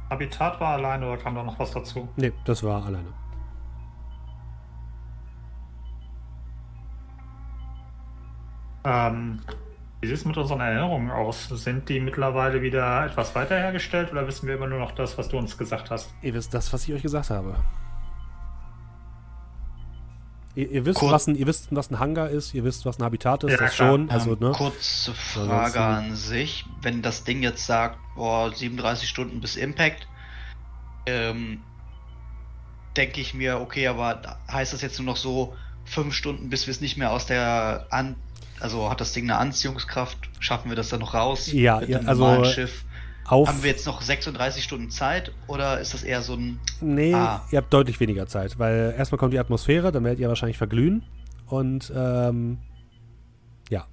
Habitat 0.10 0.60
war 0.60 0.74
alleine 0.74 1.08
oder 1.08 1.18
kam 1.18 1.36
da 1.36 1.44
noch 1.44 1.58
was 1.58 1.72
dazu? 1.72 2.08
Nee, 2.16 2.32
das 2.46 2.64
war 2.64 2.86
alleine. 2.86 3.08
Ähm, 8.84 9.40
wie 10.02 10.08
sieht 10.08 10.18
es 10.18 10.26
mit 10.26 10.38
unseren 10.38 10.60
Erinnerungen 10.60 11.10
aus? 11.10 11.48
Sind 11.50 11.90
die 11.90 12.00
mittlerweile 12.00 12.62
wieder 12.62 13.06
etwas 13.06 13.34
weiter 13.34 13.58
hergestellt 13.58 14.12
oder 14.12 14.28
wissen 14.28 14.48
wir 14.48 14.56
immer 14.56 14.68
nur 14.68 14.80
noch 14.80 14.92
das, 14.92 15.18
was 15.18 15.28
du 15.30 15.38
uns 15.38 15.58
gesagt 15.58 15.90
hast? 15.90 16.14
Ihr 16.22 16.36
wisst 16.36 16.54
das, 16.54 16.72
was 16.72 16.88
ich 16.88 16.94
euch 16.94 17.02
gesagt 17.02 17.32
habe. 17.32 17.56
Ihr, 20.56 20.72
ihr 20.72 20.86
wisst, 20.86 21.02
was 21.02 21.28
ein, 21.28 21.36
ihr 21.36 21.48
wisst, 21.48 21.68
was 21.72 21.92
ein 21.92 22.00
Hangar 22.00 22.30
ist, 22.30 22.54
ihr 22.54 22.64
wisst, 22.64 22.86
was 22.86 23.00
ein 23.00 23.04
Habitat 23.04 23.44
ist, 23.44 23.52
ja, 23.52 23.58
das 23.58 23.76
klar. 23.76 23.92
schon. 23.92 24.10
Also, 24.10 24.34
ähm, 24.34 24.40
ne? 24.40 24.52
Kurze 24.52 25.14
Frage 25.14 25.82
an 25.82 26.16
sich. 26.16 26.66
Wenn 26.82 27.02
das 27.02 27.24
Ding 27.24 27.44
jetzt 27.44 27.66
sagt, 27.66 27.98
boah, 28.16 28.54
37 28.54 29.08
Stunden 29.08 29.42
bis 29.42 29.58
Impact, 29.58 30.08
ähm, 31.06 31.62
denke 32.96 33.20
ich 33.20 33.34
mir, 33.34 33.60
okay, 33.60 33.88
aber 33.88 34.40
heißt 34.50 34.74
das 34.74 34.82
jetzt 34.82 34.98
nur 35.00 35.08
noch 35.08 35.18
so 35.18 35.54
fünf 35.84 36.14
Stunden, 36.14 36.50
bis 36.50 36.68
wir 36.68 36.72
es 36.72 36.82
nicht 36.82 36.98
mehr 36.98 37.12
aus 37.12 37.26
der 37.26 37.88
An 37.90 38.16
also 38.60 38.90
hat 38.90 39.02
das 39.02 39.12
Ding 39.12 39.26
eine 39.26 39.38
Anziehungskraft? 39.38 40.18
Schaffen 40.40 40.70
wir 40.70 40.76
das 40.76 40.90
dann 40.90 41.02
noch 41.02 41.14
raus? 41.14 41.52
Ja, 41.52 41.80
mit 41.80 41.90
ja 41.90 42.00
also 42.00 42.46
Schiff? 42.46 42.85
Haben 43.26 43.64
wir 43.64 43.72
jetzt 43.72 43.88
noch 43.88 44.02
36 44.02 44.64
Stunden 44.64 44.92
Zeit 44.92 45.32
oder 45.48 45.80
ist 45.80 45.94
das 45.94 46.04
eher 46.04 46.22
so 46.22 46.34
ein. 46.34 46.60
Nee, 46.80 47.14
ah. 47.14 47.44
ihr 47.52 47.58
habt 47.58 47.74
deutlich 47.74 48.00
weniger 48.00 48.28
Zeit, 48.28 48.60
weil 48.60 48.94
erstmal 48.98 49.18
kommt 49.18 49.34
die 49.34 49.40
Atmosphäre, 49.40 49.92
dann 49.92 50.04
werdet 50.04 50.20
ihr 50.20 50.30
wahrscheinlich 50.30 50.58
verglühen 50.58 51.04
und 51.48 51.92
ähm, 51.96 52.60
ja. 53.70 53.88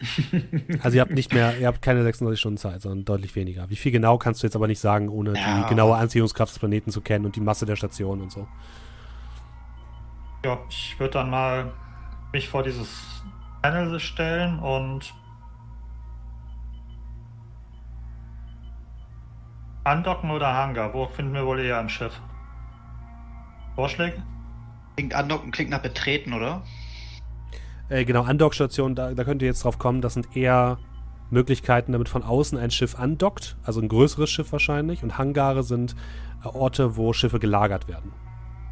also 0.82 0.96
ihr 0.96 1.02
habt 1.02 1.12
nicht 1.12 1.34
mehr, 1.34 1.58
ihr 1.58 1.66
habt 1.66 1.82
keine 1.82 2.02
36 2.02 2.40
Stunden 2.40 2.56
Zeit, 2.56 2.80
sondern 2.80 3.04
deutlich 3.04 3.36
weniger. 3.36 3.68
Wie 3.68 3.76
viel 3.76 3.92
genau 3.92 4.16
kannst 4.16 4.42
du 4.42 4.46
jetzt 4.46 4.56
aber 4.56 4.68
nicht 4.68 4.80
sagen, 4.80 5.10
ohne 5.10 5.34
ja. 5.34 5.62
die 5.62 5.68
genaue 5.68 5.96
Anziehungskraft 5.96 6.52
des 6.52 6.58
Planeten 6.58 6.90
zu 6.90 7.02
kennen 7.02 7.26
und 7.26 7.36
die 7.36 7.40
Masse 7.40 7.66
der 7.66 7.76
Station 7.76 8.22
und 8.22 8.32
so. 8.32 8.48
Ja, 10.44 10.58
ich 10.70 10.98
würde 10.98 11.14
dann 11.14 11.28
mal 11.28 11.72
mich 12.32 12.48
vor 12.48 12.62
dieses 12.62 12.88
Panel 13.60 13.98
stellen 14.00 14.58
und 14.60 15.12
andocken 19.88 20.30
oder 20.30 20.54
Hangar? 20.54 20.94
Wo 20.94 21.06
finden 21.06 21.34
wir 21.34 21.46
wohl 21.46 21.60
eher 21.60 21.78
ein 21.78 21.88
Schiff? 21.88 22.20
Vorschläge? 23.74 24.22
Klingt 24.96 25.14
andocken 25.14 25.50
klingt 25.50 25.70
nach 25.70 25.82
betreten, 25.82 26.32
oder? 26.32 26.62
Äh, 27.88 28.04
genau, 28.04 28.22
Andockstation, 28.22 28.94
da, 28.94 29.14
da 29.14 29.24
könnt 29.24 29.40
ihr 29.42 29.48
jetzt 29.48 29.64
drauf 29.64 29.78
kommen, 29.78 30.00
das 30.00 30.14
sind 30.14 30.36
eher 30.36 30.78
Möglichkeiten, 31.30 31.92
damit 31.92 32.08
von 32.08 32.22
außen 32.22 32.58
ein 32.58 32.70
Schiff 32.70 32.98
andockt, 32.98 33.56
also 33.64 33.80
ein 33.80 33.88
größeres 33.88 34.30
Schiff 34.30 34.52
wahrscheinlich, 34.52 35.02
und 35.02 35.16
Hangare 35.18 35.62
sind 35.62 35.94
äh, 36.44 36.48
Orte, 36.48 36.96
wo 36.96 37.12
Schiffe 37.12 37.38
gelagert 37.38 37.88
werden. 37.88 38.12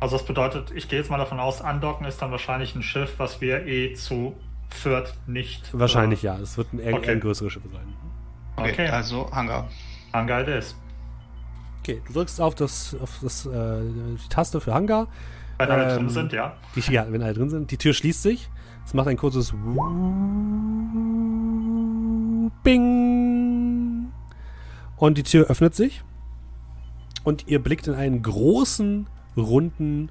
Also 0.01 0.19
das 0.19 0.27
bedeutet, 0.27 0.73
ich 0.75 0.89
gehe 0.89 0.99
jetzt 0.99 1.11
mal 1.11 1.19
davon 1.19 1.41
aus, 1.41 1.63
andocken 1.63 2.07
ist 2.07 2.21
dann 2.21 2.31
wahrscheinlich 2.31 2.75
ein 2.75 2.83
Schiff, 2.83 3.15
was 3.19 3.41
wir 3.41 3.67
eh 3.67 3.95
zu 3.95 4.37
Fürth 4.69 5.15
nicht. 5.27 5.71
Wahrscheinlich 5.73 6.23
äh, 6.25 6.27
ja. 6.27 6.39
Es 6.39 6.59
wird 6.59 6.73
ein, 6.73 6.81
eher, 6.81 6.95
okay. 6.95 7.13
ein 7.13 7.21
größeres 7.21 7.53
Schiff 7.53 7.63
sein. 7.73 7.95
Okay, 8.57 8.73
okay, 8.73 8.89
also 8.89 9.31
Hangar. 9.33 9.69
Hangar 10.13 10.43
it 10.43 10.49
is. 10.49 10.77
Okay, 11.87 12.03
du 12.09 12.15
drückst 12.15 12.41
auf, 12.41 12.57
das, 12.57 12.97
auf 13.01 13.21
das, 13.23 13.47
äh, 13.47 13.79
die 13.81 14.29
Taste 14.29 14.61
für 14.61 14.75
Hangar. 14.75 15.07
Wenn 15.59 15.71
alle 15.71 15.85
ähm, 15.85 15.97
drin 15.97 16.09
sind, 16.09 16.33
ja. 16.33 16.57
Die, 16.75 16.81
ja, 16.93 17.07
wenn 17.09 17.23
alle 17.23 17.35
drin 17.35 17.49
sind. 17.49 17.71
Die 17.71 17.77
Tür 17.77 17.93
schließt 17.93 18.25
sich. 18.25 18.51
Es 18.85 18.93
macht 18.93 19.07
ein 19.07 19.17
kurzes 19.17 19.53
Bing. 22.65 24.13
Und 24.97 25.17
die 25.17 25.23
Tür 25.23 25.47
öffnet 25.47 25.77
sich. 25.77 26.03
Und 27.23 27.47
ihr 27.47 27.63
blickt 27.63 27.87
in 27.87 27.95
einen 27.95 28.21
großen, 28.21 29.07
runden 29.37 30.11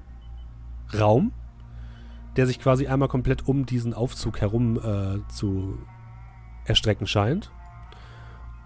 Raum 0.98 1.32
der 2.36 2.46
sich 2.46 2.60
quasi 2.60 2.86
einmal 2.86 3.08
komplett 3.08 3.48
um 3.48 3.64
diesen 3.64 3.94
Aufzug 3.94 4.40
herum 4.42 4.76
äh, 4.76 5.26
zu 5.32 5.78
erstrecken 6.66 7.06
scheint. 7.06 7.50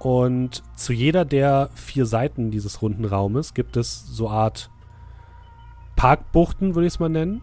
Und 0.01 0.63
zu 0.77 0.95
jeder 0.95 1.27
der 1.27 1.69
vier 1.75 2.07
Seiten 2.07 2.51
dieses 2.51 2.81
runden 2.81 3.05
Raumes 3.05 3.53
gibt 3.53 3.77
es 3.77 4.07
so 4.07 4.31
Art 4.31 4.71
Parkbuchten, 5.95 6.75
würde 6.75 6.87
ich 6.87 6.95
es 6.95 7.01
mal 7.01 7.11
nennen. 7.11 7.43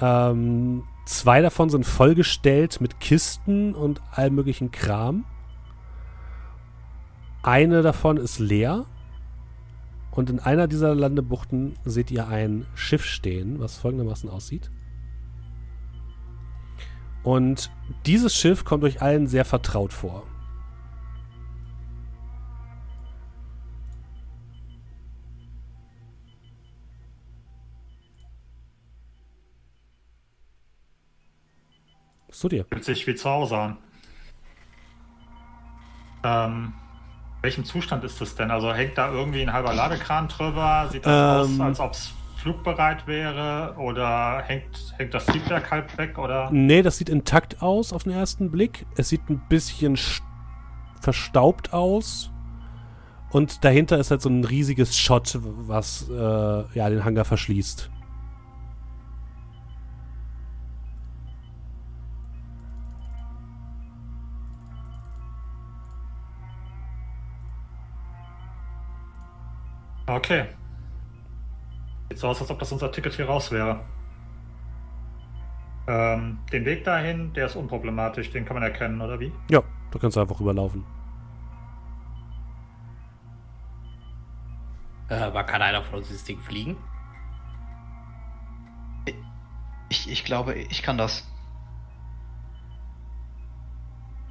Ähm, 0.00 0.84
zwei 1.04 1.42
davon 1.42 1.68
sind 1.68 1.84
vollgestellt 1.84 2.80
mit 2.80 3.00
Kisten 3.00 3.74
und 3.74 4.00
allem 4.12 4.34
möglichen 4.34 4.70
Kram. 4.70 5.26
Eine 7.42 7.82
davon 7.82 8.16
ist 8.16 8.38
leer. 8.38 8.86
Und 10.12 10.30
in 10.30 10.40
einer 10.40 10.66
dieser 10.66 10.94
Landebuchten 10.94 11.74
seht 11.84 12.10
ihr 12.10 12.28
ein 12.28 12.64
Schiff 12.74 13.04
stehen, 13.04 13.60
was 13.60 13.76
folgendermaßen 13.76 14.30
aussieht. 14.30 14.70
Und 17.22 17.70
dieses 18.06 18.34
Schiff 18.34 18.64
kommt 18.64 18.84
euch 18.84 19.02
allen 19.02 19.26
sehr 19.26 19.44
vertraut 19.44 19.92
vor. 19.92 20.22
Tut 32.40 32.52
ihr? 32.52 32.64
Fühlt 32.70 32.84
sich 32.84 33.06
wie 33.06 33.14
zu 33.14 33.28
Hause 33.28 33.56
an. 33.56 33.76
Ähm, 36.24 36.72
welchem 37.42 37.64
Zustand 37.64 38.04
ist 38.04 38.20
das 38.20 38.34
denn? 38.34 38.50
Also 38.50 38.72
hängt 38.72 38.98
da 38.98 39.12
irgendwie 39.12 39.42
ein 39.42 39.52
halber 39.52 39.72
Ladekran 39.72 40.28
drüber? 40.28 40.88
Sieht 40.90 41.06
das 41.06 41.48
ähm, 41.48 41.60
aus, 41.60 41.66
als 41.66 41.80
ob 41.80 41.92
es 41.92 42.12
flugbereit 42.42 43.06
wäre 43.06 43.74
oder 43.78 44.42
hängt, 44.44 44.94
hängt 44.98 45.14
das 45.14 45.26
Triebwerk 45.26 45.70
halb 45.70 45.96
weg 45.98 46.18
oder? 46.18 46.50
Nee, 46.50 46.82
das 46.82 46.98
sieht 46.98 47.08
intakt 47.08 47.62
aus 47.62 47.92
auf 47.92 48.04
den 48.04 48.12
ersten 48.12 48.50
Blick. 48.50 48.86
Es 48.96 49.08
sieht 49.08 49.28
ein 49.30 49.40
bisschen 49.48 49.98
verstaubt 51.00 51.72
aus 51.72 52.30
Und 53.30 53.64
dahinter 53.64 53.98
ist 53.98 54.10
halt 54.10 54.22
so 54.22 54.28
ein 54.28 54.44
riesiges 54.44 54.96
Shot, 54.96 55.38
was 55.40 56.08
äh, 56.08 56.14
ja, 56.14 56.88
den 56.88 57.04
Hangar 57.04 57.24
verschließt. 57.24 57.90
Okay. 70.06 70.46
Sieht 72.08 72.18
so 72.18 72.28
aus, 72.28 72.40
als 72.40 72.50
ob 72.50 72.58
das 72.58 72.70
unser 72.72 72.92
Ticket 72.92 73.14
hier 73.14 73.26
raus 73.26 73.50
wäre. 73.50 73.84
Ähm, 75.88 76.38
den 76.52 76.64
Weg 76.64 76.84
dahin, 76.84 77.32
der 77.32 77.46
ist 77.46 77.56
unproblematisch, 77.56 78.30
den 78.30 78.44
kann 78.44 78.54
man 78.54 78.62
erkennen, 78.62 79.00
oder 79.00 79.20
wie? 79.20 79.32
Ja, 79.50 79.62
da 79.90 79.98
kannst 79.98 80.16
du 80.16 80.20
einfach 80.20 80.40
rüberlaufen. 80.40 80.84
Äh, 85.08 85.14
aber 85.14 85.44
kann 85.44 85.62
einer 85.62 85.82
von 85.82 85.98
uns 85.98 86.08
dieses 86.08 86.24
Ding 86.24 86.40
fliegen? 86.40 86.76
Ich, 89.88 90.10
ich 90.10 90.24
glaube, 90.24 90.54
ich 90.54 90.82
kann 90.82 90.98
das. 90.98 91.30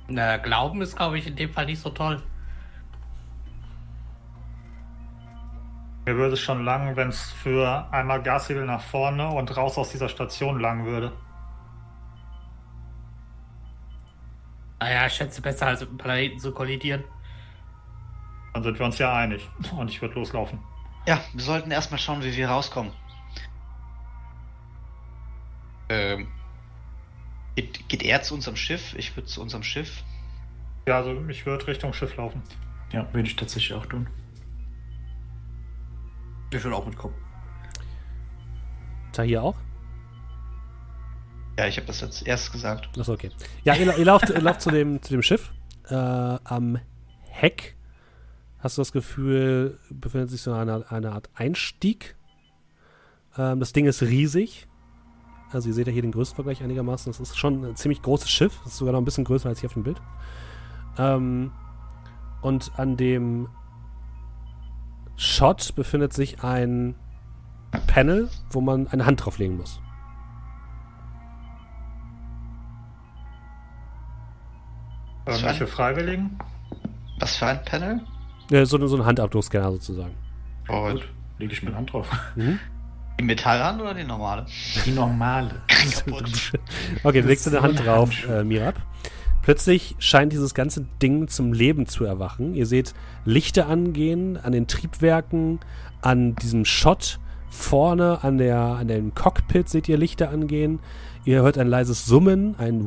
Na, 0.08 0.38
Glauben 0.38 0.82
ist, 0.82 0.98
glaube 0.98 1.18
ich, 1.18 1.28
in 1.28 1.36
dem 1.38 1.52
Fall 1.52 1.66
nicht 1.66 1.82
so 1.82 1.90
toll. 1.90 2.22
Mir 6.06 6.18
würde 6.18 6.34
es 6.34 6.40
schon 6.40 6.64
lang, 6.64 6.96
wenn 6.96 7.10
es 7.10 7.32
für 7.32 7.92
einmal 7.92 8.22
Gashebel 8.22 8.66
nach 8.66 8.82
vorne 8.82 9.28
und 9.28 9.56
raus 9.58 9.78
aus 9.78 9.90
dieser 9.90 10.08
Station 10.08 10.60
lang 10.60 10.86
würde. 10.86 11.12
Naja, 14.80 15.08
ich 15.08 15.14
schätze 15.14 15.42
besser, 15.42 15.66
als 15.68 15.82
mit 15.82 15.90
dem 15.90 15.98
Planeten 15.98 16.38
zu 16.38 16.52
kollidieren. 16.52 17.04
Dann 18.54 18.62
sind 18.62 18.78
wir 18.78 18.86
uns 18.86 19.00
ja 19.00 19.16
einig. 19.16 19.50
Und 19.76 19.90
ich 19.90 20.00
würde 20.02 20.14
loslaufen. 20.16 20.60
Ja, 21.08 21.22
wir 21.34 21.44
sollten 21.44 21.72
erstmal 21.72 22.00
schauen, 22.00 22.24
wie 22.24 22.36
wir 22.36 22.50
rauskommen. 22.50 22.92
Ähm. 25.90 26.28
Geht, 27.56 27.88
geht 27.90 28.04
er 28.04 28.22
zu 28.22 28.36
unserem 28.36 28.58
Schiff? 28.58 28.94
Ich 28.96 29.16
würde 29.16 29.28
zu 29.28 29.42
unserem 29.42 29.64
Schiff. 29.64 30.04
Ja, 30.88 30.98
also 30.98 31.28
ich 31.30 31.46
würde 31.46 31.66
Richtung 31.68 31.94
Schiff 31.94 32.16
laufen. 32.16 32.44
Ja, 32.92 33.08
würde 33.14 33.28
ich 33.28 33.36
tatsächlich 33.36 33.74
auch 33.74 33.86
tun. 33.86 34.08
Ich 36.56 36.64
würde 36.64 36.78
auch 36.78 36.86
mitkommen. 36.86 37.16
Tahir 39.12 39.44
auch? 39.44 39.56
Ja, 41.58 41.68
ich 41.68 41.78
habe 41.78 41.88
das 41.88 42.02
jetzt 42.02 42.26
erst 42.26 42.52
gesagt. 42.52 42.90
Achso, 42.98 43.14
okay. 43.14 43.32
Ja, 43.64 43.76
ihr, 43.76 43.98
ihr 43.98 44.06
lauft, 44.06 44.30
ihr 44.30 44.42
lauft 44.42 44.62
zu, 44.62 44.72
dem, 44.72 45.02
zu 45.02 45.12
dem 45.12 45.22
Schiff. 45.22 45.54
Äh, 45.90 45.96
am 45.96 46.80
Heck 47.24 47.76
hast 48.60 48.78
du 48.78 48.82
das 48.82 48.92
Gefühl, 48.92 49.80
befindet 49.90 50.30
sich 50.30 50.42
so 50.42 50.54
eine, 50.54 50.90
eine 50.90 51.12
Art 51.12 51.30
Einstieg. 51.34 52.16
Ähm, 53.38 53.60
das 53.60 53.74
Ding 53.74 53.86
ist 53.86 54.02
riesig. 54.02 54.68
Also 55.52 55.70
ihr 55.70 55.74
seht 55.74 55.88
ja 55.88 55.94
hier 55.94 56.02
den 56.02 56.12
Größenvergleich 56.12 56.64
einigermaßen. 56.64 57.12
Das 57.12 57.20
ist 57.20 57.38
schon 57.38 57.64
ein 57.64 57.76
ziemlich 57.76 58.02
großes 58.02 58.30
Schiff. 58.30 58.60
Das 58.64 58.74
ist 58.74 58.78
sogar 58.78 58.94
noch 58.94 59.02
ein 59.02 59.06
bisschen 59.06 59.26
größer 59.26 59.48
als 59.48 59.60
hier 59.60 59.68
auf 59.68 59.74
dem 59.74 59.84
Bild. 59.84 60.02
Ähm, 60.98 61.52
und 62.42 62.72
an 62.78 62.98
dem 62.98 63.50
Shot 65.18 65.76
befindet 65.76 66.14
sich 66.14 66.44
ein 66.44 66.96
Panel, 67.88 68.30
wo 68.52 68.62
man 68.62 68.88
eine 68.88 69.06
Hand 69.06 69.26
drauflegen 69.26 69.58
muss. 69.58 69.80
Was 75.26 75.42
für, 75.42 75.54
für 75.54 75.68
Freiwilligen? 75.68 76.38
Was 77.20 77.38
für 77.38 77.48
ein 77.48 77.64
Panel? 77.66 78.02
Ja, 78.52 78.66
so, 78.66 78.86
so 78.88 78.96
ein 78.96 79.06
Handabdruckscanner 79.06 79.72
sozusagen. 79.72 80.16
Oh, 80.68 80.92
gut. 80.92 81.08
Lege 81.40 81.54
ich 81.54 81.64
meine 81.64 81.76
Hand 81.76 81.94
drauf. 81.94 82.10
Mhm. 82.36 82.60
Die 83.20 83.24
Metallhand 83.24 83.82
oder 83.82 83.94
die 83.94 84.04
normale? 84.04 84.46
Die 84.86 84.92
normale. 84.92 85.62
okay, 87.04 87.22
du 87.22 87.28
legst 87.30 87.48
deine 87.48 87.62
Hand 87.62 87.80
drauf, 87.80 88.12
äh, 88.28 88.44
Mirab. 88.44 88.76
Plötzlich 89.46 89.96
scheint 90.00 90.34
dieses 90.34 90.56
ganze 90.56 90.88
Ding 91.04 91.28
zum 91.28 91.54
Leben 91.54 91.86
zu 91.86 92.04
erwachen. 92.04 92.56
Ihr 92.56 92.66
seht 92.66 92.96
Lichter 93.26 93.68
angehen 93.68 94.38
an 94.38 94.54
den 94.54 94.66
Triebwerken, 94.66 95.60
an 96.02 96.34
diesem 96.34 96.66
Shot 96.66 97.20
vorne 97.52 98.24
an 98.24 98.40
der 98.40 98.58
an 98.58 98.88
dem 98.88 99.14
Cockpit 99.14 99.70
seht 99.70 99.88
ihr 99.88 100.00
Lichter 100.00 100.32
angehen. 100.32 100.80
Ihr 101.26 101.44
hört 101.44 101.60
ein 101.60 101.68
leises 101.68 102.08
Summen, 102.08 102.56
ein 102.58 102.80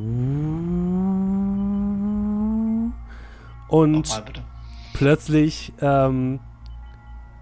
und 3.69 4.09
mal, 4.09 4.25
plötzlich 4.95 5.73
ähm, 5.81 6.41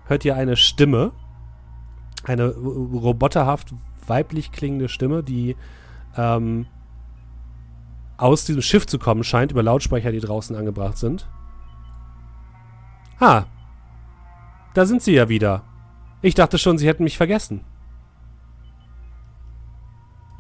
hört 0.05 0.27
ihr 0.27 0.37
eine 0.37 0.57
Stimme, 0.57 1.13
eine 2.23 2.49
roboterhaft 2.51 3.73
weiblich 4.07 4.53
klingende 4.53 4.91
Stimme, 4.91 5.23
die 5.23 5.57
ähm, 6.19 6.67
aus 8.17 8.45
diesem 8.45 8.63
Schiff 8.63 8.87
zu 8.87 8.99
kommen 8.99 9.25
scheint, 9.25 9.53
über 9.53 9.63
Lautsprecher, 9.63 10.13
die 10.13 10.21
draußen 10.21 10.57
angebracht 10.57 10.97
sind. 10.99 11.29
Ah, 13.19 13.45
da 14.75 14.85
sind 14.87 15.03
sie 15.03 15.13
ja 15.13 15.29
wieder. 15.29 15.63
Ich 16.23 16.35
dachte 16.35 16.59
schon, 16.59 16.79
sie 16.79 16.87
hätten 16.87 17.05
mich 17.05 17.17
vergessen. 17.17 17.65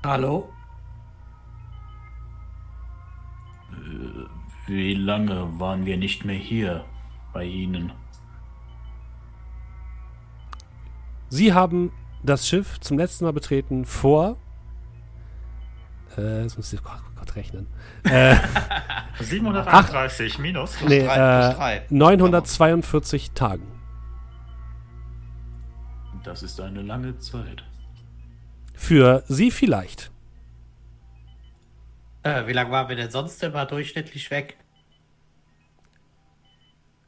Hallo? 0.04 0.48
Äh, 3.72 4.70
wie 4.70 4.94
lange 4.94 5.58
waren 5.58 5.86
wir 5.86 5.96
nicht 5.96 6.24
mehr 6.24 6.36
hier 6.36 6.84
bei 7.32 7.44
Ihnen? 7.44 7.92
Sie 11.28 11.52
haben 11.52 11.92
das 12.22 12.46
Schiff 12.46 12.78
zum 12.80 12.98
letzten 12.98 13.24
Mal 13.24 13.32
betreten 13.32 13.84
vor. 13.84 14.36
Äh, 16.16 16.42
jetzt 16.42 16.56
muss 16.56 16.72
ich 16.72 16.80
Gott 17.26 17.36
rechnen. 17.36 17.66
Äh, 18.04 18.36
738 19.18 20.34
ach, 20.34 20.38
minus. 20.38 20.76
Nee, 20.86 20.98
äh, 20.98 21.80
942 21.90 23.32
Tagen. 23.32 23.66
Das 26.22 26.42
ist 26.42 26.60
eine 26.60 26.82
lange 26.82 27.18
Zeit. 27.18 27.64
Für 28.74 29.24
Sie 29.26 29.50
vielleicht. 29.50 30.10
Äh, 32.22 32.46
wie 32.46 32.52
lange 32.52 32.70
waren 32.70 32.88
wir 32.88 32.96
denn 32.96 33.10
sonst 33.10 33.42
immer 33.42 33.66
durchschnittlich 33.66 34.30
weg? 34.30 34.56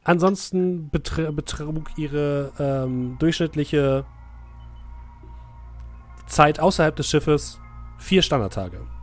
Ansonsten 0.03 0.89
betrug 0.89 1.97
Ihre 1.97 2.51
ähm, 2.59 3.17
durchschnittliche 3.19 4.05
Zeit 6.27 6.59
außerhalb 6.59 6.95
des 6.95 7.07
Schiffes 7.09 7.59
vier 7.99 8.21
Standardtage. 8.21 8.98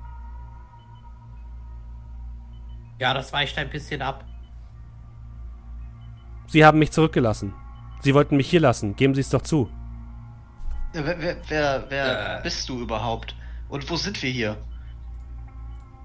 Ja, 2.98 3.14
das 3.14 3.32
weicht 3.32 3.58
ein 3.58 3.70
bisschen 3.70 4.02
ab. 4.02 4.24
Sie 6.46 6.64
haben 6.64 6.78
mich 6.78 6.92
zurückgelassen. 6.92 7.52
Sie 8.00 8.14
wollten 8.14 8.36
mich 8.36 8.48
hier 8.48 8.60
lassen. 8.60 8.96
Geben 8.96 9.14
Sie 9.14 9.20
es 9.20 9.30
doch 9.30 9.42
zu. 9.42 9.70
Wer, 10.92 11.20
wer, 11.20 11.36
wer, 11.48 11.84
wer 11.88 12.38
äh. 12.38 12.42
bist 12.42 12.68
du 12.68 12.80
überhaupt? 12.80 13.34
Und 13.68 13.88
wo 13.90 13.96
sind 13.96 14.22
wir 14.22 14.30
hier? 14.30 14.56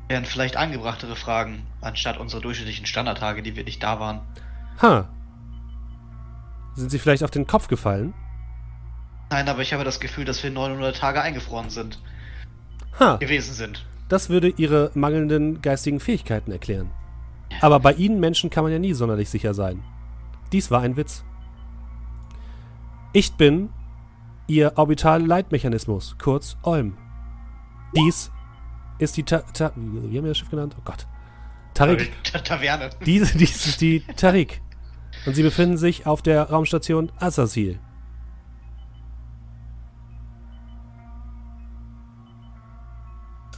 Wären 0.09 0.25
vielleicht 0.25 0.57
angebrachtere 0.57 1.15
Fragen, 1.15 1.65
anstatt 1.79 2.17
unsere 2.17 2.41
durchschnittlichen 2.41 2.85
Standardtage, 2.85 3.43
die 3.43 3.55
wir 3.55 3.63
nicht 3.63 3.81
da 3.81 3.99
waren. 3.99 4.21
Ha. 4.81 5.07
Sind 6.75 6.89
Sie 6.89 6.99
vielleicht 6.99 7.23
auf 7.23 7.31
den 7.31 7.47
Kopf 7.47 7.67
gefallen? 7.67 8.13
Nein, 9.29 9.47
aber 9.47 9.61
ich 9.61 9.71
habe 9.73 9.85
das 9.85 10.01
Gefühl, 10.01 10.25
dass 10.25 10.43
wir 10.43 10.51
900 10.51 10.97
Tage 10.97 11.21
eingefroren 11.21 11.69
sind. 11.69 11.99
Ha. 12.99 13.15
Gewesen 13.17 13.53
sind. 13.53 13.85
Das 14.11 14.29
würde 14.29 14.49
ihre 14.49 14.91
mangelnden 14.93 15.61
geistigen 15.61 16.01
Fähigkeiten 16.01 16.51
erklären. 16.51 16.91
Aber 17.61 17.79
bei 17.79 17.93
ihnen 17.93 18.19
Menschen 18.19 18.49
kann 18.49 18.65
man 18.65 18.73
ja 18.73 18.77
nie 18.77 18.91
sonderlich 18.91 19.29
sicher 19.29 19.53
sein. 19.53 19.85
Dies 20.51 20.69
war 20.69 20.81
ein 20.81 20.97
Witz. 20.97 21.23
Ich 23.13 23.31
bin 23.31 23.69
ihr 24.47 24.73
Orbital-Leitmechanismus, 24.75 26.17
kurz 26.21 26.57
OLM. 26.61 26.97
Dies 27.95 28.33
ist 28.99 29.15
die 29.15 29.23
Ta, 29.23 29.43
Ta 29.53 29.71
wie 29.77 30.17
haben 30.17 30.25
wir 30.25 30.31
das 30.31 30.39
Schiff 30.39 30.49
genannt? 30.49 30.75
Oh 30.77 30.81
Gott. 30.83 31.07
Tarik. 31.73 32.11
Taverne. 32.43 32.89
Dies, 33.05 33.31
dies 33.31 33.65
ist 33.65 33.79
die 33.79 34.03
Tarik. 34.17 34.61
Und 35.25 35.35
sie 35.35 35.43
befinden 35.43 35.77
sich 35.77 36.05
auf 36.05 36.21
der 36.21 36.49
Raumstation 36.49 37.13
Azasil. 37.17 37.79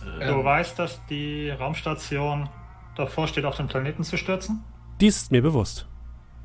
Du 0.06 0.40
ähm, 0.40 0.44
weißt, 0.44 0.78
dass 0.78 1.06
die 1.08 1.50
Raumstation 1.50 2.50
davor 2.96 3.28
steht, 3.28 3.46
auf 3.46 3.58
den 3.58 3.68
Planeten 3.68 4.04
zu 4.04 4.18
stürzen? 4.18 4.64
Dies 5.02 5.18
ist 5.18 5.32
mir 5.32 5.42
bewusst. 5.42 5.88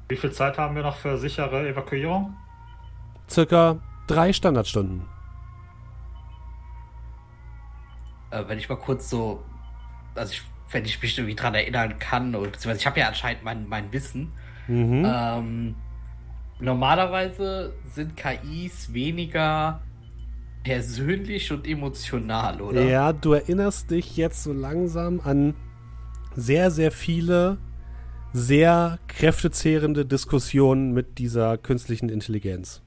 Wie 0.09 0.17
viel 0.17 0.33
Zeit 0.33 0.59
haben 0.59 0.75
wir 0.75 0.83
noch 0.83 0.97
für 0.97 1.19
sichere 1.19 1.69
Evakuierung? 1.69 2.35
Circa 3.29 3.79
drei 4.07 4.33
Standardstunden. 4.33 5.03
Äh, 8.31 8.45
wenn 8.47 8.59
ich 8.59 8.69
mal 8.69 8.77
kurz 8.77 9.11
so, 9.11 9.45
also 10.15 10.33
ich, 10.33 10.43
wenn 10.71 10.85
ich 10.85 11.01
mich 11.03 11.19
irgendwie 11.19 11.37
dran 11.37 11.55
erinnern 11.55 11.99
kann, 11.99 12.35
oder 12.35 12.51
beziehungsweise 12.51 12.81
ich 12.81 12.87
habe 12.87 13.01
ja 13.01 13.09
anscheinend 13.09 13.45
mein, 13.45 13.69
mein 13.69 13.93
Wissen. 13.93 14.33
Mhm. 14.67 15.05
Ähm, 15.07 15.75
Normalerweise 16.61 17.73
sind 17.95 18.17
KIs 18.17 18.93
weniger 18.93 19.81
persönlich 20.63 21.51
und 21.53 21.67
emotional, 21.67 22.61
oder? 22.61 22.85
Ja, 22.85 23.13
du 23.13 23.33
erinnerst 23.33 23.91
dich 23.91 24.17
jetzt 24.17 24.43
so 24.43 24.53
langsam 24.53 25.21
an 25.21 25.55
sehr, 26.35 26.71
sehr 26.71 26.91
viele 26.93 27.59
sehr 28.33 28.99
kräftezehrende 29.09 30.05
Diskussionen 30.05 30.93
mit 30.93 31.19
dieser 31.19 31.57
künstlichen 31.59 32.09
Intelligenz. 32.09 32.83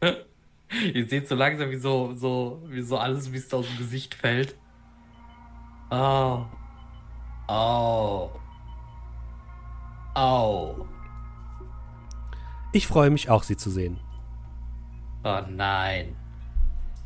Ihr 0.94 1.08
seht 1.08 1.28
so 1.28 1.34
langsam, 1.34 1.70
wie 1.70 1.76
so, 1.76 2.12
so, 2.14 2.62
wie 2.68 2.82
so 2.82 2.96
alles, 2.98 3.32
wie 3.32 3.36
es 3.36 3.52
aus 3.52 3.66
dem 3.66 3.78
Gesicht 3.78 4.14
fällt. 4.14 4.56
Oh. 5.90 6.44
Oh. 7.48 8.30
Oh. 10.14 10.86
Ich 12.72 12.86
freue 12.86 13.10
mich 13.10 13.30
auch, 13.30 13.42
Sie 13.42 13.56
zu 13.56 13.70
sehen. 13.70 13.98
Oh 15.22 15.40
nein. 15.48 16.16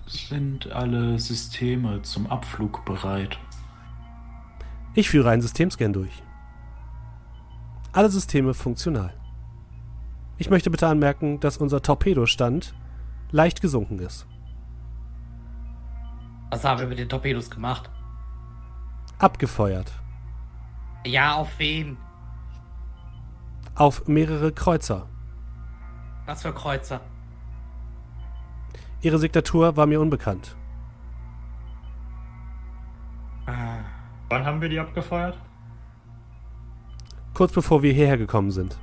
Sind 0.06 0.70
alle 0.70 1.18
Systeme 1.18 2.02
zum 2.02 2.26
Abflug 2.28 2.84
bereit? 2.84 3.38
Ich 4.94 5.08
führe 5.08 5.30
einen 5.30 5.42
Systemscan 5.42 5.92
durch. 5.92 6.22
Alle 7.92 8.10
Systeme 8.10 8.54
funktional. 8.54 9.14
Ich 10.38 10.50
möchte 10.50 10.70
bitte 10.70 10.86
anmerken, 10.86 11.40
dass 11.40 11.56
unser 11.56 11.80
Torpedostand 11.80 12.74
leicht 13.30 13.60
gesunken 13.60 13.98
ist. 13.98 14.26
Was 16.50 16.64
haben 16.64 16.80
wir 16.80 16.86
mit 16.86 16.98
den 16.98 17.08
Torpedos 17.08 17.50
gemacht? 17.50 17.90
Abgefeuert. 19.18 19.90
Ja, 21.06 21.34
auf 21.34 21.58
wen? 21.58 21.96
Auf 23.74 24.06
mehrere 24.06 24.52
Kreuzer. 24.52 25.08
Was 26.26 26.42
für 26.42 26.52
Kreuzer? 26.52 27.00
Ihre 29.04 29.18
Signatur 29.18 29.76
war 29.76 29.84
mir 29.84 30.00
unbekannt. 30.00 30.56
Ah. 33.46 33.80
Wann 34.30 34.46
haben 34.46 34.62
wir 34.62 34.70
die 34.70 34.80
abgefeuert? 34.80 35.36
Kurz 37.34 37.52
bevor 37.52 37.82
wir 37.82 37.92
hierher 37.92 38.16
gekommen 38.16 38.50
sind. 38.50 38.78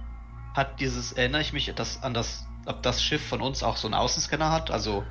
Hat 0.54 0.80
dieses, 0.80 1.14
erinnere 1.14 1.42
ich 1.42 1.54
mich 1.54 1.74
das, 1.76 2.04
an 2.04 2.14
das, 2.14 2.46
ob 2.68 2.84
das 2.84 3.04
Schiff 3.04 3.26
von 3.26 3.42
uns 3.42 3.64
auch 3.64 3.78
so 3.78 3.88
einen 3.88 3.96
Außenscanner 3.96 4.52
hat? 4.52 4.70
Also, 4.70 5.04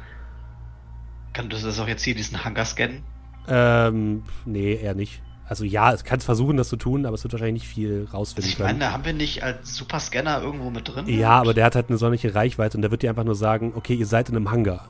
kann 1.32 1.48
du 1.48 1.58
das 1.58 1.80
auch 1.80 1.88
jetzt 1.88 2.04
hier 2.04 2.14
diesen 2.14 2.44
Hangar 2.44 2.64
scannen? 2.64 3.02
Ähm, 3.48 4.22
nee, 4.44 4.74
eher 4.74 4.94
nicht. 4.94 5.22
Also 5.48 5.64
ja, 5.64 5.92
es 5.92 6.04
kann 6.04 6.20
versuchen, 6.20 6.56
das 6.56 6.68
zu 6.68 6.76
tun, 6.76 7.04
aber 7.04 7.16
es 7.16 7.24
wird 7.24 7.32
wahrscheinlich 7.32 7.64
nicht 7.64 7.74
viel 7.74 8.06
rausfinden 8.12 8.48
also 8.48 8.62
ich 8.62 8.72
meine, 8.78 8.92
haben 8.92 9.04
wir 9.04 9.14
nicht 9.14 9.42
als 9.42 9.74
Superscanner 9.74 10.40
irgendwo 10.40 10.70
mit 10.70 10.86
drin? 10.86 11.08
Ja, 11.08 11.40
aber 11.40 11.52
der 11.52 11.64
hat 11.64 11.74
halt 11.74 11.88
eine 11.88 11.98
solche 11.98 12.36
Reichweite 12.36 12.78
und 12.78 12.82
der 12.82 12.92
wird 12.92 13.02
dir 13.02 13.10
einfach 13.10 13.24
nur 13.24 13.34
sagen, 13.34 13.72
okay, 13.74 13.94
ihr 13.94 14.06
seid 14.06 14.28
in 14.28 14.36
einem 14.36 14.52
Hangar. 14.52 14.88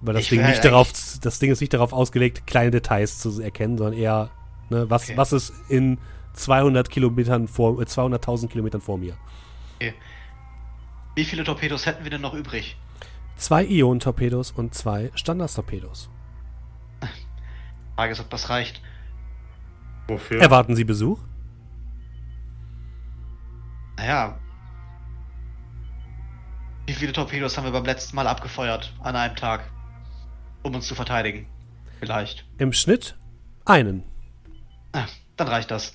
Weil 0.00 0.14
das 0.14 0.24
ich 0.24 0.28
Ding 0.28 0.44
nicht 0.44 0.64
darauf, 0.64 0.92
das 1.20 1.38
Ding 1.38 1.50
ist 1.50 1.60
nicht 1.60 1.74
darauf 1.74 1.92
ausgelegt, 1.92 2.46
kleine 2.46 2.70
Details 2.70 3.18
zu 3.18 3.40
erkennen, 3.40 3.78
sondern 3.78 3.98
eher, 3.98 4.30
ne, 4.70 4.88
was, 4.88 5.04
okay. 5.04 5.16
was 5.16 5.32
ist 5.32 5.52
in 5.68 5.98
200 6.34 6.88
Kilometern 6.88 7.48
vor, 7.48 7.78
200.000 7.78 8.44
äh, 8.44 8.48
Kilometern 8.48 8.80
vor 8.80 8.98
mir. 8.98 9.16
Okay. 9.76 9.94
Wie 11.16 11.24
viele 11.24 11.42
Torpedos 11.42 11.86
hätten 11.86 12.04
wir 12.04 12.10
denn 12.10 12.20
noch 12.20 12.34
übrig? 12.34 12.76
Zwei 13.36 13.64
Ionen-Torpedos 13.64 14.52
und 14.52 14.74
zwei 14.74 15.10
Standard-Torpedos. 15.14 16.08
Frage 17.96 18.12
ist, 18.12 18.20
ob 18.20 18.30
das 18.30 18.50
reicht. 18.50 18.80
Wofür? 20.06 20.40
Erwarten 20.40 20.76
Sie 20.76 20.84
Besuch? 20.84 21.18
Naja. 23.96 24.38
Wie 26.86 26.92
viele 26.92 27.12
Torpedos 27.12 27.56
haben 27.56 27.64
wir 27.64 27.72
beim 27.72 27.84
letzten 27.84 28.16
Mal 28.16 28.26
abgefeuert 28.26 28.94
an 29.00 29.16
einem 29.16 29.36
Tag? 29.36 29.68
Um 30.68 30.74
uns 30.76 30.86
zu 30.86 30.94
verteidigen. 30.94 31.46
Vielleicht. 31.98 32.44
Im 32.58 32.72
Schnitt 32.72 33.16
einen. 33.64 34.04
Ah, 34.92 35.06
dann 35.36 35.48
reicht 35.48 35.70
das. 35.70 35.94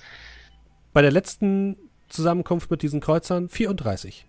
Bei 0.92 1.02
der 1.02 1.10
letzten 1.10 1.76
Zusammenkunft 2.08 2.70
mit 2.70 2.82
diesen 2.82 3.00
Kreuzern 3.00 3.48
34. 3.48 4.26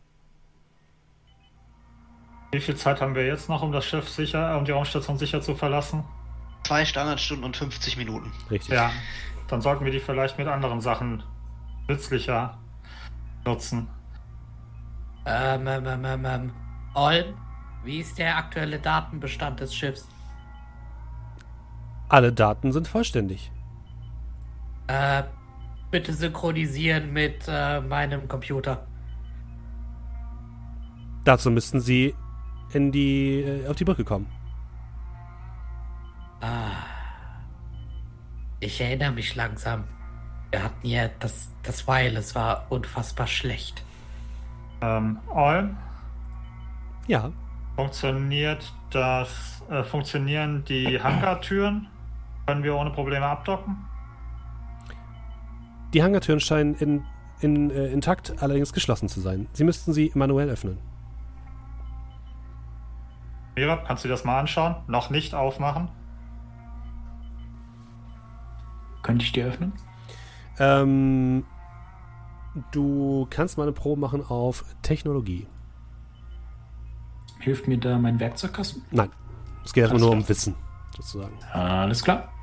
Wie 2.52 2.60
viel 2.62 2.76
Zeit 2.76 3.02
haben 3.02 3.16
wir 3.16 3.26
jetzt 3.26 3.50
noch, 3.50 3.62
um 3.62 3.72
das 3.72 3.86
Schiff 3.86 4.08
sicher, 4.08 4.58
um 4.58 4.66
die 4.66 4.72
Raumstation 4.72 5.18
sicher 5.18 5.42
zu 5.42 5.56
verlassen? 5.56 6.06
Zwei 6.64 6.86
Standardstunden 6.86 7.46
und 7.46 7.58
50 7.58 7.98
Minuten. 7.98 8.32
Richtig. 8.50 8.74
Ja, 8.74 8.92
dann 9.48 9.62
sollten 9.62 9.84
wir 9.84 9.92
die 9.92 10.00
vielleicht 10.00 10.38
mit 10.38 10.48
anderen 10.48 10.82
Sachen 10.82 11.22
nützlicher 11.88 12.58
nutzen. 13.44 13.88
Ähm, 15.26 15.68
ähm, 15.68 15.86
ähm, 15.86 16.06
ähm, 16.06 16.26
ähm 16.26 16.52
Olm, 16.94 17.36
wie 17.84 18.00
ist 18.00 18.18
der 18.18 18.38
aktuelle 18.38 18.80
Datenbestand 18.80 19.60
des 19.60 19.76
Schiffs? 19.76 20.08
Alle 22.10 22.32
Daten 22.32 22.72
sind 22.72 22.88
vollständig. 22.88 23.52
Äh, 24.88 25.24
bitte 25.92 26.14
synchronisieren 26.14 27.12
mit 27.12 27.46
äh, 27.48 27.82
meinem 27.82 28.28
Computer. 28.28 28.86
Dazu 31.24 31.50
müssten 31.50 31.80
Sie 31.80 32.14
in 32.74 32.92
die 32.92 33.42
äh, 33.42 33.68
auf 33.68 33.76
die 33.76 33.84
Brücke 33.84 34.04
kommen. 34.04 34.28
Ah. 36.42 36.72
Ich 38.60 38.80
erinnere 38.80 39.12
mich 39.12 39.36
langsam. 39.36 39.86
Wir 40.52 40.64
hatten 40.64 40.88
ja 40.88 41.10
das, 41.20 41.50
das 41.64 41.88
Wireless 41.88 42.36
war 42.36 42.68
unfassbar 42.70 43.28
schlecht. 43.28 43.84
Ähm, 44.82 45.18
Olm? 45.34 45.78
Ja. 47.08 47.32
Funktioniert 47.76 48.72
das, 48.92 49.64
äh, 49.70 49.84
funktionieren 49.84 50.64
die 50.66 51.02
Hangartüren? 51.02 51.88
Können 52.46 52.64
wir 52.64 52.76
ohne 52.76 52.92
Probleme 52.92 53.26
abdocken? 53.26 53.76
Die 55.94 56.04
Hangartüren 56.04 56.40
scheinen 56.40 56.76
in, 56.76 57.04
in, 57.40 57.72
äh, 57.72 57.88
intakt, 57.88 58.36
allerdings 58.42 58.74
geschlossen 58.74 59.10
zu 59.10 59.20
sein. 59.22 59.48
Sie 59.54 59.64
müssten 59.64 59.94
sie 59.94 60.12
manuell 60.14 60.50
öffnen. 60.50 60.78
Mira, 63.56 63.78
kannst 63.78 64.04
du 64.04 64.10
dir 64.10 64.14
das 64.14 64.26
mal 64.26 64.40
anschauen? 64.40 64.76
Noch 64.88 65.10
nicht 65.10 65.34
aufmachen? 65.34 65.88
Könnte 69.02 69.24
ich 69.24 69.32
die 69.32 69.44
öffnen? 69.44 69.72
Ähm, 70.60 71.46
du 72.72 73.28
kannst 73.30 73.58
mal 73.58 73.64
eine 73.64 73.72
Probe 73.72 74.02
machen 74.02 74.26
auf 74.26 74.66
Technologie. 74.82 75.48
Hilft 77.40 77.68
mir 77.68 77.78
da 77.78 77.98
mein 77.98 78.20
Werkzeugkasten? 78.20 78.84
Nein. 78.92 79.10
Es 79.64 79.74
geht 79.74 79.84
erstmal 79.84 80.02
nur 80.02 80.12
um 80.12 80.28
Wissen, 80.28 80.56
sozusagen. 80.96 81.38
Alles 81.54 82.04
klar. 82.04 82.35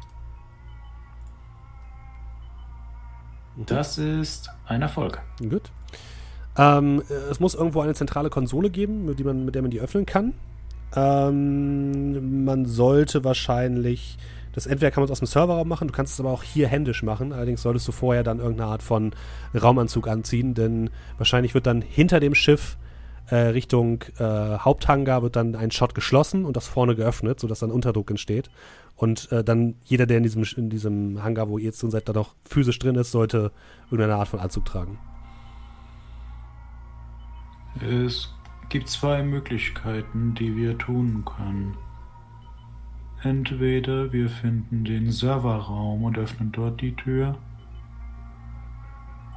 Das 3.56 3.98
ist 3.98 4.50
ein 4.66 4.82
Erfolg. 4.82 5.20
Gut. 5.38 5.70
Ähm, 6.56 7.02
es 7.30 7.40
muss 7.40 7.54
irgendwo 7.54 7.80
eine 7.80 7.94
zentrale 7.94 8.30
Konsole 8.30 8.70
geben, 8.70 9.04
mit, 9.04 9.24
man, 9.24 9.44
mit 9.44 9.54
der 9.54 9.62
man 9.62 9.70
die 9.70 9.80
öffnen 9.80 10.06
kann. 10.06 10.34
Ähm, 10.94 12.44
man 12.44 12.66
sollte 12.66 13.24
wahrscheinlich, 13.24 14.18
das 14.52 14.66
entweder 14.66 14.90
kann 14.90 15.02
man 15.02 15.06
es 15.06 15.12
aus 15.12 15.20
dem 15.20 15.26
Serverraum 15.26 15.68
machen, 15.68 15.88
du 15.88 15.94
kannst 15.94 16.14
es 16.14 16.20
aber 16.20 16.30
auch 16.30 16.42
hier 16.42 16.68
händisch 16.68 17.02
machen. 17.02 17.32
Allerdings 17.32 17.62
solltest 17.62 17.88
du 17.88 17.92
vorher 17.92 18.22
dann 18.22 18.38
irgendeine 18.38 18.70
Art 18.70 18.82
von 18.82 19.12
Raumanzug 19.54 20.08
anziehen, 20.08 20.54
denn 20.54 20.90
wahrscheinlich 21.16 21.54
wird 21.54 21.66
dann 21.66 21.80
hinter 21.80 22.20
dem 22.20 22.34
Schiff 22.34 22.76
äh, 23.30 23.36
Richtung 23.36 24.04
äh, 24.18 24.58
Haupthangar 24.58 25.22
wird 25.22 25.36
dann 25.36 25.54
ein 25.54 25.70
Shot 25.70 25.94
geschlossen 25.94 26.44
und 26.44 26.56
das 26.56 26.66
vorne 26.66 26.94
geöffnet, 26.94 27.40
sodass 27.40 27.60
dann 27.60 27.70
Unterdruck 27.70 28.10
entsteht. 28.10 28.50
Und 28.96 29.32
äh, 29.32 29.42
dann 29.42 29.74
jeder, 29.84 30.06
der 30.06 30.18
in 30.18 30.22
diesem, 30.22 30.44
in 30.56 30.70
diesem 30.70 31.22
Hangar, 31.22 31.48
wo 31.48 31.58
ihr 31.58 31.64
jetzt 31.66 31.82
drin 31.82 31.90
seid, 31.90 32.08
da 32.08 32.12
noch 32.12 32.34
physisch 32.44 32.78
drin 32.78 32.94
ist, 32.94 33.10
sollte 33.10 33.52
irgendeine 33.90 34.16
Art 34.16 34.28
von 34.28 34.40
Anzug 34.40 34.64
tragen. 34.64 34.98
Es 37.80 38.32
gibt 38.68 38.88
zwei 38.88 39.22
Möglichkeiten, 39.22 40.34
die 40.34 40.56
wir 40.56 40.78
tun 40.78 41.24
können. 41.24 41.76
Entweder 43.22 44.12
wir 44.12 44.28
finden 44.28 44.84
den 44.84 45.10
Serverraum 45.10 46.04
und 46.04 46.18
öffnen 46.18 46.52
dort 46.52 46.80
die 46.80 46.94
Tür. 46.94 47.38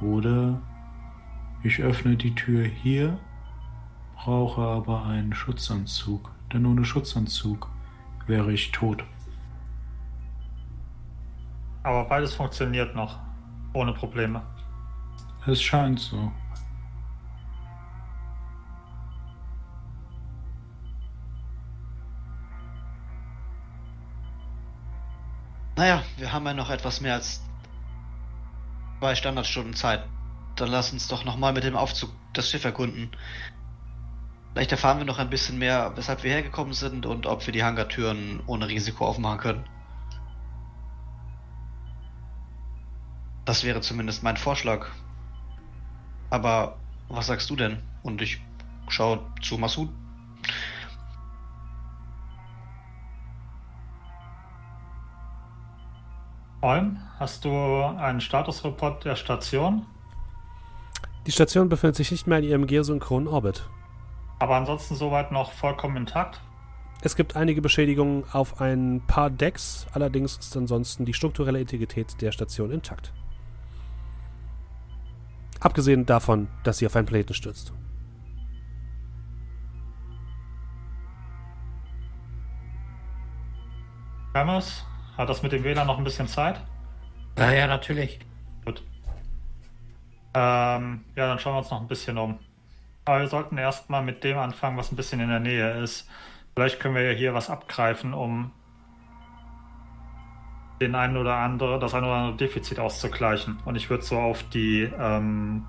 Oder 0.00 0.60
ich 1.62 1.80
öffne 1.80 2.16
die 2.16 2.34
Tür 2.34 2.64
hier, 2.64 3.18
brauche 4.14 4.60
aber 4.60 5.04
einen 5.06 5.34
Schutzanzug, 5.34 6.30
denn 6.52 6.66
ohne 6.66 6.84
Schutzanzug 6.84 7.70
wäre 8.26 8.52
ich 8.52 8.72
tot. 8.72 9.04
Aber 11.86 12.04
beides 12.04 12.34
funktioniert 12.34 12.96
noch. 12.96 13.16
Ohne 13.72 13.92
Probleme. 13.92 14.42
Es 15.46 15.62
scheint 15.62 16.00
so. 16.00 16.32
Naja, 25.76 26.02
wir 26.16 26.32
haben 26.32 26.44
ja 26.44 26.54
noch 26.54 26.70
etwas 26.70 27.00
mehr 27.00 27.14
als 27.14 27.40
zwei 28.98 29.14
Standardstunden 29.14 29.74
Zeit. 29.74 30.04
dann 30.56 30.70
lass 30.70 30.92
uns 30.92 31.06
doch 31.06 31.24
nochmal 31.24 31.52
mit 31.52 31.62
dem 31.62 31.76
Aufzug 31.76 32.10
das 32.32 32.50
Schiff 32.50 32.64
erkunden. 32.64 33.12
Vielleicht 34.54 34.72
erfahren 34.72 34.98
wir 34.98 35.04
noch 35.04 35.20
ein 35.20 35.30
bisschen 35.30 35.58
mehr, 35.58 35.92
weshalb 35.94 36.24
wir 36.24 36.32
hergekommen 36.32 36.72
sind 36.72 37.06
und 37.06 37.26
ob 37.26 37.46
wir 37.46 37.52
die 37.52 37.62
Hangartüren 37.62 38.42
ohne 38.48 38.66
Risiko 38.66 39.06
aufmachen 39.06 39.38
können. 39.38 39.75
Das 43.46 43.62
wäre 43.62 43.80
zumindest 43.80 44.24
mein 44.24 44.36
Vorschlag. 44.36 44.88
Aber 46.30 46.76
was 47.08 47.28
sagst 47.28 47.48
du 47.48 47.56
denn? 47.56 47.78
Und 48.02 48.20
ich 48.20 48.42
schaue 48.88 49.20
zu 49.40 49.56
Masud. 49.56 49.88
Olm, 56.60 56.98
hast 57.20 57.44
du 57.44 57.50
einen 57.50 58.20
Statusreport 58.20 59.04
der 59.04 59.14
Station? 59.14 59.86
Die 61.26 61.32
Station 61.32 61.68
befindet 61.68 61.94
sich 61.94 62.10
nicht 62.10 62.26
mehr 62.26 62.38
in 62.38 62.44
ihrem 62.44 62.66
geosynchronen 62.66 63.28
Orbit. 63.28 63.68
Aber 64.40 64.56
ansonsten 64.56 64.96
soweit 64.96 65.30
noch 65.30 65.52
vollkommen 65.52 65.96
intakt? 65.96 66.40
Es 67.02 67.14
gibt 67.14 67.36
einige 67.36 67.62
Beschädigungen 67.62 68.24
auf 68.32 68.60
ein 68.60 69.02
paar 69.06 69.30
Decks, 69.30 69.86
allerdings 69.92 70.36
ist 70.38 70.56
ansonsten 70.56 71.04
die 71.04 71.14
strukturelle 71.14 71.60
Integrität 71.60 72.20
der 72.20 72.32
Station 72.32 72.72
intakt. 72.72 73.12
Abgesehen 75.60 76.06
davon, 76.06 76.48
dass 76.64 76.78
sie 76.78 76.86
auf 76.86 76.96
einen 76.96 77.06
Planeten 77.06 77.34
stürzt. 77.34 77.72
Hermes, 84.34 84.84
hat 85.16 85.30
das 85.30 85.42
mit 85.42 85.52
dem 85.52 85.64
WLAN 85.64 85.86
noch 85.86 85.96
ein 85.96 86.04
bisschen 86.04 86.28
Zeit? 86.28 86.60
Ja, 87.38 87.52
ja, 87.52 87.66
natürlich. 87.66 88.20
Gut. 88.64 88.82
Ähm, 90.34 91.04
ja, 91.14 91.26
dann 91.26 91.38
schauen 91.38 91.54
wir 91.54 91.58
uns 91.58 91.70
noch 91.70 91.80
ein 91.80 91.88
bisschen 91.88 92.18
um. 92.18 92.38
Aber 93.06 93.20
wir 93.20 93.28
sollten 93.28 93.56
erstmal 93.56 94.02
mit 94.02 94.24
dem 94.24 94.36
anfangen, 94.36 94.76
was 94.76 94.92
ein 94.92 94.96
bisschen 94.96 95.20
in 95.20 95.28
der 95.28 95.40
Nähe 95.40 95.82
ist. 95.82 96.08
Vielleicht 96.54 96.80
können 96.80 96.94
wir 96.94 97.10
ja 97.10 97.16
hier 97.16 97.32
was 97.32 97.48
abgreifen, 97.48 98.12
um 98.12 98.52
den 100.80 100.94
einen 100.94 101.16
oder 101.16 101.36
andere, 101.36 101.78
das 101.78 101.94
eine 101.94 102.06
oder 102.06 102.16
andere 102.16 102.36
Defizit 102.36 102.78
auszugleichen. 102.78 103.58
Und 103.64 103.76
ich 103.76 103.88
würde 103.88 104.04
so 104.04 104.18
auf 104.18 104.42
die 104.50 104.82
ähm, 104.98 105.64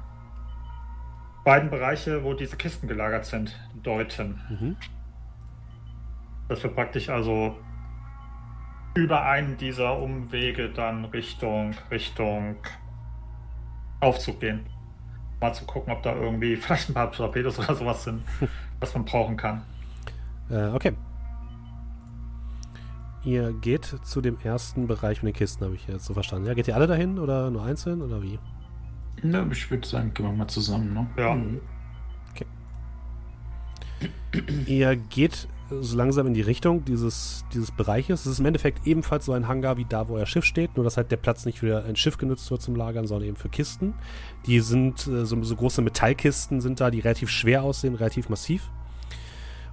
beiden 1.46 1.70
Bereiche, 1.70 2.24
wo 2.24 2.34
diese 2.34 2.58
Kisten 2.58 2.88
gelagert 2.88 3.26
sind, 3.26 3.58
deuten. 3.82 4.42
Mhm. 4.50 4.76
Dass 6.50 6.62
wir 6.64 6.70
praktisch 6.70 7.10
also 7.10 7.56
über 8.96 9.24
einen 9.26 9.58
dieser 9.58 9.98
Umwege 9.98 10.70
dann 10.70 11.06
Richtung, 11.06 11.74
Richtung 11.92 12.58
Aufzug 14.02 14.40
gehen. 14.40 14.66
Mal 15.40 15.54
zu 15.54 15.66
gucken, 15.66 15.94
ob 15.94 16.04
da 16.04 16.16
irgendwie 16.16 16.56
vielleicht 16.58 16.90
ein 16.90 16.94
paar 16.94 17.12
Torpedos 17.12 17.60
oder 17.60 17.76
sowas 17.76 18.04
sind, 18.04 18.24
was 18.80 18.94
man 18.94 19.06
brauchen 19.06 19.38
kann. 19.38 19.62
Äh, 20.50 20.68
okay. 20.68 20.94
Ihr 23.28 23.52
geht 23.52 23.94
zu 24.04 24.22
dem 24.22 24.38
ersten 24.42 24.88
Bereich 24.88 25.22
mit 25.22 25.36
den 25.36 25.38
Kisten, 25.38 25.66
habe 25.66 25.76
ich 25.76 25.86
jetzt 25.86 26.06
so 26.06 26.14
verstanden. 26.14 26.48
Ja, 26.48 26.54
geht 26.54 26.70
ihr 26.70 26.76
alle 26.76 26.88
dahin 26.88 27.20
oder 27.20 27.52
nur 27.52 27.62
einzeln 27.62 28.02
oder 28.02 28.24
wie? 28.24 28.40
Ja, 29.22 29.46
ich 29.52 29.70
würde 29.70 29.86
sagen, 29.86 30.14
gehen 30.14 30.28
wir 30.28 30.32
mal 30.32 30.48
zusammen, 30.48 30.94
ne? 30.94 31.08
Ja. 31.18 31.36
Mhm. 31.36 31.60
Okay. 32.32 32.46
ihr 34.66 34.96
geht 34.96 35.50
so 35.70 35.98
langsam 35.98 36.28
in 36.28 36.36
die 36.36 36.42
Richtung 36.42 36.86
dieses, 36.86 37.44
dieses 37.54 37.70
Bereiches. 37.70 38.22
Es 38.22 38.32
ist 38.32 38.40
im 38.40 38.46
Endeffekt 38.46 38.88
ebenfalls 38.88 39.26
so 39.26 39.34
ein 39.34 39.50
Hangar 39.50 39.76
wie 39.76 39.84
da, 39.84 40.08
wo 40.08 40.14
euer 40.14 40.26
Schiff 40.26 40.46
steht, 40.46 40.78
nur 40.78 40.86
dass 40.86 40.96
halt 40.96 41.12
der 41.12 41.18
Platz 41.18 41.46
nicht 41.46 41.60
für 41.60 41.84
ein 41.84 41.98
Schiff 41.98 42.18
genutzt 42.18 42.50
wird 42.50 42.62
zum 42.62 42.78
Lagern, 42.78 43.08
sondern 43.08 43.28
eben 43.28 43.36
für 43.36 43.50
Kisten. 43.50 43.94
Die 44.46 44.62
sind, 44.62 45.06
äh, 45.06 45.26
so, 45.26 45.44
so 45.44 45.56
große 45.58 45.82
Metallkisten 45.82 46.62
sind 46.62 46.80
da, 46.80 46.92
die 46.92 47.02
relativ 47.02 47.30
schwer 47.30 47.64
aussehen, 47.64 47.96
relativ 47.96 48.30
massiv. 48.30 48.72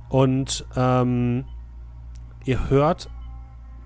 Und 0.08 0.66
ähm, 0.74 1.44
ihr 2.44 2.68
hört 2.68 3.08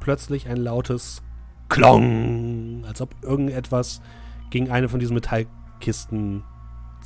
plötzlich 0.09 0.49
ein 0.49 0.57
lautes 0.57 1.23
Klong, 1.69 2.83
als 2.87 3.03
ob 3.03 3.15
irgendetwas 3.23 4.01
gegen 4.49 4.71
eine 4.71 4.89
von 4.89 5.01
diesen 5.01 5.13
Metallkisten 5.13 6.45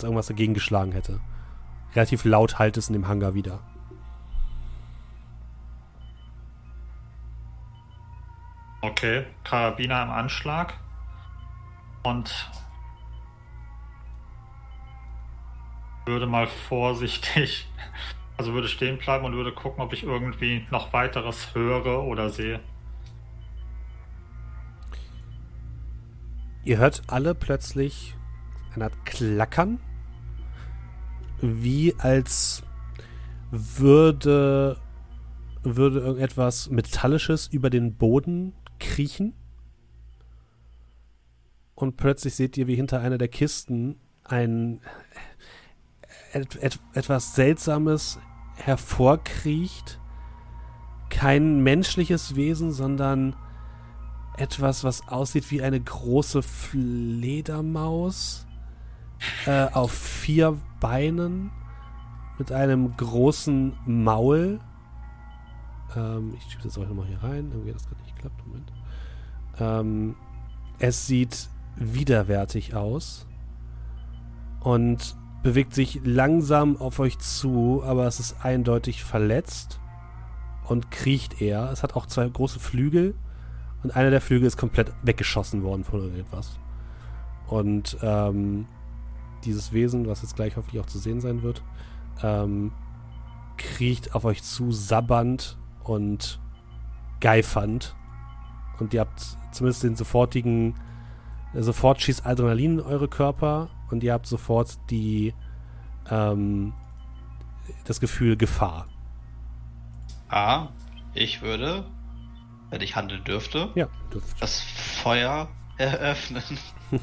irgendwas 0.01 0.29
dagegen 0.29 0.55
geschlagen 0.55 0.93
hätte. 0.93 1.19
Relativ 1.97 2.25
laut 2.25 2.61
halt 2.61 2.77
es 2.77 2.87
in 2.87 2.93
dem 2.93 3.09
Hangar 3.09 3.35
wieder. 3.35 3.59
Okay, 8.83 9.25
Karabiner 9.43 10.05
im 10.05 10.11
Anschlag. 10.11 10.75
Und 12.05 12.53
würde 16.07 16.29
mal 16.29 16.47
vorsichtig, 16.47 17.67
also 18.37 18.53
würde 18.53 18.69
stehen 18.69 18.99
bleiben 18.99 19.25
und 19.25 19.33
würde 19.33 19.51
gucken, 19.51 19.83
ob 19.83 19.93
ich 19.93 20.05
irgendwie 20.05 20.65
noch 20.71 20.93
weiteres 20.93 21.53
höre 21.53 22.05
oder 22.05 22.31
sehe. 22.31 22.61
Ihr 26.65 26.79
hört 26.79 27.03
alle 27.09 27.35
plötzlich 27.35 28.17
eine 28.75 28.85
Art 28.85 29.05
Klackern, 29.05 29.81
wie 31.41 31.95
als 31.99 32.63
würde, 33.51 34.81
würde 35.63 35.99
irgendetwas 35.99 36.71
Metallisches 36.71 37.49
über 37.49 37.69
den 37.69 37.97
Boden 37.97 38.55
kriechen. 38.79 39.35
Und 41.75 41.97
plötzlich 41.97 42.37
seht 42.37 42.57
ihr, 42.57 42.69
wie 42.69 42.77
hinter 42.77 43.01
einer 43.01 43.19
der 43.19 43.29
Kisten 43.29 43.97
ein 44.23 44.81
et, 46.33 46.63
et, 46.63 46.79
etwas 46.95 47.35
Seltsames 47.35 48.21
hervorkriecht. 48.55 49.99
Kein 51.11 51.61
menschliches 51.63 52.37
Wesen, 52.37 52.71
sondern 52.71 53.35
etwas, 54.37 54.85
was 54.85 55.09
aussieht 55.09 55.51
wie 55.51 55.63
eine 55.63 55.81
große 55.81 56.43
Fledermaus 56.43 58.47
äh, 59.47 59.67
auf 59.73 59.93
vier 59.93 60.59
Beinen 60.81 61.51
mit 62.39 62.53
einem 62.53 62.97
großen 62.97 63.75
Maul. 63.87 64.61
Ähm, 65.95 66.35
ich 66.37 66.51
schiebe 66.51 66.65
das 66.65 66.79
auch 66.79 66.89
nochmal 66.89 67.07
hier 67.07 67.23
rein. 67.23 67.51
Irgendwie 67.53 67.71
hat 67.71 67.77
das 67.77 67.89
gerade 67.89 68.03
nicht 68.03 68.17
geklappt. 68.17 68.43
Moment. 68.47 68.73
Ähm, 69.61 70.17
es 70.79 71.07
sieht 71.07 71.49
widerwärtig 71.77 72.75
aus 72.75 73.27
und 74.61 75.17
bewegt 75.43 75.75
sich 75.75 76.01
langsam 76.05 76.77
auf 76.77 76.99
euch 76.99 77.19
zu, 77.19 77.83
aber 77.85 78.07
es 78.07 78.21
ist 78.21 78.45
eindeutig 78.45 79.05
verletzt 79.05 79.81
und 80.69 80.91
kriecht 80.91 81.41
eher. 81.41 81.71
Es 81.71 81.83
hat 81.83 81.97
auch 81.97 82.07
zwei 82.07 82.29
große 82.29 82.61
Flügel 82.61 83.15
und 83.83 83.95
einer 83.97 84.11
der 84.11 84.21
Flügel 84.21 84.47
ist 84.47 84.57
komplett 84.57 84.93
weggeschossen 85.03 85.63
worden 85.63 85.85
von 85.85 86.01
irgendetwas. 86.01 86.59
Und 87.49 87.99
ähm, 88.03 88.67
dieses 89.45 89.73
Wesen, 89.73 90.07
was 90.07 90.23
jetzt 90.23 90.37
gleich 90.37 90.57
hoffentlich 90.57 90.81
auch 90.81 90.87
zu 90.87 90.99
sehen 90.99 91.21
sein 91.21 91.43
wird, 91.43 91.63
ähm, 92.23 92.73
kriecht 93.57 94.15
auf 94.15 94.25
euch 94.25 94.43
zu, 94.43 94.73
sabbernd 94.73 95.59
und 95.85 96.41
geifernd. 97.21 97.97
Und 98.79 98.95
ihr 98.95 99.01
habt 99.01 99.37
zumindest 99.53 99.83
den 99.83 99.97
sofortigen, 99.97 100.75
äh, 101.55 101.63
sofort 101.63 102.01
schießt 102.01 102.25
Adrenalin 102.25 102.79
in 102.79 102.85
eure 102.85 103.09
Körper 103.09 103.69
und 103.91 104.03
ihr 104.03 104.13
habt 104.13 104.27
sofort 104.27 104.79
die, 104.91 105.35
ähm, 106.11 106.73
das 107.85 108.01
Gefühl 108.01 108.37
Gefahr. 108.37 108.87
Ah, 110.29 110.69
ich 111.15 111.43
würde 111.43 111.85
wenn 112.73 112.81
ich 112.81 112.97
handeln 112.97 113.23
dürfte, 113.23 113.69
ja, 113.75 113.87
dürfte. 114.13 114.35
das 114.41 114.61
Feuer 114.61 115.49
eröffnen. 115.77 116.43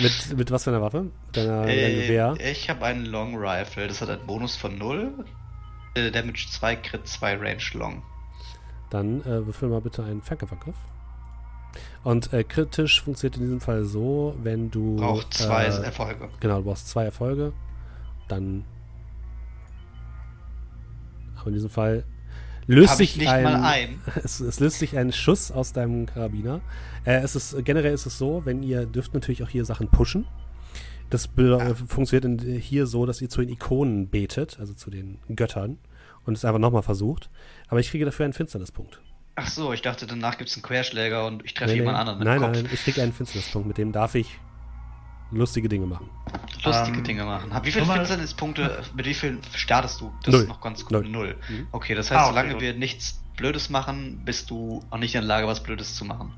mit, 0.00 0.36
mit 0.36 0.50
was 0.52 0.62
für 0.62 0.70
einer 0.70 0.80
Waffe? 0.80 1.10
Deiner, 1.32 1.66
äh, 1.66 2.02
Gewehr? 2.02 2.34
Ich 2.38 2.70
habe 2.70 2.86
einen 2.86 3.04
Long 3.04 3.34
Rifle, 3.36 3.88
das 3.88 4.00
hat 4.00 4.08
einen 4.08 4.24
Bonus 4.24 4.54
von 4.54 4.78
0. 4.78 5.24
Äh, 5.96 6.12
Damage 6.12 6.46
2, 6.48 6.76
Crit 6.76 7.08
2, 7.08 7.34
Range 7.34 7.62
Long. 7.72 8.02
Dann 8.90 9.22
äh, 9.22 9.44
würfel 9.44 9.68
mal 9.68 9.80
bitte 9.80 10.04
einen 10.04 10.22
Fernkampfangriff. 10.22 10.76
Und 12.04 12.32
äh, 12.32 12.44
kritisch 12.44 13.02
funktioniert 13.02 13.38
in 13.38 13.42
diesem 13.42 13.60
Fall 13.60 13.82
so, 13.82 14.36
wenn 14.40 14.70
du. 14.70 14.96
Brauchst 14.96 15.34
zwei 15.34 15.64
äh, 15.64 15.82
Erfolge. 15.82 16.28
Genau, 16.38 16.58
du 16.58 16.64
brauchst 16.64 16.88
zwei 16.88 17.04
Erfolge. 17.04 17.52
Dann. 18.28 18.64
Aber 21.36 21.48
in 21.48 21.54
diesem 21.54 21.70
Fall 21.70 22.04
löst 22.66 22.96
sich 22.96 23.28
ein, 23.28 23.46
ein. 23.46 24.00
Es, 24.22 24.40
es, 24.40 24.60
löst 24.60 24.78
sich 24.78 24.96
ein 24.96 25.12
Schuss 25.12 25.50
aus 25.50 25.72
deinem 25.72 26.06
Karabiner. 26.06 26.60
Äh, 27.04 27.20
es 27.20 27.36
ist, 27.36 27.64
generell 27.64 27.94
ist 27.94 28.06
es 28.06 28.18
so, 28.18 28.42
wenn 28.44 28.62
ihr 28.62 28.86
dürft 28.86 29.14
natürlich 29.14 29.42
auch 29.42 29.48
hier 29.48 29.64
Sachen 29.64 29.88
pushen. 29.88 30.26
Das 31.10 31.28
ja. 31.36 31.74
funktioniert 31.74 32.24
in, 32.24 32.58
hier 32.58 32.86
so, 32.86 33.06
dass 33.06 33.20
ihr 33.20 33.28
zu 33.28 33.40
den 33.40 33.50
Ikonen 33.50 34.08
betet, 34.08 34.58
also 34.58 34.74
zu 34.74 34.90
den 34.90 35.18
Göttern, 35.34 35.78
und 36.24 36.36
es 36.36 36.44
einfach 36.44 36.58
nochmal 36.58 36.82
versucht. 36.82 37.30
Aber 37.68 37.78
ich 37.78 37.90
kriege 37.90 38.04
dafür 38.04 38.24
einen 38.24 38.32
Finsternispunkt. 38.32 39.00
Ach 39.36 39.48
so, 39.48 39.72
ich 39.72 39.82
dachte, 39.82 40.06
danach 40.06 40.38
gibt 40.38 40.50
es 40.50 40.56
einen 40.56 40.62
Querschläger 40.62 41.26
und 41.26 41.44
ich 41.44 41.54
treffe 41.54 41.72
nee, 41.72 41.78
jemand 41.78 41.96
nee. 41.96 42.00
anderen. 42.00 42.18
Mit 42.18 42.26
nein, 42.26 42.40
Kopf. 42.40 42.52
nein, 42.54 42.68
ich 42.72 42.82
kriege 42.82 43.02
einen 43.02 43.12
Finsternispunkt, 43.12 43.68
mit 43.68 43.78
dem 43.78 43.92
darf 43.92 44.14
ich 44.14 44.38
lustige 45.30 45.68
Dinge 45.68 45.86
machen. 45.86 46.10
Lustige 46.64 46.98
ähm, 46.98 47.04
Dinge 47.04 47.24
machen. 47.24 47.50
Wie 47.62 47.72
viele 47.72 47.86
Finsternispunkte, 47.86 48.82
mit 48.94 49.06
wie 49.06 49.14
vielen 49.14 49.40
startest 49.54 50.00
du? 50.00 50.12
Das 50.22 50.32
Null. 50.32 50.42
ist 50.42 50.48
noch 50.48 50.60
ganz 50.60 50.84
gut. 50.84 50.92
Null. 50.92 51.08
Null. 51.08 51.36
Mhm. 51.48 51.68
Okay, 51.72 51.94
das 51.94 52.10
heißt, 52.10 52.18
ah, 52.18 52.24
okay, 52.24 52.30
solange 52.30 52.52
gut. 52.54 52.62
wir 52.62 52.74
nichts 52.74 53.20
Blödes 53.36 53.70
machen, 53.70 54.22
bist 54.24 54.50
du 54.50 54.82
auch 54.90 54.98
nicht 54.98 55.14
in 55.14 55.20
der 55.20 55.28
Lage, 55.28 55.46
was 55.46 55.62
Blödes 55.62 55.94
zu 55.94 56.04
machen. 56.04 56.32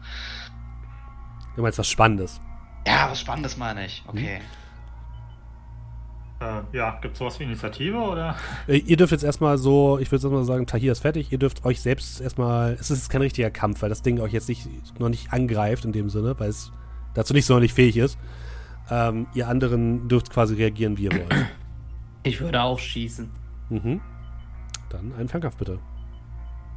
Du 1.56 1.62
meinst 1.62 1.78
was 1.78 1.88
Spannendes? 1.88 2.40
Ja, 2.86 3.10
was 3.10 3.20
Spannendes 3.20 3.56
meine 3.56 3.86
ich. 3.86 4.02
Okay. 4.06 4.38
Mhm. 4.40 4.44
Äh, 6.40 6.76
ja, 6.76 6.98
gibt 7.02 7.14
es 7.14 7.18
sowas 7.18 7.38
wie 7.40 7.44
Initiative 7.44 7.96
oder? 7.96 8.36
Äh, 8.68 8.78
ihr 8.78 8.96
dürft 8.96 9.10
jetzt 9.10 9.24
erstmal 9.24 9.58
so, 9.58 9.98
ich 9.98 10.10
würde 10.12 10.24
erstmal 10.24 10.44
sagen, 10.44 10.66
Tahir 10.66 10.92
ist 10.92 11.00
fertig. 11.00 11.32
Ihr 11.32 11.38
dürft 11.38 11.64
euch 11.64 11.80
selbst 11.80 12.20
erstmal, 12.20 12.76
es 12.78 12.90
ist 12.90 13.10
kein 13.10 13.22
richtiger 13.22 13.50
Kampf, 13.50 13.82
weil 13.82 13.88
das 13.88 14.02
Ding 14.02 14.20
euch 14.20 14.32
jetzt 14.32 14.48
nicht, 14.48 14.68
noch 15.00 15.08
nicht 15.08 15.32
angreift 15.32 15.84
in 15.84 15.92
dem 15.92 16.08
Sinne, 16.10 16.38
weil 16.38 16.50
es 16.50 16.70
dazu 17.14 17.34
nicht 17.34 17.46
sonderlich 17.46 17.72
fähig 17.72 17.96
ist. 17.96 18.18
Ähm, 18.90 19.26
ihr 19.34 19.48
anderen 19.48 20.08
dürft 20.08 20.30
quasi 20.30 20.54
reagieren, 20.54 20.96
wie 20.96 21.04
ihr 21.04 21.12
wollt. 21.12 21.34
Ich 22.22 22.40
würde 22.40 22.62
auch 22.62 22.78
schießen. 22.78 23.30
Mhm. 23.70 24.00
Dann 24.90 25.14
einen 25.14 25.28
Fernkampf 25.28 25.56
bitte. 25.56 25.78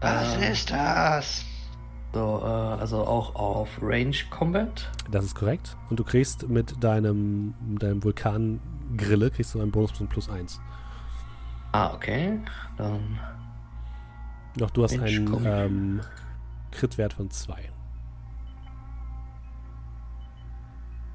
Was 0.01 0.35
ähm, 0.35 0.43
ist 0.51 0.71
das? 0.71 1.45
So, 2.13 2.41
äh, 2.43 2.45
also 2.45 3.05
auch 3.05 3.35
auf 3.35 3.69
Range 3.81 4.15
Combat. 4.29 4.91
Das 5.09 5.23
ist 5.23 5.35
korrekt. 5.35 5.77
Und 5.89 5.99
du 5.99 6.03
kriegst 6.03 6.49
mit 6.49 6.83
deinem, 6.83 7.53
deinem 7.79 8.03
Vulkangrille 8.03 9.31
kriegst 9.31 9.55
du 9.55 9.61
einen 9.61 9.71
Bonus 9.71 9.91
von 9.91 10.07
plus 10.07 10.29
1. 10.29 10.59
Ah, 11.71 11.93
okay. 11.93 12.39
Dann. 12.77 13.19
Doch, 14.57 14.71
du 14.71 14.83
hast 14.83 14.99
Range 14.99 15.07
einen 15.07 15.45
ähm, 15.45 16.01
Crit-Wert 16.71 17.13
von 17.13 17.29
2. 17.29 17.69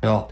Ja. 0.03 0.29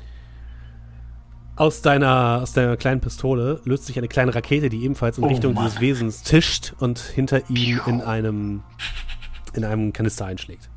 Aus 1.56 1.82
deiner, 1.82 2.40
aus 2.43 2.52
deiner 2.52 2.76
kleinen 2.76 3.01
Pistole 3.01 3.60
löst 3.64 3.86
sich 3.86 3.97
eine 3.97 4.09
kleine 4.09 4.35
Rakete, 4.35 4.68
die 4.68 4.82
ebenfalls 4.82 5.18
in 5.18 5.24
oh, 5.24 5.28
Richtung 5.28 5.55
Mann. 5.55 5.64
dieses 5.64 5.81
Wesens 5.81 6.22
tischt 6.22 6.74
und 6.81 6.98
hinter 6.98 7.48
ihm 7.48 7.81
in 7.86 8.01
einem 8.01 8.62
in 9.55 9.64
einem 9.64 9.93
Kanister 9.93 10.26
einschlägt. 10.26 10.68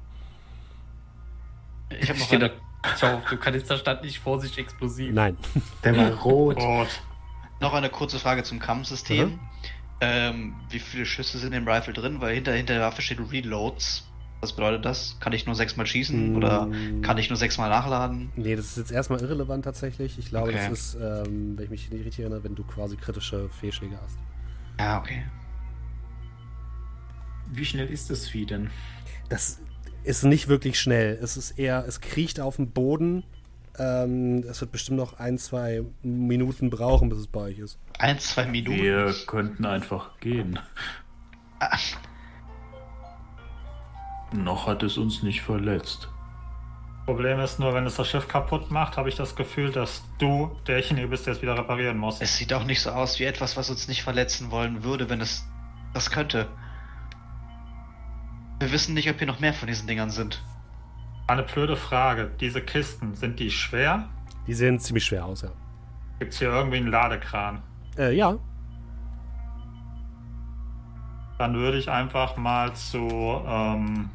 Ich 1.99 2.09
habe 2.09 2.19
noch 2.19 2.31
eine... 2.31 2.51
Schau, 2.99 3.21
der 3.29 3.37
Kanister 3.39 3.77
stand 3.77 4.03
nicht 4.03 4.19
vor 4.19 4.39
sich 4.39 4.57
explosiv. 4.57 5.13
Nein. 5.13 5.35
Der 5.83 5.97
war 5.97 6.11
rot. 6.23 6.57
rot. 6.57 7.01
Noch 7.59 7.73
eine 7.73 7.89
kurze 7.89 8.19
Frage 8.19 8.43
zum 8.43 8.59
Kampfsystem. 8.59 9.29
Mhm. 9.29 9.39
Ähm, 9.99 10.55
wie 10.69 10.79
viele 10.79 11.05
Schüsse 11.05 11.39
sind 11.39 11.53
im 11.53 11.67
Rifle 11.67 11.93
drin? 11.93 12.21
Weil 12.21 12.35
hinter, 12.35 12.53
hinter 12.53 12.75
der 12.75 12.83
Waffe 12.83 13.01
steht 13.01 13.19
Reloads. 13.19 14.06
Was 14.39 14.53
bedeutet 14.53 14.85
das? 14.85 15.17
Kann 15.19 15.33
ich 15.33 15.45
nur 15.47 15.55
sechsmal 15.55 15.87
schießen 15.87 16.33
mm. 16.33 16.35
oder 16.35 16.69
kann 17.01 17.17
ich 17.17 17.29
nur 17.29 17.37
sechsmal 17.37 17.69
nachladen? 17.69 18.31
Nee, 18.35 18.55
das 18.55 18.65
ist 18.67 18.77
jetzt 18.77 18.91
erstmal 18.91 19.19
irrelevant 19.19 19.65
tatsächlich. 19.65 20.19
Ich 20.19 20.29
glaube, 20.29 20.49
okay. 20.49 20.67
das 20.69 20.93
ist, 20.93 20.95
ähm, 20.95 21.57
wenn 21.57 21.65
ich 21.65 21.69
mich 21.71 21.91
nicht 21.91 22.05
richtig 22.05 22.19
erinnere, 22.19 22.43
wenn 22.43 22.53
du 22.53 22.63
quasi 22.63 22.97
kritische 22.97 23.49
Fehlschläge 23.49 23.97
hast. 23.99 24.17
Ja, 24.79 24.99
okay. 24.99 25.23
Wie 27.51 27.65
schnell 27.65 27.87
ist 27.87 28.09
das 28.09 28.27
Vieh 28.27 28.45
denn? 28.45 28.69
Das 29.29 29.59
ist 30.03 30.23
nicht 30.23 30.47
wirklich 30.47 30.79
schnell. 30.79 31.17
Es 31.21 31.35
ist 31.35 31.51
eher, 31.51 31.85
es 31.87 32.01
kriecht 32.01 32.39
auf 32.39 32.57
dem 32.57 32.71
Boden. 32.71 33.23
Ähm, 33.79 34.43
es 34.49 34.61
wird 34.61 34.71
bestimmt 34.71 34.97
noch 34.97 35.19
ein, 35.19 35.37
zwei 35.37 35.83
Minuten 36.03 36.69
brauchen, 36.69 37.09
bis 37.09 37.19
es 37.19 37.27
bei 37.27 37.41
euch 37.41 37.59
ist. 37.59 37.77
Ein, 37.99 38.19
zwei 38.19 38.45
Minuten? 38.45 38.77
Wir 38.77 39.13
könnten 39.25 39.65
einfach 39.65 40.19
gehen. 40.19 40.59
Noch 44.33 44.67
hat 44.67 44.83
es 44.83 44.97
uns 44.97 45.23
nicht 45.23 45.41
verletzt. 45.41 46.09
Problem 47.05 47.39
ist 47.39 47.57
nur, 47.57 47.73
wenn 47.73 47.85
es 47.85 47.95
das 47.95 48.09
Schiff 48.09 48.27
kaputt 48.27 48.69
macht, 48.69 48.97
habe 48.97 49.07
ich 49.07 49.15
das 49.15 49.37
Gefühl, 49.37 49.71
dass 49.71 50.03
du 50.17 50.51
derjenige 50.67 51.07
bist, 51.07 51.25
der 51.25 51.33
es 51.33 51.41
wieder 51.41 51.57
reparieren 51.57 51.97
muss. 51.97 52.19
Es 52.19 52.35
sieht 52.35 52.53
auch 52.53 52.65
nicht 52.65 52.81
so 52.81 52.89
aus 52.89 53.17
wie 53.19 53.23
etwas, 53.23 53.55
was 53.55 53.69
uns 53.69 53.87
nicht 53.87 54.03
verletzen 54.03 54.51
wollen 54.51 54.83
würde, 54.83 55.09
wenn 55.09 55.21
es 55.21 55.47
das 55.93 56.11
könnte. 56.11 56.49
Wir 58.59 58.71
wissen 58.73 58.93
nicht, 58.93 59.09
ob 59.09 59.17
hier 59.19 59.27
noch 59.27 59.39
mehr 59.39 59.53
von 59.53 59.69
diesen 59.69 59.87
Dingern 59.87 60.09
sind. 60.09 60.43
Eine 61.27 61.43
blöde 61.43 61.77
Frage. 61.77 62.29
Diese 62.41 62.61
Kisten, 62.61 63.15
sind 63.15 63.39
die 63.39 63.51
schwer? 63.51 64.09
Die 64.45 64.53
sehen 64.53 64.77
ziemlich 64.77 65.05
schwer 65.05 65.25
aus, 65.25 65.43
ja. 65.43 65.51
Gibt 66.19 66.33
es 66.33 66.39
hier 66.39 66.49
irgendwie 66.49 66.77
einen 66.77 66.87
Ladekran? 66.87 67.61
Äh, 67.97 68.17
ja. 68.17 68.37
Dann 71.37 71.53
würde 71.53 71.77
ich 71.77 71.89
einfach 71.89 72.35
mal 72.35 72.73
zu 72.73 73.07
ähm, 73.47 74.09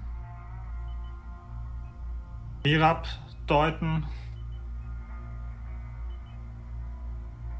deuten. 3.46 4.04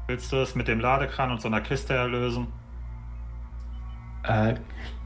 Willst 0.07 0.31
du 0.31 0.37
es 0.37 0.55
mit 0.55 0.67
dem 0.67 0.79
Ladekran 0.79 1.31
und 1.31 1.41
so 1.41 1.47
einer 1.47 1.61
Kiste 1.61 1.93
erlösen? 1.93 2.47
Äh, 4.23 4.55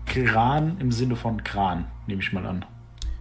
Kran 0.05 0.77
im 0.79 0.91
Sinne 0.91 1.15
von 1.15 1.43
Kran, 1.43 1.85
nehme 2.07 2.21
ich 2.21 2.33
mal 2.33 2.45
an. 2.45 2.65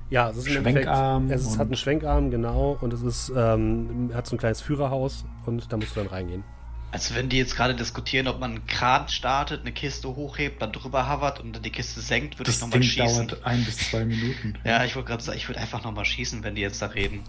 Ja, 0.09 0.31
es 0.31 0.37
ist 0.37 0.49
Schwenkarm. 0.51 1.25
Endeffekt, 1.25 1.41
es 1.41 1.53
ist, 1.53 1.59
hat 1.59 1.67
einen 1.67 1.77
Schwenkarm, 1.77 2.31
genau, 2.31 2.79
und 2.81 2.93
es 2.93 3.03
ist, 3.03 3.33
ähm, 3.37 4.11
hat 4.15 4.27
so 4.27 4.37
ein 4.37 4.39
kleines 4.39 4.61
Führerhaus 4.61 5.25
und 5.47 5.73
da 5.73 5.77
musst 5.77 5.97
du 5.97 6.01
dann 6.01 6.09
reingehen. 6.09 6.45
Als 6.93 7.15
wenn 7.15 7.29
die 7.29 7.37
jetzt 7.37 7.57
gerade 7.57 7.75
diskutieren, 7.75 8.29
ob 8.29 8.39
man 8.41 8.53
einen 8.53 8.67
Kran 8.67 9.09
startet, 9.09 9.63
eine 9.63 9.73
Kiste 9.73 10.09
hochhebt, 10.09 10.63
dann 10.63 10.73
drüber 10.73 11.11
hovert 11.11 11.41
und 11.41 11.53
dann 11.53 11.63
die 11.63 11.71
Kiste 11.71 12.01
senkt, 12.01 12.39
würde 12.39 12.51
ich 12.51 12.61
nochmal 12.61 12.83
schießen. 12.83 13.29
Das 13.29 13.39
dauert 13.39 13.47
ein 13.47 13.65
bis 13.65 13.91
zwei 13.91 14.05
Minuten. 14.05 14.55
Ja, 14.65 14.85
ich 14.85 14.95
wollte 14.95 15.09
gerade 15.09 15.23
sagen, 15.23 15.37
ich 15.37 15.49
würde 15.49 15.61
einfach 15.61 15.83
nochmal 15.83 16.05
schießen, 16.05 16.43
wenn 16.43 16.55
die 16.55 16.63
jetzt 16.63 16.81
da 16.81 16.87
reden. 16.87 17.23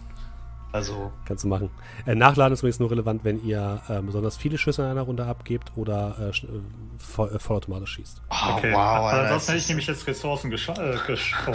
Also. 0.71 1.11
Kannst 1.25 1.43
du 1.43 1.47
machen. 1.47 1.69
Äh, 2.05 2.15
Nachladen 2.15 2.53
ist 2.53 2.59
übrigens 2.59 2.79
nur 2.79 2.91
relevant, 2.91 3.23
wenn 3.23 3.43
ihr 3.43 3.81
äh, 3.87 4.01
besonders 4.01 4.37
viele 4.37 4.57
Schüsse 4.57 4.83
in 4.83 4.89
einer 4.89 5.01
Runde 5.01 5.25
abgebt 5.25 5.71
oder 5.75 6.15
äh, 6.19 6.29
äh 6.29 6.61
voll, 6.99 7.33
äh, 7.33 7.39
vollautomatisch 7.39 7.91
schießt. 7.91 8.21
Oh, 8.29 8.53
okay. 8.53 8.73
wow. 8.73 8.79
Alter, 8.79 9.23
ansonsten 9.23 9.51
hätte 9.51 9.61
ich 9.61 9.67
nämlich 9.69 9.87
jetzt 9.87 10.05
Ressourcen 10.05 10.51
geschont. 10.51 10.77
Äh, 10.77 10.97
oh 11.47 11.53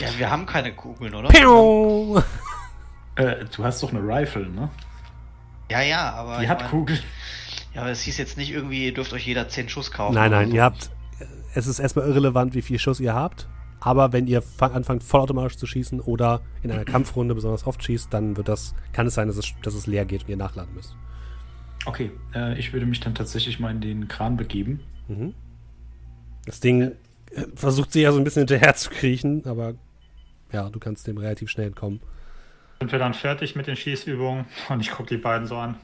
ja, 0.00 0.08
wir 0.16 0.30
haben 0.30 0.46
keine 0.46 0.74
Kugeln, 0.74 1.14
oder? 1.14 1.28
Piu! 1.28 2.20
du 3.56 3.64
hast 3.64 3.82
doch 3.82 3.92
eine 3.92 4.00
Rifle, 4.00 4.48
ne? 4.48 4.70
Ja, 5.70 5.80
ja, 5.82 6.12
aber. 6.12 6.40
Die 6.40 6.48
hat 6.48 6.60
mein, 6.60 6.70
Kugeln. 6.70 6.98
Ja, 7.74 7.82
aber 7.82 7.90
es 7.90 8.02
hieß 8.02 8.18
jetzt 8.18 8.36
nicht 8.36 8.50
irgendwie, 8.50 8.86
ihr 8.86 8.94
dürft 8.94 9.12
euch 9.12 9.26
jeder 9.26 9.48
10 9.48 9.68
Schuss 9.68 9.90
kaufen. 9.90 10.14
Nein, 10.14 10.30
nein, 10.30 10.50
so. 10.50 10.56
ihr 10.56 10.64
habt. 10.64 10.90
Es 11.54 11.66
ist 11.66 11.78
erstmal 11.78 12.06
irrelevant, 12.06 12.54
wie 12.54 12.62
viel 12.62 12.78
Schuss 12.78 13.00
ihr 13.00 13.14
habt. 13.14 13.48
Aber 13.80 14.12
wenn 14.12 14.26
ihr 14.26 14.42
anfangt, 14.58 15.02
vollautomatisch 15.02 15.56
zu 15.56 15.66
schießen 15.66 16.00
oder 16.00 16.42
in 16.62 16.70
einer 16.70 16.84
Kampfrunde 16.92 17.34
besonders 17.34 17.66
oft 17.66 17.82
schießt, 17.82 18.12
dann 18.12 18.36
wird 18.36 18.48
das, 18.48 18.74
kann 18.92 19.06
es 19.06 19.14
sein, 19.14 19.28
dass 19.28 19.36
es, 19.36 19.52
dass 19.62 19.74
es 19.74 19.86
leer 19.86 20.04
geht 20.04 20.22
und 20.22 20.28
ihr 20.28 20.36
nachladen 20.36 20.74
müsst. 20.74 20.94
Okay, 21.86 22.10
äh, 22.34 22.58
ich 22.58 22.72
würde 22.72 22.84
mich 22.84 23.00
dann 23.00 23.14
tatsächlich 23.14 23.58
mal 23.58 23.70
in 23.70 23.80
den 23.80 24.08
Kran 24.08 24.36
begeben. 24.36 24.80
Mhm. 25.08 25.34
Das 26.44 26.60
Ding 26.60 26.82
äh, 26.82 26.92
versucht 27.54 27.92
sich 27.92 28.02
ja 28.02 28.12
so 28.12 28.18
ein 28.18 28.24
bisschen 28.24 28.46
hinterher 28.46 28.74
zu 28.74 28.90
kriechen, 28.90 29.46
aber 29.46 29.74
ja, 30.52 30.68
du 30.68 30.78
kannst 30.78 31.06
dem 31.06 31.16
relativ 31.16 31.48
schnell 31.48 31.68
entkommen. 31.68 32.00
Sind 32.80 32.92
wir 32.92 32.98
dann 32.98 33.12
fertig 33.12 33.56
mit 33.56 33.66
den 33.66 33.76
Schießübungen? 33.76 34.46
Und 34.70 34.80
ich 34.80 34.90
gucke 34.90 35.10
die 35.10 35.18
beiden 35.18 35.46
so 35.46 35.58
an. 35.58 35.76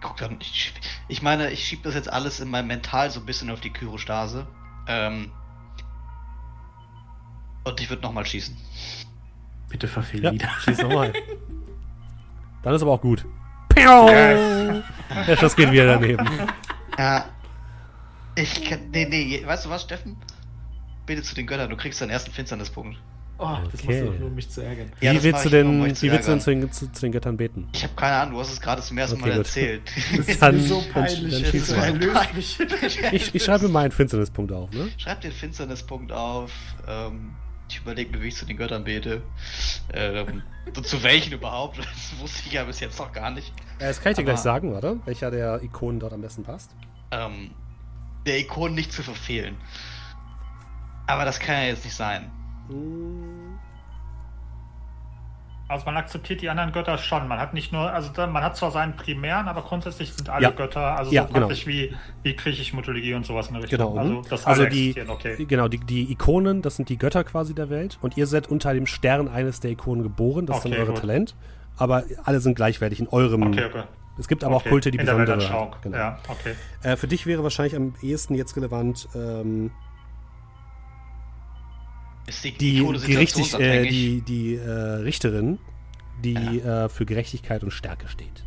Guck 0.00 0.16
dann, 0.16 0.36
ich, 0.40 0.74
ich 1.06 1.22
meine, 1.22 1.50
ich 1.52 1.64
schiebe 1.64 1.82
das 1.84 1.94
jetzt 1.94 2.12
alles 2.12 2.40
in 2.40 2.50
meinem 2.50 2.66
Mental 2.66 3.08
so 3.08 3.20
ein 3.20 3.26
bisschen 3.26 3.50
auf 3.50 3.60
die 3.60 3.70
Kyrostase. 3.70 4.48
Ähm, 4.88 5.30
und 7.62 7.80
ich 7.80 7.88
würde 7.88 8.02
nochmal 8.02 8.26
schießen. 8.26 8.56
Bitte 9.68 9.86
verfehl 9.86 10.24
ja, 10.24 10.32
wieder. 10.32 10.48
Schieß 10.64 10.82
nochmal. 10.82 11.12
Dann 12.64 12.74
ist 12.74 12.82
aber 12.82 12.92
auch 12.92 13.00
gut. 13.00 13.24
Yes. 13.76 14.82
Der 15.26 15.36
Schuss 15.36 15.54
geht 15.54 15.70
wieder 15.70 15.86
daneben. 15.86 16.28
Ja. 16.98 17.26
Ich 18.34 18.68
kann. 18.68 18.90
Nee, 18.90 19.06
nee, 19.06 19.42
weißt 19.46 19.66
du 19.66 19.70
was, 19.70 19.82
Steffen? 19.82 20.16
Bitte 21.06 21.22
zu 21.22 21.36
den 21.36 21.46
Göttern, 21.46 21.70
du 21.70 21.76
kriegst 21.76 22.00
deinen 22.00 22.10
ersten 22.10 22.32
Finsternispunkt. 22.32 22.98
Oh, 23.36 23.44
okay. 23.44 23.68
das 23.72 23.84
machst 23.84 24.00
du 24.00 24.04
nur, 24.04 24.26
um 24.28 24.34
mich 24.34 24.48
zu 24.48 24.60
ärgern. 24.60 24.92
Ja, 25.00 25.12
wie 25.12 25.22
willst 25.24 25.44
du 25.44 25.48
denn, 25.48 25.84
wie 25.84 26.10
willst 26.12 26.28
du 26.28 26.30
denn 26.30 26.40
zu 26.40 26.50
den, 26.50 26.72
zu, 26.72 26.92
zu 26.92 27.00
den, 27.00 27.12
Göttern 27.12 27.36
beten? 27.36 27.68
Ich 27.72 27.82
habe 27.82 27.94
keine 27.94 28.16
Ahnung, 28.16 28.34
du 28.34 28.40
hast 28.40 28.52
es 28.52 28.60
gerade 28.60 28.80
zum 28.80 28.96
ersten 28.96 29.16
okay, 29.16 29.28
Mal 29.28 29.36
gut. 29.36 29.46
erzählt. 29.46 29.82
Das 30.16 30.28
ist 30.28 30.42
dann, 30.42 30.60
so 30.60 30.84
peinlich. 30.92 31.42
Dann, 31.42 31.52
dann 31.52 31.60
so 31.60 32.12
peinlich. 32.12 32.58
ich, 33.12 33.34
ich 33.34 33.44
schreibe 33.44 33.68
meinen 33.68 33.90
Finsternispunkt 33.90 34.52
auf, 34.52 34.70
ne? 34.70 34.88
Schreib 34.98 35.20
den 35.20 35.32
Finsternispunkt 35.32 36.12
auf. 36.12 36.52
Ähm, 36.86 37.34
ich 37.68 37.78
überlege 37.78 38.16
mir, 38.16 38.22
wie 38.22 38.28
ich 38.28 38.36
zu 38.36 38.46
den 38.46 38.56
Göttern 38.56 38.84
bete. 38.84 39.22
Ähm, 39.92 40.42
zu 40.82 41.02
welchen 41.02 41.32
überhaupt? 41.32 41.78
Das 41.94 42.20
wusste 42.20 42.42
ich 42.46 42.52
ja 42.52 42.64
bis 42.64 42.80
jetzt 42.80 42.98
noch 42.98 43.12
gar 43.12 43.30
nicht. 43.30 43.52
Äh, 43.78 43.88
das 43.88 44.00
kann 44.00 44.12
ich 44.12 44.16
dir 44.16 44.22
Aber, 44.22 44.32
gleich 44.32 44.40
sagen, 44.40 44.72
warte. 44.72 45.00
Welcher 45.06 45.30
der 45.30 45.62
Ikonen 45.62 45.98
dort 45.98 46.12
am 46.12 46.20
besten 46.20 46.44
passt? 46.44 46.70
Ähm, 47.10 47.50
der 48.26 48.38
Ikonen 48.38 48.74
nicht 48.74 48.92
zu 48.92 49.02
verfehlen. 49.02 49.56
Aber 51.06 51.24
das 51.24 51.40
kann 51.40 51.56
ja 51.56 51.64
jetzt 51.64 51.84
nicht 51.84 51.96
sein. 51.96 52.30
Hm. 52.68 53.58
Also 55.66 55.86
man 55.86 55.96
akzeptiert 55.96 56.42
die 56.42 56.50
anderen 56.50 56.72
Götter 56.72 56.98
schon. 56.98 57.26
Man 57.26 57.38
hat 57.38 57.54
nicht 57.54 57.72
nur, 57.72 57.90
also 57.90 58.10
man 58.26 58.42
hat 58.44 58.54
zwar 58.56 58.70
seinen 58.70 58.96
primären, 58.96 59.48
aber 59.48 59.62
grundsätzlich 59.62 60.12
sind 60.12 60.28
alle 60.28 60.42
ja. 60.44 60.50
Götter, 60.50 60.96
also 60.98 61.10
ja, 61.10 61.22
so 61.22 61.28
genau. 61.28 61.46
praktisch 61.46 61.66
wie, 61.66 61.94
wie 62.22 62.36
griechische 62.36 62.76
Mythologie 62.76 63.14
und 63.14 63.24
sowas 63.24 63.48
in 63.48 63.54
der 63.54 63.62
Richtung. 63.62 63.78
Genau. 63.78 63.96
Also, 63.98 64.22
das 64.28 64.46
also 64.46 64.66
die, 64.66 64.94
okay. 65.08 65.42
genau, 65.46 65.68
die, 65.68 65.78
die 65.78 66.12
Ikonen, 66.12 66.60
das 66.60 66.76
sind 66.76 66.90
die 66.90 66.98
Götter 66.98 67.24
quasi 67.24 67.54
der 67.54 67.70
Welt 67.70 67.98
und 68.02 68.18
ihr 68.18 68.26
seid 68.26 68.50
unter 68.50 68.74
dem 68.74 68.86
Stern 68.86 69.26
eines 69.26 69.60
der 69.60 69.70
Ikonen 69.70 70.02
geboren, 70.02 70.44
das 70.44 70.58
okay, 70.58 70.68
ist 70.68 70.74
dann 70.74 70.80
eure 70.80 70.92
gut. 70.92 71.00
Talent. 71.00 71.34
aber 71.78 72.04
alle 72.24 72.40
sind 72.40 72.56
gleichwertig 72.56 73.00
in 73.00 73.08
eurem. 73.08 73.44
Okay, 73.44 73.64
okay. 73.64 73.82
Es 74.18 74.28
gibt 74.28 74.44
aber 74.44 74.56
okay. 74.56 74.66
auch 74.66 74.70
Kulte, 74.70 74.90
die 74.90 74.98
in 74.98 75.06
besondere. 75.06 75.38
Genau. 75.82 75.96
Ja, 75.96 76.18
okay. 76.28 76.54
Äh, 76.82 76.96
für 76.96 77.08
dich 77.08 77.26
wäre 77.26 77.42
wahrscheinlich 77.42 77.74
am 77.74 77.94
ehesten 78.00 78.34
jetzt 78.34 78.56
relevant 78.56 79.08
ähm, 79.14 79.72
die, 82.26 82.52
die, 82.52 82.98
die, 83.06 83.16
richtig, 83.16 83.54
äh, 83.54 83.88
die, 83.88 84.22
die 84.22 84.54
äh, 84.56 84.70
Richterin, 84.70 85.58
die 86.22 86.34
ja. 86.34 86.86
äh, 86.86 86.88
für 86.88 87.04
Gerechtigkeit 87.04 87.62
und 87.62 87.70
Stärke 87.70 88.08
steht. 88.08 88.44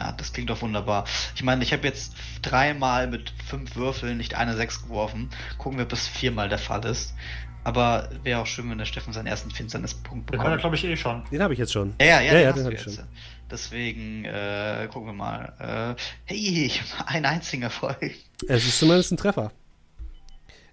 Ja, 0.00 0.12
das 0.12 0.32
klingt 0.32 0.50
doch 0.50 0.60
wunderbar. 0.60 1.04
Ich 1.34 1.42
meine, 1.42 1.62
ich 1.62 1.72
habe 1.72 1.86
jetzt 1.86 2.14
dreimal 2.42 3.06
mit 3.06 3.32
fünf 3.46 3.76
Würfeln 3.76 4.18
nicht 4.18 4.34
eine 4.34 4.54
Sechs 4.54 4.82
geworfen. 4.82 5.30
Gucken 5.58 5.78
wir, 5.78 5.84
ob 5.84 5.88
das 5.88 6.06
viermal 6.06 6.48
der 6.48 6.58
Fall 6.58 6.84
ist. 6.84 7.14
Aber 7.64 8.10
wäre 8.22 8.40
auch 8.40 8.46
schön, 8.46 8.70
wenn 8.70 8.78
der 8.78 8.84
Steffen 8.84 9.12
seinen 9.12 9.26
ersten 9.26 9.50
Finsternispunkt 9.50 10.26
bekommt. 10.26 10.46
Den 10.46 10.52
hat 10.52 10.58
er, 10.58 10.60
glaube 10.60 10.76
ich, 10.76 10.84
eh 10.84 10.96
schon. 10.96 11.24
Den 11.32 11.42
habe 11.42 11.52
ich 11.54 11.58
jetzt 11.58 11.72
schon. 11.72 11.94
Ja, 12.00 12.06
ja, 12.06 12.20
ja, 12.20 12.32
ja, 12.32 12.40
ja 12.40 12.52
den, 12.52 12.56
den 12.56 12.64
habe 12.66 12.74
ich 12.74 12.82
schon. 12.82 12.98
Deswegen 13.50 14.24
äh, 14.24 14.88
gucken 14.92 15.08
wir 15.08 15.12
mal. 15.14 15.96
Äh, 15.98 16.32
hey, 16.32 16.70
ein 17.06 17.24
einziger 17.24 17.64
Erfolg. 17.64 18.14
Es 18.46 18.66
ist 18.66 18.78
zumindest 18.78 19.12
ein 19.12 19.16
Treffer. 19.16 19.50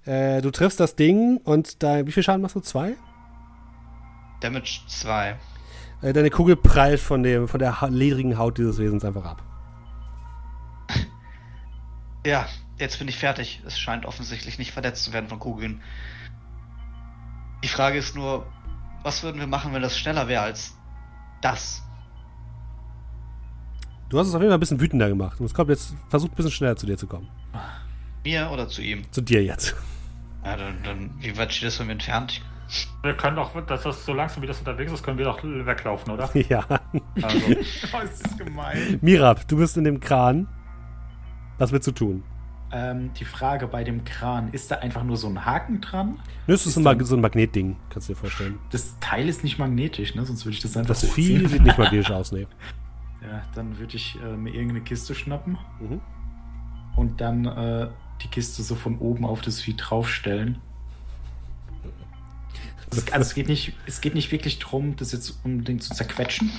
Äh, 0.06 0.42
du 0.42 0.52
triffst 0.52 0.80
das 0.80 0.96
Ding 0.96 1.38
und 1.38 1.82
da, 1.82 2.06
wie 2.06 2.12
viel 2.12 2.24
Schaden 2.24 2.42
machst 2.42 2.56
du? 2.56 2.60
Zwei? 2.60 2.96
Damage 4.42 4.82
2. 4.88 5.38
Äh, 6.02 6.14
deine 6.14 6.30
Kugel 6.30 6.58
prallt 6.58 7.00
von, 7.00 7.24
dem, 7.24 7.48
von 7.48 7.60
der 7.60 7.78
ledrigen 7.90 8.38
Haut 8.38 8.58
dieses 8.58 8.78
Wesens 8.78 9.06
einfach 9.06 9.26
ab. 9.26 9.44
Ja, 12.26 12.48
jetzt 12.80 13.00
bin 13.00 13.10
ich 13.10 13.18
fertig. 13.18 13.62
Es 13.66 13.78
scheint 13.78 14.06
offensichtlich 14.06 14.58
nicht 14.58 14.72
verletzt 14.72 15.04
zu 15.04 15.12
werden 15.12 15.28
von 15.28 15.40
Kugeln. 15.40 15.82
Die 17.66 17.68
Frage 17.68 17.98
ist 17.98 18.16
nur, 18.16 18.48
was 19.04 19.24
würden 19.24 19.42
wir 19.42 19.48
machen, 19.48 19.74
wenn 19.74 19.82
das 19.82 19.98
schneller 19.98 20.30
wäre 20.30 20.44
als 20.44 20.74
das? 21.42 21.84
Du 24.08 24.18
hast 24.18 24.30
es 24.30 24.36
auf 24.36 24.40
jeden 24.40 24.52
Fall 24.52 24.58
ein 24.58 24.62
bisschen 24.62 24.80
wütender 24.80 25.10
gemacht. 25.10 25.38
Und 25.42 25.48
es 25.48 25.54
kommt 25.54 25.70
jetzt, 25.70 25.96
versucht 26.08 26.32
ein 26.32 26.36
bisschen 26.36 26.52
schneller 26.52 26.78
zu 26.78 26.86
dir 26.86 26.98
zu 26.98 27.08
kommen. 27.08 27.28
Mir 28.24 28.50
oder 28.52 28.70
zu 28.70 28.82
ihm? 28.82 29.04
Zu 29.12 29.20
dir 29.20 29.44
jetzt. 29.44 29.76
Ja, 30.44 30.58
dann, 30.58 30.84
dann 30.84 31.12
wie 31.20 31.38
weit 31.38 31.54
steht 31.54 31.68
das 31.68 31.78
von 31.78 31.88
mir 31.88 31.94
entfernt? 31.94 32.42
Wir 33.04 33.14
können 33.14 33.36
doch, 33.36 33.52
das 33.66 33.86
ist 33.86 34.06
so 34.06 34.14
langsam 34.14 34.42
wie 34.42 34.48
das 34.48 34.60
unterwegs 34.60 34.92
ist, 34.92 35.04
können 35.04 35.18
wir 35.18 35.26
doch 35.26 35.44
weglaufen, 35.44 36.12
oder? 36.14 36.30
Ja. 36.50 36.66
Also. 37.22 37.38
oh, 37.94 38.00
ist 38.04 38.26
das 38.26 38.38
gemein. 38.38 39.00
Mirab, 39.02 39.48
du 39.48 39.58
bist 39.58 39.78
in 39.78 39.84
dem 39.84 40.00
Kran. 40.00 40.48
Was 41.58 41.72
willst 41.72 41.88
du 41.88 41.92
tun? 41.92 42.24
Ähm, 42.72 43.12
die 43.20 43.26
Frage 43.26 43.68
bei 43.68 43.84
dem 43.84 44.04
Kran, 44.04 44.50
ist 44.52 44.72
da 44.72 44.78
einfach 44.78 45.04
nur 45.04 45.16
so 45.16 45.28
ein 45.28 45.46
Haken 45.46 45.80
dran? 45.82 46.20
Nö, 46.48 46.56
es 46.56 46.66
ist, 46.66 46.76
ist 46.76 46.88
ein, 46.88 47.06
so 47.06 47.16
ein 47.16 47.22
Magnetding, 47.22 47.76
kannst 47.90 48.10
du 48.10 48.14
dir 48.14 48.20
vorstellen. 48.20 48.58
Das 48.72 49.00
Teil 49.00 49.30
ist 49.30 49.44
nicht 49.44 49.60
magnetisch, 49.60 50.16
ne? 50.16 50.26
Sonst 50.26 50.44
würde 50.46 50.56
ich 50.56 50.62
das 50.64 50.76
einfach 50.76 50.90
Das 50.90 51.06
Vieh 51.06 51.46
sieht 51.48 51.62
nicht 51.62 51.78
magnetisch 51.78 52.10
aus, 52.12 52.32
ne? 52.32 52.48
Ja, 53.22 53.44
dann 53.54 53.78
würde 53.78 53.96
ich 53.96 54.18
äh, 54.20 54.36
mir 54.36 54.50
irgendeine 54.50 54.82
Kiste 54.82 55.14
schnappen 55.14 55.60
mhm. 55.80 56.02
und 56.96 57.22
dann 57.22 57.46
äh, 57.46 57.90
die 58.24 58.28
Kiste 58.30 58.64
so 58.64 58.76
von 58.76 58.98
oben 59.00 59.26
auf 59.26 59.42
das 59.42 59.62
Vieh 59.62 59.76
draufstellen. 59.76 60.60
Es, 62.98 63.12
also 63.12 63.22
es 63.28 63.34
geht, 63.34 63.48
nicht, 63.48 63.74
es 63.88 64.02
geht 64.02 64.14
nicht 64.14 64.32
wirklich 64.32 64.60
darum, 64.60 64.96
das 64.96 65.12
jetzt 65.12 65.40
unbedingt 65.44 65.84
zu 65.84 65.94
zerquetschen. 65.94 66.52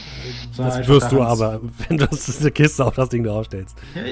Das 0.57 0.87
wirst 0.89 1.13
du 1.13 1.23
aber, 1.23 1.61
wenn 1.89 1.99
du 1.99 2.09
eine 2.09 2.51
Kiste 2.51 2.85
auf 2.85 2.95
das 2.95 3.09
Ding 3.09 3.25
draufstellst. 3.25 3.77
Ja, 3.95 4.03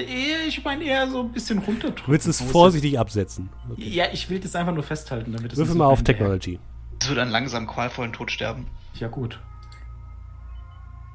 ich 0.47 0.63
meine 0.63 0.83
eher 0.83 1.09
so 1.09 1.21
ein 1.21 1.31
bisschen 1.31 1.59
runterdrücken. 1.59 2.05
Du 2.05 2.11
willst 2.11 2.27
es 2.27 2.41
vorsichtig 2.41 2.97
absetzen. 2.97 3.49
Okay. 3.69 3.89
Ja, 3.89 4.05
ich 4.11 4.29
will 4.29 4.39
das 4.39 4.55
einfach 4.55 4.73
nur 4.73 4.83
festhalten, 4.83 5.33
damit 5.33 5.51
es. 5.51 5.57
Würfel 5.57 5.75
mal 5.75 5.87
auf 5.87 6.03
Technology. 6.03 6.59
Es 7.01 7.09
wird 7.09 7.19
einen 7.19 7.31
langsam 7.31 7.67
qualvollen 7.67 8.13
Tod 8.13 8.31
sterben. 8.31 8.67
Ja, 8.95 9.07
gut. 9.07 9.39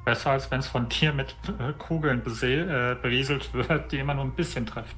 Besser 0.05 0.31
als 0.31 0.49
wenn 0.51 0.59
es 0.59 0.67
von 0.67 0.89
dir 0.89 1.13
mit 1.13 1.35
äh, 1.59 1.73
Kugeln 1.77 2.21
äh, 2.21 2.95
berieselt 3.01 3.53
wird, 3.53 3.91
die 3.91 3.97
immer 3.97 4.13
nur 4.13 4.25
ein 4.25 4.33
bisschen 4.33 4.65
treffen. 4.65 4.95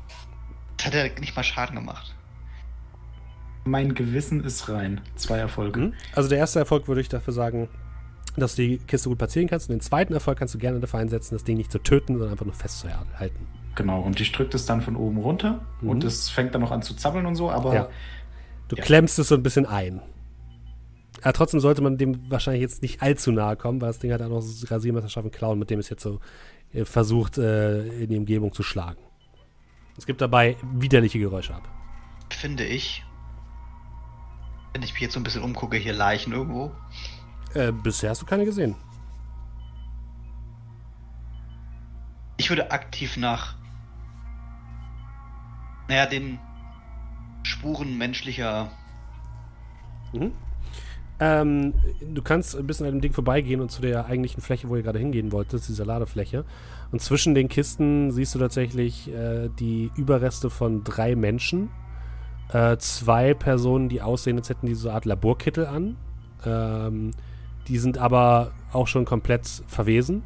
Das 0.81 0.87
hat 0.87 0.95
er 0.95 1.19
nicht 1.19 1.35
mal 1.35 1.43
Schaden 1.43 1.75
gemacht. 1.75 2.15
Mein 3.65 3.93
Gewissen 3.93 4.43
ist 4.43 4.67
rein. 4.67 4.99
Zwei 5.15 5.37
Erfolge. 5.37 5.79
Mhm. 5.79 5.93
Also 6.15 6.27
der 6.27 6.39
erste 6.39 6.57
Erfolg 6.57 6.87
würde 6.87 7.01
ich 7.01 7.07
dafür 7.07 7.33
sagen, 7.33 7.69
dass 8.35 8.55
du 8.55 8.63
die 8.63 8.77
Kiste 8.79 9.07
gut 9.09 9.19
platzieren 9.19 9.47
kannst. 9.47 9.69
Und 9.69 9.75
den 9.75 9.81
zweiten 9.81 10.11
Erfolg 10.11 10.39
kannst 10.39 10.55
du 10.55 10.57
gerne 10.57 10.79
dafür 10.79 10.99
einsetzen, 10.99 11.35
das 11.35 11.43
Ding 11.43 11.57
nicht 11.57 11.71
zu 11.71 11.77
töten, 11.77 12.13
sondern 12.13 12.31
einfach 12.31 12.47
nur 12.47 12.55
festzuhalten. 12.55 13.45
Genau, 13.75 14.01
und 14.01 14.19
ich 14.19 14.31
drücke 14.31 14.49
das 14.49 14.65
dann 14.65 14.81
von 14.81 14.95
oben 14.95 15.19
runter 15.19 15.63
mhm. 15.81 15.89
und 15.89 16.03
es 16.03 16.31
fängt 16.31 16.55
dann 16.55 16.61
noch 16.61 16.71
an 16.71 16.81
zu 16.81 16.95
zappeln 16.95 17.27
und 17.27 17.35
so, 17.35 17.51
aber. 17.51 17.75
Ja. 17.75 17.89
Du 18.67 18.75
ja. 18.75 18.83
klemmst 18.83 19.19
es 19.19 19.27
so 19.27 19.35
ein 19.35 19.43
bisschen 19.43 19.67
ein. 19.67 20.01
Aber 21.21 21.33
trotzdem 21.33 21.59
sollte 21.59 21.83
man 21.83 21.99
dem 21.99 22.31
wahrscheinlich 22.31 22.63
jetzt 22.63 22.81
nicht 22.81 23.03
allzu 23.03 23.31
nahe 23.31 23.55
kommen, 23.55 23.81
weil 23.81 23.89
das 23.89 23.99
Ding 23.99 24.11
hat 24.11 24.23
auch 24.23 24.29
noch 24.29 24.39
das 24.39 24.71
Rasiermesser 24.71 25.21
klauen, 25.29 25.59
mit 25.59 25.69
dem 25.69 25.77
es 25.77 25.89
jetzt 25.89 26.01
so 26.01 26.19
äh, 26.73 26.85
versucht, 26.85 27.37
äh, 27.37 27.85
in 28.03 28.09
die 28.09 28.17
Umgebung 28.17 28.51
zu 28.51 28.63
schlagen. 28.63 28.97
Es 30.01 30.07
gibt 30.07 30.19
dabei 30.19 30.57
widerliche 30.63 31.19
Geräusche 31.19 31.53
ab. 31.53 31.61
Finde 32.31 32.65
ich. 32.65 33.05
Wenn 34.73 34.81
ich 34.81 34.93
mich 34.93 35.01
jetzt 35.03 35.13
so 35.13 35.19
ein 35.19 35.23
bisschen 35.23 35.43
umgucke, 35.43 35.77
hier 35.77 35.93
Leichen 35.93 36.33
irgendwo. 36.33 36.71
Äh, 37.53 37.71
bisher 37.71 38.09
hast 38.09 38.19
du 38.19 38.25
keine 38.25 38.43
gesehen. 38.43 38.73
Ich 42.37 42.49
würde 42.49 42.71
aktiv 42.71 43.15
nach. 43.15 43.53
Naja, 45.87 46.07
den 46.07 46.39
Spuren 47.43 47.95
menschlicher. 47.95 48.71
Mhm. 50.13 50.31
Ähm, 51.19 51.75
du 52.01 52.23
kannst 52.23 52.55
ein 52.55 52.65
bisschen 52.65 52.87
an 52.87 52.93
dem 52.93 53.01
Ding 53.01 53.13
vorbeigehen 53.13 53.61
und 53.61 53.69
zu 53.69 53.83
der 53.83 54.07
eigentlichen 54.07 54.41
Fläche, 54.41 54.67
wo 54.67 54.75
ihr 54.75 54.81
gerade 54.81 54.97
hingehen 54.97 55.31
wolltet, 55.31 55.67
dieser 55.67 55.85
Ladefläche. 55.85 56.43
Und 56.91 57.01
zwischen 57.01 57.33
den 57.33 57.47
Kisten 57.47 58.11
siehst 58.11 58.35
du 58.35 58.39
tatsächlich 58.39 59.09
äh, 59.13 59.49
die 59.59 59.91
Überreste 59.95 60.49
von 60.49 60.83
drei 60.83 61.15
Menschen. 61.15 61.69
Äh, 62.49 62.77
zwei 62.77 63.33
Personen, 63.33 63.87
die 63.87 64.01
aussehen, 64.01 64.37
als 64.37 64.49
hätten 64.49 64.65
die 64.65 64.73
so 64.73 64.89
eine 64.89 64.95
Art 64.95 65.05
Laborkittel 65.05 65.65
an. 65.65 65.95
Ähm, 66.45 67.11
die 67.67 67.77
sind 67.77 67.97
aber 67.97 68.51
auch 68.73 68.87
schon 68.87 69.05
komplett 69.05 69.47
verwesen. 69.67 70.23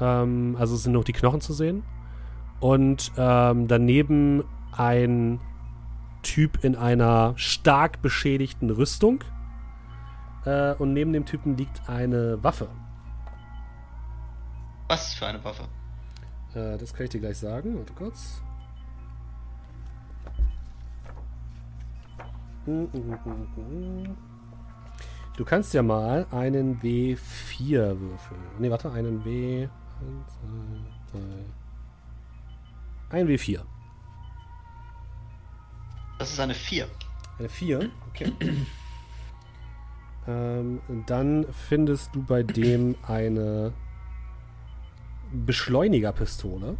Ähm, 0.00 0.56
also 0.58 0.76
sind 0.76 0.92
noch 0.92 1.04
die 1.04 1.14
Knochen 1.14 1.40
zu 1.40 1.54
sehen. 1.54 1.82
Und 2.60 3.12
ähm, 3.16 3.68
daneben 3.68 4.44
ein 4.72 5.40
Typ 6.22 6.62
in 6.62 6.76
einer 6.76 7.32
stark 7.36 8.02
beschädigten 8.02 8.70
Rüstung 8.70 9.24
äh, 10.44 10.74
und 10.74 10.92
neben 10.92 11.12
dem 11.12 11.24
Typen 11.24 11.56
liegt 11.56 11.88
eine 11.88 12.42
Waffe. 12.44 12.68
Was 14.92 15.14
für 15.14 15.26
eine 15.26 15.42
Waffe? 15.42 15.62
Äh, 16.54 16.76
das 16.76 16.92
kann 16.92 17.04
ich 17.04 17.10
dir 17.10 17.20
gleich 17.20 17.38
sagen. 17.38 17.78
Warte 17.78 17.94
kurz. 17.94 18.42
Du 25.34 25.44
kannst 25.46 25.72
ja 25.72 25.82
mal 25.82 26.26
einen 26.30 26.78
W4 26.82 27.98
würfeln. 27.98 28.42
Ne, 28.58 28.70
warte, 28.70 28.92
einen 28.92 29.24
W. 29.24 29.62
1, 29.62 29.70
2, 31.10 31.18
3. 33.08 33.18
Ein 33.18 33.28
W4. 33.28 33.62
Das 36.18 36.32
ist 36.34 36.38
eine 36.38 36.52
4. 36.52 36.86
Eine 37.38 37.48
4? 37.48 37.90
Okay. 38.10 38.30
Ähm, 40.28 40.82
dann 41.06 41.46
findest 41.50 42.14
du 42.14 42.22
bei 42.22 42.42
dem 42.42 42.94
eine 43.08 43.72
Beschleunigerpistole. 45.32 46.76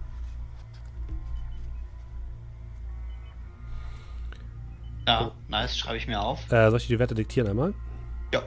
Ja, 5.06 5.32
nice, 5.48 5.76
schreibe 5.76 5.96
ich 5.96 6.06
mir 6.06 6.20
auf. 6.20 6.50
Äh, 6.52 6.70
soll 6.70 6.78
ich 6.78 6.86
die 6.86 6.98
Werte 6.98 7.14
diktieren 7.14 7.48
einmal? 7.48 7.74
Ja. 8.32 8.42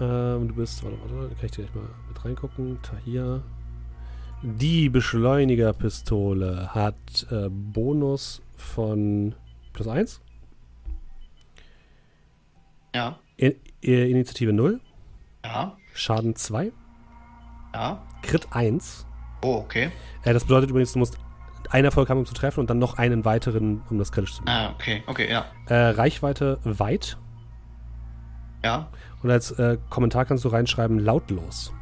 Ähm, 0.00 0.48
du 0.48 0.54
bist, 0.54 0.82
warte, 0.82 0.98
warte, 1.00 1.34
kann 1.34 1.44
ich 1.44 1.50
dir 1.52 1.64
gleich 1.64 1.74
mal 1.74 1.88
mit 2.08 2.24
reingucken. 2.24 2.78
Hier. 3.04 3.42
Die 4.42 4.88
Beschleunigerpistole 4.88 6.74
hat 6.74 7.26
äh, 7.30 7.48
Bonus 7.48 8.40
von 8.56 9.34
plus 9.72 9.88
1. 9.88 10.20
Ja. 12.94 13.18
In 13.36 13.54
Initiative 13.80 14.52
0. 14.52 14.80
Ja. 15.44 15.76
Schaden 15.94 16.34
2. 16.34 16.72
Ja. 17.74 18.02
Crit 18.22 18.48
1. 18.50 19.06
Oh, 19.42 19.56
okay. 19.56 19.90
Äh, 20.24 20.32
das 20.32 20.44
bedeutet 20.44 20.70
übrigens, 20.70 20.92
du 20.92 20.98
musst 20.98 21.18
einen 21.70 21.84
Erfolg 21.84 22.08
haben, 22.08 22.18
um 22.18 22.26
zu 22.26 22.34
treffen 22.34 22.60
und 22.60 22.70
dann 22.70 22.78
noch 22.78 22.98
einen 22.98 23.24
weiteren, 23.24 23.82
um 23.90 23.98
das 23.98 24.12
kritisch 24.12 24.34
zu 24.34 24.42
machen. 24.42 24.56
Ah, 24.56 24.70
okay, 24.74 25.02
okay, 25.06 25.30
ja. 25.30 25.46
Äh, 25.66 25.90
Reichweite 25.90 26.58
weit. 26.64 27.18
Ja. 28.64 28.88
Und 29.22 29.30
als 29.30 29.50
äh, 29.52 29.78
Kommentar 29.90 30.24
kannst 30.24 30.44
du 30.44 30.48
reinschreiben, 30.48 30.98
lautlos. 30.98 31.72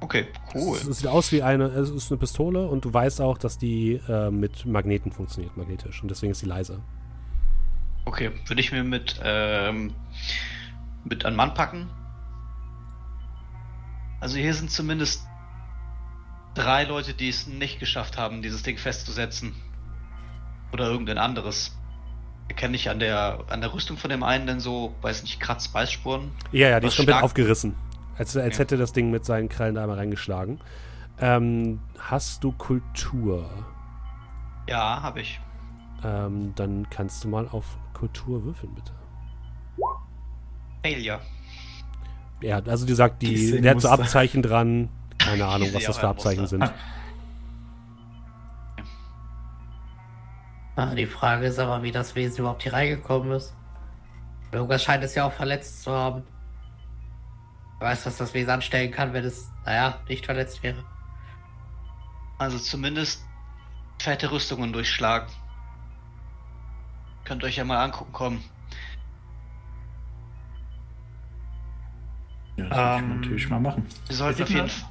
Okay, 0.00 0.26
cool. 0.54 0.76
Es, 0.76 0.86
es, 0.86 0.98
sieht 0.98 1.08
aus 1.08 1.30
wie 1.30 1.42
eine, 1.42 1.66
es 1.66 1.90
ist 1.90 2.10
eine 2.10 2.18
Pistole 2.18 2.66
und 2.66 2.84
du 2.84 2.92
weißt 2.92 3.20
auch, 3.20 3.36
dass 3.36 3.58
die 3.58 4.00
äh, 4.08 4.30
mit 4.30 4.64
Magneten 4.64 5.12
funktioniert, 5.12 5.56
magnetisch. 5.56 6.02
Und 6.02 6.10
deswegen 6.10 6.32
ist 6.32 6.40
sie 6.40 6.46
leise. 6.46 6.80
Okay, 8.06 8.30
würde 8.46 8.60
ich 8.60 8.72
mir 8.72 8.82
mit, 8.82 9.20
ähm, 9.22 9.92
mit 11.04 11.24
einem 11.24 11.36
Mann 11.36 11.52
packen, 11.54 11.90
Also 14.20 14.36
hier 14.36 14.54
sind 14.54 14.70
zumindest 14.70 15.26
drei 16.54 16.84
Leute, 16.84 17.14
die 17.14 17.28
es 17.28 17.46
nicht 17.46 17.80
geschafft 17.80 18.18
haben, 18.18 18.42
dieses 18.42 18.62
Ding 18.62 18.76
festzusetzen. 18.76 19.54
Oder 20.72 20.86
irgendein 20.86 21.18
anderes. 21.18 21.76
Erkenne 22.48 22.76
ich 22.76 22.90
an 22.90 22.98
der, 22.98 23.44
an 23.48 23.60
der 23.60 23.72
Rüstung 23.72 23.96
von 23.96 24.10
dem 24.10 24.22
einen 24.22 24.46
denn 24.46 24.60
so, 24.60 24.94
weiß 25.02 25.22
nicht, 25.22 25.40
Kratz, 25.40 25.68
Beißspuren? 25.68 26.30
Ja, 26.52 26.68
ja, 26.68 26.80
die 26.80 26.88
ist 26.88 26.96
komplett 26.96 27.22
aufgerissen. 27.22 27.74
Als, 28.18 28.36
als 28.36 28.56
ja. 28.56 28.60
hätte 28.60 28.76
das 28.76 28.92
Ding 28.92 29.10
mit 29.10 29.24
seinen 29.24 29.48
Krallen 29.48 29.76
da 29.76 29.82
einmal 29.82 29.98
reingeschlagen. 29.98 30.60
Ähm, 31.20 31.80
hast 31.98 32.44
du 32.44 32.52
Kultur? 32.52 33.48
Ja, 34.68 35.02
habe 35.02 35.20
ich. 35.20 35.40
Ähm, 36.04 36.52
dann 36.54 36.88
kannst 36.90 37.24
du 37.24 37.28
mal 37.28 37.48
auf 37.48 37.78
Kultur 37.94 38.44
würfeln, 38.44 38.74
bitte. 38.74 38.92
Failure. 40.82 41.20
Ja, 42.40 42.60
also 42.60 42.86
die 42.86 42.94
sagt, 42.94 43.22
die, 43.22 43.34
die 43.34 43.60
der 43.60 43.72
hat 43.72 43.80
so 43.80 43.88
Abzeichen 43.88 44.42
dran. 44.42 44.88
Keine 45.18 45.46
Ahnung, 45.46 45.68
was 45.72 45.84
das 45.84 45.98
für 45.98 46.08
Abzeichen 46.08 46.46
sind. 46.46 46.70
Ah, 50.76 50.94
die 50.94 51.06
Frage 51.06 51.46
ist 51.46 51.58
aber, 51.58 51.82
wie 51.82 51.92
das 51.92 52.14
Wesen 52.14 52.38
überhaupt 52.38 52.62
hier 52.62 52.72
reingekommen 52.72 53.32
ist. 53.32 53.54
Irgendwas 54.52 54.82
scheint 54.82 55.04
es 55.04 55.14
ja 55.14 55.26
auch 55.26 55.32
verletzt 55.32 55.82
zu 55.82 55.92
haben. 55.92 56.22
Wer 57.78 57.88
weiß, 57.88 58.06
was 58.06 58.16
das 58.16 58.34
Wesen 58.34 58.50
anstellen 58.50 58.90
kann, 58.90 59.12
wenn 59.12 59.24
es, 59.24 59.50
naja, 59.64 59.98
nicht 60.08 60.24
verletzt 60.24 60.62
wäre. 60.62 60.84
Also 62.38 62.58
zumindest 62.58 63.22
fette 64.00 64.30
Rüstungen 64.30 64.72
durchschlagen. 64.72 65.28
Könnt 67.24 67.42
ihr 67.42 67.46
euch 67.46 67.56
ja 67.56 67.64
mal 67.64 67.84
angucken 67.84 68.12
kommen. 68.12 68.44
Ja, 72.60 72.68
das 72.68 72.78
ähm, 72.78 73.00
kann 73.00 73.08
man 73.08 73.20
natürlich 73.20 73.50
mal 73.50 73.60
machen. 73.60 73.86
Wir 74.06 74.16
sollten 74.16 74.42
auf 74.42 74.50
jeden 74.50 74.68
Fall. 74.68 74.88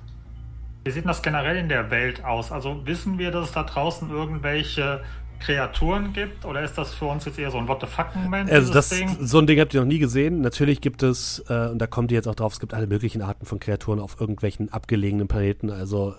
Wie 0.85 0.91
sieht 0.91 1.05
das 1.05 1.21
generell 1.21 1.57
in 1.57 1.69
der 1.69 1.91
Welt 1.91 2.23
aus? 2.23 2.51
Also 2.51 2.85
wissen 2.85 3.19
wir, 3.19 3.31
dass 3.31 3.49
es 3.49 3.51
da 3.51 3.63
draußen 3.63 4.09
irgendwelche 4.09 5.03
Kreaturen 5.39 6.13
gibt? 6.13 6.45
Oder 6.45 6.63
ist 6.63 6.77
das 6.77 6.93
für 6.93 7.05
uns 7.05 7.25
jetzt 7.25 7.37
eher 7.37 7.51
so 7.51 7.57
ein 7.57 7.67
What 7.67 7.81
the 7.81 7.87
fuck-Moment? 7.87 8.49
Also 8.49 8.73
das, 8.73 8.89
Ding? 8.89 9.17
so 9.19 9.39
ein 9.39 9.47
Ding 9.47 9.59
habt 9.59 9.73
ihr 9.73 9.81
noch 9.81 9.87
nie 9.87 9.99
gesehen. 9.99 10.41
Natürlich 10.41 10.81
gibt 10.81 11.03
es, 11.03 11.43
äh, 11.49 11.69
und 11.69 11.79
da 11.79 11.87
kommt 11.87 12.11
ihr 12.11 12.15
jetzt 12.15 12.27
auch 12.27 12.35
drauf, 12.35 12.53
es 12.53 12.59
gibt 12.59 12.73
alle 12.73 12.87
möglichen 12.87 13.21
Arten 13.21 13.45
von 13.45 13.59
Kreaturen 13.59 13.99
auf 13.99 14.19
irgendwelchen 14.19 14.71
abgelegenen 14.71 15.27
Planeten. 15.27 15.69
Also, 15.69 16.15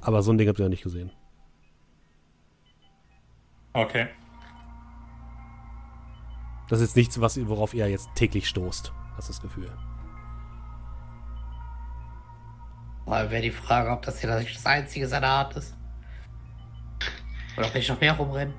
aber 0.00 0.22
so 0.22 0.30
ein 0.32 0.38
Ding 0.38 0.48
habt 0.48 0.58
ihr 0.58 0.64
noch 0.64 0.70
nicht 0.70 0.84
gesehen. 0.84 1.10
Okay. 3.72 4.06
Das 6.68 6.80
ist 6.80 6.96
nichts, 6.96 7.20
was, 7.20 7.38
worauf 7.48 7.74
ihr 7.74 7.88
jetzt 7.88 8.08
täglich 8.14 8.46
stoßt, 8.48 8.92
hast 9.16 9.28
das 9.28 9.40
Gefühl. 9.40 9.70
Mal 13.06 13.30
wäre 13.30 13.42
die 13.42 13.50
Frage, 13.50 13.90
ob 13.90 14.02
das 14.02 14.20
hier 14.20 14.30
das 14.30 14.66
einzige 14.66 15.08
seiner 15.08 15.28
Art 15.28 15.56
ist. 15.56 15.76
Oder 17.56 17.66
ob 17.66 17.74
ich 17.74 17.88
noch 17.88 18.00
mehr 18.00 18.12
rumrennen. 18.12 18.54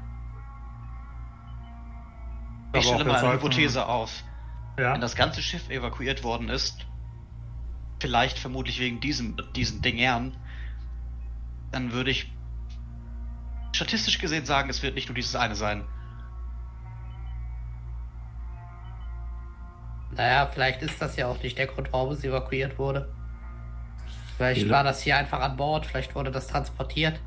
Ich 2.73 2.85
stelle 2.85 3.05
mal 3.05 3.23
eine 3.23 3.33
Hypothese 3.33 3.85
auf. 3.87 4.23
Ja? 4.77 4.93
Wenn 4.93 5.01
das 5.01 5.15
ganze 5.15 5.41
Schiff 5.41 5.69
evakuiert 5.69 6.23
worden 6.23 6.49
ist, 6.49 6.85
vielleicht 7.99 8.39
vermutlich 8.39 8.79
wegen 8.79 8.99
diesem, 8.99 9.37
diesen 9.55 9.81
Dingern, 9.81 10.35
dann 11.71 11.91
würde 11.93 12.11
ich 12.11 12.31
statistisch 13.71 14.19
gesehen 14.19 14.45
sagen, 14.45 14.69
es 14.69 14.83
wird 14.83 14.95
nicht 14.95 15.07
nur 15.07 15.15
dieses 15.15 15.35
eine 15.35 15.55
sein. 15.55 15.83
Naja, 20.11 20.47
vielleicht 20.47 20.81
ist 20.83 21.01
das 21.01 21.15
ja 21.15 21.27
auch 21.27 21.41
nicht 21.41 21.57
der 21.57 21.67
Grund, 21.67 21.91
warum 21.91 22.11
es 22.11 22.23
evakuiert 22.23 22.77
wurde. 22.77 23.13
Vielleicht 24.37 24.69
war 24.69 24.83
das 24.83 25.01
hier 25.01 25.17
einfach 25.17 25.39
an 25.41 25.55
Bord, 25.57 25.85
vielleicht 25.85 26.15
wurde 26.15 26.31
das 26.31 26.47
transportiert. 26.47 27.19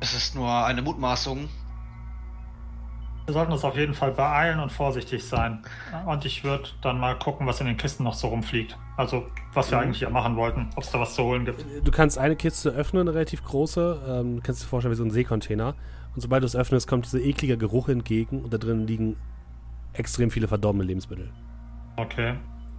Es 0.00 0.14
ist 0.14 0.34
nur 0.34 0.50
eine 0.64 0.82
Mutmaßung. 0.82 1.48
Wir 3.24 3.34
sollten 3.34 3.52
uns 3.52 3.62
auf 3.62 3.76
jeden 3.76 3.94
Fall 3.94 4.10
beeilen 4.10 4.58
und 4.58 4.72
vorsichtig 4.72 5.24
sein. 5.24 5.62
Und 6.06 6.24
ich 6.24 6.42
würde 6.42 6.70
dann 6.80 6.98
mal 6.98 7.16
gucken, 7.16 7.46
was 7.46 7.60
in 7.60 7.68
den 7.68 7.76
Kisten 7.76 8.02
noch 8.02 8.14
so 8.14 8.26
rumfliegt. 8.28 8.76
Also, 8.96 9.26
was 9.54 9.70
wir 9.70 9.78
mhm. 9.78 9.84
eigentlich 9.84 9.98
hier 10.00 10.10
machen 10.10 10.34
wollten, 10.34 10.70
ob 10.74 10.82
es 10.82 10.90
da 10.90 10.98
was 10.98 11.14
zu 11.14 11.22
holen 11.22 11.44
gibt. 11.44 11.64
Du 11.84 11.92
kannst 11.92 12.18
eine 12.18 12.34
Kiste 12.34 12.70
öffnen, 12.70 13.02
eine 13.02 13.14
relativ 13.14 13.44
große. 13.44 14.02
Ähm, 14.08 14.36
du 14.36 14.42
kannst 14.42 14.62
dir 14.62 14.66
vorstellen 14.66 14.92
wie 14.92 14.96
so 14.96 15.04
ein 15.04 15.12
Seekontainer. 15.12 15.76
Und 16.14 16.20
sobald 16.20 16.42
du 16.42 16.46
es 16.46 16.56
öffnest, 16.56 16.88
kommt 16.88 17.06
dieser 17.06 17.20
eklige 17.20 17.56
Geruch 17.56 17.88
entgegen 17.88 18.42
und 18.42 18.52
da 18.52 18.58
drin 18.58 18.88
liegen 18.88 19.16
extrem 19.92 20.30
viele 20.30 20.48
verdorbene 20.48 20.82
Lebensmittel. 20.82 21.30
Okay. 21.96 22.34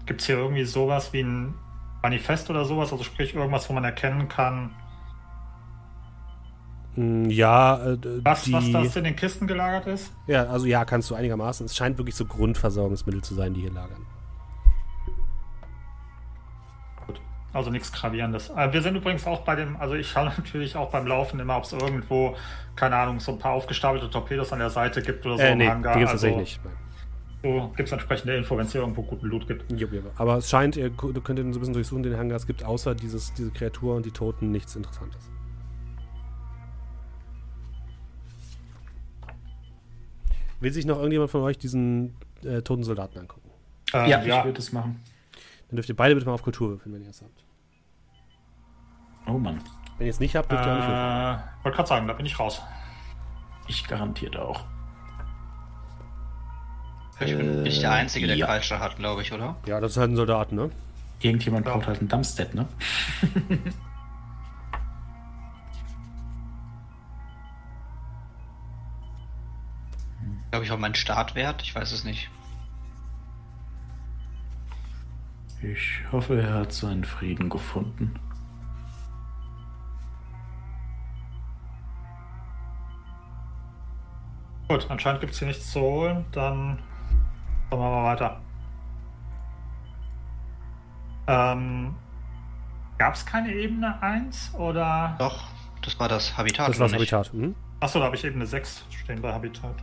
Gibt 0.06 0.22
es 0.22 0.28
hier 0.28 0.38
irgendwie 0.38 0.66
sowas 0.66 1.14
wie 1.14 1.22
ein 1.22 1.54
Manifest 2.04 2.50
oder 2.50 2.66
sowas? 2.66 2.92
Also 2.92 3.04
sprich 3.04 3.34
irgendwas, 3.34 3.68
wo 3.70 3.74
man 3.74 3.84
erkennen 3.84 4.28
kann, 4.28 4.72
hm, 6.96 7.30
ja, 7.30 7.84
äh, 7.84 7.98
was, 8.24 8.44
die, 8.44 8.54
was 8.54 8.72
das 8.72 8.96
in 8.96 9.04
den 9.04 9.16
Kisten 9.16 9.48
gelagert 9.48 9.88
ist? 9.88 10.12
Ja, 10.28 10.46
also 10.46 10.68
ja, 10.68 10.86
kannst 10.86 11.10
du 11.10 11.16
einigermaßen. 11.16 11.66
Es 11.66 11.76
scheint 11.76 11.98
wirklich 11.98 12.16
so 12.16 12.26
Grundversorgungsmittel 12.26 13.24
zu 13.24 13.34
sein, 13.34 13.54
die 13.54 13.62
hier 13.62 13.72
lagern. 13.72 14.06
Gut, 17.08 17.20
also 17.52 17.72
nichts 17.72 17.92
Gravierendes. 17.92 18.52
Äh, 18.52 18.72
wir 18.72 18.82
sind 18.84 18.96
übrigens 18.96 19.26
auch 19.26 19.42
bei 19.42 19.56
dem, 19.56 19.76
also 19.78 19.96
ich 19.96 20.08
schaue 20.08 20.26
natürlich 20.38 20.76
auch 20.76 20.92
beim 20.92 21.08
Laufen 21.08 21.40
immer, 21.40 21.58
ob 21.58 21.64
es 21.64 21.74
irgendwo, 21.74 22.36
keine 22.76 22.96
Ahnung, 22.96 23.20
so 23.20 23.32
ein 23.32 23.40
paar 23.40 23.54
aufgestapelte 23.54 24.10
Torpedos 24.12 24.54
an 24.54 24.60
der 24.60 24.70
Seite 24.70 25.02
gibt 25.02 25.26
oder 25.26 25.38
so 25.38 25.44
äh, 25.44 25.56
nee, 25.56 25.68
Hangar. 25.68 25.94
Die 25.94 26.00
gibt 26.00 26.14
es 26.14 26.24
also, 26.24 26.28
tatsächlich 26.28 26.64
nicht. 26.64 26.82
So 27.44 27.74
gibt 27.76 27.88
es 27.88 27.91
entsprechende 27.91 28.38
Info, 28.38 28.57
wenn 28.57 28.65
es 28.65 28.72
hier 28.72 28.80
irgendwo 28.80 29.03
guten 29.03 29.28
Loot 29.28 29.48
gibt. 29.48 29.70
Ja, 29.70 29.86
ja. 29.91 30.02
Aber 30.15 30.38
es 30.38 30.49
scheint, 30.49 30.78
ihr, 30.78 30.90
du 30.90 31.22
könnt 31.22 31.40
ihn 31.40 31.52
so 31.52 31.60
ein 31.60 31.61
bisschen 31.61 31.74
durchsuchen, 31.74 32.02
den 32.02 32.18
Hangar. 32.18 32.38
Es 32.38 32.48
gibt 32.48 32.64
außer 32.64 32.95
dieses, 32.95 33.34
diese 33.34 33.52
Kreatur 33.52 33.95
und 33.95 34.06
die 34.06 34.11
Toten 34.11 34.49
nichts 34.52 34.78
Interessantes. 34.78 35.30
Will 40.61 40.72
sich 40.72 40.86
noch 40.86 40.95
irgendjemand 40.95 41.32
von 41.32 41.41
euch 41.41 41.57
diesen 41.57 42.15
äh, 42.45 42.61
toten 42.61 42.86
Soldaten 42.86 43.20
angucken? 43.20 43.49
Ähm, 43.94 44.10
ja, 44.10 44.24
ja, 44.24 44.40
ich 44.40 44.45
würde 44.45 44.60
es 44.60 44.72
machen. 44.72 45.02
Dann 45.68 45.76
dürft 45.76 45.90
ihr 45.90 45.98
beide 45.98 46.15
bitte 46.15 46.26
mal 46.26 46.34
auf 46.34 46.44
Kultur 46.44 46.70
würfeln, 46.70 46.95
wenn 46.95 47.03
ihr 47.03 47.10
es 47.10 47.22
habt. 47.22 47.44
Oh 49.28 49.38
Mann. 49.38 49.60
Wenn 49.98 50.07
ihr 50.07 50.11
es 50.11 50.22
nicht 50.22 50.38
habt, 50.38 50.49
dürft 50.49 50.65
ihr 50.65 50.72
auch 50.72 50.78
nicht 50.78 50.88
würfeln. 50.88 51.40
Äh, 51.40 51.64
wollte 51.65 51.76
gerade 51.76 51.90
sagen, 51.90 52.07
da 52.07 52.14
bin 52.14 52.26
ich 52.26 52.40
raus. 52.40 52.61
Ich 53.68 53.86
garantiert 53.86 54.38
auch. 54.38 54.64
Ich 57.19 57.38
bin 57.38 57.64
nicht 57.64 57.81
der 57.81 57.91
Einzige, 57.91 58.27
der 58.27 58.35
ja. 58.35 58.48
falsche 58.48 58.80
hat, 58.80 58.98
glaube 58.98 59.22
ich, 59.22 59.31
oder? 59.31 59.56
Ja, 59.65 59.80
das 59.80 59.91
ist 59.91 59.98
halt 59.98 60.11
ein 60.11 60.15
Soldat, 60.15 60.52
ne? 60.52 60.72
Irgendjemand 61.22 61.65
braucht 61.65 61.88
halt 61.88 61.99
einen 61.99 62.10
Dumpstead, 62.10 62.53
ne? 62.53 62.68
glaube 70.53 70.65
ich, 70.65 70.72
auch 70.72 70.77
mein 70.77 70.94
Startwert. 70.94 71.64
Ich 71.64 71.73
weiß 71.73 71.91
es 71.94 72.03
nicht. 72.03 72.30
Ich 75.64 76.02
hoffe, 76.11 76.40
er 76.40 76.53
hat 76.53 76.72
seinen 76.72 77.03
Frieden 77.03 77.49
gefunden. 77.49 78.14
Gut, 84.68 84.85
anscheinend 84.90 85.22
gibt 85.22 85.34
es 85.34 85.40
hier 85.40 85.48
nichts 85.48 85.72
zu 85.72 85.81
holen. 85.81 86.26
Dann 86.31 86.77
wir 87.82 87.90
mal 87.90 88.04
weiter. 88.04 88.41
Ähm, 91.28 91.95
Gab 92.98 93.16
es 93.16 93.26
keine 93.26 93.52
Ebene 93.54 94.02
1 94.02 94.54
oder? 94.56 95.16
Doch, 95.20 95.48
das 95.82 96.00
war 96.00 96.08
das 96.08 96.38
Habitat. 96.38 96.70
Das 96.70 96.80
war 96.80 96.88
das 96.88 96.95
Habitat. 96.95 97.34
Mhm. 97.34 97.56
Achso, 97.80 98.00
da 98.00 98.06
habe 98.06 98.16
ich 98.16 98.24
Ebene 98.24 98.45
6 98.45 98.86
stehen 98.90 99.22
bei 99.22 99.34
Habitat. 99.34 99.76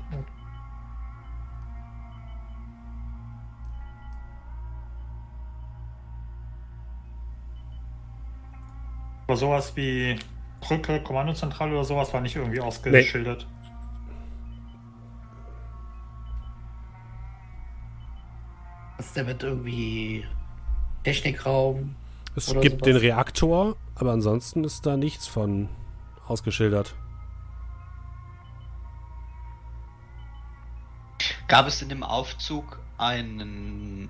Aber 9.26 9.36
sowas 9.36 9.76
wie 9.76 10.16
Brücke, 10.60 11.00
Kommandozentrale 11.02 11.72
oder 11.72 11.84
sowas 11.84 12.12
war 12.12 12.20
nicht 12.20 12.36
irgendwie 12.36 12.60
ausgeschildert. 12.60 13.46
Nee. 13.48 13.59
Ist 19.06 19.16
denn 19.16 19.26
mit 19.26 19.42
irgendwie 19.42 20.24
Technikraum? 21.04 21.94
Es 22.36 22.46
gibt 22.46 22.64
sowas? 22.64 22.80
den 22.82 22.96
Reaktor, 22.96 23.76
aber 23.94 24.12
ansonsten 24.12 24.64
ist 24.64 24.86
da 24.86 24.96
nichts 24.96 25.26
von 25.26 25.68
ausgeschildert. 26.26 26.94
Gab 31.48 31.66
es 31.66 31.82
in 31.82 31.88
dem 31.88 32.04
Aufzug 32.04 32.78
einen, 32.96 34.08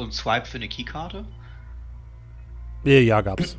einen 0.00 0.12
Swipe 0.12 0.46
für 0.46 0.56
eine 0.56 0.68
Keykarte? 0.68 1.24
Ja, 2.82 3.20
gab's. 3.20 3.58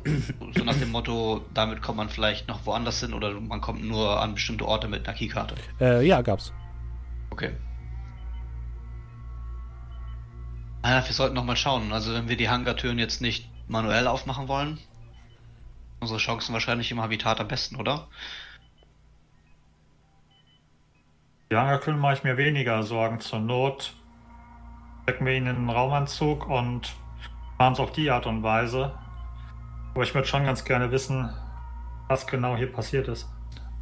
So 0.54 0.64
nach 0.64 0.74
dem 0.74 0.90
Motto, 0.90 1.42
damit 1.54 1.80
kommt 1.80 1.96
man 1.98 2.08
vielleicht 2.08 2.48
noch 2.48 2.66
woanders 2.66 3.00
hin 3.00 3.14
oder 3.14 3.40
man 3.40 3.60
kommt 3.60 3.84
nur 3.84 4.20
an 4.20 4.34
bestimmte 4.34 4.66
Orte 4.66 4.88
mit 4.88 5.06
einer 5.06 5.16
Keykarte. 5.16 5.54
Äh, 5.80 6.04
ja, 6.06 6.20
gab's. 6.20 6.52
Okay. 7.30 7.52
Ah, 10.82 11.02
wir 11.04 11.12
sollten 11.12 11.36
noch 11.36 11.44
mal 11.44 11.56
schauen. 11.56 11.92
Also 11.92 12.12
wenn 12.12 12.28
wir 12.28 12.36
die 12.36 12.50
Hangartüren 12.50 12.98
jetzt 12.98 13.20
nicht 13.20 13.48
manuell 13.68 14.08
aufmachen 14.08 14.48
wollen, 14.48 14.78
unsere 16.00 16.18
Chancen 16.18 16.52
wahrscheinlich 16.52 16.90
im 16.90 17.00
Habitat 17.00 17.40
am 17.40 17.46
besten, 17.46 17.76
oder? 17.76 18.08
Die 21.50 21.56
Hangartüren 21.56 22.00
mache 22.00 22.14
ich 22.14 22.24
mir 22.24 22.36
weniger 22.36 22.82
Sorgen. 22.82 23.20
Zur 23.20 23.38
Not 23.38 23.94
stecken 25.04 25.24
wir 25.24 25.34
ihn 25.34 25.46
in 25.46 25.54
den 25.54 25.70
Raumanzug 25.70 26.48
und 26.48 26.94
machen 27.58 27.74
es 27.74 27.80
auf 27.80 27.92
die 27.92 28.10
Art 28.10 28.26
und 28.26 28.42
Weise. 28.42 28.92
Aber 29.94 30.02
ich 30.02 30.14
würde 30.14 30.26
schon 30.26 30.44
ganz 30.44 30.64
gerne 30.64 30.90
wissen, 30.90 31.30
was 32.08 32.26
genau 32.26 32.56
hier 32.56 32.72
passiert 32.72 33.06
ist. 33.06 33.28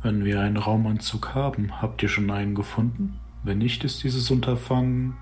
Wenn 0.02 0.24
wir 0.24 0.40
einen 0.40 0.56
Raumanzug 0.56 1.34
haben, 1.34 1.80
habt 1.80 2.02
ihr 2.02 2.08
schon 2.08 2.30
einen 2.30 2.54
gefunden? 2.54 3.20
Wenn 3.42 3.58
nicht, 3.58 3.84
ist 3.84 4.02
dieses 4.02 4.30
Unterfangen. 4.30 5.16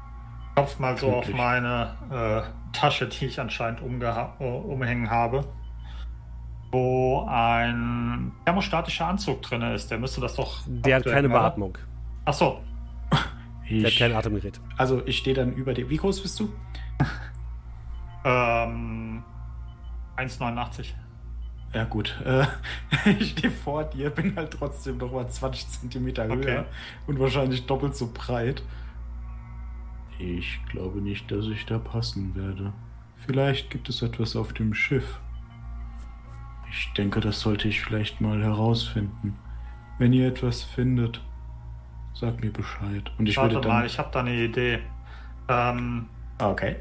Kopf 0.59 0.79
mal 0.79 0.97
so 0.97 1.13
auf 1.13 1.29
meine 1.33 1.95
äh, 2.11 2.77
Tasche, 2.77 3.07
die 3.07 3.27
ich 3.27 3.41
anscheinend 3.41 3.81
uh, 3.83 4.45
umhängen 4.45 5.11
habe, 5.11 5.45
wo 6.71 7.27
ein 7.29 8.33
thermostatischer 8.45 9.07
Anzug 9.07 9.43
drin 9.43 9.63
ist. 9.63 9.91
Der 9.91 9.99
müsste 9.99 10.21
das 10.21 10.35
doch. 10.35 10.61
Der 10.67 10.97
hat 10.97 11.05
keine 11.05 11.29
Beatmung. 11.29 11.79
Ach 12.25 12.35
so. 12.35 12.61
Ich, 13.65 13.83
Der 13.83 13.91
hat 13.91 13.99
kein 13.99 14.13
Atemgerät. 14.13 14.61
Also 14.77 15.03
ich 15.07 15.19
stehe 15.19 15.35
dann 15.35 15.53
über 15.53 15.75
dir. 15.75 15.89
Wie 15.89 15.97
groß 15.97 16.23
bist 16.23 16.41
du? 16.41 16.53
ähm, 18.25 19.23
1,89. 20.17 20.95
Ja 21.75 21.85
gut, 21.85 22.17
äh, 22.25 22.47
ich 23.19 23.33
stehe 23.33 23.53
vor 23.53 23.85
dir, 23.85 24.09
bin 24.09 24.35
halt 24.37 24.53
trotzdem 24.53 24.97
noch 24.97 25.13
mal 25.13 25.29
20 25.29 25.69
Zentimeter 25.69 26.25
höher 26.25 26.39
okay. 26.39 26.65
und 27.07 27.19
wahrscheinlich 27.19 27.67
doppelt 27.67 27.95
so 27.95 28.11
breit. 28.13 28.63
Ich 30.19 30.61
glaube 30.71 31.01
nicht, 31.01 31.31
dass 31.31 31.47
ich 31.47 31.65
da 31.67 31.79
passen 31.79 32.35
werde. 32.35 32.73
Vielleicht 33.27 33.71
gibt 33.71 33.89
es 33.89 34.03
etwas 34.03 34.37
auf 34.37 34.53
dem 34.53 34.75
Schiff. 34.75 35.21
Ich 36.71 36.93
denke, 36.95 37.21
das 37.21 37.41
sollte 37.41 37.69
ich 37.69 37.81
vielleicht 37.81 38.21
mal 38.21 38.43
herausfinden. 38.43 39.39
Wenn 39.99 40.13
ihr 40.13 40.29
etwas 40.29 40.63
findet, 40.63 41.21
sagt 42.15 42.43
mir 42.43 42.53
Bescheid. 42.53 43.11
Und 43.19 43.29
ich 43.29 43.37
Warte 43.37 43.55
würde 43.55 43.69
dann... 43.69 43.79
mal, 43.79 43.87
ich 43.87 43.99
habe 43.99 44.11
da 44.13 44.21
eine 44.21 44.35
Idee. 44.35 44.81
Ähm, 45.49 46.07
okay. 46.41 46.77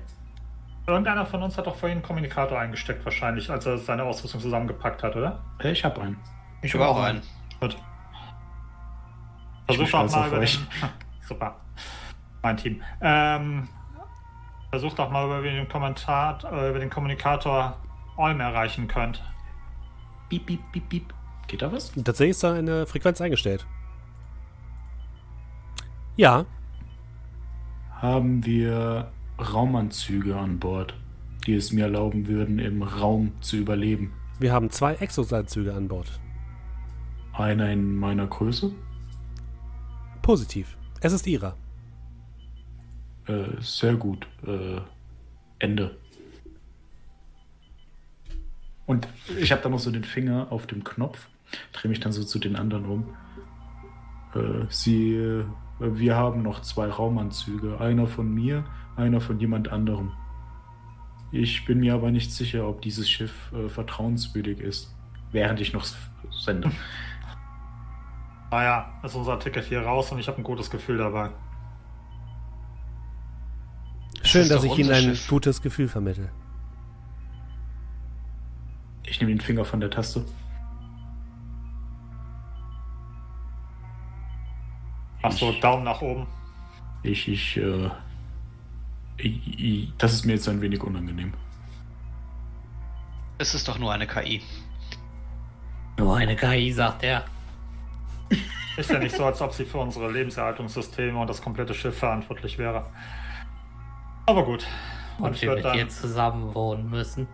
Irgendeiner 0.87 1.25
von 1.25 1.43
uns 1.43 1.57
hat 1.57 1.67
doch 1.67 1.75
vorhin 1.75 1.97
einen 1.97 2.05
Kommunikator 2.05 2.59
eingesteckt, 2.59 3.03
wahrscheinlich, 3.05 3.49
als 3.49 3.65
er 3.65 3.77
seine 3.77 4.03
Ausrüstung 4.03 4.39
zusammengepackt 4.39 5.03
hat, 5.03 5.15
oder? 5.15 5.43
Ich 5.63 5.83
habe 5.83 6.01
einen. 6.01 6.17
Ich 6.61 6.73
habe 6.73 6.87
auch 6.87 7.01
einen. 7.01 7.21
Gut. 7.59 7.77
Versuch 9.65 9.89
doch 9.89 10.11
mal 10.11 10.27
über 10.27 10.39
den... 10.39 10.47
Super. 11.21 11.57
Mein 12.41 12.57
Team. 12.57 12.81
Ähm, 13.01 13.67
versuch 14.69 14.93
doch 14.93 15.09
mal 15.09 15.25
über 15.25 15.41
den, 15.41 15.67
Kommentar, 15.67 16.39
äh, 16.51 16.69
über 16.69 16.79
den 16.79 16.89
Kommunikator 16.89 17.77
Olm 18.17 18.39
erreichen 18.39 18.87
könnt. 18.87 19.23
Piep, 20.29 20.45
piep, 20.45 20.59
piep, 20.71 20.89
piep. 20.89 21.13
Geht 21.47 21.61
da 21.61 21.71
was? 21.71 21.91
Tatsächlich 21.93 22.31
ist 22.31 22.43
da 22.43 22.53
eine 22.53 22.85
Frequenz 22.85 23.21
eingestellt. 23.21 23.65
Ja. 26.17 26.45
Haben 27.91 28.45
wir 28.45 29.11
Raumanzüge 29.39 30.35
an 30.35 30.59
Bord, 30.59 30.95
die 31.45 31.55
es 31.55 31.71
mir 31.71 31.85
erlauben 31.85 32.27
würden, 32.27 32.59
im 32.59 32.83
Raum 32.83 33.31
zu 33.41 33.57
überleben. 33.57 34.13
Wir 34.39 34.51
haben 34.51 34.69
zwei 34.69 34.95
Exosanzüge 34.95 35.73
an 35.73 35.87
Bord. 35.87 36.19
Einer 37.33 37.69
in 37.69 37.95
meiner 37.95 38.27
Größe? 38.27 38.71
Positiv. 40.21 40.77
Es 41.01 41.13
ist 41.13 41.25
ihrer. 41.27 41.55
Äh, 43.27 43.61
sehr 43.61 43.95
gut. 43.95 44.27
Äh, 44.45 44.81
Ende. 45.59 45.97
Und 48.85 49.07
ich 49.39 49.51
habe 49.51 49.61
da 49.61 49.69
noch 49.69 49.79
so 49.79 49.91
den 49.91 50.03
Finger 50.03 50.47
auf 50.49 50.65
dem 50.67 50.83
Knopf, 50.83 51.27
drehe 51.73 51.89
mich 51.89 51.99
dann 51.99 52.11
so 52.11 52.23
zu 52.23 52.39
den 52.39 52.55
anderen 52.55 52.85
um. 52.85 53.17
Äh, 54.33 54.65
sie, 54.69 55.15
äh, 55.15 55.43
wir 55.79 56.15
haben 56.15 56.41
noch 56.41 56.61
zwei 56.61 56.87
Raumanzüge. 56.87 57.79
Einer 57.81 58.07
von 58.07 58.33
mir 58.33 58.63
einer 58.97 59.21
von 59.21 59.39
jemand 59.39 59.71
anderem. 59.71 60.11
Ich 61.31 61.65
bin 61.65 61.79
mir 61.79 61.93
aber 61.93 62.11
nicht 62.11 62.33
sicher, 62.33 62.67
ob 62.67 62.81
dieses 62.81 63.09
Schiff 63.09 63.51
äh, 63.53 63.69
vertrauenswürdig 63.69 64.59
ist. 64.59 64.93
Während 65.31 65.61
ich 65.61 65.73
noch 65.73 65.85
sende. 66.31 66.71
Naja, 68.49 68.99
ist 69.03 69.13
unser 69.13 69.37
Ticket 69.39 69.65
hier 69.65 69.81
raus 69.81 70.11
und 70.11 70.19
ich 70.19 70.27
habe 70.27 70.37
ein 70.37 70.43
gutes 70.43 70.69
Gefühl 70.69 70.97
dabei. 70.97 71.31
Schön, 74.27 74.49
das 74.49 74.61
dass 74.61 74.63
ich 74.65 74.77
Ihnen 74.77 74.91
ein 74.91 75.03
Schiff. 75.03 75.27
gutes 75.27 75.61
Gefühl 75.61 75.87
vermittle. 75.87 76.29
Ich 79.05 79.19
nehme 79.21 79.31
den 79.31 79.39
Finger 79.41 79.63
von 79.63 79.79
der 79.79 79.89
Taste. 79.89 80.25
Achso, 85.21 85.53
Daumen 85.53 85.83
nach 85.83 86.01
oben. 86.01 86.27
Ich, 87.03 87.27
ich, 87.27 87.57
äh, 87.57 87.89
das 89.97 90.13
ist 90.13 90.25
mir 90.25 90.33
jetzt 90.33 90.47
ein 90.49 90.61
wenig 90.61 90.83
unangenehm. 90.83 91.33
Es 93.37 93.55
ist 93.55 93.67
doch 93.67 93.77
nur 93.77 93.93
eine 93.93 94.07
KI. 94.07 94.41
Nur 95.97 96.17
eine 96.17 96.35
KI, 96.35 96.71
sagt 96.71 97.03
er. 97.03 97.25
Ist 98.77 98.91
ja 98.91 98.99
nicht 98.99 99.15
so, 99.15 99.25
als 99.25 99.41
ob 99.41 99.53
sie 99.53 99.65
für 99.65 99.79
unsere 99.79 100.11
Lebenserhaltungssysteme 100.11 101.17
und 101.17 101.27
das 101.27 101.41
komplette 101.41 101.73
Schiff 101.73 101.97
verantwortlich 101.97 102.57
wäre. 102.57 102.85
Aber 104.27 104.43
gut. 104.43 104.67
Und, 105.17 105.25
und 105.25 105.41
wir 105.41 105.55
mit 105.55 105.65
dir 105.73 105.89
zusammen 105.89 106.53
wohnen 106.53 106.89
müssen. 106.89 107.27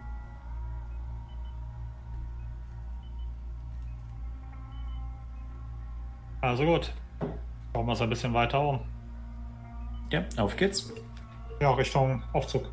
Also 6.40 6.66
gut. 6.66 6.94
Bauen 7.74 7.88
wir 7.88 7.94
es 7.94 8.02
ein 8.02 8.10
bisschen 8.10 8.34
weiter 8.34 8.62
um. 8.62 8.80
Ja, 10.12 10.24
auf 10.38 10.56
geht's. 10.56 10.94
Ja, 11.60 11.72
Richtung 11.72 12.22
Aufzug. 12.32 12.72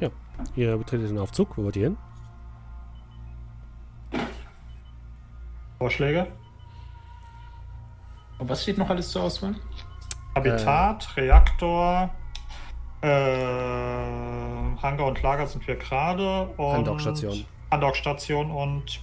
Ja, 0.00 0.10
ihr 0.56 0.76
betretet 0.76 1.10
den 1.10 1.18
Aufzug. 1.18 1.56
Wo 1.56 1.64
wollt 1.64 1.76
ihr 1.76 1.84
hin? 1.84 1.96
Vorschläge? 5.78 6.26
Und 8.38 8.48
was 8.48 8.62
steht 8.62 8.76
noch 8.76 8.90
alles 8.90 9.10
zur 9.10 9.22
Auswahl? 9.22 9.54
Habitat, 10.34 11.08
äh, 11.16 11.20
Reaktor, 11.20 12.10
äh, 13.02 13.08
Hangar 14.82 15.06
und 15.06 15.22
Lager 15.22 15.46
sind 15.46 15.66
wir 15.66 15.76
gerade. 15.76 16.50
Andockstation. 16.58 17.44
Andockstation 17.70 18.50
und 18.50 19.00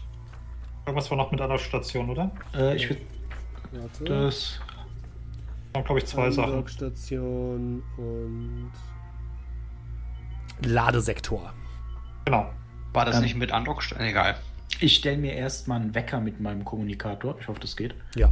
irgendwas 0.85 1.09
war 1.09 1.17
noch 1.17 1.31
mit 1.31 1.41
Andockstation, 1.41 2.09
oder? 2.09 2.31
Äh, 2.53 2.75
ich 2.75 2.89
würde 2.89 3.01
das 4.05 4.59
glaube 5.83 5.99
ich, 5.99 6.05
zwei 6.05 6.31
Sachen. 6.31 6.67
Station 6.67 7.83
und 7.97 8.71
Ladesektor. 10.63 11.53
Genau. 12.25 12.49
War 12.93 13.05
das 13.05 13.17
ähm, 13.17 13.23
nicht 13.23 13.35
mit 13.35 13.51
Andockstation? 13.51 14.07
Egal. 14.07 14.37
Ich 14.79 14.95
stelle 14.95 15.17
mir 15.17 15.33
erstmal 15.33 15.81
einen 15.81 15.95
Wecker 15.95 16.19
mit 16.19 16.39
meinem 16.39 16.65
Kommunikator. 16.65 17.35
Ich 17.39 17.47
hoffe, 17.47 17.59
das 17.59 17.75
geht. 17.75 17.93
Ja. 18.15 18.31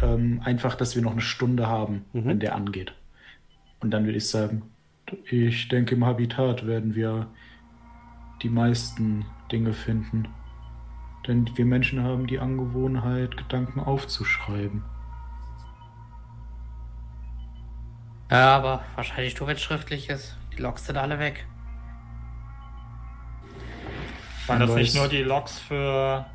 Ähm, 0.00 0.40
einfach, 0.44 0.74
dass 0.74 0.94
wir 0.94 1.02
noch 1.02 1.12
eine 1.12 1.20
Stunde 1.20 1.66
haben, 1.66 2.04
mhm. 2.12 2.26
wenn 2.26 2.40
der 2.40 2.54
angeht. 2.54 2.94
Und 3.80 3.90
dann 3.90 4.04
würde 4.04 4.18
ich 4.18 4.28
sagen, 4.28 4.62
ich 5.30 5.68
denke, 5.68 5.94
im 5.94 6.04
Habitat 6.04 6.66
werden 6.66 6.94
wir 6.94 7.28
die 8.42 8.48
meisten 8.48 9.24
Dinge 9.50 9.72
finden. 9.72 10.28
Denn 11.26 11.48
wir 11.56 11.64
Menschen 11.64 12.02
haben 12.02 12.26
die 12.26 12.38
Angewohnheit, 12.38 13.36
Gedanken 13.36 13.80
aufzuschreiben. 13.80 14.82
Ja, 18.30 18.56
aber 18.56 18.82
wahrscheinlich 18.96 19.38
nur, 19.38 19.48
wenn 19.48 19.56
es 19.56 19.62
schriftlich 19.62 20.08
ist. 20.08 20.36
Die 20.56 20.62
Logs 20.62 20.86
sind 20.86 20.96
alle 20.96 21.18
weg. 21.18 21.46
Waren 24.46 24.60
das 24.60 24.74
nicht 24.74 24.94
nur 24.94 25.08
die 25.08 25.22
Logs 25.22 25.58
für 25.58 26.26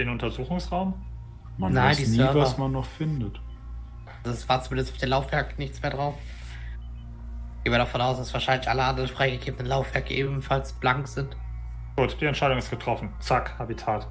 den 0.00 0.08
Untersuchungsraum? 0.08 0.94
Man 1.56 1.72
Nein, 1.72 1.90
weiß 1.90 1.96
die 1.98 2.06
nie, 2.10 2.16
Server. 2.16 2.40
was 2.40 2.58
man 2.58 2.72
noch 2.72 2.84
findet. 2.84 3.40
Das 4.24 4.48
war 4.48 4.62
zumindest 4.62 4.92
auf 4.92 4.98
dem 4.98 5.10
Laufwerk 5.10 5.58
nichts 5.58 5.80
mehr 5.80 5.92
drauf. 5.92 6.14
Gehen 7.64 7.72
wir 7.72 7.78
davon 7.78 8.02
aus, 8.02 8.18
dass 8.18 8.32
wahrscheinlich 8.34 8.68
alle 8.68 8.84
anderen 8.84 9.08
freigegebenen 9.08 9.66
Laufwerke 9.66 10.12
ebenfalls 10.12 10.74
blank 10.74 11.08
sind. 11.08 11.34
Gut, 11.96 12.20
die 12.20 12.26
Entscheidung 12.26 12.58
ist 12.58 12.70
getroffen. 12.70 13.10
Zack, 13.20 13.58
Habitat. 13.58 14.06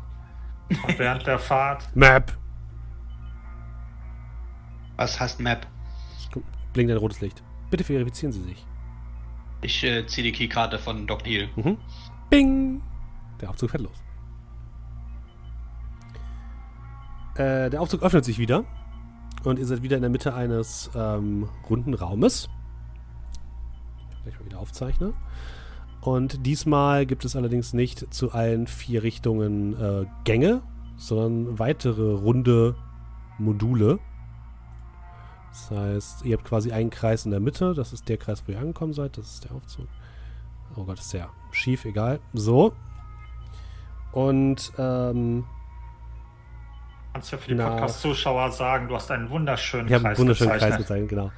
Und 0.69 0.97
während 0.97 1.27
der 1.27 1.37
Fahrt. 1.37 1.87
Map. 1.95 2.35
Was 4.95 5.19
heißt 5.19 5.39
Map? 5.39 5.67
blinkt 6.73 6.91
ein 6.91 6.97
rotes 6.97 7.21
Licht. 7.21 7.43
Bitte 7.69 7.83
verifizieren 7.83 8.33
Sie 8.33 8.41
sich. 8.41 8.65
Ich 9.61 9.83
äh, 9.83 10.05
ziehe 10.07 10.23
die 10.23 10.31
Keykarte 10.31 10.79
von 10.79 11.05
Doc 11.05 11.23
Deal. 11.23 11.47
Mhm. 11.55 11.77
Bing! 12.31 12.81
Der 13.39 13.51
Aufzug 13.51 13.69
fährt 13.69 13.83
los. 13.83 14.03
Äh, 17.35 17.69
der 17.69 17.79
Aufzug 17.79 18.01
öffnet 18.01 18.25
sich 18.25 18.39
wieder. 18.39 18.65
Und 19.43 19.59
ihr 19.59 19.65
seid 19.65 19.83
wieder 19.83 19.95
in 19.97 20.01
der 20.01 20.09
Mitte 20.09 20.33
eines 20.33 20.89
ähm, 20.95 21.47
runden 21.69 21.93
Raumes. 21.93 22.49
Gleich 24.23 24.39
mal 24.39 24.45
wieder 24.45 24.59
aufzeichne. 24.59 25.13
Und 26.01 26.45
diesmal 26.45 27.05
gibt 27.05 27.23
es 27.23 27.35
allerdings 27.35 27.73
nicht 27.73 28.13
zu 28.13 28.33
allen 28.33 28.67
vier 28.67 29.03
Richtungen 29.03 29.73
äh, 29.79 30.05
Gänge, 30.25 30.61
sondern 30.97 31.59
weitere 31.59 32.13
runde 32.13 32.75
Module. 33.37 33.99
Das 35.49 35.71
heißt, 35.71 36.25
ihr 36.25 36.35
habt 36.35 36.45
quasi 36.45 36.71
einen 36.71 36.89
Kreis 36.89 37.25
in 37.25 37.31
der 37.31 37.39
Mitte. 37.39 37.73
Das 37.73 37.93
ist 37.93 38.09
der 38.09 38.17
Kreis, 38.17 38.43
wo 38.45 38.51
ihr 38.51 38.59
angekommen 38.59 38.93
seid. 38.93 39.17
Das 39.17 39.25
ist 39.25 39.45
der 39.45 39.51
Aufzug. 39.51 39.87
Oh 40.75 40.83
Gott, 40.83 40.99
ist 40.99 41.09
sehr 41.09 41.29
schief, 41.51 41.85
egal. 41.85 42.19
So. 42.33 42.73
Und, 44.11 44.73
ähm. 44.77 45.45
Kannst 47.13 47.31
ja 47.31 47.37
für 47.37 47.49
die 47.49 47.61
Podcast-Zuschauer 47.61 48.51
sagen, 48.51 48.87
du 48.87 48.95
hast 48.95 49.11
einen 49.11 49.29
wunderschönen 49.29 49.87
ich 49.87 49.93
Kreis 49.93 50.05
einen 50.05 50.17
wunderschönen 50.17 50.53
gezeichnet. 50.53 50.77
Kreis 50.77 50.87
gezeichnet, 50.87 51.09
genau. 51.09 51.31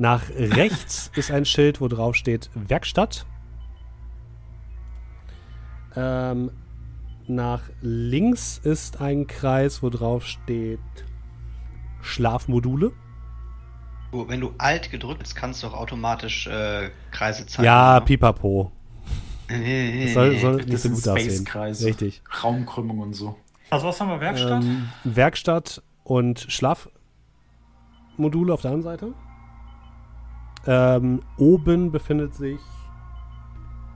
Nach 0.00 0.30
rechts 0.30 1.12
ist 1.14 1.30
ein 1.30 1.44
Schild, 1.44 1.82
wo 1.82 1.88
drauf 1.88 2.16
steht 2.16 2.48
Werkstatt. 2.54 3.26
Ähm, 5.94 6.50
nach 7.26 7.60
links 7.82 8.58
ist 8.64 9.02
ein 9.02 9.26
Kreis, 9.26 9.82
wo 9.82 9.90
drauf 9.90 10.24
steht 10.24 10.80
Schlafmodule. 12.00 12.92
Wenn 14.12 14.40
du 14.40 14.54
alt 14.56 14.90
gedrückt 14.90 15.20
hast, 15.20 15.34
kannst 15.34 15.62
du 15.62 15.66
auch 15.66 15.74
automatisch 15.74 16.46
äh, 16.46 16.88
Kreise 17.10 17.44
zeigen. 17.44 17.66
Ja, 17.66 17.98
oder? 17.98 18.06
pipapo. 18.06 18.72
das 19.48 20.14
soll, 20.14 20.38
soll 20.38 20.56
nicht 20.56 20.72
das 20.72 20.82
so 20.84 20.88
gut 20.88 21.08
aussehen. 21.08 21.46
Richtig. 21.84 22.22
Raumkrümmung 22.42 23.00
und 23.00 23.12
so. 23.12 23.36
Also 23.68 23.88
was 23.88 24.00
haben 24.00 24.08
wir? 24.08 24.20
Werkstatt? 24.20 24.64
Ähm, 24.64 24.88
Werkstatt 25.04 25.82
und 26.04 26.46
Schlafmodule 26.48 28.54
auf 28.54 28.62
der 28.62 28.70
anderen 28.70 28.82
Seite. 28.82 29.12
Ähm, 30.66 31.22
oben 31.38 31.90
befindet 31.90 32.34
sich 32.34 32.60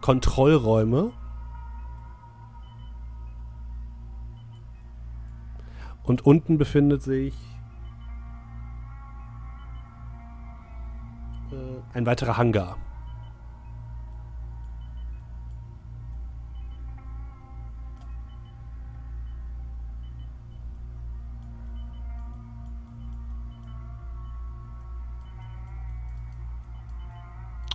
Kontrollräume. 0.01 1.13
Und 6.03 6.27
unten 6.27 6.59
befindet 6.59 7.03
sich 7.03 7.35
äh, 11.51 11.97
ein 11.97 12.05
weiterer 12.05 12.37
Hangar. 12.37 12.77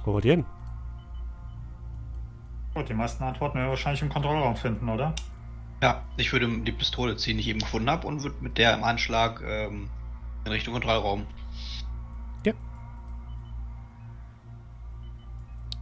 Wo 0.10 0.14
wollt 0.14 0.26
ihr 0.26 0.38
hin? 0.38 0.46
Gut, 2.74 2.90
die 2.90 2.96
meisten 2.96 3.24
Antworten 3.24 3.58
werden 3.58 3.68
wir 3.68 3.70
wahrscheinlich 3.70 4.02
im 4.02 4.10
Kontrollraum 4.10 4.56
finden, 4.56 4.90
oder? 4.90 5.14
Ja, 5.84 6.02
ich 6.18 6.34
würde 6.34 6.48
die 6.62 6.72
Pistole 6.72 7.16
ziehen, 7.16 7.38
die 7.38 7.42
ich 7.42 7.50
eben 7.50 7.60
gefunden 7.60 7.92
habe, 7.92 8.08
und 8.08 8.24
würde 8.24 8.38
mit 8.42 8.58
der 8.58 8.74
im 8.74 8.84
Anschlag 8.84 9.44
ähm, 9.46 9.88
in 10.46 10.52
Richtung 10.52 10.74
Kontrollraum. 10.74 11.28
Ja. 12.44 12.54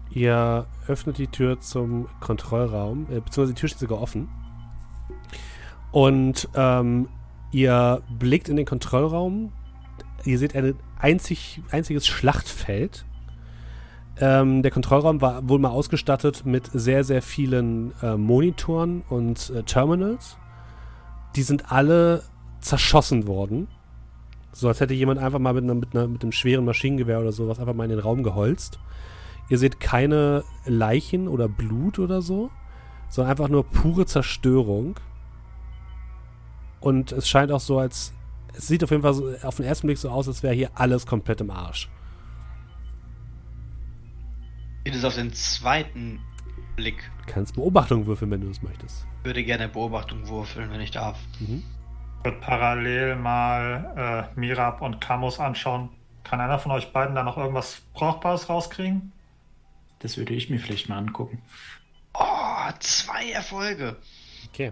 Ihr 0.10 0.68
öffnet 0.88 1.20
die 1.20 1.28
Tür 1.28 1.62
zum 1.62 2.10
Kontrollraum, 2.20 3.04
äh, 3.04 3.22
beziehungsweise 3.22 3.54
die 3.54 3.60
Tür 3.62 3.70
steht 3.70 3.80
sogar 3.80 4.02
offen. 4.02 4.28
Und 5.94 6.50
ähm, 6.54 7.08
ihr 7.52 8.02
blickt 8.10 8.50
in 8.50 8.58
den 8.58 8.66
Kontrollraum. 8.66 9.54
Ihr 10.26 10.38
seht 10.38 10.54
ein 10.54 10.76
einzig, 11.00 11.62
einziges 11.72 12.06
Schlachtfeld 12.06 13.06
ähm, 14.20 14.64
der 14.64 14.72
Kontrollraum 14.72 15.22
war 15.22 15.48
wohl 15.48 15.60
mal 15.60 15.70
ausgestattet 15.70 16.46
mit 16.46 16.70
sehr, 16.74 17.04
sehr 17.04 17.22
vielen 17.22 17.94
äh, 18.02 18.18
Monitoren 18.18 19.04
und 19.10 19.52
äh, 19.52 19.64
Terminals. 19.64 20.38
Die 21.36 21.44
sind 21.44 21.72
alle 21.72 22.24
zerschossen 22.60 23.28
worden. 23.28 23.68
So 24.52 24.68
als 24.68 24.80
hätte 24.80 24.96
jemand 24.96 25.20
einfach 25.20 25.40
mal 25.40 25.54
mit, 25.54 25.64
einer, 25.64 25.76
mit, 25.76 25.96
einer, 25.96 26.08
mit 26.08 26.24
einem 26.24 26.32
schweren 26.32 26.66
Maschinengewehr 26.66 27.20
oder 27.20 27.32
sowas 27.32 27.60
einfach 27.60 27.76
mal 27.76 27.84
in 27.84 27.92
den 27.92 28.00
Raum 28.00 28.24
geholzt. 28.24 28.80
Ihr 29.50 29.60
seht 29.60 29.80
keine 29.80 30.44
Leichen 30.66 31.28
oder 31.28 31.48
Blut 31.48 32.00
oder 32.00 32.22
so, 32.22 32.50
sondern 33.10 33.32
einfach 33.32 33.50
nur 33.50 33.64
pure 33.64 34.06
Zerstörung. 34.06 34.96
Und 36.80 37.12
es 37.12 37.30
scheint 37.30 37.52
auch 37.52 37.60
so, 37.60 37.80
als. 37.80 38.14
Es 38.54 38.68
sieht 38.68 38.84
auf 38.84 38.90
jeden 38.90 39.04
Fall 39.04 39.14
so, 39.14 39.32
auf 39.44 39.58
den 39.58 39.66
ersten 39.66 39.86
Blick 39.86 40.00
so 40.00 40.10
aus, 40.10 40.28
als 40.28 40.42
wäre 40.42 40.56
hier 40.56 40.72
alles 40.74 41.06
komplett 41.06 41.42
im 41.42 41.52
Arsch. 41.52 41.90
Geht 44.88 44.96
es 44.96 45.04
auf 45.04 45.16
den 45.16 45.34
zweiten 45.34 46.22
Blick? 46.78 47.12
Du 47.26 47.34
kannst 47.34 47.56
Beobachtung 47.56 48.06
würfeln, 48.06 48.32
wenn 48.32 48.40
du 48.40 48.50
es 48.50 48.62
möchtest. 48.62 49.06
Ich 49.20 49.26
würde 49.26 49.44
gerne 49.44 49.68
Beobachtung 49.68 50.30
würfeln, 50.30 50.72
wenn 50.72 50.80
ich 50.80 50.92
darf. 50.92 51.20
Mhm. 51.42 51.62
Ich 52.20 52.24
würde 52.24 52.38
parallel 52.40 53.18
mal 53.18 54.32
äh, 54.34 54.40
Mirab 54.40 54.82
und 54.82 55.02
Camus 55.02 55.42
anschauen. 55.42 55.90
Kann 56.24 56.40
einer 56.40 56.58
von 56.58 56.72
euch 56.72 56.94
beiden 56.94 57.16
da 57.16 57.24
noch 57.24 57.36
irgendwas 57.36 57.82
Brauchbares 57.96 58.48
rauskriegen? 58.48 59.12
Das 60.00 60.16
würde 60.16 60.34
ich 60.34 60.50
mir 60.50 60.58
vielleicht 60.58 60.88
mal 60.88 61.00
angucken. 61.00 61.42
Oh, 62.14 62.72
zwei 62.80 63.30
Erfolge. 63.32 63.98
Okay. 64.54 64.72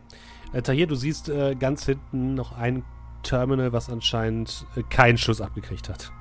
Äh, 0.53 0.61
Tahir, 0.61 0.87
du 0.87 0.95
siehst 0.95 1.27
äh, 1.27 1.55
ganz 1.55 1.85
hinten 1.85 2.35
noch 2.35 2.57
ein 2.57 2.85
Terminal, 3.23 3.73
was 3.73 3.89
anscheinend 3.89 4.65
äh, 4.77 4.83
keinen 4.83 5.17
Schuss 5.17 5.41
abgekriegt 5.41 5.89
hat. 5.89 6.13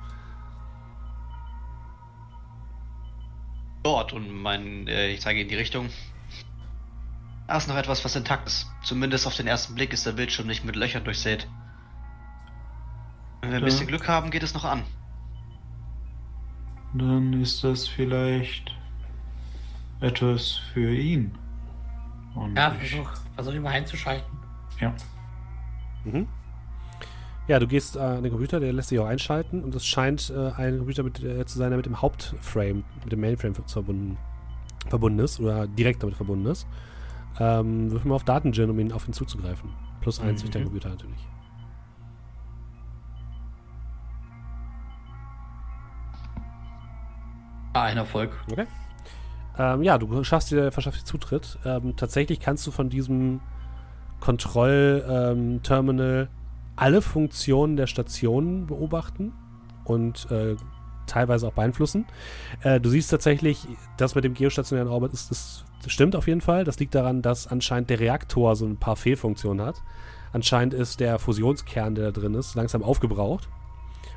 Dort 3.85 4.13
und 4.13 4.33
mein, 4.33 4.87
äh, 4.87 5.09
ich 5.09 5.21
zeige 5.21 5.41
in 5.41 5.47
die 5.47 5.55
Richtung. 5.55 5.89
Da 7.47 7.57
ist 7.57 7.67
noch 7.67 7.77
etwas, 7.77 8.03
was 8.03 8.15
intakt 8.15 8.47
ist. 8.47 8.67
Zumindest 8.83 9.27
auf 9.27 9.35
den 9.35 9.45
ersten 9.45 9.75
Blick 9.75 9.93
ist 9.93 10.05
der 10.05 10.13
Bildschirm 10.13 10.47
nicht 10.47 10.65
mit 10.65 10.75
Löchern 10.75 11.03
durchsät. 11.03 11.47
Wenn 13.41 13.51
wir 13.51 13.57
ein 13.59 13.63
bisschen 13.63 13.85
Glück 13.85 14.07
haben, 14.07 14.31
geht 14.31 14.41
es 14.41 14.55
noch 14.55 14.65
an. 14.65 14.83
Dann 16.95 17.33
ist 17.39 17.63
das 17.63 17.87
vielleicht 17.87 18.75
etwas 20.01 20.53
für 20.73 20.91
ihn. 20.95 21.37
Und 22.33 22.55
ja, 22.55 22.71
versuch, 22.71 23.09
versuch 23.35 23.53
ihn 23.53 23.61
mal 23.61 23.73
einzuschalten. 23.73 24.37
Ja. 24.79 24.93
Mhm. 26.05 26.27
Ja, 27.47 27.59
du 27.59 27.67
gehst 27.67 27.95
äh, 27.95 27.99
an 27.99 28.23
den 28.23 28.31
Computer, 28.31 28.59
der 28.59 28.73
lässt 28.73 28.89
sich 28.89 28.99
auch 28.99 29.05
einschalten 29.05 29.63
und 29.63 29.75
es 29.75 29.85
scheint 29.85 30.33
äh, 30.35 30.51
ein 30.53 30.79
Computer 30.79 31.03
mit, 31.03 31.23
äh, 31.23 31.45
zu 31.45 31.59
sein, 31.59 31.69
der 31.69 31.77
mit 31.77 31.85
dem 31.85 32.01
Hauptframe, 32.01 32.83
mit 33.03 33.11
dem 33.11 33.21
Mainframe 33.21 33.53
verbunden, 33.67 34.17
verbunden 34.87 35.19
ist 35.19 35.39
oder 35.39 35.67
direkt 35.67 36.01
damit 36.01 36.15
verbunden 36.15 36.47
ist. 36.47 36.65
Ähm, 37.39 37.91
wirf 37.91 38.03
mal 38.03 38.15
auf 38.15 38.23
Datengen, 38.23 38.71
um 38.71 38.79
ihn 38.79 38.91
auf 38.91 39.07
ihn 39.07 39.13
zuzugreifen. 39.13 39.69
Plus 40.01 40.19
eins 40.19 40.41
mhm. 40.41 40.45
durch 40.45 40.53
dein 40.53 40.63
Computer 40.63 40.89
natürlich. 40.89 41.27
Ah, 47.73 47.83
ein 47.83 47.97
Erfolg. 47.97 48.35
Okay. 48.51 48.65
Ähm, 49.57 49.83
ja, 49.83 49.97
du 49.97 50.23
schaffst 50.23 50.49
dir, 50.49 50.71
verschaffst 50.71 51.01
dir 51.01 51.05
Zutritt. 51.05 51.59
Ähm, 51.65 51.95
tatsächlich 51.95 52.39
kannst 52.39 52.65
du 52.65 52.71
von 52.71 52.89
diesem 52.89 53.41
Kontrollterminal 54.21 56.21
ähm, 56.21 56.29
alle 56.75 57.01
Funktionen 57.01 57.77
der 57.77 57.87
Station 57.87 58.67
beobachten 58.67 59.33
und 59.85 60.29
äh, 60.31 60.55
teilweise 61.07 61.47
auch 61.47 61.53
beeinflussen. 61.53 62.05
Äh, 62.61 62.79
du 62.79 62.89
siehst 62.89 63.11
tatsächlich, 63.11 63.67
das 63.97 64.15
mit 64.15 64.23
dem 64.23 64.33
geostationären 64.33 64.91
Orbit 64.91 65.13
ist, 65.13 65.31
das, 65.31 65.65
das 65.83 65.91
stimmt 65.91 66.15
auf 66.15 66.27
jeden 66.27 66.41
Fall. 66.41 66.63
Das 66.63 66.79
liegt 66.79 66.95
daran, 66.95 67.21
dass 67.21 67.47
anscheinend 67.47 67.89
der 67.89 67.99
Reaktor 67.99 68.55
so 68.55 68.65
ein 68.65 68.77
paar 68.77 68.95
Fehlfunktionen 68.95 69.65
hat. 69.65 69.81
Anscheinend 70.33 70.73
ist 70.73 70.99
der 70.99 71.19
Fusionskern, 71.19 71.95
der 71.95 72.11
da 72.11 72.19
drin 72.19 72.33
ist, 72.33 72.55
langsam 72.55 72.83
aufgebraucht. 72.83 73.47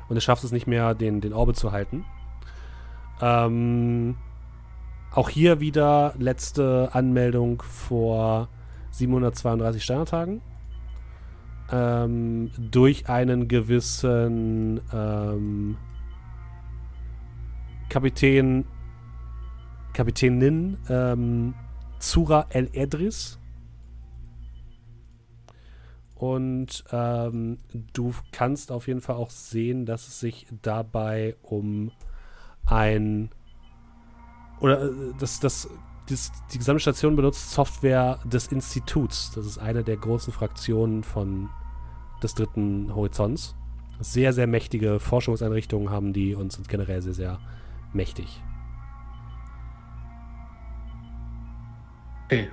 Und 0.09 0.17
es 0.17 0.23
schafft 0.23 0.43
es 0.43 0.51
nicht 0.51 0.67
mehr, 0.67 0.95
den, 0.95 1.21
den 1.21 1.33
Orbit 1.33 1.55
zu 1.55 1.71
halten. 1.71 2.03
Ähm, 3.21 4.17
auch 5.11 5.29
hier 5.29 5.59
wieder 5.59 6.13
letzte 6.17 6.89
Anmeldung 6.93 7.61
vor 7.61 8.49
732 8.91 9.83
Sterntagen 9.83 10.41
ähm, 11.71 12.51
durch 12.57 13.09
einen 13.09 13.47
gewissen 13.47 14.81
ähm, 14.93 15.77
Kapitän, 17.89 18.65
Kapitänin 19.93 20.77
ähm, 20.89 21.53
Zura 21.99 22.45
El 22.49 22.69
Edris. 22.73 23.39
Und 26.15 26.83
ähm, 26.91 27.59
du 27.93 28.13
kannst 28.31 28.71
auf 28.71 28.87
jeden 28.87 29.01
Fall 29.01 29.15
auch 29.15 29.29
sehen, 29.29 29.85
dass 29.85 30.07
es 30.07 30.19
sich 30.19 30.47
dabei 30.61 31.35
um 31.41 31.91
ein 32.65 33.29
oder 34.59 34.83
äh, 34.83 34.91
das, 35.17 35.39
das, 35.39 35.69
das, 36.09 36.31
die 36.51 36.57
gesamte 36.57 36.81
Station 36.81 37.15
benutzt 37.15 37.51
Software 37.51 38.19
des 38.25 38.47
Instituts. 38.47 39.31
Das 39.33 39.45
ist 39.45 39.57
eine 39.57 39.83
der 39.83 39.97
großen 39.97 40.33
Fraktionen 40.33 41.03
von 41.03 41.49
des 42.21 42.35
dritten 42.35 42.93
Horizonts. 42.93 43.55
Sehr, 43.99 44.33
sehr 44.33 44.47
mächtige 44.47 44.99
Forschungseinrichtungen 44.99 45.89
haben 45.89 46.13
die 46.13 46.35
und 46.35 46.51
sind 46.51 46.69
generell 46.69 47.01
sehr, 47.01 47.13
sehr 47.13 47.39
mächtig. 47.93 48.41
Okay. 52.25 52.49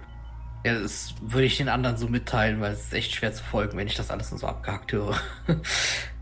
Ja, 0.64 0.80
das 0.80 1.14
würde 1.20 1.46
ich 1.46 1.58
den 1.58 1.68
anderen 1.68 1.96
so 1.96 2.08
mitteilen, 2.08 2.60
weil 2.60 2.72
es 2.72 2.86
ist 2.86 2.94
echt 2.94 3.14
schwer 3.14 3.32
zu 3.32 3.44
folgen, 3.44 3.78
wenn 3.78 3.86
ich 3.86 3.94
das 3.94 4.10
alles 4.10 4.30
nur 4.30 4.40
so 4.40 4.48
abgehakt 4.48 4.92
höre. 4.92 5.14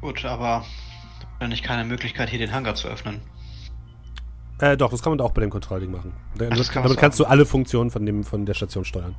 Gut, 0.00 0.24
aber 0.24 0.64
dann 1.40 1.50
nicht 1.50 1.64
keine 1.64 1.84
Möglichkeit, 1.84 2.28
hier 2.30 2.38
den 2.38 2.52
Hangar 2.52 2.74
zu 2.74 2.88
öffnen. 2.88 3.20
Äh, 4.60 4.76
doch, 4.76 4.90
das 4.90 5.02
kann 5.02 5.12
man 5.12 5.20
auch 5.20 5.30
bei 5.30 5.40
dem 5.40 5.50
Kontrollding 5.50 5.90
machen. 5.90 6.12
Ach, 6.34 6.38
kann 6.72 6.82
damit 6.82 6.98
kannst 6.98 7.20
du 7.20 7.24
alle 7.24 7.46
Funktionen 7.46 7.90
von, 7.90 8.04
dem, 8.04 8.24
von 8.24 8.44
der 8.44 8.54
Station 8.54 8.84
steuern. 8.84 9.14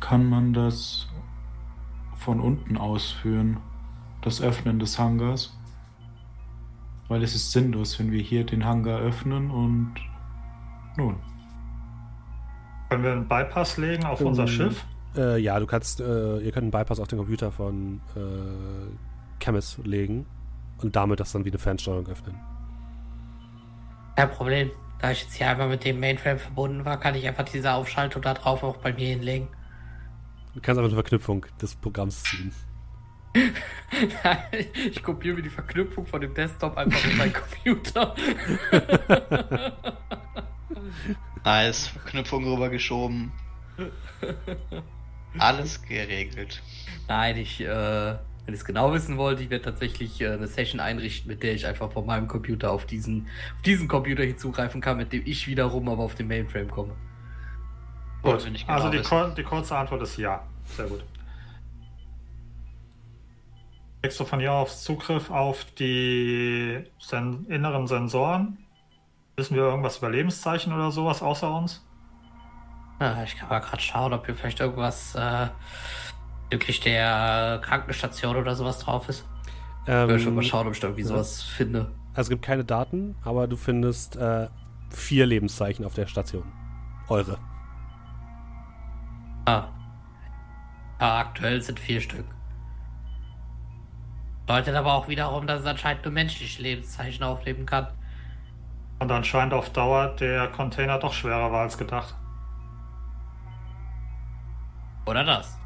Kann 0.00 0.28
man 0.28 0.52
das 0.52 1.08
von 2.16 2.40
unten 2.40 2.76
ausführen? 2.76 3.58
Das 4.22 4.40
Öffnen 4.40 4.78
des 4.80 4.98
Hangars? 4.98 5.56
Weil 7.06 7.22
es 7.22 7.34
ist 7.34 7.52
sinnlos, 7.52 7.98
wenn 7.98 8.10
wir 8.10 8.20
hier 8.20 8.44
den 8.44 8.64
Hangar 8.64 9.00
öffnen 9.00 9.50
und 9.50 9.94
nun. 10.96 11.16
Können 12.90 13.04
wir 13.04 13.12
einen 13.12 13.28
Bypass 13.28 13.76
legen 13.76 14.04
auf 14.04 14.20
um, 14.20 14.28
unser 14.28 14.42
ähm, 14.42 14.48
Schiff? 14.48 14.84
Äh, 15.16 15.40
ja, 15.40 15.58
du 15.60 15.66
kannst, 15.66 16.00
äh, 16.00 16.38
ihr 16.38 16.52
könnt 16.52 16.64
einen 16.64 16.70
Bypass 16.70 16.98
auf 16.98 17.08
den 17.08 17.18
Computer 17.18 17.52
von 17.52 18.00
äh, 18.16 18.20
Chemis 19.42 19.78
legen 19.84 20.26
und 20.78 20.96
damit 20.96 21.20
das 21.20 21.32
dann 21.32 21.44
wie 21.44 21.50
eine 21.50 21.58
Fernsteuerung 21.58 22.06
öffnen. 22.08 22.36
Kein 24.16 24.30
Problem. 24.30 24.70
Da 25.00 25.12
ich 25.12 25.22
jetzt 25.22 25.34
hier 25.34 25.48
einmal 25.48 25.68
mit 25.68 25.84
dem 25.84 26.00
Mainframe 26.00 26.38
verbunden 26.38 26.84
war, 26.84 26.98
kann 26.98 27.14
ich 27.14 27.26
einfach 27.26 27.44
diese 27.44 27.72
Aufschaltung 27.72 28.20
da 28.20 28.34
drauf 28.34 28.64
auch 28.64 28.78
bei 28.78 28.92
mir 28.92 29.08
hinlegen. 29.10 29.48
Du 30.54 30.60
kannst 30.60 30.78
einfach 30.78 30.90
eine 30.90 31.00
Verknüpfung 31.00 31.46
des 31.62 31.76
Programms 31.76 32.24
ziehen. 32.24 32.52
ich 34.90 35.02
kopiere 35.02 35.36
mir 35.36 35.42
die 35.42 35.50
Verknüpfung 35.50 36.04
von 36.06 36.20
dem 36.20 36.34
Desktop 36.34 36.76
einfach 36.76 37.04
in 37.04 37.16
meinen 37.16 37.32
Computer. 37.64 38.14
nice, 41.44 41.86
Verknüpfung 41.88 42.44
rübergeschoben. 42.44 43.30
Alles 45.38 45.80
geregelt. 45.82 46.60
Nein, 47.06 47.36
ich, 47.36 47.60
äh, 47.60 48.16
wenn 48.48 48.54
ihr 48.54 48.58
es 48.60 48.64
genau 48.64 48.94
wissen 48.94 49.18
wollt, 49.18 49.40
ich 49.40 49.50
werde 49.50 49.66
tatsächlich 49.66 50.22
äh, 50.22 50.30
eine 50.30 50.46
Session 50.46 50.80
einrichten, 50.80 51.28
mit 51.28 51.42
der 51.42 51.52
ich 51.52 51.66
einfach 51.66 51.92
von 51.92 52.06
meinem 52.06 52.28
Computer 52.28 52.72
auf 52.72 52.86
diesen, 52.86 53.26
auf 53.56 53.60
diesen 53.60 53.88
Computer 53.88 54.22
hinzugreifen 54.22 54.80
kann, 54.80 54.96
mit 54.96 55.12
dem 55.12 55.20
ich 55.26 55.46
wiederum 55.46 55.86
aber 55.86 56.02
auf 56.02 56.14
den 56.14 56.28
Mainframe 56.28 56.70
komme. 56.70 56.94
Gut, 58.22 58.42
genau 58.42 58.58
also 58.66 58.88
die, 58.88 59.34
die, 59.36 59.42
kurze 59.42 59.76
Antwort 59.76 60.00
ist 60.00 60.16
ja. 60.16 60.42
Sehr 60.64 60.86
gut. 60.86 61.04
Kriegst 64.00 64.18
du 64.18 64.24
von 64.24 64.40
hier 64.40 64.52
aus 64.52 64.82
Zugriff 64.82 65.30
auf 65.30 65.66
die 65.78 66.84
sen 66.98 67.44
inneren 67.50 67.86
Sensoren? 67.86 68.56
Wissen 69.36 69.56
wir 69.56 69.64
irgendwas 69.64 69.98
über 69.98 70.08
Lebenszeichen 70.08 70.72
oder 70.72 70.90
sowas 70.90 71.20
außer 71.20 71.54
uns? 71.54 71.86
Ja, 72.98 73.22
ich 73.24 73.36
kann 73.36 73.50
mal 73.50 73.58
gerade 73.58 73.82
schauen, 73.82 74.14
ob 74.14 74.24
hier 74.24 74.34
vielleicht 74.34 74.60
irgendwas 74.60 75.14
äh, 75.16 75.48
Wirklich 76.50 76.80
der 76.80 77.60
Krankenstation 77.62 78.36
oder 78.36 78.54
sowas 78.54 78.78
drauf 78.78 79.08
ist? 79.08 79.24
Ähm, 79.86 80.08
ich 80.08 80.14
will 80.14 80.20
schon 80.20 80.34
mal 80.34 80.42
schauen, 80.42 80.66
ob 80.66 80.72
ich 80.74 80.80
da 80.80 80.88
irgendwie 80.88 81.04
sowas 81.04 81.42
finde. 81.42 81.90
Also 82.10 82.22
es 82.22 82.28
gibt 82.30 82.42
keine 82.42 82.64
Daten, 82.64 83.16
aber 83.22 83.46
du 83.46 83.56
findest 83.56 84.16
äh, 84.16 84.48
vier 84.90 85.26
Lebenszeichen 85.26 85.84
auf 85.84 85.94
der 85.94 86.06
Station. 86.06 86.44
Eure. 87.08 87.38
Ah. 89.46 89.68
ah. 90.98 91.20
Aktuell 91.20 91.62
sind 91.62 91.78
vier 91.78 92.00
Stück. 92.00 92.24
Bedeutet 94.46 94.74
aber 94.74 94.94
auch 94.94 95.08
wiederum, 95.08 95.46
dass 95.46 95.60
es 95.60 95.66
anscheinend 95.66 96.04
nur 96.04 96.12
menschliche 96.12 96.62
Lebenszeichen 96.62 97.22
aufleben 97.22 97.66
kann. 97.66 97.88
Und 98.98 99.12
anscheinend 99.12 99.54
auf 99.54 99.70
Dauer 99.70 100.08
der 100.16 100.48
Container 100.48 100.98
doch 100.98 101.12
schwerer 101.12 101.52
war 101.52 101.62
als 101.62 101.78
gedacht. 101.78 102.14
Oder 105.06 105.24
das? 105.24 105.58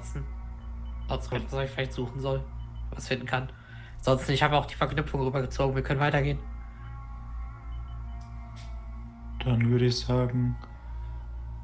Trotzdem. 0.00 0.24
Trotzdem, 1.08 1.42
was 1.50 1.64
ich 1.64 1.70
vielleicht 1.70 1.92
suchen 1.92 2.20
soll. 2.20 2.42
Was 2.90 3.08
finden 3.08 3.26
kann. 3.26 3.50
Ansonsten, 3.98 4.32
ich 4.32 4.42
habe 4.42 4.56
auch 4.56 4.66
die 4.66 4.74
Verknüpfung 4.74 5.20
rübergezogen. 5.20 5.74
Wir 5.74 5.82
können 5.82 6.00
weitergehen. 6.00 6.38
Dann 9.44 9.70
würde 9.70 9.86
ich 9.86 9.98
sagen, 9.98 10.56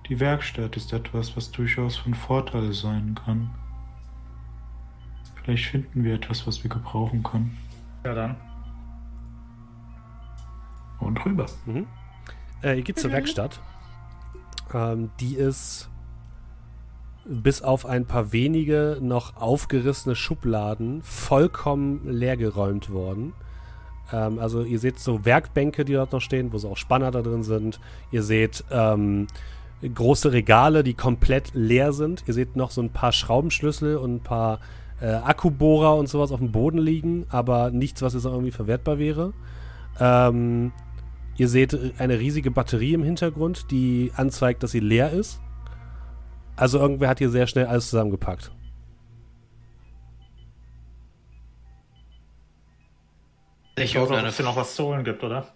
die 0.08 0.20
Werkstatt 0.20 0.76
ist 0.76 0.92
etwas, 0.92 1.36
was 1.36 1.50
durchaus 1.50 1.96
von 1.96 2.14
Vorteil 2.14 2.72
sein 2.72 3.14
kann. 3.14 3.54
Vielleicht 5.42 5.66
finden 5.66 6.04
wir 6.04 6.14
etwas, 6.14 6.46
was 6.46 6.62
wir 6.62 6.70
gebrauchen 6.70 7.22
können. 7.22 7.56
Ja, 8.04 8.14
dann. 8.14 8.36
Und 11.00 11.24
rüber. 11.24 11.46
Mhm. 11.64 11.86
Äh, 12.62 12.76
ihr 12.76 12.82
geht 12.82 12.98
zur 12.98 13.12
Werkstatt. 13.12 13.60
Ähm, 14.72 15.10
die 15.20 15.36
ist 15.36 15.88
bis 17.28 17.62
auf 17.62 17.86
ein 17.86 18.06
paar 18.06 18.32
wenige 18.32 18.98
noch 19.00 19.36
aufgerissene 19.36 20.14
Schubladen 20.14 21.02
vollkommen 21.02 22.00
leergeräumt 22.04 22.90
worden. 22.90 23.32
Ähm, 24.12 24.38
also 24.38 24.62
ihr 24.62 24.78
seht 24.78 24.98
so 24.98 25.24
Werkbänke, 25.24 25.84
die 25.84 25.94
dort 25.94 26.12
noch 26.12 26.20
stehen, 26.20 26.52
wo 26.52 26.58
so 26.58 26.70
auch 26.70 26.76
Spanner 26.76 27.10
da 27.10 27.22
drin 27.22 27.42
sind. 27.42 27.80
Ihr 28.10 28.22
seht 28.22 28.64
ähm, 28.70 29.26
große 29.82 30.32
Regale, 30.32 30.84
die 30.84 30.94
komplett 30.94 31.50
leer 31.54 31.92
sind. 31.92 32.24
Ihr 32.26 32.34
seht 32.34 32.56
noch 32.56 32.70
so 32.70 32.80
ein 32.80 32.90
paar 32.90 33.12
Schraubenschlüssel 33.12 33.96
und 33.96 34.16
ein 34.16 34.20
paar 34.20 34.60
äh, 35.00 35.06
Akkubohrer 35.06 35.96
und 35.96 36.08
sowas 36.08 36.32
auf 36.32 36.40
dem 36.40 36.52
Boden 36.52 36.78
liegen, 36.78 37.26
aber 37.28 37.70
nichts, 37.70 38.02
was 38.02 38.14
jetzt 38.14 38.24
irgendwie 38.24 38.52
verwertbar 38.52 38.98
wäre. 38.98 39.32
Ähm, 40.00 40.72
ihr 41.36 41.48
seht 41.48 41.78
eine 41.98 42.18
riesige 42.18 42.50
Batterie 42.50 42.94
im 42.94 43.02
Hintergrund, 43.02 43.70
die 43.70 44.12
anzeigt, 44.16 44.62
dass 44.62 44.70
sie 44.70 44.80
leer 44.80 45.10
ist. 45.10 45.40
Also 46.56 46.78
irgendwer 46.78 47.10
hat 47.10 47.18
hier 47.18 47.30
sehr 47.30 47.46
schnell 47.46 47.66
alles 47.66 47.90
zusammengepackt. 47.90 48.50
Ich 53.78 53.96
hoffe, 53.98 54.14
dass 54.14 54.24
es 54.24 54.36
hier 54.36 54.46
noch 54.46 54.56
was 54.56 54.74
zu 54.74 54.84
holen 54.84 55.04
gibt, 55.04 55.22
oder? 55.22 55.52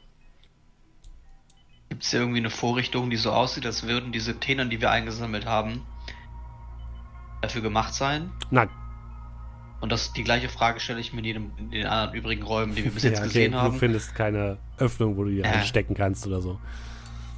Gibt 1.89 2.05
es 2.05 2.11
hier 2.11 2.21
irgendwie 2.21 2.39
eine 2.39 2.51
Vorrichtung, 2.51 3.09
die 3.09 3.17
so 3.17 3.33
aussieht, 3.33 3.65
als 3.65 3.87
würden 3.87 4.13
diese 4.13 4.39
Tenern, 4.39 4.69
die 4.69 4.81
wir 4.81 4.91
eingesammelt 4.91 5.47
haben, 5.47 5.83
dafür 7.41 7.63
gemacht 7.63 7.95
sein? 7.95 8.31
Nein. 8.51 8.69
Und 9.81 9.91
das 9.91 10.13
die 10.13 10.23
gleiche 10.23 10.51
Frage 10.51 10.79
stelle 10.81 11.01
ich 11.01 11.15
mir 11.15 11.21
in, 11.21 11.25
jedem, 11.25 11.53
in 11.57 11.71
den 11.71 11.87
anderen 11.87 12.15
übrigen 12.15 12.43
Räumen, 12.43 12.75
die 12.75 12.85
wir 12.85 12.91
bis 12.91 13.03
jetzt 13.05 13.15
ja, 13.15 13.21
okay, 13.21 13.29
gesehen 13.29 13.55
haben. 13.55 13.73
Du 13.73 13.79
findest 13.79 14.15
keine 14.15 14.59
Öffnung, 14.77 15.17
wo 15.17 15.25
du 15.25 15.31
die 15.31 15.41
äh. 15.41 15.45
einstecken 15.45 15.95
kannst 15.95 16.27
oder 16.27 16.43
so. 16.43 16.61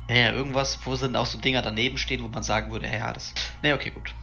Ja, 0.09 0.33
irgendwas, 0.33 0.79
wo 0.85 0.95
sind 0.95 1.17
auch 1.17 1.27
so 1.27 1.39
Dinger 1.39 1.63
daneben 1.63 1.97
stehen, 1.97 2.23
wo 2.23 2.29
man 2.29 2.43
sagen 2.43 2.71
würde, 2.71 2.87
ja, 2.87 3.13
das. 3.13 3.33
Ne, 3.63 3.75
okay, 3.75 3.91
gut. 3.91 4.15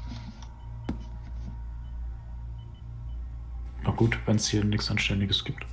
Na 3.84 3.92
gut, 3.92 4.20
wenn 4.26 4.36
es 4.36 4.48
hier 4.48 4.64
nichts 4.64 4.92
Anständiges 4.92 5.44
gibt. 5.44 5.66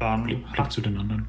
Dann 0.00 0.24
blieb 0.24 0.44
zu 0.70 0.80
den 0.80 0.98
anderen. 0.98 1.28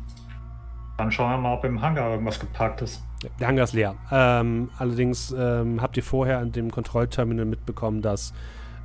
Dann 0.98 1.12
schauen 1.12 1.32
wir 1.32 1.38
mal, 1.38 1.54
ob 1.54 1.66
im 1.66 1.82
Hangar 1.82 2.12
irgendwas 2.12 2.40
gepackt 2.40 2.82
ist. 2.82 3.04
Ja, 3.24 3.30
der 3.40 3.48
Hangar 3.48 3.64
ist 3.66 3.74
leer. 3.74 3.96
Ähm, 4.12 4.72
allerdings 4.78 5.36
ähm, 5.38 5.82
habt 5.82 5.98
ihr 5.98 6.04
vorher 6.04 6.40
an 6.40 6.52
dem 6.52 6.72
Kontrollterminal 6.72 7.46
mitbekommen, 7.46 8.02
dass 8.02 8.34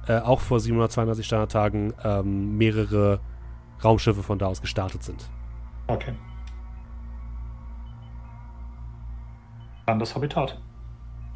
äh, 0.07 0.19
auch 0.19 0.41
vor 0.41 0.59
732 0.61 1.25
Standardtagen 1.25 1.95
ähm, 2.03 2.57
mehrere 2.57 3.21
Raumschiffe 3.83 4.23
von 4.23 4.39
da 4.39 4.47
aus 4.47 4.61
gestartet 4.61 5.03
sind. 5.03 5.29
Okay. 5.87 6.13
Dann 9.89 9.99
das 9.99 10.15
Habitat. 10.15 10.55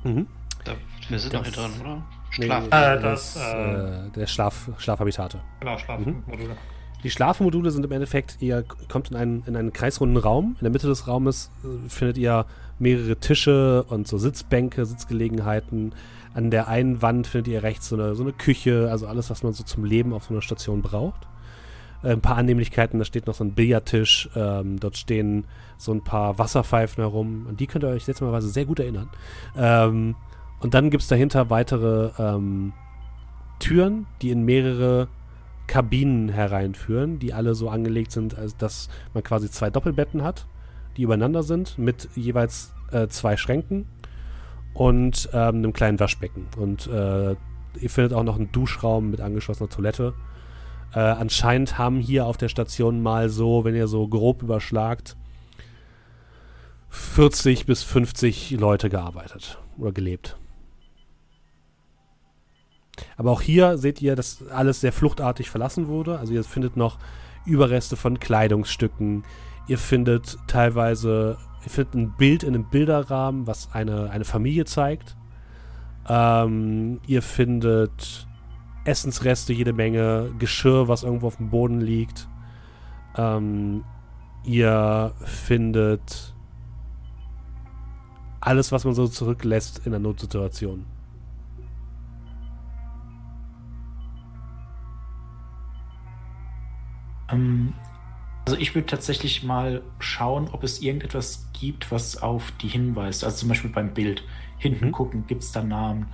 Mhm. 0.05 0.27
Da, 0.67 0.73
wir 1.09 1.19
sind 1.19 1.33
noch 1.33 1.43
hier 1.43 1.53
drin, 1.53 1.71
oder? 1.81 2.03
Schlaf. 2.29 2.65
Nee, 2.65 2.77
äh, 2.77 3.01
das, 3.01 3.37
äh, 3.37 4.11
der 4.15 4.27
Schlaf, 4.27 4.69
Schlafhabitate. 4.77 5.41
Genau, 5.61 5.79
Schlafmodule. 5.79 6.49
Mhm. 6.51 6.59
Die 7.03 7.11
Schlafmodule 7.11 7.71
sind 7.71 7.83
im 7.87 7.93
Endeffekt, 7.93 8.37
ihr 8.41 8.63
kommt 8.91 9.11
in 9.11 9.17
einen, 9.17 9.43
in 9.47 9.57
einen 9.57 9.73
kreisrunden 9.73 10.19
Raum. 10.19 10.57
In 10.59 10.65
der 10.65 10.71
Mitte 10.71 10.87
des 10.87 11.09
Raumes 11.09 11.51
äh, 11.65 11.89
findet 11.89 12.19
ihr 12.19 12.45
mehrere 12.79 13.17
Tische 13.17 13.85
und 13.85 14.07
so 14.07 14.19
Sitzbänke, 14.19 14.85
Sitzgelegenheiten. 14.85 15.95
An 16.35 16.51
der 16.51 16.69
einen 16.69 17.01
Wand 17.01 17.29
findet 17.29 17.49
ihr 17.51 17.63
rechts 17.63 17.89
so 17.89 17.97
eine, 17.97 18.15
so 18.15 18.23
eine 18.23 18.35
Küche, 18.35 18.89
also 18.91 19.07
alles, 19.07 19.31
was 19.31 19.43
man 19.43 19.55
so 19.55 19.65
zum 19.65 19.87
Leben 19.87 20.13
auf 20.13 20.25
so 20.25 20.35
einer 20.35 20.43
Station 20.43 20.83
braucht. 20.83 21.27
Ein 22.03 22.21
paar 22.21 22.37
Annehmlichkeiten, 22.37 22.99
da 22.99 23.05
steht 23.05 23.27
noch 23.27 23.35
so 23.35 23.45
ein 23.45 23.53
Billardtisch, 23.53 24.29
ähm, 24.35 24.81
dort 24.81 24.97
stehen 24.97 25.45
so 25.79 25.93
ein 25.93 26.03
paar 26.03 26.39
Wasserpfeifen 26.39 27.03
herum. 27.03 27.47
An 27.49 27.57
die 27.57 27.67
könnt 27.67 27.85
ihr 27.85 27.91
euch 27.91 28.07
letzterweise 28.07 28.49
sehr 28.49 28.65
gut 28.65 28.81
erinnern. 28.81 29.09
Ähm, 29.57 30.17
und 30.61 30.75
dann 30.75 30.91
gibt 30.91 31.03
es 31.03 31.09
dahinter 31.09 31.51
weitere 31.51 32.11
ähm, 32.19 32.73
Türen, 33.59 34.07
die 34.21 34.31
in 34.31 34.45
mehrere 34.45 35.09
Kabinen 35.67 36.29
hereinführen, 36.29 37.19
die 37.19 37.33
alle 37.33 37.55
so 37.55 37.71
angelegt 37.71 38.13
sind, 38.13 38.37
als 38.37 38.57
dass 38.57 38.89
man 39.15 39.23
quasi 39.23 39.51
zwei 39.51 39.71
Doppelbetten 39.71 40.23
hat, 40.23 40.47
die 40.97 41.03
übereinander 41.03 41.43
sind, 41.43 41.79
mit 41.79 42.09
jeweils 42.15 42.75
äh, 42.91 43.09
zwei 43.09 43.37
Schränken 43.37 43.87
und 44.75 45.29
ähm, 45.33 45.57
einem 45.57 45.73
kleinen 45.73 46.01
Waschbecken. 46.01 46.47
Und 46.57 46.87
äh, 46.89 47.31
ihr 47.81 47.91
findet 47.91 48.13
auch 48.13 48.25
noch 48.25 48.37
einen 48.37 48.53
Duschraum 48.53 49.11
mit 49.11 49.21
angeschlossener 49.21 49.69
Toilette. 49.69 50.15
Äh, 50.95 51.01
anscheinend 51.01 51.79
haben 51.79 51.99
hier 51.99 52.27
auf 52.27 52.37
der 52.37 52.49
Station 52.49 53.03
mal 53.03 53.29
so, 53.29 53.65
wenn 53.65 53.75
ihr 53.75 53.89
so 53.89 54.07
grob 54.09 54.43
überschlagt, 54.43 55.17
40 56.91 57.65
bis 57.65 57.83
50 57.83 58.51
Leute 58.53 58.91
gearbeitet 58.91 59.59
oder 59.79 59.93
gelebt. 59.93 60.37
Aber 63.17 63.31
auch 63.31 63.41
hier 63.41 63.79
seht 63.79 64.03
ihr, 64.03 64.17
dass 64.17 64.47
alles 64.49 64.83
sehr 64.83 64.93
fluchtartig 64.93 65.49
verlassen 65.49 65.89
wurde. 65.89 66.19
Also 66.19 66.35
ihr 66.35 66.45
findet 66.45 66.77
noch 66.77 66.99
Überreste 67.47 67.97
von 67.97 68.21
Kleidungsstücken. 68.21 69.25
Ihr 69.69 69.79
findet 69.79 70.39
teilweise, 70.47 71.39
ihr 71.65 71.71
findet 71.71 71.95
ein 71.95 72.17
Bild 72.17 72.43
in 72.43 72.55
einem 72.55 72.69
Bilderrahmen, 72.69 73.47
was 73.47 73.73
eine, 73.73 74.11
eine 74.11 74.25
Familie 74.25 74.67
zeigt. 74.67 75.17
Ähm, 76.09 77.01
ihr 77.07 77.23
findet 77.23 78.27
Essensreste, 78.85 79.53
jede 79.53 79.73
Menge, 79.73 80.33
Geschirr, 80.39 80.89
was 80.89 81.03
irgendwo 81.03 81.29
auf 81.29 81.37
dem 81.37 81.51
Boden 81.51 81.81
liegt. 81.81 82.29
Ähm, 83.17 83.85
ihr 84.45 85.13
findet 85.25 86.35
alles, 88.41 88.73
was 88.73 88.85
man 88.85 88.95
so 88.95 89.07
zurücklässt 89.07 89.87
in 89.87 89.95
einer 89.95 90.01
Notsituation. 90.01 90.85
Ähm, 97.31 97.75
also 98.47 98.59
ich 98.59 98.75
würde 98.75 98.87
tatsächlich 98.87 99.45
mal 99.45 99.83
schauen, 100.01 100.49
ob 100.51 100.65
es 100.65 100.83
irgendetwas 100.83 101.49
gibt, 101.53 101.93
was 101.93 102.21
auf 102.21 102.53
die 102.61 102.69
hinweist. 102.69 103.25
Also 103.25 103.39
zum 103.39 103.49
Beispiel 103.49 103.71
beim 103.71 103.95
Bild. 103.95 104.25
Hinten 104.63 104.87
mhm. 104.87 104.93
gucken, 104.93 105.25
gibt 105.27 105.43
es 105.43 105.51
da 105.51 105.63
Namen? 105.63 106.07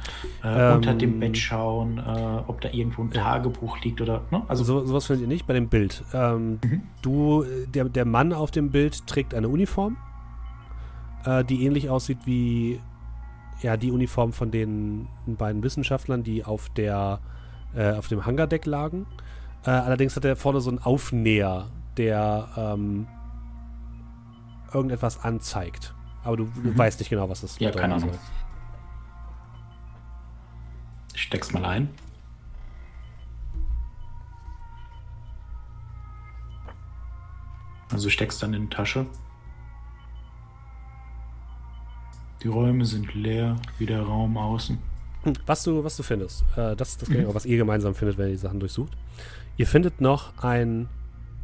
Äh, 0.42 0.70
ähm, 0.70 0.76
unter 0.76 0.94
dem 0.94 1.20
Bett 1.20 1.36
schauen, 1.36 1.98
äh, 1.98 2.42
ob 2.46 2.62
da 2.62 2.70
irgendwo 2.70 3.02
ein 3.02 3.10
Tagebuch 3.10 3.78
liegt 3.82 4.00
oder. 4.00 4.22
Ne? 4.30 4.42
Also 4.48 4.64
so, 4.64 4.86
sowas 4.86 5.04
findet 5.04 5.24
ihr 5.24 5.28
nicht 5.28 5.46
bei 5.46 5.52
dem 5.52 5.68
Bild. 5.68 6.02
Ähm, 6.14 6.58
mhm. 6.64 6.82
Du, 7.02 7.44
der, 7.74 7.84
der 7.84 8.06
Mann 8.06 8.32
auf 8.32 8.50
dem 8.50 8.70
Bild 8.70 9.06
trägt 9.06 9.34
eine 9.34 9.50
Uniform, 9.50 9.98
äh, 11.26 11.44
die 11.44 11.66
ähnlich 11.66 11.90
aussieht 11.90 12.20
wie 12.24 12.80
ja, 13.60 13.76
die 13.76 13.92
Uniform 13.92 14.32
von 14.32 14.50
den 14.50 15.08
beiden 15.26 15.62
Wissenschaftlern, 15.62 16.22
die 16.22 16.42
auf 16.42 16.70
der 16.70 17.20
äh, 17.76 17.92
auf 17.92 18.08
dem 18.08 18.24
Hangardeck 18.24 18.64
lagen. 18.64 19.04
Äh, 19.66 19.70
allerdings 19.70 20.16
hat 20.16 20.24
er 20.24 20.36
vorne 20.36 20.62
so 20.62 20.70
einen 20.70 20.78
Aufnäher, 20.78 21.66
der 21.98 22.48
ähm, 22.56 23.06
irgendetwas 24.72 25.22
anzeigt. 25.22 25.94
Aber 26.24 26.36
du, 26.36 26.44
du 26.44 26.70
mhm. 26.70 26.78
weißt 26.78 26.98
nicht 26.98 27.08
genau, 27.08 27.28
was 27.28 27.40
das. 27.40 27.58
Ja, 27.58 27.70
keine 27.70 27.94
Ahnung. 27.94 28.10
Soll. 28.10 28.18
Ich 31.14 31.22
steck's 31.22 31.52
mal 31.52 31.64
ein. 31.64 31.88
Also 37.90 38.10
steckst 38.10 38.42
dann 38.42 38.52
in 38.54 38.62
die 38.62 38.68
Tasche. 38.68 39.06
Die 42.42 42.48
Räume 42.48 42.84
sind 42.84 43.14
leer, 43.14 43.56
wie 43.78 43.86
der 43.86 44.02
Raum 44.02 44.36
außen. 44.36 44.78
Hm, 45.24 45.32
was 45.46 45.64
du, 45.64 45.82
was 45.82 45.96
du 45.96 46.02
findest, 46.04 46.44
äh, 46.56 46.76
das 46.76 46.90
ist 46.90 47.02
das, 47.02 47.08
mhm. 47.08 47.34
was 47.34 47.44
ihr 47.44 47.56
gemeinsam 47.56 47.94
findet, 47.94 48.18
wenn 48.18 48.26
ihr 48.26 48.32
die 48.32 48.38
Sachen 48.38 48.60
durchsucht. 48.60 48.92
Ihr 49.56 49.66
findet 49.66 50.00
noch 50.00 50.38
ein, 50.38 50.88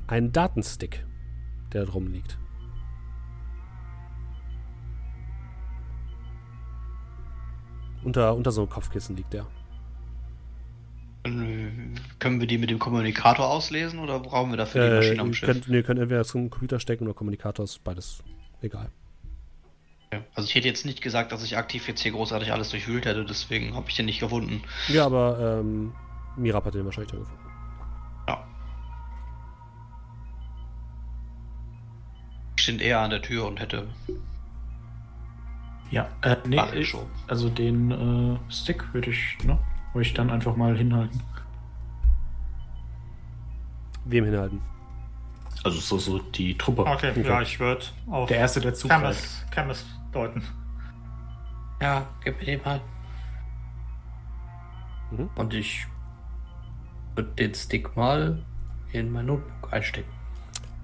einen 0.07 0.31
Datenstick, 0.31 1.05
der 1.73 1.85
drum 1.87 2.13
liegt. 2.13 2.39
Unter, 8.05 8.35
unter 8.35 8.53
so 8.53 8.63
einem 8.63 8.71
Kopfkissen 8.71 9.17
liegt 9.17 9.33
der. 9.33 9.47
Können 11.25 12.41
wir 12.41 12.47
die 12.47 12.59
mit 12.59 12.69
dem 12.69 12.79
Kommunikator 12.79 13.49
auslesen 13.49 13.99
oder 13.99 14.21
brauchen 14.21 14.51
wir 14.51 14.59
dafür 14.59 14.87
die 14.87 14.93
äh, 14.93 14.97
Maschine 14.97 15.21
am 15.23 15.33
Schiff? 15.33 15.49
Könnt, 15.49 15.69
nee, 15.69 15.83
könnt 15.83 15.99
entweder 15.99 16.23
zum 16.25 16.51
Computer 16.51 16.79
stecken 16.79 17.05
oder 17.05 17.15
Kommunikator, 17.15 17.65
ist 17.65 17.83
beides 17.83 18.23
egal. 18.61 18.91
Also 20.35 20.49
ich 20.49 20.55
hätte 20.55 20.69
jetzt 20.69 20.85
nicht 20.85 21.01
gesagt, 21.01 21.33
dass 21.33 21.43
ich 21.43 21.57
aktiv 21.57 21.89
jetzt 21.89 22.03
hier 22.03 22.13
großartig 22.13 22.53
alles 22.53 22.71
durchwühlt 22.71 23.07
hätte, 23.07 23.25
deswegen 23.25 23.75
habe 23.75 23.87
ich 23.89 23.97
den 23.97 24.07
nicht 24.07 24.21
gefunden. 24.21 24.63
Ja, 24.89 25.07
aber 25.07 25.61
ähm, 25.61 25.93
Mirab 26.37 26.67
hat 26.67 26.75
den 26.75 26.85
wahrscheinlich 26.85 27.11
dann 27.11 27.21
gefunden. 27.21 27.43
Ja. 28.29 28.47
Ich 32.57 32.63
stand 32.63 32.83
eher 32.83 33.01
an 33.01 33.11
der 33.11 33.23
Tür 33.23 33.47
und 33.47 33.59
hätte. 33.61 33.89
Ja, 35.91 36.09
äh, 36.23 36.37
nee, 36.47 36.61
ich, 36.75 36.97
also 37.29 37.49
den 37.49 37.91
äh, 37.91 38.53
Stick 38.53 38.93
würde 38.93 39.11
ich, 39.11 39.39
ne, 39.45 39.59
würde 39.93 40.07
ich 40.07 40.15
dann 40.15 40.31
einfach 40.31 40.57
mal 40.57 40.77
hinhalten. 40.77 41.21
Wem 44.05 44.25
hinhalten? 44.25 44.61
Also 45.63 45.81
so, 45.81 45.99
so 45.99 46.19
die 46.19 46.59
Truppe. 46.59 46.83
Okay, 46.83 47.11
okay. 47.11 47.27
ja, 47.27 47.41
ich 47.41 47.59
würde 47.59 47.85
auf 48.11 48.29
der 48.29 48.39
erste 48.39 48.61
der 48.61 48.73
Camus, 48.73 49.45
Camus 49.51 49.87
deuten. 50.13 50.43
Ja, 51.81 52.07
gib 52.23 52.39
mir 52.39 52.45
den 52.45 52.61
mal. 52.63 52.81
Mhm. 55.11 55.31
Und 55.37 55.55
ich 55.55 55.87
würde 57.15 57.31
den 57.31 57.55
Stick 57.55 57.97
mal 57.97 58.43
in 58.93 59.11
mein 59.11 59.27
Notebook 59.27 59.73
einstecken. 59.73 60.11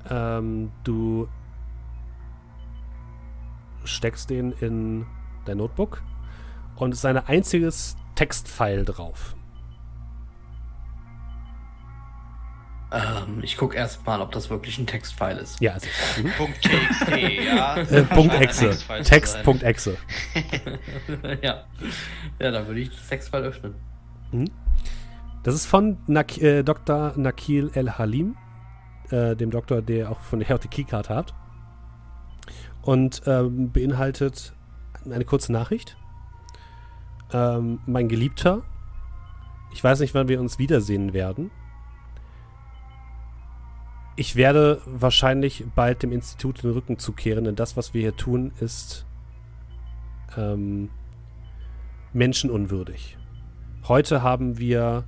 Ähm, 0.09 0.71
du 0.85 1.29
steckst 3.85 4.31
den 4.31 4.53
in 4.53 5.07
dein 5.45 5.59
Notebook 5.59 6.03
und 6.77 6.93
es 6.93 6.99
ist 6.99 7.05
ein 7.05 7.17
einziges 7.19 7.97
Textfile 8.15 8.85
drauf. 8.85 9.35
Ähm, 12.93 13.41
ich 13.43 13.57
gucke 13.57 13.77
erst 13.77 14.05
mal, 14.05 14.21
ob 14.21 14.33
das 14.33 14.51
wirklich 14.51 14.79
ein 14.79 14.87
Textfile 14.87 15.39
ist. 15.39 15.61
Ja, 15.61 15.75
also, 15.75 15.87
mhm. 16.21 16.31
Punkt 16.37 16.61
.txt, 16.61 17.09
ja. 17.45 17.77
Äh, 17.91 18.03
Punkt 18.03 18.35
.exe. 18.35 18.77
Text.exe. 19.05 19.97
ja. 21.43 21.65
Ja, 22.41 22.51
dann 22.51 22.67
würde 22.67 22.81
ich 22.81 22.91
das 22.91 23.09
Textfile 23.09 23.45
öffnen. 23.45 23.75
Mhm. 24.33 24.51
Das 25.45 25.55
ist 25.55 25.67
von 25.67 25.99
Nak 26.07 26.39
äh, 26.39 26.63
Dr. 26.63 27.15
Nakil 27.17 27.71
El 27.75 27.93
Halim, 27.93 28.37
äh, 29.11 29.37
dem 29.37 29.51
Doktor, 29.51 29.83
der 29.83 30.11
auch 30.11 30.21
von 30.21 30.41
der 30.41 30.59
Keycard 30.59 31.09
hat. 31.09 31.33
Und 32.83 33.23
ähm, 33.27 33.71
beinhaltet 33.73 34.55
eine 35.05 35.25
kurze 35.25 35.53
Nachricht. 35.53 35.97
Ähm, 37.33 37.81
mein 37.87 38.09
Geliebter, 38.09 38.63
ich 39.73 39.83
weiß 39.83 40.01
nicht, 40.01 40.15
wann 40.15 40.29
wir 40.29 40.41
uns 40.41 40.59
wiedersehen 40.59 41.13
werden. 41.13 41.51
Ich 44.17 44.37
werde 44.37 44.83
wahrscheinlich 44.85 45.65
bald 45.75 46.03
dem 46.03 46.13
Institut 46.13 46.63
den 46.63 46.73
Rücken 46.73 46.99
zukehren, 46.99 47.45
denn 47.45 47.57
das, 47.57 47.77
was 47.77 47.95
wir 47.95 48.03
hier 48.03 48.17
tun, 48.17 48.53
ist 48.61 49.07
ähm, 50.37 50.91
menschenunwürdig. 52.13 53.17
Heute 53.89 54.23
haben 54.23 54.59
wir 54.59 55.05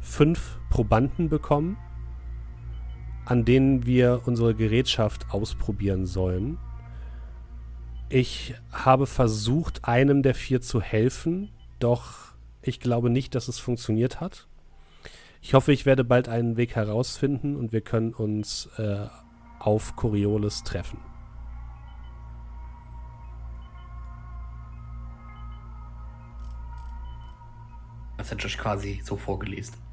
fünf 0.00 0.58
Probanden 0.70 1.28
bekommen, 1.28 1.76
an 3.24 3.44
denen 3.44 3.84
wir 3.84 4.22
unsere 4.24 4.54
Gerätschaft 4.54 5.26
ausprobieren 5.30 6.06
sollen. 6.06 6.58
Ich 8.08 8.54
habe 8.70 9.06
versucht, 9.06 9.84
einem 9.84 10.22
der 10.22 10.34
vier 10.34 10.60
zu 10.60 10.80
helfen, 10.80 11.50
doch 11.80 12.32
ich 12.62 12.78
glaube 12.78 13.10
nicht, 13.10 13.34
dass 13.34 13.48
es 13.48 13.58
funktioniert 13.58 14.20
hat. 14.20 14.46
Ich 15.42 15.54
hoffe, 15.54 15.72
ich 15.72 15.86
werde 15.86 16.04
bald 16.04 16.28
einen 16.28 16.56
Weg 16.56 16.76
herausfinden 16.76 17.56
und 17.56 17.72
wir 17.72 17.80
können 17.80 18.14
uns 18.14 18.66
äh, 18.78 19.06
auf 19.58 19.96
Coriolis 19.96 20.62
treffen. 20.62 20.98
Das 28.18 28.30
hat 28.30 28.42
Josh 28.42 28.56
quasi 28.56 29.00
so 29.04 29.16
vorgelesen. 29.16 29.85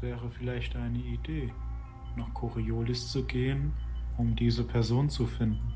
Wäre 0.00 0.30
vielleicht 0.30 0.76
eine 0.76 0.98
Idee, 0.98 1.52
nach 2.16 2.32
Coriolis 2.34 3.10
zu 3.10 3.24
gehen 3.24 3.72
um 4.20 4.36
diese 4.36 4.64
Person 4.64 5.08
zu 5.08 5.26
finden. 5.26 5.74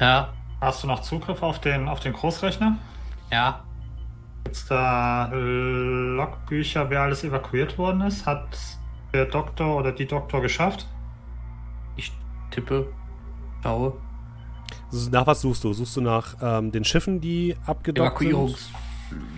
Ja. 0.00 0.32
Hast 0.60 0.82
du 0.82 0.88
noch 0.88 1.02
Zugriff 1.02 1.42
auf 1.42 1.60
den, 1.60 1.88
auf 1.88 2.00
den 2.00 2.12
Großrechner? 2.12 2.76
Ja. 3.30 3.62
Es 4.50 4.66
da 4.66 5.30
Logbücher, 5.32 6.90
wer 6.90 7.02
alles 7.02 7.22
evakuiert 7.22 7.78
worden 7.78 8.00
ist? 8.00 8.26
Hat 8.26 8.48
der 9.12 9.26
Doktor 9.26 9.76
oder 9.76 9.92
die 9.92 10.06
Doktor 10.06 10.40
geschafft? 10.40 10.86
Ich 11.96 12.12
tippe, 12.50 12.92
schaue. 13.62 13.92
Nach 15.12 15.26
was 15.26 15.42
suchst 15.42 15.62
du? 15.62 15.72
Suchst 15.72 15.96
du 15.96 16.00
nach 16.00 16.36
ähm, 16.40 16.72
den 16.72 16.84
Schiffen, 16.84 17.20
die 17.20 17.56
abgedockt 17.66 18.20
Evakuierungs 18.20 18.66
sind? 18.66 18.87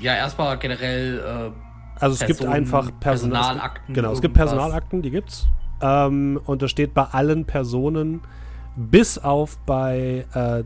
Ja, 0.00 0.15
erstmal 0.15 0.58
generell. 0.58 1.18
Äh, 1.18 2.00
also 2.00 2.15
es 2.15 2.20
Personen, 2.20 2.39
gibt 2.39 2.44
einfach 2.44 2.90
Personal 3.00 3.42
Personalakten. 3.42 3.94
Genau, 3.94 4.12
es 4.12 4.20
gibt 4.20 4.34
Personalakten, 4.34 5.02
die 5.02 5.10
gibt's. 5.10 5.49
Ähm, 5.82 6.40
und 6.44 6.62
da 6.62 6.68
steht 6.68 6.94
bei 6.94 7.05
allen 7.05 7.44
Personen, 7.44 8.23
bis 8.76 9.18
auf 9.18 9.58
bei 9.66 10.26
äh, 10.34 10.65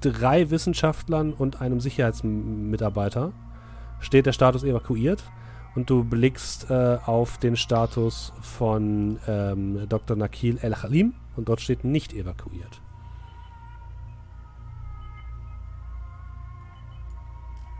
drei 0.00 0.50
Wissenschaftlern 0.50 1.32
und 1.32 1.60
einem 1.60 1.80
Sicherheitsmitarbeiter, 1.80 3.32
steht 4.00 4.26
der 4.26 4.32
Status 4.32 4.64
evakuiert. 4.64 5.24
Und 5.74 5.88
du 5.88 6.04
blickst 6.04 6.70
äh, 6.70 6.98
auf 7.06 7.38
den 7.38 7.56
Status 7.56 8.34
von 8.42 9.18
ähm, 9.26 9.88
Dr. 9.88 10.16
Nakil 10.18 10.58
El-Halim 10.58 11.14
und 11.34 11.48
dort 11.48 11.62
steht 11.62 11.82
nicht 11.82 12.12
evakuiert. 12.12 12.82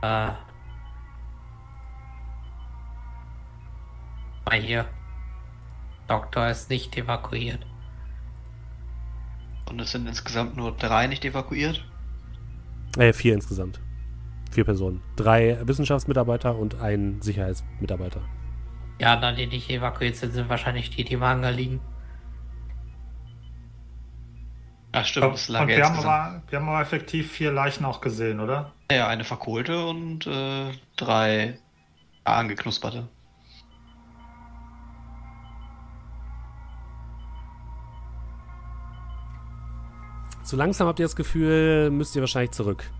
Äh. 0.02 0.31
Mal 4.44 4.60
hier. 4.60 4.86
Doktor 6.08 6.48
ist 6.48 6.68
nicht 6.70 6.96
evakuiert. 6.96 7.64
Und 9.68 9.80
es 9.80 9.92
sind 9.92 10.06
insgesamt 10.06 10.56
nur 10.56 10.72
drei 10.72 11.06
nicht 11.06 11.24
evakuiert? 11.24 11.84
Äh, 12.98 13.12
vier 13.12 13.34
insgesamt. 13.34 13.80
Vier 14.50 14.64
Personen. 14.64 15.00
Drei 15.16 15.58
Wissenschaftsmitarbeiter 15.62 16.56
und 16.56 16.80
ein 16.80 17.22
Sicherheitsmitarbeiter. 17.22 18.20
Ja, 19.00 19.16
dann 19.16 19.36
die 19.36 19.46
nicht 19.46 19.70
evakuiert 19.70 20.16
sind, 20.16 20.34
sind 20.34 20.48
wahrscheinlich 20.48 20.90
die, 20.90 21.04
die 21.04 21.14
im 21.14 21.24
Hangar 21.24 21.52
liegen. 21.52 21.80
Ach 24.92 25.06
stimmt, 25.06 25.32
das 25.32 25.48
lag 25.48 25.62
und 25.62 25.68
wir 25.68 25.82
haben, 25.82 25.98
aber, 25.98 26.42
wir 26.48 26.58
haben 26.58 26.68
aber 26.68 26.82
effektiv 26.82 27.32
vier 27.32 27.50
Leichen 27.50 27.86
auch 27.86 28.02
gesehen, 28.02 28.40
oder? 28.40 28.72
Ja, 28.90 29.08
eine 29.08 29.24
verkohlte 29.24 29.86
und 29.86 30.26
äh, 30.26 30.70
drei 30.96 31.58
angeknusperte. 32.24 33.08
So 40.42 40.56
langsam 40.56 40.88
habt 40.88 40.98
ihr 40.98 41.04
das 41.04 41.16
Gefühl, 41.16 41.90
müsst 41.90 42.16
ihr 42.16 42.22
wahrscheinlich 42.22 42.50
zurück. 42.50 42.90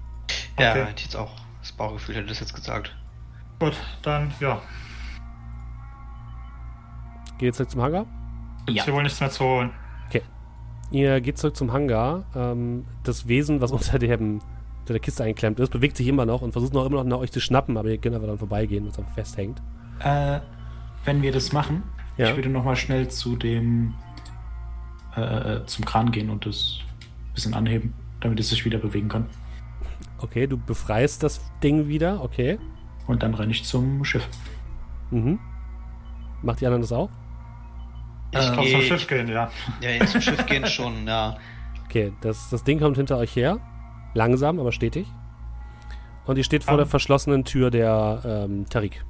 Ja, 0.58 0.70
okay. 0.70 0.84
hätte 0.84 1.02
jetzt 1.02 1.16
auch 1.16 1.32
das 1.62 1.72
Bauchgefühl 1.72 2.16
hätte 2.16 2.28
das 2.28 2.40
jetzt 2.40 2.54
gesagt. 2.54 2.94
Gut, 3.58 3.74
dann 4.02 4.32
ja. 4.40 4.60
Geht 7.38 7.56
jetzt 7.56 7.70
zum 7.70 7.82
Hangar? 7.82 8.06
Ja. 8.68 8.84
hier 8.84 8.94
wohl 8.94 9.02
nichts 9.02 9.20
mehr 9.20 9.30
zu 9.30 9.44
holen. 9.44 9.70
Okay. 10.08 10.22
Ihr 10.90 11.20
geht 11.20 11.38
zurück 11.38 11.56
zum 11.56 11.72
Hangar. 11.72 12.24
Ähm, 12.34 12.84
das 13.04 13.28
Wesen, 13.28 13.60
was 13.60 13.70
unter, 13.72 13.98
dem, 13.98 14.40
unter 14.80 14.92
der 14.92 15.00
Kiste 15.00 15.22
eingeklemmt 15.22 15.60
ist, 15.60 15.70
bewegt 15.70 15.96
sich 15.96 16.08
immer 16.08 16.26
noch 16.26 16.42
und 16.42 16.52
versucht 16.52 16.74
noch 16.74 16.84
immer 16.84 16.98
noch 16.98 17.04
nach 17.04 17.18
euch 17.18 17.32
zu 17.32 17.40
schnappen, 17.40 17.76
aber 17.76 17.88
ihr 17.88 17.98
könnt 17.98 18.14
einfach 18.14 18.28
dann 18.28 18.38
vorbeigehen, 18.38 18.86
was 18.88 18.98
einfach 18.98 19.14
festhängt. 19.14 19.62
Äh, 20.00 20.40
wenn 21.04 21.22
wir 21.22 21.32
das 21.32 21.52
machen, 21.52 21.84
ja. 22.16 22.30
ich 22.30 22.36
würde 22.36 22.48
nochmal 22.48 22.76
schnell 22.76 23.08
zu 23.08 23.36
dem 23.36 23.94
äh, 25.14 25.64
zum 25.66 25.84
Kran 25.84 26.10
gehen 26.10 26.30
und 26.30 26.46
das 26.46 26.80
bisschen 27.34 27.54
anheben, 27.54 27.94
damit 28.20 28.40
es 28.40 28.50
sich 28.50 28.64
wieder 28.64 28.78
bewegen 28.78 29.08
kann. 29.08 29.26
Okay, 30.18 30.46
du 30.46 30.56
befreist 30.56 31.22
das 31.22 31.40
Ding 31.62 31.88
wieder, 31.88 32.22
okay. 32.22 32.58
Und 33.06 33.22
dann 33.22 33.34
renne 33.34 33.52
ich 33.52 33.64
zum 33.64 34.04
Schiff. 34.04 34.26
Mhm. 35.10 35.38
Macht 36.42 36.60
die 36.60 36.66
anderen 36.66 36.82
das 36.82 36.92
auch? 36.92 37.10
Ich 38.32 38.38
äh, 38.38 38.56
geh, 38.56 38.72
zum 38.72 38.80
Schiff 38.82 39.06
gehen, 39.06 39.28
ja. 39.28 39.50
Ja, 39.80 40.06
zum 40.06 40.20
Schiff 40.20 40.46
gehen 40.46 40.66
schon, 40.66 41.06
ja. 41.06 41.36
Okay, 41.84 42.12
das, 42.20 42.48
das 42.50 42.64
Ding 42.64 42.78
kommt 42.78 42.96
hinter 42.96 43.18
euch 43.18 43.34
her. 43.36 43.58
Langsam, 44.14 44.58
aber 44.58 44.72
stetig. 44.72 45.06
Und 46.24 46.38
ihr 46.38 46.44
steht 46.44 46.64
vor 46.64 46.74
um. 46.74 46.78
der 46.78 46.86
verschlossenen 46.86 47.44
Tür 47.44 47.70
der 47.70 48.22
ähm, 48.24 48.66
Tarik. 48.68 49.04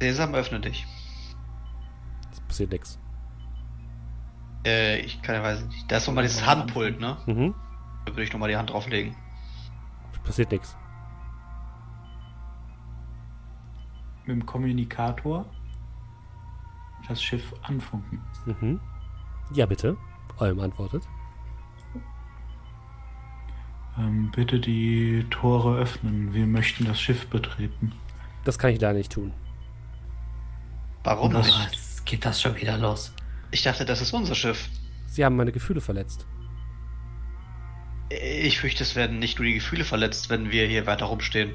Sesam, 0.00 0.34
öffne 0.34 0.60
dich. 0.60 0.86
Es 2.32 2.40
passiert 2.40 2.72
nichts. 2.72 2.98
Äh, 4.66 4.98
ich 4.98 5.22
kann 5.22 5.36
ja 5.36 5.42
weiß 5.42 5.64
nicht. 5.64 5.90
Da 5.90 5.98
ist 5.98 6.06
nochmal 6.08 6.24
dieses 6.24 6.44
Handpult, 6.44 7.00
ne? 7.00 7.16
Mhm. 7.26 7.54
Da 8.04 8.12
würde 8.12 8.24
ich 8.24 8.32
nochmal 8.32 8.48
die 8.48 8.56
Hand 8.56 8.70
drauflegen. 8.70 9.14
Passiert 10.24 10.50
nichts. 10.50 10.76
Mit 14.24 14.36
dem 14.36 14.44
Kommunikator 14.44 15.46
das 17.06 17.22
Schiff 17.22 17.54
anfunken. 17.62 18.20
Mhm. 18.44 18.80
Ja, 19.54 19.66
bitte. 19.66 19.96
Olm 20.38 20.58
antwortet. 20.58 21.04
Ähm, 23.96 24.32
bitte 24.34 24.58
die 24.58 25.24
Tore 25.30 25.78
öffnen. 25.78 26.34
Wir 26.34 26.46
möchten 26.46 26.84
das 26.84 27.00
Schiff 27.00 27.28
betreten. 27.28 27.92
Das 28.44 28.58
kann 28.58 28.70
ich 28.70 28.80
da 28.80 28.92
nicht 28.92 29.12
tun. 29.12 29.32
Warum 31.04 31.32
das, 31.32 31.46
nicht? 31.46 32.04
Geht 32.04 32.24
das 32.24 32.42
schon 32.42 32.56
wieder 32.56 32.76
los? 32.76 33.14
Ich 33.56 33.62
dachte, 33.62 33.86
das 33.86 34.02
ist 34.02 34.12
unser 34.12 34.34
Schiff. 34.34 34.68
Sie 35.06 35.24
haben 35.24 35.34
meine 35.34 35.50
Gefühle 35.50 35.80
verletzt. 35.80 36.26
Ich 38.10 38.60
fürchte, 38.60 38.84
es 38.84 38.94
werden 38.96 39.18
nicht 39.18 39.38
nur 39.38 39.46
die 39.46 39.54
Gefühle 39.54 39.84
verletzt, 39.84 40.28
wenn 40.28 40.50
wir 40.50 40.66
hier 40.66 40.84
weiter 40.84 41.06
rumstehen. 41.06 41.54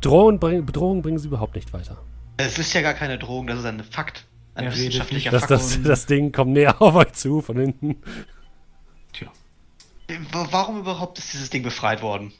Drohung, 0.00 0.40
Bedrohung 0.40 1.02
bringen 1.02 1.18
sie 1.18 1.28
überhaupt 1.28 1.54
nicht 1.54 1.74
weiter. 1.74 2.02
Es 2.38 2.58
ist 2.58 2.72
ja 2.72 2.80
gar 2.80 2.94
keine 2.94 3.18
Drohung, 3.18 3.46
das 3.48 3.58
ist 3.58 3.66
ein 3.66 3.84
Fakt. 3.84 4.24
Ein 4.54 4.64
er 4.64 4.72
wissenschaftlicher 4.72 5.30
das, 5.30 5.42
Fakt. 5.42 5.50
Das, 5.50 5.82
das 5.82 6.06
Ding 6.06 6.32
kommt 6.32 6.52
näher 6.52 6.80
auf 6.80 6.94
euch 6.94 7.12
zu, 7.12 7.42
von 7.42 7.58
hinten. 7.58 7.96
Tja. 9.12 9.30
Warum 10.32 10.78
überhaupt 10.78 11.18
ist 11.18 11.34
dieses 11.34 11.50
Ding 11.50 11.62
befreit 11.62 12.00
worden? 12.00 12.32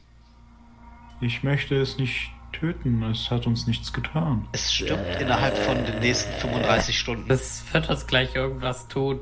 Ich 1.21 1.43
möchte 1.43 1.79
es 1.79 1.99
nicht 1.99 2.31
töten. 2.51 3.03
Es 3.03 3.29
hat 3.31 3.47
uns 3.47 3.67
nichts 3.67 3.93
getan. 3.93 4.47
Es 4.51 4.73
stirbt 4.73 5.05
äh, 5.05 5.21
innerhalb 5.21 5.57
von 5.57 5.83
den 5.85 5.99
nächsten 5.99 6.31
35 6.33 6.97
Stunden. 6.97 7.31
Es 7.31 7.63
wird 7.73 7.89
uns 7.89 8.07
gleich 8.07 8.35
irgendwas 8.35 8.87
tun. 8.87 9.21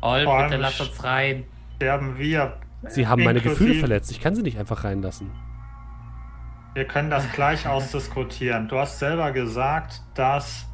Olm, 0.00 0.28
bitte 0.42 0.56
lass 0.60 0.80
uns 0.80 1.02
rein. 1.02 1.44
Sterben 1.76 2.18
wir. 2.18 2.58
Sie 2.88 3.06
haben 3.06 3.24
meine 3.24 3.40
Gefühle 3.40 3.74
verletzt. 3.74 4.10
Ich 4.10 4.20
kann 4.20 4.34
sie 4.34 4.42
nicht 4.42 4.58
einfach 4.58 4.84
reinlassen. 4.84 5.30
Wir 6.74 6.84
können 6.84 7.08
das 7.08 7.30
gleich 7.32 7.66
ausdiskutieren. 7.66 8.68
Du 8.68 8.78
hast 8.78 8.98
selber 8.98 9.32
gesagt, 9.32 10.02
dass 10.14 10.66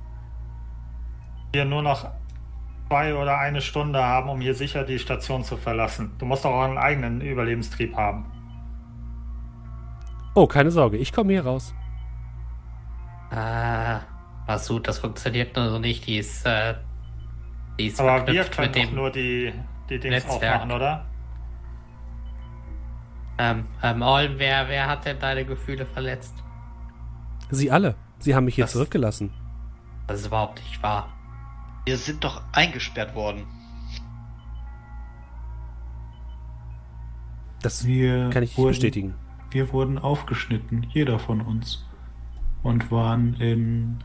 wir 1.53 1.65
nur 1.65 1.83
noch 1.83 2.11
zwei 2.89 3.15
oder 3.15 3.39
eine 3.39 3.61
Stunde 3.61 4.03
haben, 4.03 4.29
um 4.31 4.41
hier 4.41 4.55
sicher 4.55 4.85
die 4.85 4.99
Station 4.99 5.45
zu 5.45 5.57
verlassen. 5.57 6.13
Du 6.19 6.27
musst 6.27 6.45
auch 6.45 6.63
einen 6.63 6.79
eigenen 6.79 7.21
Überlebenstrieb 7.21 7.95
haben. 7.97 8.27
Oh, 10.35 10.47
keine 10.47 10.71
Sorge, 10.71 10.97
ich 10.97 11.13
komme 11.13 11.33
hier 11.33 11.45
raus. 11.45 11.75
Ah, 13.31 14.01
Masud, 14.47 14.89
das 14.89 14.99
funktioniert 14.99 15.57
nur 15.57 15.71
so 15.71 15.79
nicht. 15.79 16.07
Die 16.07 16.19
ist, 16.19 16.45
äh, 16.45 16.75
die 17.79 17.87
ist 17.87 18.01
Aber 18.01 18.27
wir 18.27 18.45
können 18.45 18.73
doch 18.73 18.93
nur 18.93 19.11
die, 19.11 19.53
die 19.89 19.99
Dings 20.01 20.25
Netzwerk. 20.25 20.55
aufmachen, 20.55 20.73
oder? 20.73 21.07
Ähm, 23.39 23.65
ähm, 23.83 24.03
Olm, 24.03 24.35
wer, 24.37 24.69
wer 24.69 24.87
hat 24.87 25.07
denn 25.07 25.19
deine 25.19 25.45
Gefühle 25.45 25.87
verletzt? 25.87 26.35
Sie 27.51 27.71
alle. 27.71 27.95
Sie 28.19 28.35
haben 28.35 28.45
mich 28.45 28.57
hier 28.57 28.65
das, 28.65 28.73
zurückgelassen. 28.73 29.33
Das 30.07 30.21
ist 30.21 30.27
überhaupt 30.27 30.61
nicht 30.63 30.83
wahr. 30.83 31.09
Wir 31.87 31.97
sind 31.97 32.23
doch 32.23 32.43
eingesperrt 32.53 33.15
worden. 33.15 33.47
Das 37.63 37.87
wir 37.87 38.31
kann 38.31 38.43
ich 38.43 38.57
wurden, 38.59 38.69
bestätigen. 38.69 39.15
Wir 39.51 39.73
wurden 39.73 39.99
aufgeschnitten, 39.99 40.87
jeder 40.91 41.19
von 41.19 41.41
uns 41.41 41.87
und 42.63 42.91
waren 42.91 43.35
in 43.35 44.03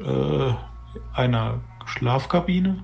äh, 0.00 0.52
einer 1.14 1.60
Schlafkabine. 1.86 2.82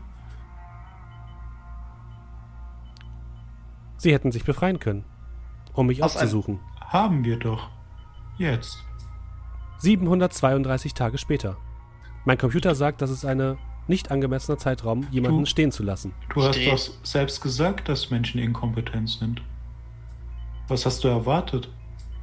Sie 3.99 4.13
hätten 4.13 4.31
sich 4.31 4.45
befreien 4.45 4.79
können, 4.79 5.05
um 5.73 5.87
mich 5.87 6.03
Aus 6.03 6.17
aufzusuchen. 6.17 6.61
Haben 6.81 7.25
wir 7.25 7.39
doch. 7.39 7.71
Jetzt. 8.39 8.85
732 9.79 10.95
Tage 10.95 11.19
später. 11.19 11.57
Mein 12.25 12.39
Computer 12.39 12.75
sagt, 12.75 13.03
dass 13.03 13.11
es 13.11 13.25
eine 13.25 13.57
nicht 13.89 14.11
angemessener 14.11 14.59
Zeitraum, 14.59 15.07
jemanden 15.11 15.41
du, 15.41 15.47
stehen 15.47 15.71
zu 15.71 15.83
lassen. 15.83 16.13
Du 16.35 16.43
hast 16.43 16.59
doch 16.67 16.79
selbst 17.05 17.41
gesagt, 17.41 17.89
dass 17.89 18.11
Menschen 18.11 18.41
inkompetent 18.41 19.11
sind. 19.11 19.43
Was 20.69 20.85
hast 20.87 21.05
du 21.05 21.09
erwartet? 21.09 21.71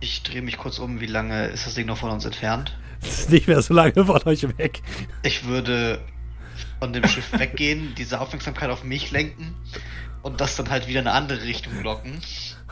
Ich 0.04 0.22
drehe 0.22 0.42
mich 0.42 0.58
kurz 0.58 0.80
um. 0.80 1.00
Wie 1.00 1.06
lange 1.06 1.46
ist 1.46 1.66
das 1.66 1.76
Ding 1.76 1.86
noch 1.86 1.98
von 1.98 2.10
uns 2.10 2.26
entfernt? 2.26 2.78
Es 3.02 3.20
ist 3.20 3.30
nicht 3.30 3.48
mehr 3.48 3.62
so 3.62 3.74
lange 3.74 4.04
von 4.04 4.22
euch 4.26 4.46
weg. 4.58 4.82
Ich 5.24 5.46
würde 5.46 6.02
von 6.80 6.92
dem 6.92 7.08
Schiff 7.08 7.32
weggehen, 7.40 7.96
diese 7.98 8.20
Aufmerksamkeit 8.20 8.70
auf 8.70 8.84
mich 8.84 9.12
lenken 9.12 9.56
und 10.22 10.42
das 10.42 10.58
dann 10.58 10.70
halt 10.70 10.88
wieder 10.90 11.00
in 11.00 11.08
eine 11.08 11.16
andere 11.16 11.44
Richtung 11.44 11.82
locken. 11.84 12.20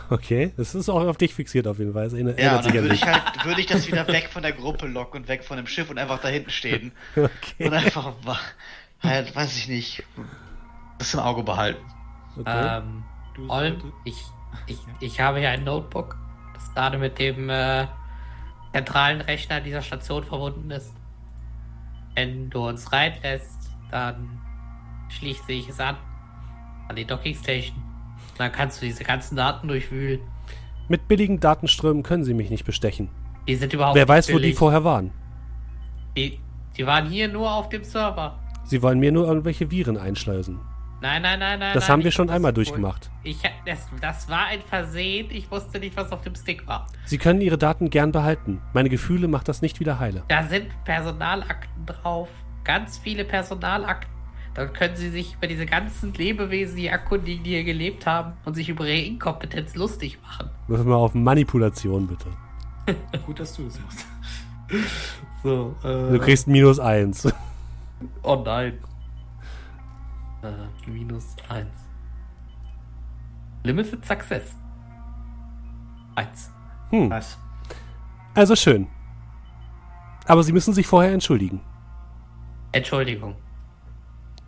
Okay, 0.09 0.51
das 0.57 0.75
ist 0.75 0.89
auch 0.89 1.07
auf 1.07 1.15
dich 1.15 1.33
fixiert 1.33 1.67
auf 1.67 1.79
jeden 1.79 1.93
Fall. 1.93 2.11
ja, 2.37 2.61
dann 2.61 2.73
würde 2.73 2.93
ich 2.93 3.05
halt, 3.05 3.45
würde 3.45 3.61
ich 3.61 3.67
das 3.67 3.87
wieder 3.87 4.05
weg 4.09 4.27
von 4.31 4.41
der 4.41 4.51
Gruppe 4.51 4.87
locken 4.87 5.21
und 5.21 5.29
weg 5.29 5.45
von 5.45 5.55
dem 5.55 5.67
Schiff 5.67 5.89
und 5.89 5.97
einfach 5.97 6.19
da 6.19 6.27
hinten 6.27 6.49
stehen. 6.49 6.91
okay. 7.15 7.65
Und 7.65 7.73
einfach, 7.73 8.13
halt, 9.01 9.33
weiß 9.33 9.55
ich 9.55 9.69
nicht, 9.69 10.03
das 10.99 11.13
im 11.13 11.21
Auge 11.21 11.43
behalten. 11.43 11.85
Okay. 12.37 12.81
Ähm, 12.81 13.03
Olm, 13.47 13.93
ich, 14.03 14.17
ich, 14.67 14.79
ich 14.99 15.21
habe 15.21 15.39
hier 15.39 15.51
ein 15.51 15.63
Notebook, 15.63 16.17
das 16.61 16.73
gerade 16.73 16.97
mit 16.97 17.19
dem 17.19 17.49
äh, 17.49 17.87
zentralen 18.73 19.21
Rechner 19.21 19.61
dieser 19.61 19.81
Station 19.81 20.23
verbunden 20.23 20.71
ist. 20.71 20.93
Wenn 22.15 22.49
du 22.49 22.67
uns 22.67 22.91
reinlässt, 22.91 23.71
dann 23.89 24.39
schließe 25.09 25.51
ich 25.51 25.69
es 25.69 25.79
an. 25.79 25.95
An 26.87 26.95
die 26.95 27.05
Docking 27.05 27.35
Station. 27.35 27.75
Dann 28.37 28.51
kannst 28.51 28.81
du 28.81 28.85
diese 28.85 29.03
ganzen 29.03 29.35
Daten 29.35 29.67
durchwühlen. 29.67 30.19
Mit 30.89 31.07
billigen 31.07 31.39
Datenströmen 31.39 32.03
können 32.03 32.23
sie 32.23 32.33
mich 32.33 32.49
nicht 32.49 32.65
bestechen. 32.65 33.09
Die 33.47 33.55
sind 33.55 33.73
überhaupt 33.73 33.95
Wer 33.95 34.07
weiß, 34.07 34.27
billig. 34.27 34.41
wo 34.41 34.45
die 34.45 34.53
vorher 34.53 34.83
waren. 34.83 35.11
Die, 36.17 36.39
die 36.77 36.85
waren 36.85 37.09
hier 37.09 37.27
nur 37.27 37.51
auf 37.51 37.69
dem 37.69 37.83
Server. 37.83 38.39
Sie 38.65 38.81
wollen 38.81 38.99
mir 38.99 39.11
nur 39.11 39.27
irgendwelche 39.27 39.71
Viren 39.71 39.97
einschleusen. 39.97 40.59
Nein, 41.01 41.23
nein, 41.23 41.39
nein, 41.39 41.59
nein. 41.59 41.73
Das 41.73 41.85
nein, 41.85 41.93
haben 41.93 42.03
wir 42.03 42.11
schon 42.11 42.29
einmal 42.29 42.53
durchgemacht. 42.53 43.09
Ich, 43.23 43.39
das, 43.65 43.87
das 43.99 44.29
war 44.29 44.45
ein 44.45 44.61
Versehen. 44.61 45.29
Ich 45.31 45.49
wusste 45.49 45.79
nicht, 45.79 45.97
was 45.97 46.11
auf 46.11 46.21
dem 46.21 46.35
Stick 46.35 46.67
war. 46.67 46.87
Sie 47.05 47.17
können 47.17 47.41
Ihre 47.41 47.57
Daten 47.57 47.89
gern 47.89 48.11
behalten. 48.11 48.61
Meine 48.73 48.89
Gefühle 48.89 49.27
macht 49.27 49.47
das 49.47 49.63
nicht 49.63 49.79
wieder 49.79 49.99
heile. 49.99 50.23
Da 50.27 50.43
sind 50.43 50.67
Personalakten 50.85 51.87
drauf. 51.87 52.29
Ganz 52.63 52.99
viele 52.99 53.25
Personalakten. 53.25 54.11
Dann 54.53 54.73
können 54.73 54.95
Sie 54.95 55.09
sich 55.09 55.35
über 55.35 55.47
diese 55.47 55.65
ganzen 55.65 56.13
Lebewesen 56.13 56.77
hier 56.77 56.91
erkundigen, 56.91 57.43
die 57.43 57.51
hier 57.51 57.63
gelebt 57.63 58.05
haben 58.05 58.33
und 58.45 58.53
sich 58.53 58.69
über 58.69 58.85
ihre 58.85 59.03
Inkompetenz 59.03 59.75
lustig 59.75 60.19
machen. 60.21 60.51
Würfel 60.67 60.85
mal 60.85 60.95
auf 60.95 61.15
Manipulation, 61.15 62.05
bitte. 62.05 62.27
Gut, 63.25 63.39
dass 63.39 63.55
du 63.55 63.65
es 63.67 63.79
machst. 63.79 64.05
So, 65.43 65.75
äh, 65.83 66.11
du 66.11 66.19
kriegst 66.19 66.47
minus 66.47 66.79
eins. 66.79 67.27
Oh 68.21 68.43
nein. 68.45 68.77
Äh, 70.43 70.89
minus 70.89 71.35
1. 71.49 71.67
Limited 73.63 74.05
Success. 74.05 74.55
1. 76.15 76.51
Hm. 76.89 77.09
Nice. 77.09 77.37
Also 78.33 78.55
schön. 78.55 78.87
Aber 80.25 80.43
Sie 80.43 80.51
müssen 80.51 80.73
sich 80.73 80.87
vorher 80.87 81.13
entschuldigen. 81.13 81.61
Entschuldigung. 82.71 83.35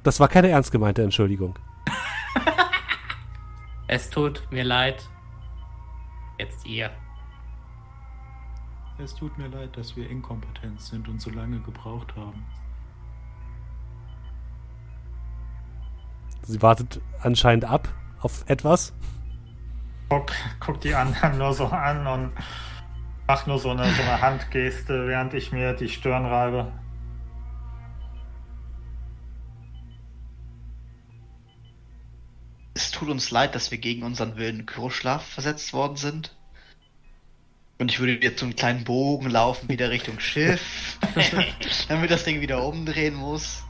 Das 0.04 0.20
war 0.20 0.28
keine 0.28 0.50
ernst 0.50 0.72
gemeinte 0.72 1.04
Entschuldigung. 1.04 1.58
es 3.88 4.10
tut 4.10 4.48
mir 4.52 4.64
leid. 4.64 5.08
Jetzt 6.40 6.66
ihr. 6.66 6.90
Es 8.98 9.14
tut 9.16 9.38
mir 9.38 9.48
leid, 9.48 9.76
dass 9.78 9.96
wir 9.96 10.10
inkompetent 10.10 10.82
sind 10.82 11.08
und 11.08 11.22
so 11.22 11.30
lange 11.30 11.60
gebraucht 11.60 12.16
haben. 12.16 12.44
Sie 16.46 16.62
wartet 16.62 17.00
anscheinend 17.22 17.66
ab 17.66 17.88
auf 18.22 18.44
etwas. 18.48 18.94
Guck, 20.10 20.32
guck 20.60 20.82
die 20.82 20.94
anderen 20.94 21.38
nur 21.38 21.54
so 21.54 21.68
an 21.68 22.06
und 22.06 22.32
mach 23.28 23.48
nur 23.48 23.60
so 23.60 23.72
eine, 23.72 23.92
so 23.94 24.02
eine 24.02 24.22
Handgeste, 24.22 25.08
während 25.08 25.34
ich 25.34 25.52
mir 25.52 25.74
die 25.74 25.90
Stirn 25.90 26.26
reibe. 26.26 26.72
Es 32.76 32.92
tut 32.92 33.10
uns 33.10 33.32
leid, 33.32 33.56
dass 33.56 33.72
wir 33.72 33.78
gegen 33.78 34.04
unseren 34.04 34.36
Willen 34.36 34.66
Kuroschlaf 34.66 35.26
versetzt 35.26 35.74
worden 35.74 35.96
sind. 35.96 36.36
Und 37.80 37.92
ich 37.92 38.00
würde 38.00 38.22
jetzt 38.22 38.40
so 38.40 38.46
einen 38.46 38.56
kleinen 38.56 38.84
Bogen 38.84 39.30
laufen, 39.30 39.70
wieder 39.70 39.90
Richtung 39.90 40.20
Schiff, 40.20 41.00
damit 41.88 42.12
das 42.12 42.24
Ding 42.24 42.42
wieder 42.42 42.64
umdrehen 42.64 43.16
muss. 43.16 43.64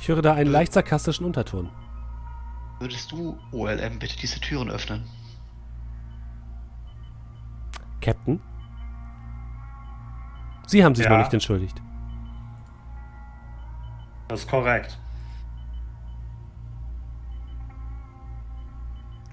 Ich 0.00 0.08
höre 0.08 0.22
da 0.22 0.34
einen 0.34 0.50
leicht 0.50 0.72
sarkastischen 0.72 1.26
Unterton. 1.26 1.70
Würdest 2.80 3.10
du, 3.10 3.36
OLM, 3.52 3.98
bitte 3.98 4.16
diese 4.16 4.40
Türen 4.40 4.70
öffnen? 4.70 5.04
Captain? 8.00 8.40
Sie 10.66 10.84
haben 10.84 10.94
sich 10.94 11.04
ja. 11.04 11.10
noch 11.10 11.18
nicht 11.18 11.32
entschuldigt. 11.32 11.82
Das 14.28 14.40
ist 14.40 14.50
korrekt. 14.50 14.98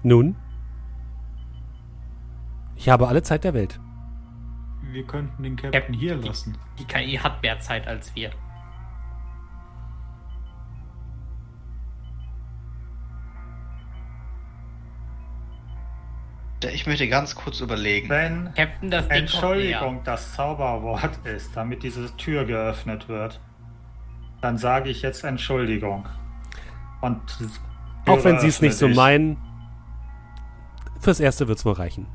Nun? 0.02 0.34
Ich 2.74 2.88
habe 2.88 3.08
alle 3.08 3.22
Zeit 3.22 3.44
der 3.44 3.54
Welt. 3.54 3.78
Wir 4.92 5.06
könnten 5.06 5.42
den 5.42 5.56
Captain, 5.56 5.72
Captain 5.72 5.94
hier 5.94 6.16
lassen. 6.16 6.56
Die, 6.78 6.84
die 6.84 6.92
KI 6.92 7.16
hat 7.16 7.42
mehr 7.42 7.60
Zeit 7.60 7.86
als 7.86 8.14
wir. 8.14 8.30
Ich 16.72 16.86
möchte 16.86 17.08
ganz 17.08 17.34
kurz 17.34 17.60
überlegen. 17.60 18.08
Wenn 18.08 18.54
Captain, 18.54 18.90
das 18.90 19.06
Entschuldigung 19.08 20.00
das 20.04 20.34
Zauberwort 20.34 21.18
ist, 21.24 21.56
damit 21.56 21.82
diese 21.82 22.14
Tür 22.16 22.44
geöffnet 22.44 23.08
wird, 23.08 23.40
dann 24.40 24.58
sage 24.58 24.90
ich 24.90 25.02
jetzt 25.02 25.24
Entschuldigung. 25.24 26.06
Und 27.00 27.20
auch 28.06 28.24
wenn 28.24 28.38
Sie 28.38 28.48
es 28.48 28.60
nicht 28.60 28.76
so 28.76 28.88
meinen, 28.88 29.36
fürs 31.00 31.20
Erste 31.20 31.48
wird 31.48 31.58
es 31.58 31.64
wohl 31.64 31.74
reichen. 31.74 32.06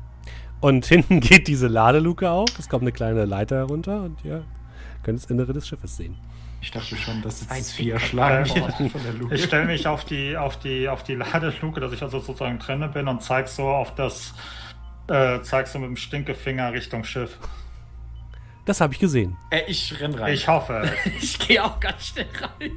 Und 0.60 0.86
hinten 0.86 1.20
geht 1.20 1.48
diese 1.48 1.68
Ladeluke 1.68 2.30
auf, 2.30 2.48
es 2.58 2.68
kommt 2.68 2.82
eine 2.82 2.92
kleine 2.92 3.24
Leiter 3.24 3.56
herunter 3.56 4.02
und 4.02 4.22
ja, 4.22 4.42
könnt 5.02 5.18
das 5.18 5.30
Innere 5.30 5.52
des 5.52 5.66
Schiffes 5.68 5.96
sehen. 5.96 6.16
Ich 6.62 6.70
dachte 6.70 6.96
schon, 6.96 7.20
dass 7.22 7.40
jetzt 7.40 7.72
vier 7.72 7.98
Schlagen 7.98 8.46
von 8.46 9.02
der 9.02 9.12
Luke. 9.14 9.34
Ich 9.34 9.44
stelle 9.44 9.64
mich 9.64 9.84
auf 9.88 10.04
die, 10.04 10.36
auf, 10.36 10.56
die, 10.60 10.88
auf 10.88 11.02
die 11.02 11.16
Ladeluke, 11.16 11.80
dass 11.80 11.92
ich 11.92 12.00
also 12.02 12.20
sozusagen 12.20 12.60
drinne 12.60 12.88
bin 12.88 13.08
und 13.08 13.20
zeig 13.20 13.48
so 13.48 13.68
auf 13.68 13.96
das, 13.96 14.32
äh, 15.08 15.40
zeig 15.42 15.66
so 15.66 15.80
mit 15.80 15.88
dem 15.88 15.96
Stinkefinger 15.96 16.72
Richtung 16.72 17.02
Schiff. 17.02 17.36
Das 18.64 18.80
habe 18.80 18.94
ich 18.94 19.00
gesehen. 19.00 19.36
Äh, 19.50 19.62
ich 19.66 20.00
renn 20.00 20.14
rein. 20.14 20.32
Ich 20.32 20.46
hoffe. 20.46 20.88
ich 21.20 21.36
gehe 21.40 21.64
auch 21.64 21.80
ganz 21.80 22.06
schnell 22.06 22.28
rein. 22.40 22.70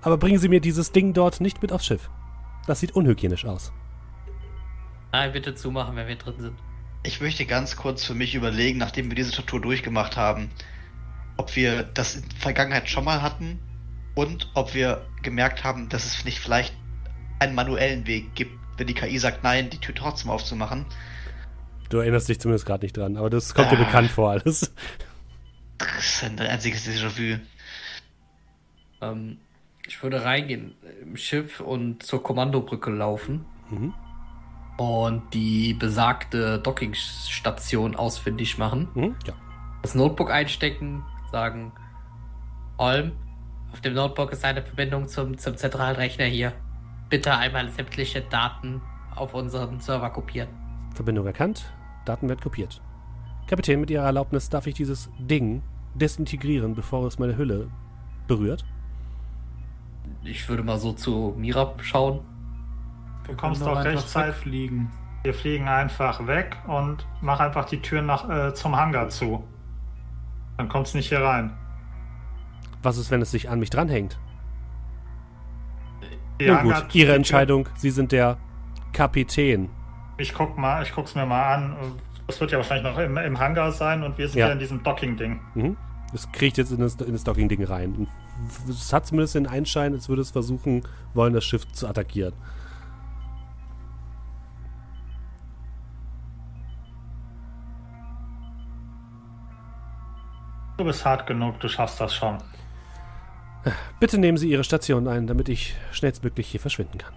Aber 0.00 0.16
bringen 0.16 0.38
Sie 0.38 0.48
mir 0.48 0.60
dieses 0.60 0.90
Ding 0.90 1.12
dort 1.12 1.42
nicht 1.42 1.60
mit 1.60 1.70
aufs 1.70 1.84
Schiff. 1.84 2.08
Das 2.66 2.80
sieht 2.80 2.92
unhygienisch 2.92 3.44
aus. 3.44 3.72
Nein, 5.12 5.32
bitte 5.32 5.54
zumachen, 5.54 5.96
wenn 5.96 6.08
wir 6.08 6.16
drin 6.16 6.34
sind. 6.38 6.58
Ich 7.02 7.20
möchte 7.20 7.44
ganz 7.44 7.76
kurz 7.76 8.04
für 8.04 8.14
mich 8.14 8.34
überlegen, 8.34 8.78
nachdem 8.78 9.10
wir 9.10 9.14
diese 9.16 9.32
Tortur 9.32 9.60
durchgemacht 9.60 10.16
haben, 10.16 10.50
ob 11.38 11.56
wir 11.56 11.84
das 11.84 12.16
in 12.16 12.28
der 12.28 12.38
Vergangenheit 12.38 12.90
schon 12.90 13.04
mal 13.04 13.22
hatten 13.22 13.58
und 14.14 14.50
ob 14.54 14.74
wir 14.74 15.06
gemerkt 15.22 15.64
haben, 15.64 15.88
dass 15.88 16.04
es 16.04 16.24
nicht 16.24 16.38
vielleicht 16.38 16.74
einen 17.38 17.54
manuellen 17.54 18.06
Weg 18.06 18.34
gibt, 18.34 18.52
wenn 18.76 18.86
die 18.86 18.94
KI 18.94 19.18
sagt, 19.18 19.44
nein, 19.44 19.70
die 19.70 19.78
Tür 19.78 19.94
trotzdem 19.94 20.30
aufzumachen. 20.30 20.84
Du 21.88 21.98
erinnerst 21.98 22.28
dich 22.28 22.40
zumindest 22.40 22.66
gerade 22.66 22.84
nicht 22.84 22.96
dran, 22.96 23.16
aber 23.16 23.30
das 23.30 23.54
kommt 23.54 23.68
ah. 23.68 23.70
dir 23.70 23.84
bekannt 23.84 24.10
vor 24.10 24.30
alles. 24.30 24.74
Das 25.78 26.04
ist 26.04 26.24
ein 26.24 26.40
einziges 26.40 26.86
Déjà-vu. 26.86 27.38
Ähm, 29.00 29.38
ich 29.86 30.02
würde 30.02 30.24
reingehen 30.24 30.74
im 31.02 31.16
Schiff 31.16 31.60
und 31.60 32.02
zur 32.02 32.22
Kommandobrücke 32.22 32.90
laufen. 32.90 33.46
Mhm. 33.70 33.94
Und 34.76 35.34
die 35.34 35.74
besagte 35.74 36.58
Dockingstation 36.58 37.96
ausfindig 37.96 38.58
machen. 38.58 38.88
Mhm, 38.94 39.16
ja. 39.26 39.34
Das 39.82 39.94
Notebook 39.94 40.30
einstecken, 40.30 41.04
sagen, 41.30 41.72
Olm, 42.76 43.12
auf 43.72 43.80
dem 43.80 43.94
Notebook 43.94 44.32
ist 44.32 44.44
eine 44.44 44.62
Verbindung 44.62 45.08
zum, 45.08 45.36
zum 45.36 45.56
Zentralrechner 45.56 46.24
hier. 46.24 46.52
Bitte 47.08 47.36
einmal 47.36 47.68
sämtliche 47.70 48.20
Daten 48.22 48.80
auf 49.14 49.34
unseren 49.34 49.80
Server 49.80 50.10
kopieren. 50.10 50.48
Verbindung 50.94 51.26
erkannt, 51.26 51.72
Daten 52.04 52.28
werden 52.28 52.40
kopiert. 52.40 52.80
Kapitän, 53.46 53.80
mit 53.80 53.90
Ihrer 53.90 54.04
Erlaubnis 54.04 54.48
darf 54.48 54.66
ich 54.66 54.74
dieses 54.74 55.10
Ding 55.18 55.62
desintegrieren, 55.94 56.74
bevor 56.74 57.06
es 57.06 57.18
meine 57.18 57.36
Hülle 57.36 57.68
berührt? 58.26 58.64
Ich 60.22 60.48
würde 60.48 60.62
mal 60.62 60.78
so 60.78 60.92
zu 60.92 61.34
Mira 61.36 61.74
schauen. 61.80 62.20
Du 63.26 63.34
kommst 63.36 63.62
doch 63.62 63.84
rechtzeitig 63.84 64.36
fliegen. 64.36 64.90
Wir 65.22 65.34
fliegen 65.34 65.68
einfach 65.68 66.26
weg 66.26 66.56
und 66.66 67.06
mach 67.20 67.40
einfach 67.40 67.64
die 67.64 67.80
Tür 67.82 68.02
nach, 68.02 68.28
äh, 68.28 68.54
zum 68.54 68.76
Hangar 68.76 69.08
zu. 69.08 69.44
Dann 70.58 70.68
kommt 70.68 70.88
es 70.88 70.94
nicht 70.94 71.08
hier 71.08 71.20
rein. 71.20 71.56
Was 72.82 72.98
ist, 72.98 73.10
wenn 73.10 73.22
es 73.22 73.30
sich 73.30 73.48
an 73.48 73.60
mich 73.60 73.70
dranhängt? 73.70 74.18
Ja, 76.40 76.62
Nun 76.62 76.72
gut, 76.72 76.94
Ihre 76.94 77.14
Entscheidung. 77.14 77.68
Sie 77.76 77.90
sind 77.90 78.12
der 78.12 78.36
Kapitän. 78.92 79.70
Ich 80.18 80.34
guck 80.34 80.58
mal, 80.58 80.82
ich 80.82 80.92
guck's 80.92 81.14
mir 81.14 81.26
mal 81.26 81.54
an. 81.54 81.76
Das 82.26 82.40
wird 82.40 82.50
ja 82.50 82.58
wahrscheinlich 82.58 82.84
noch 82.84 82.98
im, 82.98 83.16
im 83.16 83.38
Hangar 83.38 83.72
sein 83.72 84.02
und 84.02 84.18
wir 84.18 84.28
sind 84.28 84.40
ja, 84.40 84.48
ja 84.48 84.52
in 84.52 84.58
diesem 84.58 84.82
Docking-Ding. 84.82 85.40
Mhm. 85.54 85.76
Es 86.12 86.30
kriegt 86.32 86.58
jetzt 86.58 86.72
in 86.72 86.80
das, 86.80 86.94
in 86.96 87.12
das 87.12 87.24
Docking-Ding 87.24 87.64
rein. 87.64 88.08
Es 88.68 88.92
hat 88.92 89.06
zumindest 89.06 89.34
den 89.34 89.46
Einschein, 89.46 89.94
als 89.94 90.08
würde 90.08 90.22
es 90.22 90.30
versuchen 90.30 90.82
wollen, 91.14 91.34
das 91.34 91.44
Schiff 91.44 91.70
zu 91.72 91.86
attackieren. 91.86 92.34
Du 100.78 100.84
bist 100.84 101.04
hart 101.04 101.26
genug, 101.26 101.58
du 101.58 101.68
schaffst 101.68 102.00
das 102.00 102.14
schon. 102.14 102.38
Bitte 103.98 104.16
nehmen 104.16 104.38
Sie 104.38 104.48
Ihre 104.48 104.62
Station 104.62 105.08
ein, 105.08 105.26
damit 105.26 105.48
ich 105.48 105.74
schnellstmöglich 105.90 106.46
hier 106.46 106.60
verschwinden 106.60 106.98
kann. 106.98 107.12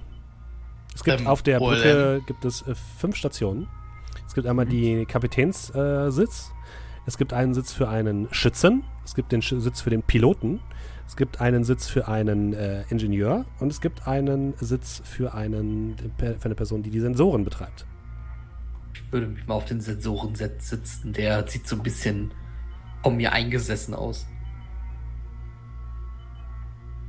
Es 0.95 1.03
gibt 1.03 1.21
ähm, 1.21 1.27
auf 1.27 1.43
der 1.43 1.59
Brücke 1.59 2.21
gibt 2.25 2.43
es 2.43 2.63
äh, 2.63 2.73
fünf 2.97 3.15
Stationen. 3.15 3.67
Es 4.25 4.33
gibt 4.33 4.47
einmal 4.47 4.65
mhm. 4.65 4.69
die 4.69 5.05
Kapitänssitz. 5.05 5.73
Äh, 5.75 6.51
es 7.05 7.17
gibt 7.19 7.33
einen 7.33 7.53
Sitz 7.53 7.71
für 7.71 7.87
einen 7.87 8.27
Schützen. 8.33 8.83
Es 9.05 9.13
gibt 9.13 9.31
den 9.31 9.43
Sch 9.43 9.53
Sitz 9.57 9.81
für 9.81 9.91
den 9.91 10.01
Piloten. 10.01 10.59
Es 11.07 11.15
gibt 11.15 11.39
einen 11.39 11.63
Sitz 11.63 11.87
für 11.87 12.07
einen 12.07 12.53
äh, 12.53 12.83
Ingenieur 12.89 13.45
und 13.59 13.71
es 13.71 13.79
gibt 13.79 14.07
einen 14.07 14.55
Sitz 14.57 15.03
für, 15.05 15.35
einen, 15.35 15.97
für 16.17 16.45
eine 16.45 16.55
Person, 16.55 16.81
die 16.81 16.89
die 16.89 16.99
Sensoren 16.99 17.43
betreibt. 17.43 17.85
Ich 18.95 19.11
würde 19.11 19.27
mich 19.27 19.45
mal 19.45 19.53
auf 19.53 19.65
den 19.65 19.81
Sensoren 19.81 20.33
sitzen. 20.33 21.13
Der 21.13 21.47
sieht 21.47 21.67
so 21.67 21.75
ein 21.75 21.83
bisschen 21.83 22.31
von 23.03 23.17
mir 23.17 23.33
eingesessen 23.33 23.93
aus. 23.93 24.27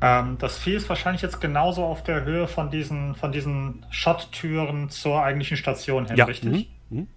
Ähm, 0.03 0.37
das 0.39 0.59
Vieh 0.59 0.75
ist 0.75 0.89
wahrscheinlich 0.89 1.23
jetzt 1.23 1.41
genauso 1.41 1.85
auf 1.85 2.03
der 2.03 2.25
Höhe 2.25 2.49
von 2.49 2.71
diesen, 2.71 3.15
von 3.15 3.31
diesen 3.31 3.87
Schotttüren 3.91 4.91
zur 4.91 5.23
eigentlichen 5.23 5.57
Station 5.57 6.07
hin, 6.07 6.17
ja. 6.17 6.25
richtig? 6.25 6.71
Mhm. 6.91 6.99
Mhm. 6.99 7.09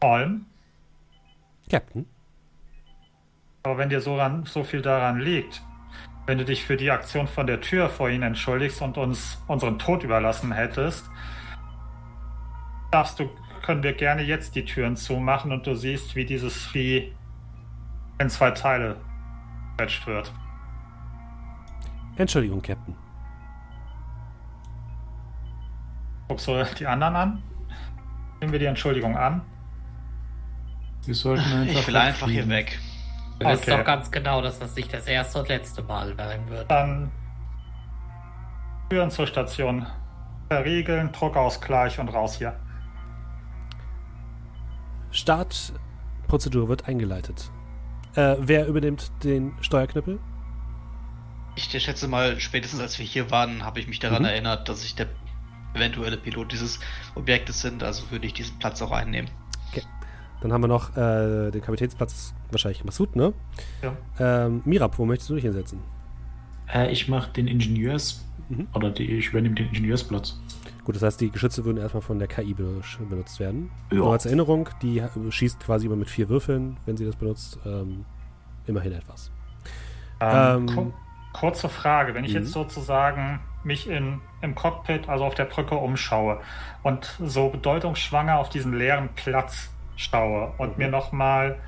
Olm? 0.00 0.46
Captain. 1.70 2.06
Aber 3.62 3.76
wenn 3.76 3.90
dir 3.90 4.00
so, 4.00 4.16
ran, 4.16 4.46
so 4.46 4.64
viel 4.64 4.80
daran 4.80 5.20
liegt, 5.20 5.62
wenn 6.26 6.38
du 6.38 6.46
dich 6.46 6.64
für 6.64 6.78
die 6.78 6.90
Aktion 6.90 7.28
von 7.28 7.46
der 7.46 7.60
Tür 7.60 7.90
vor 7.90 8.08
ihnen 8.08 8.22
entschuldigst 8.22 8.80
und 8.80 8.96
uns 8.96 9.42
unseren 9.46 9.78
Tod 9.78 10.02
überlassen 10.02 10.52
hättest, 10.52 11.04
darfst 12.90 13.18
du, 13.18 13.28
können 13.62 13.82
wir 13.82 13.92
gerne 13.92 14.22
jetzt 14.22 14.54
die 14.54 14.64
Türen 14.64 14.96
zumachen 14.96 15.52
und 15.52 15.66
du 15.66 15.74
siehst, 15.74 16.16
wie 16.16 16.24
dieses 16.24 16.66
Vieh 16.66 17.12
in 18.20 18.28
zwei 18.28 18.50
Teile 18.50 18.96
quetscht 19.76 20.06
wird. 20.06 20.32
Entschuldigung, 22.16 22.60
Captain. 22.60 22.94
Guckst 26.28 26.46
du 26.46 26.64
die 26.78 26.86
anderen 26.86 27.16
an? 27.16 27.42
Nehmen 28.40 28.52
wir 28.52 28.58
die 28.58 28.66
Entschuldigung 28.66 29.16
an? 29.16 29.40
Wir 31.04 31.14
sollten 31.14 31.50
einfach 31.50 31.80
ich 31.80 31.86
will 31.88 31.96
einfach 31.96 32.28
hier 32.28 32.48
weg. 32.48 32.78
Du 33.38 33.46
okay. 33.46 33.78
doch 33.78 33.84
ganz 33.84 34.10
genau, 34.10 34.42
dass 34.42 34.58
das 34.58 34.76
nicht 34.76 34.92
das 34.92 35.06
erste 35.06 35.38
und 35.40 35.48
letzte 35.48 35.82
Mal 35.82 36.14
sein 36.14 36.46
wird. 36.50 36.70
Dann 36.70 37.10
Türen 38.90 39.10
zur 39.10 39.26
Station. 39.26 39.86
Verriegeln, 40.48 41.10
Druckausgleich 41.12 41.98
und 41.98 42.08
raus 42.08 42.36
hier. 42.36 42.54
Startprozedur 45.10 46.68
wird 46.68 46.86
eingeleitet. 46.86 47.50
Äh, 48.14 48.36
wer 48.40 48.66
übernimmt 48.66 49.10
den 49.22 49.52
Steuerknüppel? 49.60 50.18
Ich 51.56 51.64
schätze 51.64 52.08
mal, 52.08 52.38
spätestens 52.40 52.80
als 52.80 52.98
wir 52.98 53.06
hier 53.06 53.30
waren, 53.30 53.64
habe 53.64 53.80
ich 53.80 53.88
mich 53.88 53.98
daran 53.98 54.22
mhm. 54.22 54.28
erinnert, 54.28 54.68
dass 54.68 54.84
ich 54.84 54.94
der 54.94 55.06
eventuelle 55.74 56.16
Pilot 56.16 56.52
dieses 56.52 56.80
Objektes 57.14 57.62
bin. 57.62 57.82
Also 57.82 58.10
würde 58.10 58.26
ich 58.26 58.34
diesen 58.34 58.58
Platz 58.58 58.82
auch 58.82 58.92
einnehmen. 58.92 59.30
Okay. 59.70 59.82
Dann 60.40 60.52
haben 60.52 60.62
wir 60.62 60.68
noch 60.68 60.96
äh, 60.96 61.50
den 61.50 61.60
Kapitänsplatz, 61.60 62.34
wahrscheinlich 62.50 62.84
Masud, 62.84 63.14
ne? 63.14 63.32
Ja. 63.82 63.96
Ähm, 64.18 64.62
Mirab, 64.64 64.98
wo 64.98 65.04
möchtest 65.04 65.30
du 65.30 65.34
dich 65.34 65.44
hinsetzen? 65.44 65.80
Äh, 66.72 66.90
ich 66.90 67.08
mache 67.08 67.30
den 67.32 67.46
Ingenieurs- 67.46 68.24
mhm. 68.48 68.68
oder 68.74 68.90
die, 68.90 69.04
ich 69.04 69.28
übernehme 69.28 69.54
den 69.54 69.68
Ingenieursplatz. 69.68 70.38
Gut, 70.84 70.96
das 70.96 71.02
heißt, 71.02 71.20
die 71.20 71.30
Geschütze 71.30 71.64
würden 71.64 71.78
erstmal 71.78 72.02
von 72.02 72.18
der 72.18 72.28
KI 72.28 72.54
benutzt 72.54 73.38
werden. 73.40 73.70
Ja. 73.90 73.98
Nur 73.98 74.12
als 74.12 74.26
Erinnerung, 74.26 74.68
die 74.82 75.02
schießt 75.28 75.60
quasi 75.60 75.86
immer 75.86 75.96
mit 75.96 76.08
vier 76.08 76.28
Würfeln, 76.28 76.78
wenn 76.86 76.96
sie 76.96 77.04
das 77.04 77.16
benutzt. 77.16 77.58
Ähm, 77.64 78.04
immerhin 78.66 78.92
etwas. 78.92 79.30
Ähm, 80.20 80.68
ähm, 80.68 80.92
kurze 81.32 81.68
Frage, 81.68 82.14
wenn 82.14 82.24
ich 82.24 82.32
jetzt 82.32 82.48
mhm. 82.48 82.52
sozusagen 82.52 83.40
mich 83.62 83.88
in, 83.88 84.20
im 84.40 84.54
Cockpit, 84.54 85.08
also 85.08 85.24
auf 85.24 85.34
der 85.34 85.44
Brücke 85.44 85.74
umschaue 85.74 86.40
und 86.82 87.16
so 87.22 87.50
bedeutungsschwanger 87.50 88.38
auf 88.38 88.48
diesen 88.48 88.74
leeren 88.74 89.10
Platz 89.14 89.70
schaue 89.96 90.52
und 90.56 90.78
mhm. 90.78 90.84
mir 90.84 90.90
nochmal 90.90 91.58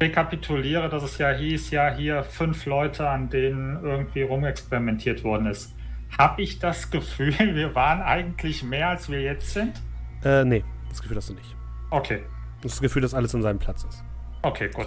rekapituliere, 0.00 0.88
dass 0.88 1.02
es 1.02 1.18
ja 1.18 1.30
hieß, 1.30 1.70
ja 1.70 1.92
hier 1.92 2.24
fünf 2.24 2.66
Leute, 2.66 3.08
an 3.08 3.30
denen 3.30 3.82
irgendwie 3.82 4.22
rumexperimentiert 4.22 5.22
worden 5.22 5.46
ist. 5.46 5.74
Habe 6.18 6.42
ich 6.42 6.58
das 6.58 6.90
Gefühl, 6.90 7.34
wir 7.38 7.74
waren 7.74 8.02
eigentlich 8.02 8.62
mehr, 8.62 8.88
als 8.90 9.08
wir 9.08 9.20
jetzt 9.20 9.52
sind? 9.52 9.80
Äh, 10.24 10.44
nee, 10.44 10.64
das 10.88 11.02
Gefühl 11.02 11.16
hast 11.16 11.30
du 11.30 11.34
nicht. 11.34 11.56
Okay. 11.90 12.22
Das 12.62 12.80
Gefühl, 12.80 13.02
dass 13.02 13.14
alles 13.14 13.34
an 13.34 13.42
seinem 13.42 13.58
Platz 13.58 13.84
ist. 13.84 14.02
Okay, 14.42 14.70
gut. 14.72 14.86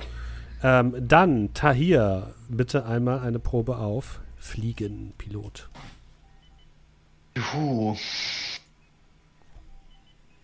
Ähm, 0.63 0.95
dann, 0.99 1.53
Tahir, 1.53 2.33
bitte 2.49 2.85
einmal 2.85 3.19
eine 3.19 3.39
Probe 3.39 3.77
auf 3.77 4.21
Fliegen, 4.37 5.13
Pilot. 5.17 5.69
Juhu. 7.35 7.95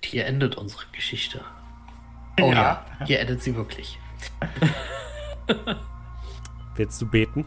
Hier 0.04 0.26
endet 0.28 0.56
unsere 0.56 0.84
Geschichte. 0.92 1.42
Oh 2.40 2.52
ja, 2.52 2.86
ja 3.00 3.06
hier 3.06 3.20
endet 3.22 3.42
sie 3.42 3.56
wirklich. 3.56 3.98
Willst 6.76 7.02
du 7.02 7.08
beten? 7.08 7.46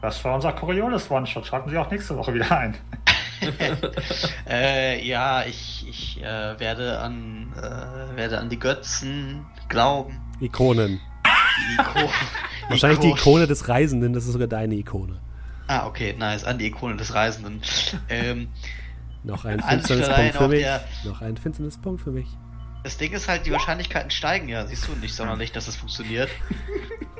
Das 0.00 0.24
war 0.24 0.34
unser 0.34 0.52
Coriolis 0.52 1.10
One-Shot. 1.10 1.46
Schalten 1.46 1.70
Sie 1.70 1.76
auch 1.76 1.90
nächste 1.90 2.16
Woche 2.16 2.34
wieder 2.34 2.56
ein. 2.56 2.76
äh, 4.48 5.04
ja, 5.06 5.44
ich, 5.44 5.86
ich 5.88 6.22
äh, 6.22 6.58
werde, 6.58 6.98
an, 7.00 7.52
äh, 7.56 8.16
werde 8.16 8.38
an 8.38 8.48
die 8.48 8.58
Götzen 8.58 9.46
glauben. 9.68 10.20
Ikonen. 10.40 11.00
Die 11.26 11.74
Iko 11.74 12.10
Wahrscheinlich 12.68 12.98
Iko 12.98 13.08
die 13.08 13.20
Ikone 13.20 13.46
des 13.46 13.68
Reisenden, 13.68 14.12
das 14.12 14.26
ist 14.26 14.32
sogar 14.32 14.48
deine 14.48 14.74
Ikone. 14.74 15.20
Ah, 15.66 15.86
okay, 15.86 16.14
nice. 16.18 16.44
An 16.44 16.58
die 16.58 16.66
Ikone 16.66 16.96
des 16.96 17.14
Reisenden. 17.14 17.60
Ähm, 18.08 18.48
noch 19.24 19.44
ein 19.44 19.60
Finsternispunkt 19.60 20.36
für 20.36 20.48
mich. 20.48 20.66
Noch 21.04 21.20
ein 21.20 21.36
Finsternispunkt 21.36 22.00
für 22.02 22.10
mich. 22.10 22.26
Das 22.84 22.96
Ding 22.96 23.12
ist 23.12 23.28
halt, 23.28 23.44
die 23.44 23.52
Wahrscheinlichkeiten 23.52 24.10
steigen 24.10 24.48
ja, 24.48 24.64
siehst 24.66 24.86
du 24.88 24.92
nicht 24.92 25.14
sonderlich, 25.14 25.52
dass 25.52 25.66
das 25.66 25.76
funktioniert. 25.76 26.30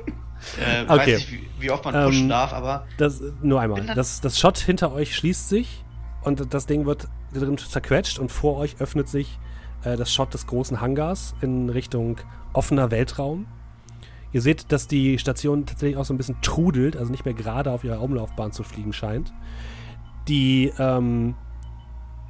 äh, 0.59 0.83
okay. 0.83 0.97
Weiß 0.97 1.07
nicht, 1.07 1.31
wie, 1.31 1.49
wie 1.59 1.71
oft 1.71 1.85
man 1.85 2.05
pushen 2.05 2.23
ähm, 2.23 2.29
darf, 2.29 2.53
aber. 2.53 2.85
Das, 2.97 3.21
nur 3.41 3.61
einmal. 3.61 3.85
Das, 3.95 4.21
das 4.21 4.39
Shot 4.39 4.57
hinter 4.57 4.91
euch 4.91 5.15
schließt 5.15 5.49
sich 5.49 5.83
und 6.23 6.53
das 6.53 6.65
Ding 6.65 6.85
wird 6.85 7.07
drin 7.33 7.57
zerquetscht 7.57 8.19
und 8.19 8.31
vor 8.31 8.57
euch 8.57 8.79
öffnet 8.79 9.07
sich 9.07 9.39
äh, 9.83 9.95
das 9.95 10.13
Shot 10.13 10.33
des 10.33 10.47
großen 10.47 10.81
Hangars 10.81 11.35
in 11.41 11.69
Richtung 11.69 12.17
offener 12.53 12.91
Weltraum. 12.91 13.45
Ihr 14.31 14.41
seht, 14.41 14.71
dass 14.71 14.87
die 14.87 15.17
Station 15.17 15.65
tatsächlich 15.65 15.97
auch 15.97 16.05
so 16.05 16.13
ein 16.13 16.17
bisschen 16.17 16.39
trudelt, 16.41 16.95
also 16.95 17.11
nicht 17.11 17.25
mehr 17.25 17.33
gerade 17.33 17.71
auf 17.71 17.83
ihrer 17.83 18.01
Umlaufbahn 18.01 18.51
zu 18.51 18.63
fliegen 18.63 18.93
scheint. 18.93 19.33
Die 20.27 20.71
ähm, 20.77 21.35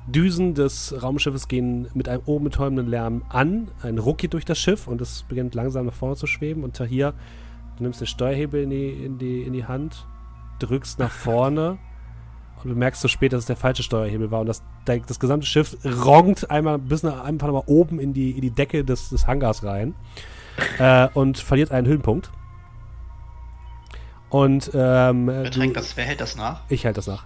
Düsen 0.07 0.53
des 0.53 0.95
Raumschiffes 1.01 1.47
gehen 1.47 1.87
mit 1.93 2.07
einem 2.07 2.23
ohrenbetäubenden 2.25 2.87
Lärm 2.87 3.23
an. 3.29 3.69
Ein 3.81 3.97
Ruck 3.97 4.19
geht 4.19 4.33
durch 4.33 4.45
das 4.45 4.57
Schiff 4.57 4.87
und 4.87 5.01
es 5.01 5.23
beginnt 5.23 5.55
langsam 5.55 5.85
nach 5.85 5.93
vorne 5.93 6.15
zu 6.15 6.25
schweben. 6.25 6.63
Und 6.63 6.75
Tahir, 6.75 7.13
du 7.79 7.83
nimmst 7.83 8.01
den 8.01 8.07
Steuerhebel 8.07 8.63
in 8.63 8.69
die, 8.69 8.89
in 8.89 9.17
die, 9.17 9.41
in 9.41 9.53
die 9.53 9.65
Hand, 9.65 10.05
drückst 10.59 10.99
nach 10.99 11.11
vorne 11.11 11.77
und 12.63 12.69
bemerkst 12.69 13.01
zu 13.01 13.07
so 13.07 13.11
spät, 13.11 13.33
dass 13.33 13.39
es 13.39 13.45
der 13.45 13.55
falsche 13.55 13.83
Steuerhebel 13.83 14.31
war. 14.31 14.41
Und 14.41 14.47
das, 14.47 14.61
das 14.85 15.19
gesamte 15.19 15.47
Schiff 15.47 15.77
rongt 15.85 16.51
einmal 16.51 16.77
bis 16.77 17.03
nach, 17.03 17.23
einfach 17.23 17.47
mal 17.47 17.63
oben 17.65 17.99
in 17.99 18.13
die, 18.13 18.31
in 18.31 18.41
die 18.41 18.51
Decke 18.51 18.83
des, 18.83 19.09
des 19.09 19.27
Hangars 19.27 19.63
rein 19.63 19.95
äh, 20.77 21.07
und 21.13 21.37
verliert 21.37 21.71
einen 21.71 21.87
Höhenpunkt. 21.87 22.29
Und 24.29 24.69
ähm, 24.73 25.27
wer, 25.27 25.49
das, 25.49 25.97
wer 25.97 26.05
hält 26.05 26.21
das 26.21 26.35
nach? 26.35 26.61
Ich 26.69 26.85
halte 26.85 26.97
das 26.97 27.07
nach. 27.07 27.25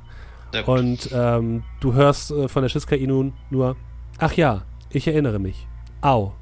Und 0.68 1.10
ähm, 1.12 1.64
du 1.80 1.94
hörst 1.94 2.30
äh, 2.32 2.48
von 2.48 2.62
der 2.62 2.70
Schiss-KI 2.70 3.08
nun 3.08 3.34
nur, 3.50 3.76
ach 4.20 4.34
ja, 4.34 4.62
ich 4.92 5.08
erinnere 5.08 5.40
mich. 5.40 5.68
Au. 6.02 6.34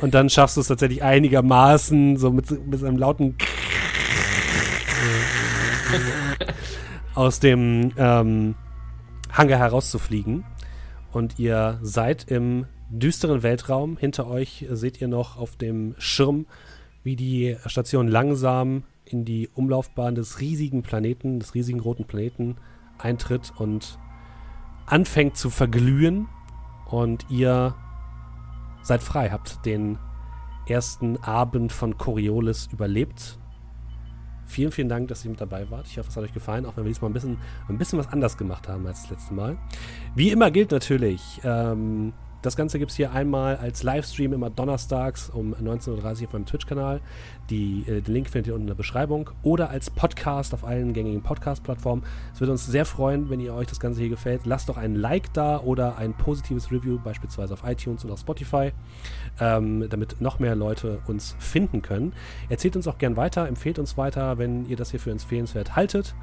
Und 0.00 0.14
dann 0.14 0.28
schaffst 0.30 0.56
du 0.56 0.60
es 0.60 0.68
tatsächlich 0.68 1.02
einigermaßen, 1.02 2.16
so 2.16 2.32
mit, 2.32 2.50
mit 2.66 2.82
einem 2.82 2.96
lauten 2.96 3.36
aus 7.14 7.40
dem 7.40 7.92
ähm, 7.96 8.54
Hangar 9.30 9.58
herauszufliegen. 9.58 10.44
Und 11.12 11.38
ihr 11.38 11.78
seid 11.82 12.30
im 12.30 12.66
düsteren 12.88 13.42
Weltraum. 13.42 13.96
Hinter 13.96 14.26
euch 14.26 14.66
seht 14.70 15.00
ihr 15.00 15.08
noch 15.08 15.36
auf 15.36 15.56
dem 15.56 15.94
Schirm, 15.98 16.46
wie 17.02 17.16
die 17.16 17.56
Station 17.66 18.08
langsam 18.08 18.84
in 19.04 19.24
die 19.24 19.48
Umlaufbahn 19.54 20.14
des 20.14 20.40
riesigen 20.40 20.82
Planeten, 20.82 21.38
des 21.38 21.54
riesigen 21.54 21.80
roten 21.80 22.04
Planeten 22.04 22.56
eintritt 22.98 23.52
und 23.56 23.98
anfängt 24.86 25.36
zu 25.36 25.50
verglühen 25.50 26.28
und 26.86 27.26
ihr 27.30 27.74
seid 28.82 29.02
frei, 29.02 29.30
habt 29.30 29.64
den 29.64 29.98
ersten 30.66 31.16
Abend 31.22 31.72
von 31.72 31.98
Coriolis 31.98 32.68
überlebt. 32.72 33.38
Vielen, 34.46 34.70
vielen 34.70 34.88
Dank, 34.88 35.08
dass 35.08 35.24
ihr 35.24 35.30
mit 35.30 35.40
dabei 35.40 35.70
wart. 35.70 35.86
Ich 35.86 35.98
hoffe, 35.98 36.10
es 36.10 36.16
hat 36.16 36.24
euch 36.24 36.34
gefallen, 36.34 36.66
auch 36.66 36.76
wenn 36.76 36.84
wir 36.84 36.90
diesmal 36.90 37.10
ein 37.10 37.14
bisschen, 37.14 37.38
ein 37.68 37.78
bisschen 37.78 37.98
was 37.98 38.08
anders 38.08 38.36
gemacht 38.36 38.68
haben 38.68 38.86
als 38.86 39.02
das 39.02 39.10
letzte 39.10 39.34
Mal. 39.34 39.56
Wie 40.14 40.30
immer 40.30 40.50
gilt 40.50 40.72
natürlich, 40.72 41.40
ähm, 41.42 42.12
Das 42.42 42.56
Ganze 42.56 42.80
gibt 42.80 42.90
es 42.90 42.96
hier 42.96 43.12
einmal 43.12 43.56
als 43.56 43.84
Livestream 43.84 44.32
immer 44.32 44.50
donnerstags 44.50 45.30
um 45.30 45.54
19.30 45.54 45.88
Uhr 45.88 46.26
auf 46.26 46.32
meinem 46.32 46.46
Twitch-Kanal. 46.46 47.00
Äh, 47.48 48.00
den 48.00 48.04
Link 48.12 48.28
findet 48.28 48.48
ihr 48.48 48.54
unten 48.54 48.64
in 48.64 48.68
der 48.68 48.74
Beschreibung. 48.74 49.30
Oder 49.44 49.70
als 49.70 49.90
Podcast 49.90 50.52
auf 50.52 50.64
allen 50.64 50.92
gängigen 50.92 51.22
Podcast-Plattformen. 51.22 52.02
Es 52.34 52.40
würde 52.40 52.50
uns 52.50 52.66
sehr 52.66 52.84
freuen, 52.84 53.30
wenn 53.30 53.38
ihr 53.38 53.54
euch 53.54 53.68
das 53.68 53.78
Ganze 53.78 54.00
hier 54.00 54.08
gefällt. 54.08 54.44
Lasst 54.44 54.68
doch 54.68 54.76
ein 54.76 54.96
Like 54.96 55.32
da 55.34 55.60
oder 55.60 55.96
ein 55.98 56.14
positives 56.14 56.72
Review, 56.72 56.98
beispielsweise 56.98 57.54
auf 57.54 57.62
iTunes 57.64 58.04
oder 58.04 58.14
auf 58.14 58.20
Spotify, 58.20 58.72
ähm, 59.38 59.86
damit 59.88 60.20
noch 60.20 60.40
mehr 60.40 60.56
Leute 60.56 60.98
uns 61.06 61.36
finden 61.38 61.80
können. 61.80 62.12
Erzählt 62.48 62.74
uns 62.74 62.88
auch 62.88 62.98
gern 62.98 63.16
weiter, 63.16 63.46
empfehlt 63.46 63.78
uns 63.78 63.96
weiter, 63.96 64.38
wenn 64.38 64.66
ihr 64.68 64.76
das 64.76 64.90
hier 64.90 64.98
für 64.98 65.12
empfehlenswert 65.12 65.76
haltet. 65.76 66.16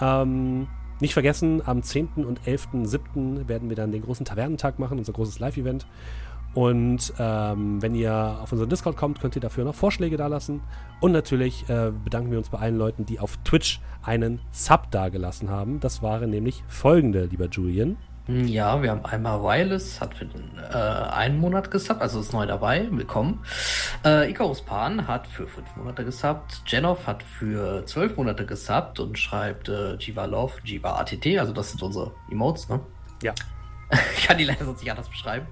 Ähm, 0.00 0.68
nicht 1.00 1.14
vergessen, 1.14 1.62
am 1.64 1.82
10. 1.82 2.24
und 2.24 2.40
11.07. 2.42 3.48
werden 3.48 3.68
wir 3.68 3.76
dann 3.76 3.92
den 3.92 4.02
großen 4.02 4.24
Tavernentag 4.24 4.78
machen, 4.78 4.98
unser 4.98 5.12
großes 5.12 5.38
Live-Event. 5.38 5.86
Und 6.54 7.14
ähm, 7.18 7.80
wenn 7.80 7.94
ihr 7.94 8.38
auf 8.42 8.52
unseren 8.52 8.68
Discord 8.68 8.96
kommt, 8.96 9.20
könnt 9.20 9.34
ihr 9.34 9.40
dafür 9.40 9.64
noch 9.64 9.74
Vorschläge 9.74 10.16
dalassen. 10.16 10.60
Und 11.00 11.12
natürlich 11.12 11.68
äh, 11.68 11.92
bedanken 12.04 12.30
wir 12.30 12.38
uns 12.38 12.50
bei 12.50 12.58
allen 12.58 12.76
Leuten, 12.76 13.06
die 13.06 13.18
auf 13.18 13.38
Twitch 13.38 13.80
einen 14.02 14.40
Sub 14.50 14.90
dagelassen 14.90 15.48
haben. 15.48 15.80
Das 15.80 16.02
waren 16.02 16.30
nämlich 16.30 16.62
folgende, 16.68 17.24
lieber 17.24 17.48
Julian. 17.48 17.96
Ja, 18.28 18.80
wir 18.80 18.92
haben 18.92 19.04
einmal 19.04 19.42
Wireless, 19.42 20.00
hat 20.00 20.14
für 20.14 20.26
den, 20.26 20.56
äh, 20.56 20.76
einen 20.76 21.38
Monat 21.38 21.72
gesubbt, 21.72 22.00
also 22.00 22.20
ist 22.20 22.32
neu 22.32 22.46
dabei, 22.46 22.86
willkommen. 22.92 23.44
Äh, 24.04 24.30
Icarus 24.30 24.62
Pan 24.62 25.08
hat 25.08 25.26
für 25.26 25.48
fünf 25.48 25.74
Monate 25.74 26.04
gesubbt. 26.04 26.62
Jenov 26.68 27.04
hat 27.08 27.24
für 27.24 27.84
zwölf 27.84 28.16
Monate 28.16 28.46
gesubbt 28.46 29.00
und 29.00 29.18
schreibt 29.18 29.68
äh, 29.68 29.96
Jiva 29.96 30.26
Love, 30.26 30.52
Jiva 30.62 31.00
ATT, 31.00 31.36
also 31.36 31.52
das 31.52 31.70
sind 31.72 31.82
unsere 31.82 32.12
Emotes, 32.30 32.68
ne? 32.68 32.78
Ja. 33.24 33.34
ich 34.16 34.24
kann 34.24 34.38
die 34.38 34.44
leider 34.44 34.66
sonst 34.66 34.82
nicht 34.82 34.90
anders 34.90 35.08
beschreiben. 35.08 35.48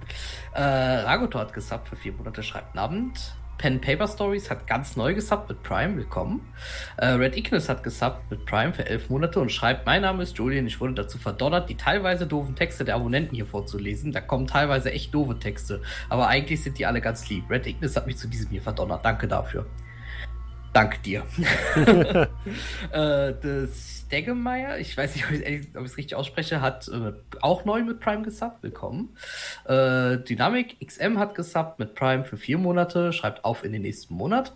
Äh, 0.54 0.62
Ragotor 0.62 1.40
hat 1.40 1.52
gesubbt 1.52 1.88
für 1.88 1.96
vier 1.96 2.12
Monate, 2.12 2.40
schreibt 2.44 2.78
Abend. 2.78 3.34
Pen 3.60 3.78
Paper 3.78 4.08
Stories 4.08 4.48
hat 4.48 4.66
ganz 4.66 4.96
neu 4.96 5.12
gesubbt 5.12 5.50
mit 5.50 5.62
Prime, 5.62 5.94
willkommen. 5.94 6.40
Äh, 6.96 7.08
Red 7.08 7.36
Ignis 7.36 7.68
hat 7.68 7.82
gesubbt 7.82 8.30
mit 8.30 8.46
Prime 8.46 8.72
für 8.72 8.86
elf 8.86 9.10
Monate 9.10 9.38
und 9.38 9.52
schreibt, 9.52 9.84
mein 9.84 10.00
Name 10.00 10.22
ist 10.22 10.38
Julian, 10.38 10.66
ich 10.66 10.80
wurde 10.80 10.94
dazu 10.94 11.18
verdonnert, 11.18 11.68
die 11.68 11.74
teilweise 11.74 12.26
doofen 12.26 12.56
Texte 12.56 12.86
der 12.86 12.94
Abonnenten 12.94 13.34
hier 13.34 13.44
vorzulesen. 13.44 14.12
Da 14.12 14.22
kommen 14.22 14.46
teilweise 14.46 14.90
echt 14.90 15.12
doofe 15.12 15.38
Texte, 15.38 15.82
aber 16.08 16.28
eigentlich 16.28 16.62
sind 16.62 16.78
die 16.78 16.86
alle 16.86 17.02
ganz 17.02 17.28
lieb. 17.28 17.50
Red 17.50 17.66
Ignis 17.66 17.94
hat 17.96 18.06
mich 18.06 18.16
zu 18.16 18.28
diesem 18.28 18.48
hier 18.48 18.62
verdonnert, 18.62 19.04
danke 19.04 19.28
dafür. 19.28 19.66
Danke 20.72 20.98
dir. 21.00 21.26
äh, 22.92 23.34
das 23.42 23.99
Steggemeier, 24.10 24.76
ich 24.78 24.96
weiß 24.96 25.14
nicht, 25.14 25.24
ob 25.76 25.84
ich 25.84 25.90
es 25.92 25.96
richtig 25.96 26.16
ausspreche, 26.16 26.60
hat 26.60 26.88
äh, 26.88 27.12
auch 27.42 27.64
neu 27.64 27.84
mit 27.84 28.00
Prime 28.00 28.22
gesubbt. 28.22 28.60
Willkommen. 28.60 29.10
Äh, 29.66 30.18
Dynamic 30.18 30.84
XM 30.84 31.16
hat 31.16 31.36
gesubbt 31.36 31.78
mit 31.78 31.94
Prime 31.94 32.24
für 32.24 32.36
vier 32.36 32.58
Monate, 32.58 33.12
schreibt 33.12 33.44
auf 33.44 33.62
in 33.62 33.70
den 33.70 33.82
nächsten 33.82 34.14
Monat. 34.14 34.52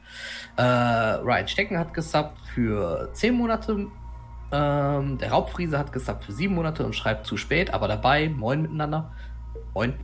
Äh, 0.57 0.63
Ryan 0.65 1.47
Stecken 1.47 1.79
hat 1.79 1.95
gesubbt 1.95 2.37
für 2.53 3.11
zehn 3.13 3.35
Monate. 3.35 3.87
Ähm, 4.51 5.19
der 5.19 5.31
Raubfriese 5.31 5.79
hat 5.79 5.93
gesubbt 5.93 6.25
für 6.25 6.33
sieben 6.33 6.57
Monate 6.57 6.85
und 6.85 6.97
schreibt 6.97 7.25
zu 7.25 7.37
spät, 7.37 7.73
aber 7.73 7.87
dabei. 7.87 8.29
Moin 8.29 8.63
miteinander. 8.63 9.13
Moin. 9.73 9.95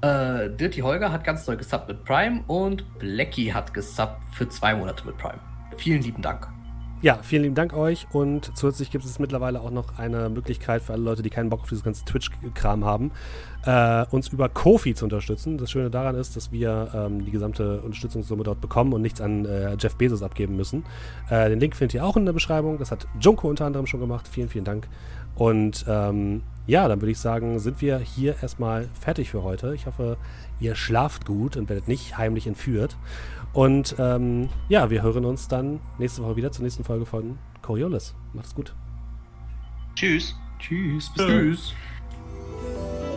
Äh, 0.00 0.48
Dirty 0.48 0.80
Holger 0.80 1.12
hat 1.12 1.24
ganz 1.24 1.46
neu 1.46 1.58
gesubbt 1.58 1.88
mit 1.88 2.04
Prime 2.06 2.42
und 2.46 2.86
Blackie 2.98 3.52
hat 3.52 3.74
gesubbt 3.74 4.22
für 4.32 4.48
zwei 4.48 4.74
Monate 4.74 5.04
mit 5.04 5.18
Prime. 5.18 5.40
Vielen 5.76 6.00
lieben 6.00 6.22
Dank. 6.22 6.48
Ja, 7.02 7.18
vielen 7.20 7.42
lieben 7.42 7.56
Dank 7.56 7.74
euch 7.74 8.06
und 8.12 8.56
zusätzlich 8.56 8.92
gibt 8.92 9.04
es 9.04 9.18
mittlerweile 9.18 9.60
auch 9.60 9.72
noch 9.72 9.98
eine 9.98 10.28
Möglichkeit 10.28 10.82
für 10.82 10.92
alle 10.92 11.02
Leute, 11.02 11.22
die 11.22 11.30
keinen 11.30 11.50
Bock 11.50 11.62
auf 11.62 11.68
dieses 11.68 11.82
ganze 11.82 12.04
Twitch-Kram 12.04 12.84
haben, 12.84 13.10
äh, 13.66 14.06
uns 14.12 14.28
über 14.28 14.48
Kofi 14.48 14.94
zu 14.94 15.06
unterstützen. 15.06 15.58
Das 15.58 15.72
Schöne 15.72 15.90
daran 15.90 16.14
ist, 16.14 16.36
dass 16.36 16.52
wir 16.52 16.92
ähm, 16.94 17.24
die 17.24 17.32
gesamte 17.32 17.80
Unterstützungssumme 17.80 18.44
dort 18.44 18.60
bekommen 18.60 18.92
und 18.92 19.02
nichts 19.02 19.20
an 19.20 19.44
äh, 19.46 19.74
Jeff 19.80 19.96
Bezos 19.96 20.22
abgeben 20.22 20.54
müssen. 20.54 20.84
Äh, 21.28 21.48
den 21.48 21.58
Link 21.58 21.74
findet 21.74 21.94
ihr 21.94 22.04
auch 22.04 22.16
in 22.16 22.24
der 22.24 22.34
Beschreibung. 22.34 22.78
Das 22.78 22.92
hat 22.92 23.08
Junko 23.18 23.48
unter 23.48 23.66
anderem 23.66 23.88
schon 23.88 23.98
gemacht. 23.98 24.28
Vielen, 24.28 24.48
vielen 24.48 24.64
Dank. 24.64 24.86
Und 25.34 25.84
ähm, 25.88 26.42
ja, 26.68 26.86
dann 26.86 27.00
würde 27.00 27.10
ich 27.10 27.18
sagen, 27.18 27.58
sind 27.58 27.80
wir 27.80 27.98
hier 27.98 28.36
erstmal 28.42 28.88
fertig 29.00 29.30
für 29.30 29.42
heute. 29.42 29.74
Ich 29.74 29.86
hoffe, 29.86 30.18
ihr 30.60 30.76
schlaft 30.76 31.26
gut 31.26 31.56
und 31.56 31.68
werdet 31.68 31.88
nicht 31.88 32.16
heimlich 32.16 32.46
entführt. 32.46 32.96
Und 33.52 33.96
ähm, 33.98 34.48
ja, 34.68 34.90
wir 34.90 35.02
hören 35.02 35.24
uns 35.24 35.48
dann 35.48 35.80
nächste 35.98 36.22
Woche 36.22 36.36
wieder 36.36 36.52
zur 36.52 36.64
nächsten 36.64 36.84
Folge 36.84 37.04
von 37.04 37.38
Coriolis. 37.60 38.14
Macht's 38.32 38.54
gut. 38.54 38.74
Tschüss. 39.94 40.34
Tschüss. 40.58 41.10
Bis 41.14 41.26
Tschüss. 41.26 41.74
Dann. 41.74 43.11